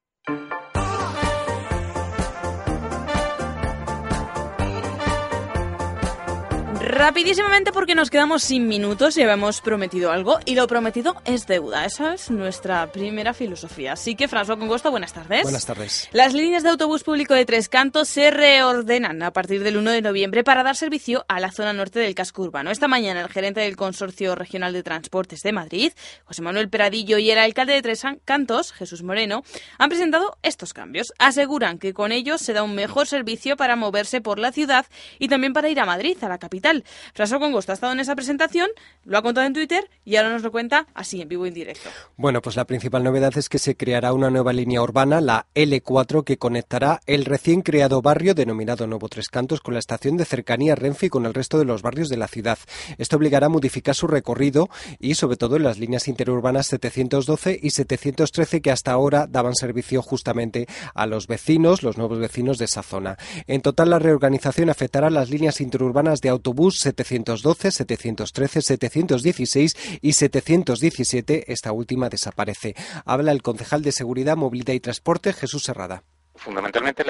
Rapidísimamente 6.98 7.72
porque 7.72 7.94
nos 7.94 8.10
quedamos 8.10 8.42
sin 8.42 8.68
minutos 8.68 9.18
y 9.18 9.22
habíamos 9.22 9.62
prometido 9.62 10.12
algo 10.12 10.40
y 10.46 10.56
lo 10.56 10.66
prometido 10.66 11.16
es 11.26 11.46
deuda. 11.46 11.86
Esa 11.86 12.16
es 12.16 12.32
nuestra 12.32 12.92
primera 12.92 13.36
filosofía. 13.36 13.94
Así 13.94 14.16
que, 14.16 14.28
François 14.28 14.58
Congosto, 14.58 14.90
buenas 14.90 15.14
tardes. 15.14 15.44
Buenas 15.44 15.68
tardes. 15.68 16.10
Las 16.12 16.34
líneas 16.34 16.64
de 16.64 16.70
autobús 16.70 17.04
público 17.04 17.36
de 17.36 17.46
Tres 17.46 17.70
Cantos 17.70 18.08
se 18.08 18.32
reordenan 18.32 19.22
a 19.22 19.32
partir 19.32 19.62
del 19.62 19.78
1 19.78 19.92
de 19.92 20.02
noviembre 20.02 20.44
para 20.44 20.64
dar 20.64 20.76
servicio 20.76 21.24
a 21.28 21.40
la 21.40 21.52
zona 21.52 21.72
norte 21.72 22.00
del 22.00 22.16
casco 22.16 22.42
urbano. 22.42 22.72
Esta 22.72 22.88
mañana 22.88 23.22
el 23.22 23.30
gerente 23.30 23.62
del 23.62 23.76
Consorcio 23.76 24.34
Regional 24.34 24.74
de 24.74 24.82
Transportes 24.82 25.44
de 25.44 25.52
Madrid, 25.52 25.94
José 26.26 26.42
Manuel 26.42 26.68
Peradillo, 26.68 27.20
y 27.20 27.30
el 27.30 27.38
alcalde 27.38 27.74
de 27.74 27.84
Tres 27.84 28.02
Cantos, 28.26 28.72
Jesús 28.72 29.04
Moreno, 29.04 29.44
han 29.78 29.90
presentado 29.90 30.40
estos 30.42 30.74
cambios. 30.74 31.14
Aseguran 31.20 31.78
que 31.78 31.94
con 31.94 32.12
ellos 32.12 32.42
se 32.42 32.54
da 32.54 32.64
un 32.64 32.74
mejor 32.74 33.06
servicio 33.06 33.56
para 33.56 33.76
moverse 33.76 34.20
por 34.20 34.40
la 34.40 34.52
ciudad 34.52 34.88
y 35.20 35.28
también 35.28 35.54
para 35.54 35.70
ir 35.70 35.80
a 35.80 35.86
Madrid, 35.86 36.18
a 36.24 36.28
la 36.28 36.40
capital. 36.40 36.84
François 37.16 37.40
Congosto 37.40 37.72
ha 37.72 37.76
estado 37.76 37.94
en 37.94 38.00
esa 38.00 38.16
presentación, 38.16 38.70
lo 39.06 39.18
ha 39.18 39.22
contado 39.22 39.48
en 39.48 39.54
Twitter 39.54 39.90
y 40.06 40.16
ahora 40.16 40.30
nos 40.30 40.44
lo 40.44 40.52
cuenta 40.52 40.88
así, 40.94 41.22
en 41.22 41.30
vivo 41.30 41.46
y 41.46 41.50
en 41.50 41.54
directo. 41.54 41.90
Bueno, 42.16 42.42
pues 42.42 42.56
la 42.56 42.66
principal 42.66 43.04
novedad 43.04 43.38
es 43.38 43.50
que 43.50 43.60
se 43.60 43.76
creará 43.76 44.14
una 44.14 44.30
nueva 44.30 44.54
línea 44.54 44.82
urbana, 44.82 45.22
la 45.22 45.48
L4, 45.56 46.24
que 46.24 46.38
conectará 46.38 47.02
el 47.06 47.26
recién 47.26 47.62
creado 47.62 48.02
barrio 48.02 48.34
denominado 48.34 48.88
Nuevo 48.88 49.10
Tres 49.10 49.30
Cantos 49.30 49.62
con 49.62 49.74
la 49.74 49.80
estación 49.80 50.18
de 50.18 50.26
cercanía 50.26 50.76
Renfe 50.76 51.08
y 51.08 51.10
con 51.10 51.26
el 51.26 51.34
resto 51.34 51.58
de 51.58 51.66
los 51.66 51.82
barrios 51.82 52.10
de 52.10 52.18
la 52.18 52.28
ciudad. 52.28 52.58
Esto 52.98 53.18
obligará 53.18 53.48
a 53.48 53.50
modificar 53.50 53.96
su 53.96 54.08
recorrido 54.08 54.70
y 55.00 55.16
sobre 55.16 55.38
todo 55.38 55.56
en 55.56 55.64
las 55.64 55.80
líneas 55.80 56.08
interurbanas 56.08 56.68
712 56.68 57.60
y 57.62 57.70
713 57.72 58.62
que 58.62 58.72
hasta 58.72 58.92
ahora 58.92 59.28
daban 59.28 59.56
servicio 59.56 60.02
justamente 60.02 60.68
a 60.94 61.06
los 61.06 61.28
vecinos, 61.28 61.84
los 61.84 61.98
nuevos 61.98 62.20
vecinos 62.20 62.58
de 62.58 62.66
esa 62.66 62.84
zona. 62.84 63.18
En 63.48 63.62
total 63.62 63.90
la 63.90 64.00
reorganización 64.00 64.70
afectará 64.70 65.10
las 65.10 65.30
líneas 65.30 65.62
interurbanas 65.62 66.22
de 66.22 66.30
autobús 66.30 66.67
712, 66.76 67.72
713, 67.72 68.62
716 68.62 69.76
y 70.02 70.14
717. 70.14 71.52
Esta 71.52 71.72
última 71.72 72.10
desaparece. 72.10 72.76
Habla 73.06 73.32
el 73.32 73.42
concejal 73.42 73.82
de 73.82 73.92
Seguridad, 73.92 74.38
Movilidad 74.38 74.74
y 74.74 74.80
Transporte, 74.80 75.34
Jesús 75.34 75.64
Serrada. 75.64 76.04
Fundamentalmente 76.38 77.04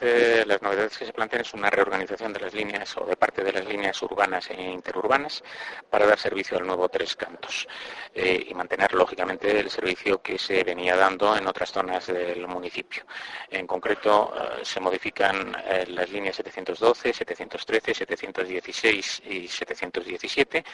eh, 0.00 0.44
las 0.46 0.62
novedades 0.62 0.96
que 0.96 1.06
se 1.06 1.12
plantean 1.12 1.42
es 1.42 1.52
una 1.54 1.70
reorganización 1.70 2.32
de 2.32 2.40
las 2.40 2.54
líneas 2.54 2.96
o 2.96 3.04
de 3.04 3.16
parte 3.16 3.42
de 3.42 3.52
las 3.52 3.66
líneas 3.66 4.00
urbanas 4.02 4.48
e 4.50 4.62
interurbanas 4.62 5.42
para 5.88 6.06
dar 6.06 6.18
servicio 6.18 6.56
al 6.56 6.66
nuevo 6.66 6.88
Tres 6.88 7.16
Cantos 7.16 7.66
eh, 8.14 8.46
y 8.48 8.54
mantener 8.54 8.94
lógicamente 8.94 9.58
el 9.58 9.70
servicio 9.70 10.22
que 10.22 10.38
se 10.38 10.62
venía 10.62 10.96
dando 10.96 11.36
en 11.36 11.46
otras 11.46 11.72
zonas 11.72 12.06
del 12.06 12.46
municipio. 12.46 13.04
En 13.50 13.66
concreto 13.66 14.32
eh, 14.34 14.64
se 14.64 14.80
modifican 14.80 15.52
las 15.88 16.10
líneas 16.10 16.36
712, 16.36 17.12
713, 17.12 17.94
716 17.94 19.22
y 19.26 19.48
717, 19.48 20.64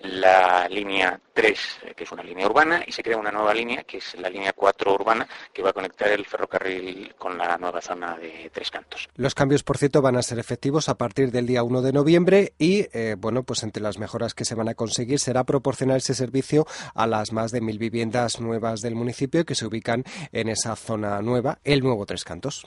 la 0.00 0.68
línea 0.68 1.20
3 1.32 1.78
eh, 1.82 1.94
que 1.94 2.04
es 2.04 2.12
una 2.12 2.22
línea 2.22 2.46
urbana 2.46 2.82
y 2.86 2.92
se 2.92 3.02
crea 3.02 3.16
una 3.16 3.30
nueva 3.30 3.54
línea 3.54 3.84
que 3.84 3.98
es 3.98 4.14
la 4.14 4.28
línea 4.28 4.52
4 4.52 4.94
urbana 4.94 5.26
que 5.52 5.62
va 5.62 5.70
a 5.70 5.72
conectar 5.72 6.08
el 6.08 6.26
ferrocarril 6.26 7.14
con 7.16 7.38
la 7.38 7.41
nueva 7.60 7.80
zona 7.80 8.16
de 8.18 8.50
Tres 8.52 8.70
Cantos. 8.70 9.08
Los 9.16 9.34
cambios, 9.34 9.62
por 9.62 9.78
cierto, 9.78 10.00
van 10.02 10.16
a 10.16 10.22
ser 10.22 10.38
efectivos 10.38 10.88
a 10.88 10.96
partir 10.96 11.30
del 11.30 11.46
día 11.46 11.62
1 11.62 11.82
de 11.82 11.92
noviembre 11.92 12.52
y, 12.58 12.86
eh, 12.92 13.16
bueno, 13.18 13.42
pues 13.42 13.62
entre 13.62 13.82
las 13.82 13.98
mejoras 13.98 14.34
que 14.34 14.44
se 14.44 14.54
van 14.54 14.68
a 14.68 14.74
conseguir 14.74 15.18
será 15.18 15.44
proporcionar 15.44 15.98
ese 15.98 16.14
servicio 16.14 16.66
a 16.94 17.06
las 17.06 17.32
más 17.32 17.50
de 17.52 17.60
mil 17.60 17.78
viviendas 17.78 18.40
nuevas 18.40 18.80
del 18.80 18.94
municipio 18.94 19.44
que 19.44 19.54
se 19.54 19.66
ubican 19.66 20.04
en 20.32 20.48
esa 20.48 20.76
zona 20.76 21.20
nueva, 21.22 21.58
el 21.64 21.80
nuevo 21.80 22.06
Tres 22.06 22.24
Cantos. 22.24 22.66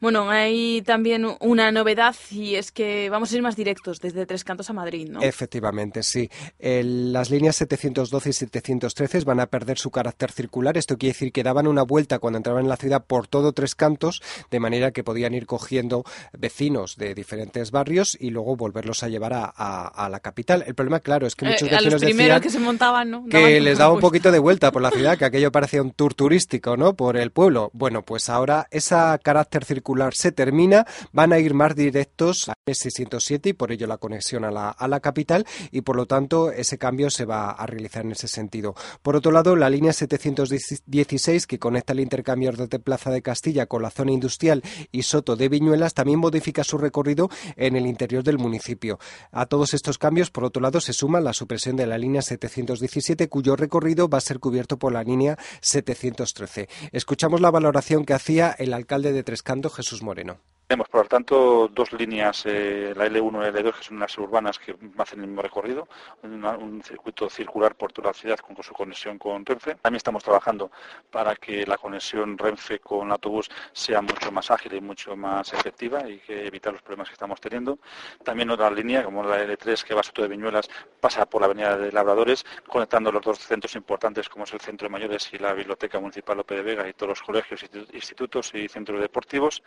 Bueno, 0.00 0.28
hay 0.30 0.82
también 0.82 1.26
una 1.40 1.70
novedad 1.72 2.14
y 2.30 2.56
es 2.56 2.72
que 2.72 3.08
vamos 3.10 3.32
a 3.32 3.36
ir 3.36 3.42
más 3.42 3.56
directos 3.56 4.00
desde 4.00 4.26
Tres 4.26 4.44
Cantos 4.44 4.68
a 4.70 4.72
Madrid, 4.72 5.08
¿no? 5.10 5.22
Efectivamente, 5.22 6.02
sí. 6.02 6.30
El- 6.58 7.12
las 7.12 7.30
líneas 7.30 7.56
712 7.56 8.30
y 8.30 8.32
713 8.32 9.20
van 9.24 9.40
a 9.40 9.46
perder 9.46 9.78
su 9.78 9.90
carácter 9.90 10.30
circular. 10.32 10.76
Esto 10.76 10.96
quiere 10.98 11.12
decir 11.12 11.32
que 11.32 11.42
daban 11.42 11.66
una 11.66 11.82
vuelta 11.82 12.18
cuando 12.18 12.36
entraban 12.38 12.64
en 12.64 12.68
la 12.68 12.76
ciudad 12.76 13.04
por 13.04 13.26
todo 13.28 13.52
Tres 13.52 13.74
Cantos, 13.74 14.15
de 14.50 14.60
manera 14.60 14.90
que 14.92 15.04
podían 15.04 15.34
ir 15.34 15.46
cogiendo 15.46 16.04
vecinos 16.32 16.96
de 16.96 17.14
diferentes 17.14 17.70
barrios 17.70 18.16
y 18.20 18.30
luego 18.30 18.56
volverlos 18.56 19.02
a 19.02 19.08
llevar 19.08 19.32
a, 19.32 19.52
a- 19.56 19.86
a 19.88 20.08
la 20.08 20.20
capital. 20.20 20.64
El 20.66 20.74
problema, 20.74 21.00
claro, 21.00 21.26
es 21.26 21.34
que 21.34 21.44
Eh, 21.46 21.48
muchos 21.50 21.70
los 21.70 21.80
vecinos 21.82 22.00
decían 22.00 22.40
que 22.40 22.50
se 22.50 22.58
montaban, 22.58 23.10
¿no? 23.10 23.24
que 23.28 23.60
les 23.60 23.78
daba 23.78 23.90
un 23.90 23.96
vuelta. 23.96 24.06
poquito 24.08 24.32
de 24.32 24.38
vuelta 24.38 24.72
por 24.72 24.82
la 24.82 24.90
ciudad, 24.90 25.16
que 25.18 25.24
aquello 25.24 25.50
parecía 25.52 25.82
un 25.82 25.92
tour 25.92 26.14
turístico, 26.14 26.76
¿no? 26.76 26.94
Por 26.94 27.16
el 27.16 27.30
pueblo. 27.30 27.70
Bueno, 27.72 28.02
pues 28.02 28.28
ahora 28.28 28.66
ese 28.70 28.94
carácter 29.22 29.64
circular 29.64 30.14
se 30.14 30.32
termina, 30.32 30.86
van 31.12 31.32
a 31.32 31.38
ir 31.38 31.54
más 31.54 31.74
directos 31.74 32.48
a 32.48 32.54
607 32.66 33.50
y 33.50 33.52
por 33.52 33.72
ello 33.72 33.86
la 33.86 33.98
conexión 33.98 34.44
a 34.44 34.50
la, 34.50 34.70
a 34.70 34.88
la 34.88 35.00
capital 35.00 35.46
y 35.70 35.80
por 35.82 35.96
lo 35.96 36.06
tanto 36.06 36.50
ese 36.50 36.78
cambio 36.78 37.10
se 37.10 37.24
va 37.24 37.50
a 37.50 37.66
realizar 37.66 38.04
en 38.04 38.12
ese 38.12 38.28
sentido. 38.28 38.74
Por 39.02 39.16
otro 39.16 39.32
lado, 39.32 39.56
la 39.56 39.70
línea 39.70 39.92
716 39.92 41.46
que 41.46 41.58
conecta 41.58 41.92
el 41.92 42.00
intercambio 42.00 42.52
de 42.52 42.78
Plaza 42.78 43.10
de 43.10 43.22
Castilla 43.22 43.66
con 43.66 43.82
la 43.82 43.90
zona 43.90 44.05
industrial 44.12 44.62
y 44.92 45.02
Soto 45.02 45.36
de 45.36 45.48
Viñuelas 45.48 45.94
también 45.94 46.18
modifica 46.18 46.64
su 46.64 46.78
recorrido 46.78 47.28
en 47.56 47.76
el 47.76 47.86
interior 47.86 48.22
del 48.22 48.38
municipio. 48.38 48.98
A 49.32 49.46
todos 49.46 49.74
estos 49.74 49.98
cambios, 49.98 50.30
por 50.30 50.44
otro 50.44 50.62
lado, 50.62 50.80
se 50.80 50.92
suma 50.92 51.20
la 51.20 51.32
supresión 51.32 51.76
de 51.76 51.86
la 51.86 51.98
línea 51.98 52.22
717 52.22 53.28
cuyo 53.28 53.56
recorrido 53.56 54.08
va 54.08 54.18
a 54.18 54.22
ser 54.22 54.38
cubierto 54.38 54.78
por 54.78 54.92
la 54.92 55.02
línea 55.02 55.38
713. 55.60 56.68
Escuchamos 56.92 57.40
la 57.40 57.50
valoración 57.50 58.04
que 58.04 58.14
hacía 58.14 58.54
el 58.58 58.72
alcalde 58.72 59.12
de 59.12 59.22
Tres 59.22 59.42
Cantos, 59.42 59.74
Jesús 59.74 60.02
Moreno. 60.02 60.40
Tenemos, 60.68 60.88
por 60.88 61.02
lo 61.04 61.08
tanto, 61.08 61.68
dos 61.68 61.92
líneas, 61.92 62.42
eh, 62.44 62.92
la 62.96 63.06
L1 63.06 63.38
y 63.48 63.52
la 63.52 63.60
L2, 63.60 63.72
que 63.78 63.84
son 63.84 64.00
las 64.00 64.18
urbanas 64.18 64.58
que 64.58 64.74
hacen 64.98 65.20
el 65.20 65.28
mismo 65.28 65.40
recorrido, 65.40 65.86
un 66.24 66.82
circuito 66.82 67.30
circular 67.30 67.76
por 67.76 67.92
toda 67.92 68.08
la 68.08 68.14
ciudad 68.14 68.36
con, 68.40 68.56
su 68.64 68.72
conexión 68.74 69.16
con 69.16 69.46
Renfe. 69.46 69.76
También 69.76 69.98
estamos 69.98 70.24
trabajando 70.24 70.72
para 71.08 71.36
que 71.36 71.64
la 71.64 71.78
conexión 71.78 72.36
Renfe 72.36 72.80
con 72.80 73.12
autobús 73.12 73.48
sea 73.72 74.02
mucho 74.02 74.32
más 74.32 74.50
ágil 74.50 74.74
y 74.74 74.80
mucho 74.80 75.14
más 75.16 75.52
efectiva 75.52 76.08
y 76.10 76.18
que 76.18 76.48
evitar 76.48 76.72
los 76.72 76.82
problemas 76.82 77.10
que 77.10 77.12
estamos 77.14 77.40
teniendo. 77.40 77.78
También 78.24 78.50
otra 78.50 78.68
línea, 78.68 79.04
como 79.04 79.22
la 79.22 79.40
L3, 79.44 79.84
que 79.84 79.94
va 79.94 80.00
a 80.00 80.02
Soto 80.02 80.22
de 80.22 80.28
Viñuelas, 80.28 80.68
pasa 80.98 81.26
por 81.26 81.42
la 81.42 81.46
Avenida 81.46 81.76
de 81.78 81.92
Labradores, 81.92 82.44
conectando 82.66 83.12
los 83.12 83.22
dos 83.22 83.38
centros 83.38 83.76
importantes, 83.76 84.28
como 84.28 84.42
es 84.42 84.52
el 84.52 84.60
Centro 84.60 84.88
de 84.88 84.92
Mayores 84.92 85.32
y 85.32 85.38
la 85.38 85.52
Biblioteca 85.52 86.00
Municipal 86.00 86.38
Lope 86.38 86.56
de 86.56 86.62
Vega 86.62 86.88
y 86.88 86.92
todos 86.94 87.10
los 87.10 87.22
colegios, 87.22 87.62
institu- 87.62 87.94
institutos 87.94 88.52
y 88.56 88.68
centros 88.68 89.00
deportivos. 89.00 89.62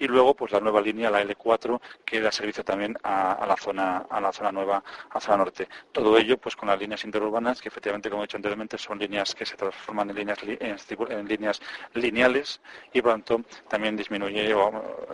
Y 0.00 0.08
luego, 0.08 0.34
pues 0.40 0.52
la 0.52 0.60
nueva 0.60 0.80
línea, 0.80 1.10
la 1.10 1.22
L4, 1.22 1.78
que 2.02 2.18
da 2.18 2.32
servicio 2.32 2.64
también 2.64 2.96
a, 3.02 3.32
a 3.32 3.46
la 3.46 3.58
zona 3.58 4.06
a 4.08 4.22
la 4.22 4.32
zona 4.32 4.50
nueva, 4.50 4.82
a 5.10 5.20
zona 5.20 5.36
norte. 5.36 5.68
Todo 5.92 6.16
ello, 6.16 6.38
pues 6.38 6.56
con 6.56 6.70
las 6.70 6.80
líneas 6.80 7.04
interurbanas, 7.04 7.60
que 7.60 7.68
efectivamente, 7.68 8.08
como 8.08 8.22
he 8.22 8.26
dicho 8.26 8.38
anteriormente, 8.38 8.78
son 8.78 8.98
líneas 8.98 9.34
que 9.34 9.44
se 9.44 9.54
transforman 9.54 10.08
en 10.08 10.16
líneas 10.16 10.38
en, 10.42 11.28
líneas 11.28 11.60
lineales 11.92 12.62
y 12.90 13.02
por 13.02 13.12
tanto 13.12 13.42
también 13.68 13.98
disminuye 13.98 14.54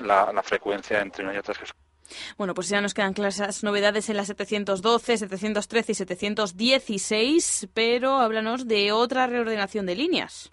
la, 0.00 0.42
frecuencia 0.44 1.00
entre 1.00 1.24
una 1.24 1.34
y 1.34 1.38
otras 1.38 1.58
Bueno, 2.38 2.54
pues 2.54 2.68
ya 2.68 2.80
nos 2.80 2.94
quedan 2.94 3.14
claras 3.14 3.40
esas 3.40 3.64
novedades 3.64 4.08
en 4.08 4.16
la 4.16 4.24
712, 4.24 5.18
713 5.18 5.90
y 5.92 5.94
716, 5.96 7.68
pero 7.74 8.20
háblanos 8.20 8.68
de 8.68 8.92
otra 8.92 9.26
reordenación 9.26 9.86
de 9.86 9.96
líneas. 9.96 10.52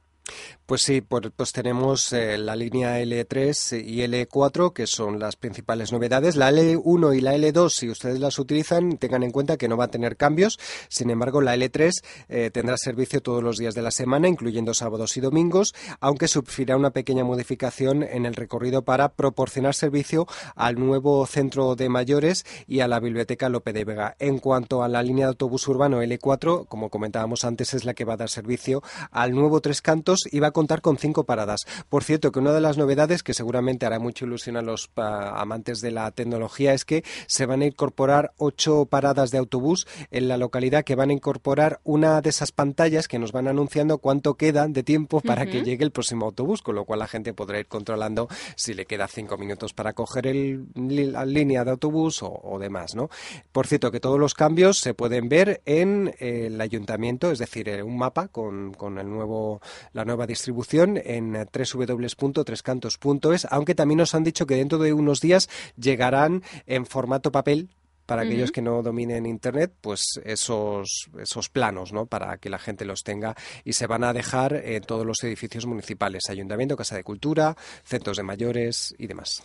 Pues 0.65 0.81
sí, 0.81 1.01
pues 1.01 1.51
tenemos 1.51 2.13
eh, 2.13 2.37
la 2.37 2.55
línea 2.55 2.97
L3 3.01 3.85
y 3.85 3.97
L4, 3.99 4.71
que 4.71 4.87
son 4.87 5.19
las 5.19 5.35
principales 5.35 5.91
novedades. 5.91 6.37
La 6.37 6.51
L1 6.51 7.17
y 7.17 7.19
la 7.21 7.35
L2, 7.35 7.69
si 7.69 7.89
ustedes 7.89 8.19
las 8.19 8.39
utilizan, 8.39 8.97
tengan 8.97 9.23
en 9.23 9.31
cuenta 9.31 9.57
que 9.57 9.67
no 9.67 9.75
va 9.75 9.85
a 9.85 9.89
tener 9.89 10.15
cambios. 10.15 10.57
Sin 10.87 11.09
embargo, 11.09 11.41
la 11.41 11.57
L3 11.57 12.01
eh, 12.29 12.49
tendrá 12.53 12.77
servicio 12.77 13.21
todos 13.21 13.43
los 13.43 13.57
días 13.57 13.75
de 13.75 13.81
la 13.81 13.91
semana, 13.91 14.29
incluyendo 14.29 14.73
sábados 14.73 15.17
y 15.17 15.19
domingos, 15.19 15.75
aunque 15.99 16.29
sufrirá 16.29 16.77
una 16.77 16.91
pequeña 16.91 17.25
modificación 17.25 18.01
en 18.01 18.25
el 18.25 18.33
recorrido 18.33 18.83
para 18.83 19.09
proporcionar 19.09 19.75
servicio 19.75 20.27
al 20.55 20.79
nuevo 20.79 21.25
centro 21.25 21.75
de 21.75 21.89
mayores 21.89 22.45
y 22.67 22.79
a 22.79 22.87
la 22.87 23.01
biblioteca 23.01 23.49
Lope 23.49 23.73
de 23.73 23.83
Vega. 23.83 24.15
En 24.17 24.39
cuanto 24.39 24.81
a 24.81 24.87
la 24.87 25.03
línea 25.03 25.25
de 25.25 25.31
autobús 25.31 25.67
urbano 25.67 26.01
L4, 26.01 26.67
como 26.69 26.89
comentábamos 26.89 27.43
antes, 27.43 27.73
es 27.73 27.83
la 27.83 27.93
que 27.93 28.05
va 28.05 28.13
a 28.13 28.17
dar 28.17 28.29
servicio 28.29 28.81
al 29.11 29.33
nuevo 29.33 29.59
Tres 29.59 29.81
Cantos 29.81 30.12
y 30.31 30.39
va 30.39 30.47
a 30.47 30.51
contar 30.51 30.81
con 30.81 30.97
cinco 30.97 31.23
paradas. 31.23 31.65
Por 31.89 32.03
cierto, 32.03 32.31
que 32.31 32.39
una 32.39 32.53
de 32.53 32.61
las 32.61 32.77
novedades 32.77 33.23
que 33.23 33.33
seguramente 33.33 33.85
hará 33.85 33.99
mucha 33.99 34.25
ilusión 34.25 34.57
a 34.57 34.61
los 34.61 34.89
amantes 34.95 35.81
de 35.81 35.91
la 35.91 36.11
tecnología 36.11 36.73
es 36.73 36.85
que 36.85 37.03
se 37.27 37.45
van 37.45 37.61
a 37.61 37.65
incorporar 37.65 38.33
ocho 38.37 38.85
paradas 38.85 39.31
de 39.31 39.37
autobús 39.37 39.87
en 40.11 40.27
la 40.27 40.37
localidad 40.37 40.83
que 40.83 40.95
van 40.95 41.09
a 41.09 41.13
incorporar 41.13 41.79
una 41.83 42.21
de 42.21 42.29
esas 42.29 42.51
pantallas 42.51 43.07
que 43.07 43.19
nos 43.19 43.31
van 43.31 43.47
anunciando 43.47 43.97
cuánto 43.97 44.35
queda 44.35 44.67
de 44.67 44.83
tiempo 44.83 45.21
para 45.21 45.45
que 45.45 45.63
llegue 45.63 45.83
el 45.83 45.91
próximo 45.91 46.25
autobús, 46.25 46.61
con 46.61 46.75
lo 46.75 46.85
cual 46.85 46.99
la 46.99 47.07
gente 47.07 47.33
podrá 47.33 47.59
ir 47.59 47.67
controlando 47.67 48.27
si 48.55 48.73
le 48.73 48.85
queda 48.85 49.07
cinco 49.07 49.37
minutos 49.37 49.73
para 49.73 49.93
coger 49.93 50.27
el, 50.27 50.67
la 50.75 51.25
línea 51.25 51.63
de 51.63 51.71
autobús 51.71 52.23
o, 52.23 52.39
o 52.43 52.59
demás, 52.59 52.95
¿no? 52.95 53.09
Por 53.51 53.67
cierto, 53.67 53.91
que 53.91 53.99
todos 53.99 54.19
los 54.19 54.33
cambios 54.33 54.79
se 54.79 54.93
pueden 54.93 55.29
ver 55.29 55.61
en 55.65 56.13
eh, 56.19 56.47
el 56.47 56.59
ayuntamiento, 56.61 57.31
es 57.31 57.39
decir, 57.39 57.69
eh, 57.69 57.83
un 57.83 57.97
mapa 57.97 58.27
con, 58.27 58.73
con 58.73 58.97
el 58.97 59.09
nuevo, 59.09 59.61
la 59.93 60.02
nueva 60.05 60.27
distribución 60.27 60.99
en 61.03 61.35
eh, 61.35 61.45
www.trescantos.es, 61.45 63.47
aunque 63.49 63.75
también 63.75 63.99
nos 63.99 64.15
han 64.15 64.23
dicho 64.23 64.45
que 64.45 64.55
dentro 64.55 64.79
de 64.79 64.93
unos 64.93 65.21
días 65.21 65.49
llegarán 65.77 66.43
en 66.65 66.85
formato 66.85 67.31
papel 67.31 67.69
para 68.05 68.23
aquellos 68.23 68.51
que 68.51 68.61
no 68.61 68.81
dominen 68.81 69.25
internet, 69.25 69.73
pues 69.81 70.19
esos, 70.23 71.09
esos 71.19 71.49
planos, 71.49 71.93
¿no? 71.93 72.05
Para 72.05 72.37
que 72.37 72.49
la 72.49 72.59
gente 72.59 72.85
los 72.85 73.03
tenga 73.03 73.35
y 73.63 73.73
se 73.73 73.87
van 73.87 74.03
a 74.03 74.13
dejar 74.13 74.53
en 74.53 74.83
todos 74.83 75.05
los 75.05 75.23
edificios 75.23 75.65
municipales, 75.65 76.23
ayuntamiento, 76.29 76.75
casa 76.75 76.95
de 76.95 77.03
cultura, 77.03 77.55
centros 77.83 78.17
de 78.17 78.23
mayores 78.23 78.93
y 78.97 79.07
demás. 79.07 79.41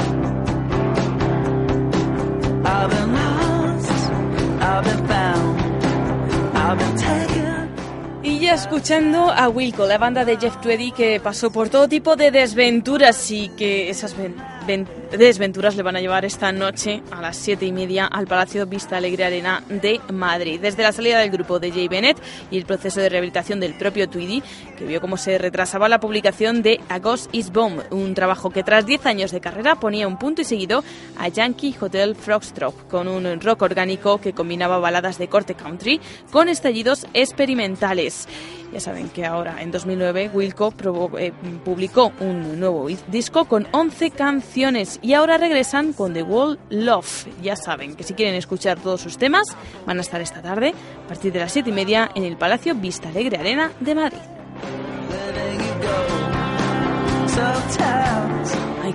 Escuchando 8.54 9.30
a 9.30 9.48
Wilco, 9.48 9.86
la 9.86 9.96
banda 9.96 10.24
de 10.24 10.36
Jeff 10.36 10.60
Tweedy 10.60 10.92
que 10.92 11.20
pasó 11.20 11.50
por 11.50 11.70
todo 11.70 11.88
tipo 11.88 12.16
de 12.16 12.30
desventuras 12.30 13.30
y 13.30 13.48
que 13.50 13.88
esas 13.88 14.14
desventuras 14.66 15.76
le 15.76 15.82
van 15.82 15.96
a 15.96 16.00
llevar 16.00 16.24
esta 16.24 16.52
noche 16.52 17.02
a 17.10 17.20
las 17.20 17.36
siete 17.36 17.66
y 17.66 17.72
media 17.72 18.06
al 18.06 18.26
Palacio 18.26 18.66
Vista 18.66 18.96
Alegre 18.96 19.24
Arena 19.24 19.62
de 19.68 20.00
Madrid. 20.12 20.60
Desde 20.60 20.82
la 20.82 20.92
salida 20.92 21.18
del 21.18 21.30
grupo 21.30 21.58
de 21.58 21.70
Jay 21.70 21.88
Bennett 21.88 22.16
y 22.50 22.58
el 22.58 22.64
proceso 22.64 23.00
de 23.00 23.08
rehabilitación 23.08 23.60
del 23.60 23.74
propio 23.74 24.08
Tweedy, 24.08 24.42
que 24.78 24.84
vio 24.84 25.00
cómo 25.00 25.16
se 25.16 25.38
retrasaba 25.38 25.88
la 25.88 26.00
publicación 26.00 26.62
de 26.62 26.80
A 26.88 26.98
Ghost 26.98 27.34
is 27.34 27.52
Bomb, 27.52 27.82
un 27.90 28.14
trabajo 28.14 28.50
que 28.50 28.62
tras 28.62 28.86
10 28.86 29.06
años 29.06 29.30
de 29.30 29.40
carrera 29.40 29.76
ponía 29.76 30.08
un 30.08 30.18
punto 30.18 30.42
y 30.42 30.44
seguido 30.44 30.84
a 31.18 31.28
Yankee 31.28 31.74
Hotel 31.80 32.14
Frogstrop, 32.14 32.88
con 32.88 33.08
un 33.08 33.40
rock 33.40 33.62
orgánico 33.62 34.18
que 34.18 34.32
combinaba 34.32 34.78
baladas 34.78 35.18
de 35.18 35.28
corte 35.28 35.54
country 35.54 36.00
con 36.30 36.48
estallidos 36.48 37.06
experimentales. 37.14 38.28
Ya 38.72 38.80
saben 38.80 39.10
que 39.10 39.26
ahora, 39.26 39.60
en 39.60 39.70
2009, 39.70 40.30
Wilco 40.32 40.72
eh, 41.18 41.32
publicó 41.62 42.10
un 42.20 42.58
nuevo 42.58 42.88
disco 43.08 43.44
con 43.44 43.68
11 43.70 44.10
y 44.54 45.14
ahora 45.14 45.38
regresan 45.38 45.92
con 45.92 46.12
The 46.12 46.22
Wall 46.22 46.58
Love. 46.68 47.26
Ya 47.42 47.56
saben 47.56 47.94
que 47.96 48.02
si 48.02 48.14
quieren 48.14 48.34
escuchar 48.34 48.78
todos 48.78 49.00
sus 49.00 49.16
temas, 49.16 49.48
van 49.86 49.98
a 49.98 50.02
estar 50.02 50.20
esta 50.20 50.42
tarde, 50.42 50.74
a 51.04 51.08
partir 51.08 51.32
de 51.32 51.40
las 51.40 51.52
7 51.52 51.70
y 51.70 51.72
media, 51.72 52.10
en 52.14 52.24
el 52.24 52.36
Palacio 52.36 52.74
Vista 52.74 53.08
Alegre 53.08 53.38
Arena 53.38 53.72
de 53.80 53.94
Madrid. 53.94 54.18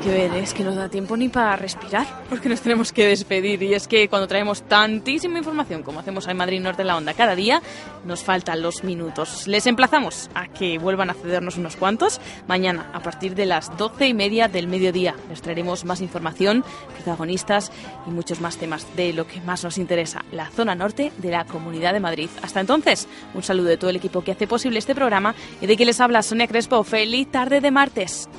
Que 0.04 0.10
ver, 0.10 0.36
es 0.36 0.54
que 0.54 0.64
no 0.64 0.74
da 0.74 0.88
tiempo 0.88 1.18
ni 1.18 1.28
para 1.28 1.58
respirar, 1.58 2.06
porque 2.30 2.48
nos 2.48 2.62
tenemos 2.62 2.94
que 2.94 3.08
despedir. 3.08 3.62
Y 3.64 3.74
es 3.74 3.90
que 3.90 4.08
cuando 4.08 4.28
traemos 4.28 4.62
tantísima 4.62 5.38
información 5.38 5.84
como 5.84 6.00
hacemos 6.00 6.28
en 6.28 6.38
Madrid 6.38 6.62
Norte 6.62 6.84
en 6.84 6.88
la 6.88 6.96
Onda 6.96 7.14
cada 7.14 7.36
día, 7.36 7.62
nos 8.06 8.24
faltan 8.24 8.62
los 8.62 8.86
minutos. 8.86 9.48
Les 9.48 9.68
emplazamos 9.68 10.30
a 10.34 10.48
que 10.48 10.78
vuelvan 10.78 11.10
a 11.10 11.14
cedernos 11.14 11.58
unos 11.58 11.76
cuantos. 11.76 12.22
Mañana, 12.48 12.90
a 12.94 13.02
partir 13.02 13.36
de 13.36 13.48
las 13.48 13.76
doce 13.78 14.08
y 14.08 14.14
media 14.14 14.48
del 14.48 14.68
mediodía, 14.68 15.14
les 15.30 15.42
traeremos 15.42 15.84
más 15.84 16.00
información, 16.00 16.64
protagonistas 16.94 17.72
y 18.06 18.12
muchos 18.12 18.40
más 18.40 18.58
temas 18.58 18.88
de 18.96 19.12
lo 19.12 19.28
que 19.28 19.42
más 19.42 19.64
nos 19.64 19.78
interesa, 19.78 20.24
la 20.32 20.50
zona 20.52 20.76
norte 20.76 21.12
de 21.18 21.32
la 21.32 21.46
Comunidad 21.46 21.92
de 21.92 22.00
Madrid. 22.00 22.30
Hasta 22.44 22.62
entonces, 22.62 23.08
un 23.34 23.44
saludo 23.44 23.68
de 23.68 23.78
todo 23.78 23.90
el 23.90 23.98
equipo 23.98 24.24
que 24.24 24.32
hace 24.32 24.48
posible 24.48 24.80
este 24.80 24.96
programa 24.96 25.36
y 25.60 25.66
de 25.66 25.76
que 25.76 25.86
les 25.86 26.00
habla 26.00 26.24
Sonia 26.24 26.48
Crespo. 26.48 26.84
Feliz 26.84 27.30
tarde 27.30 27.60
de 27.60 27.72
martes. 27.72 28.30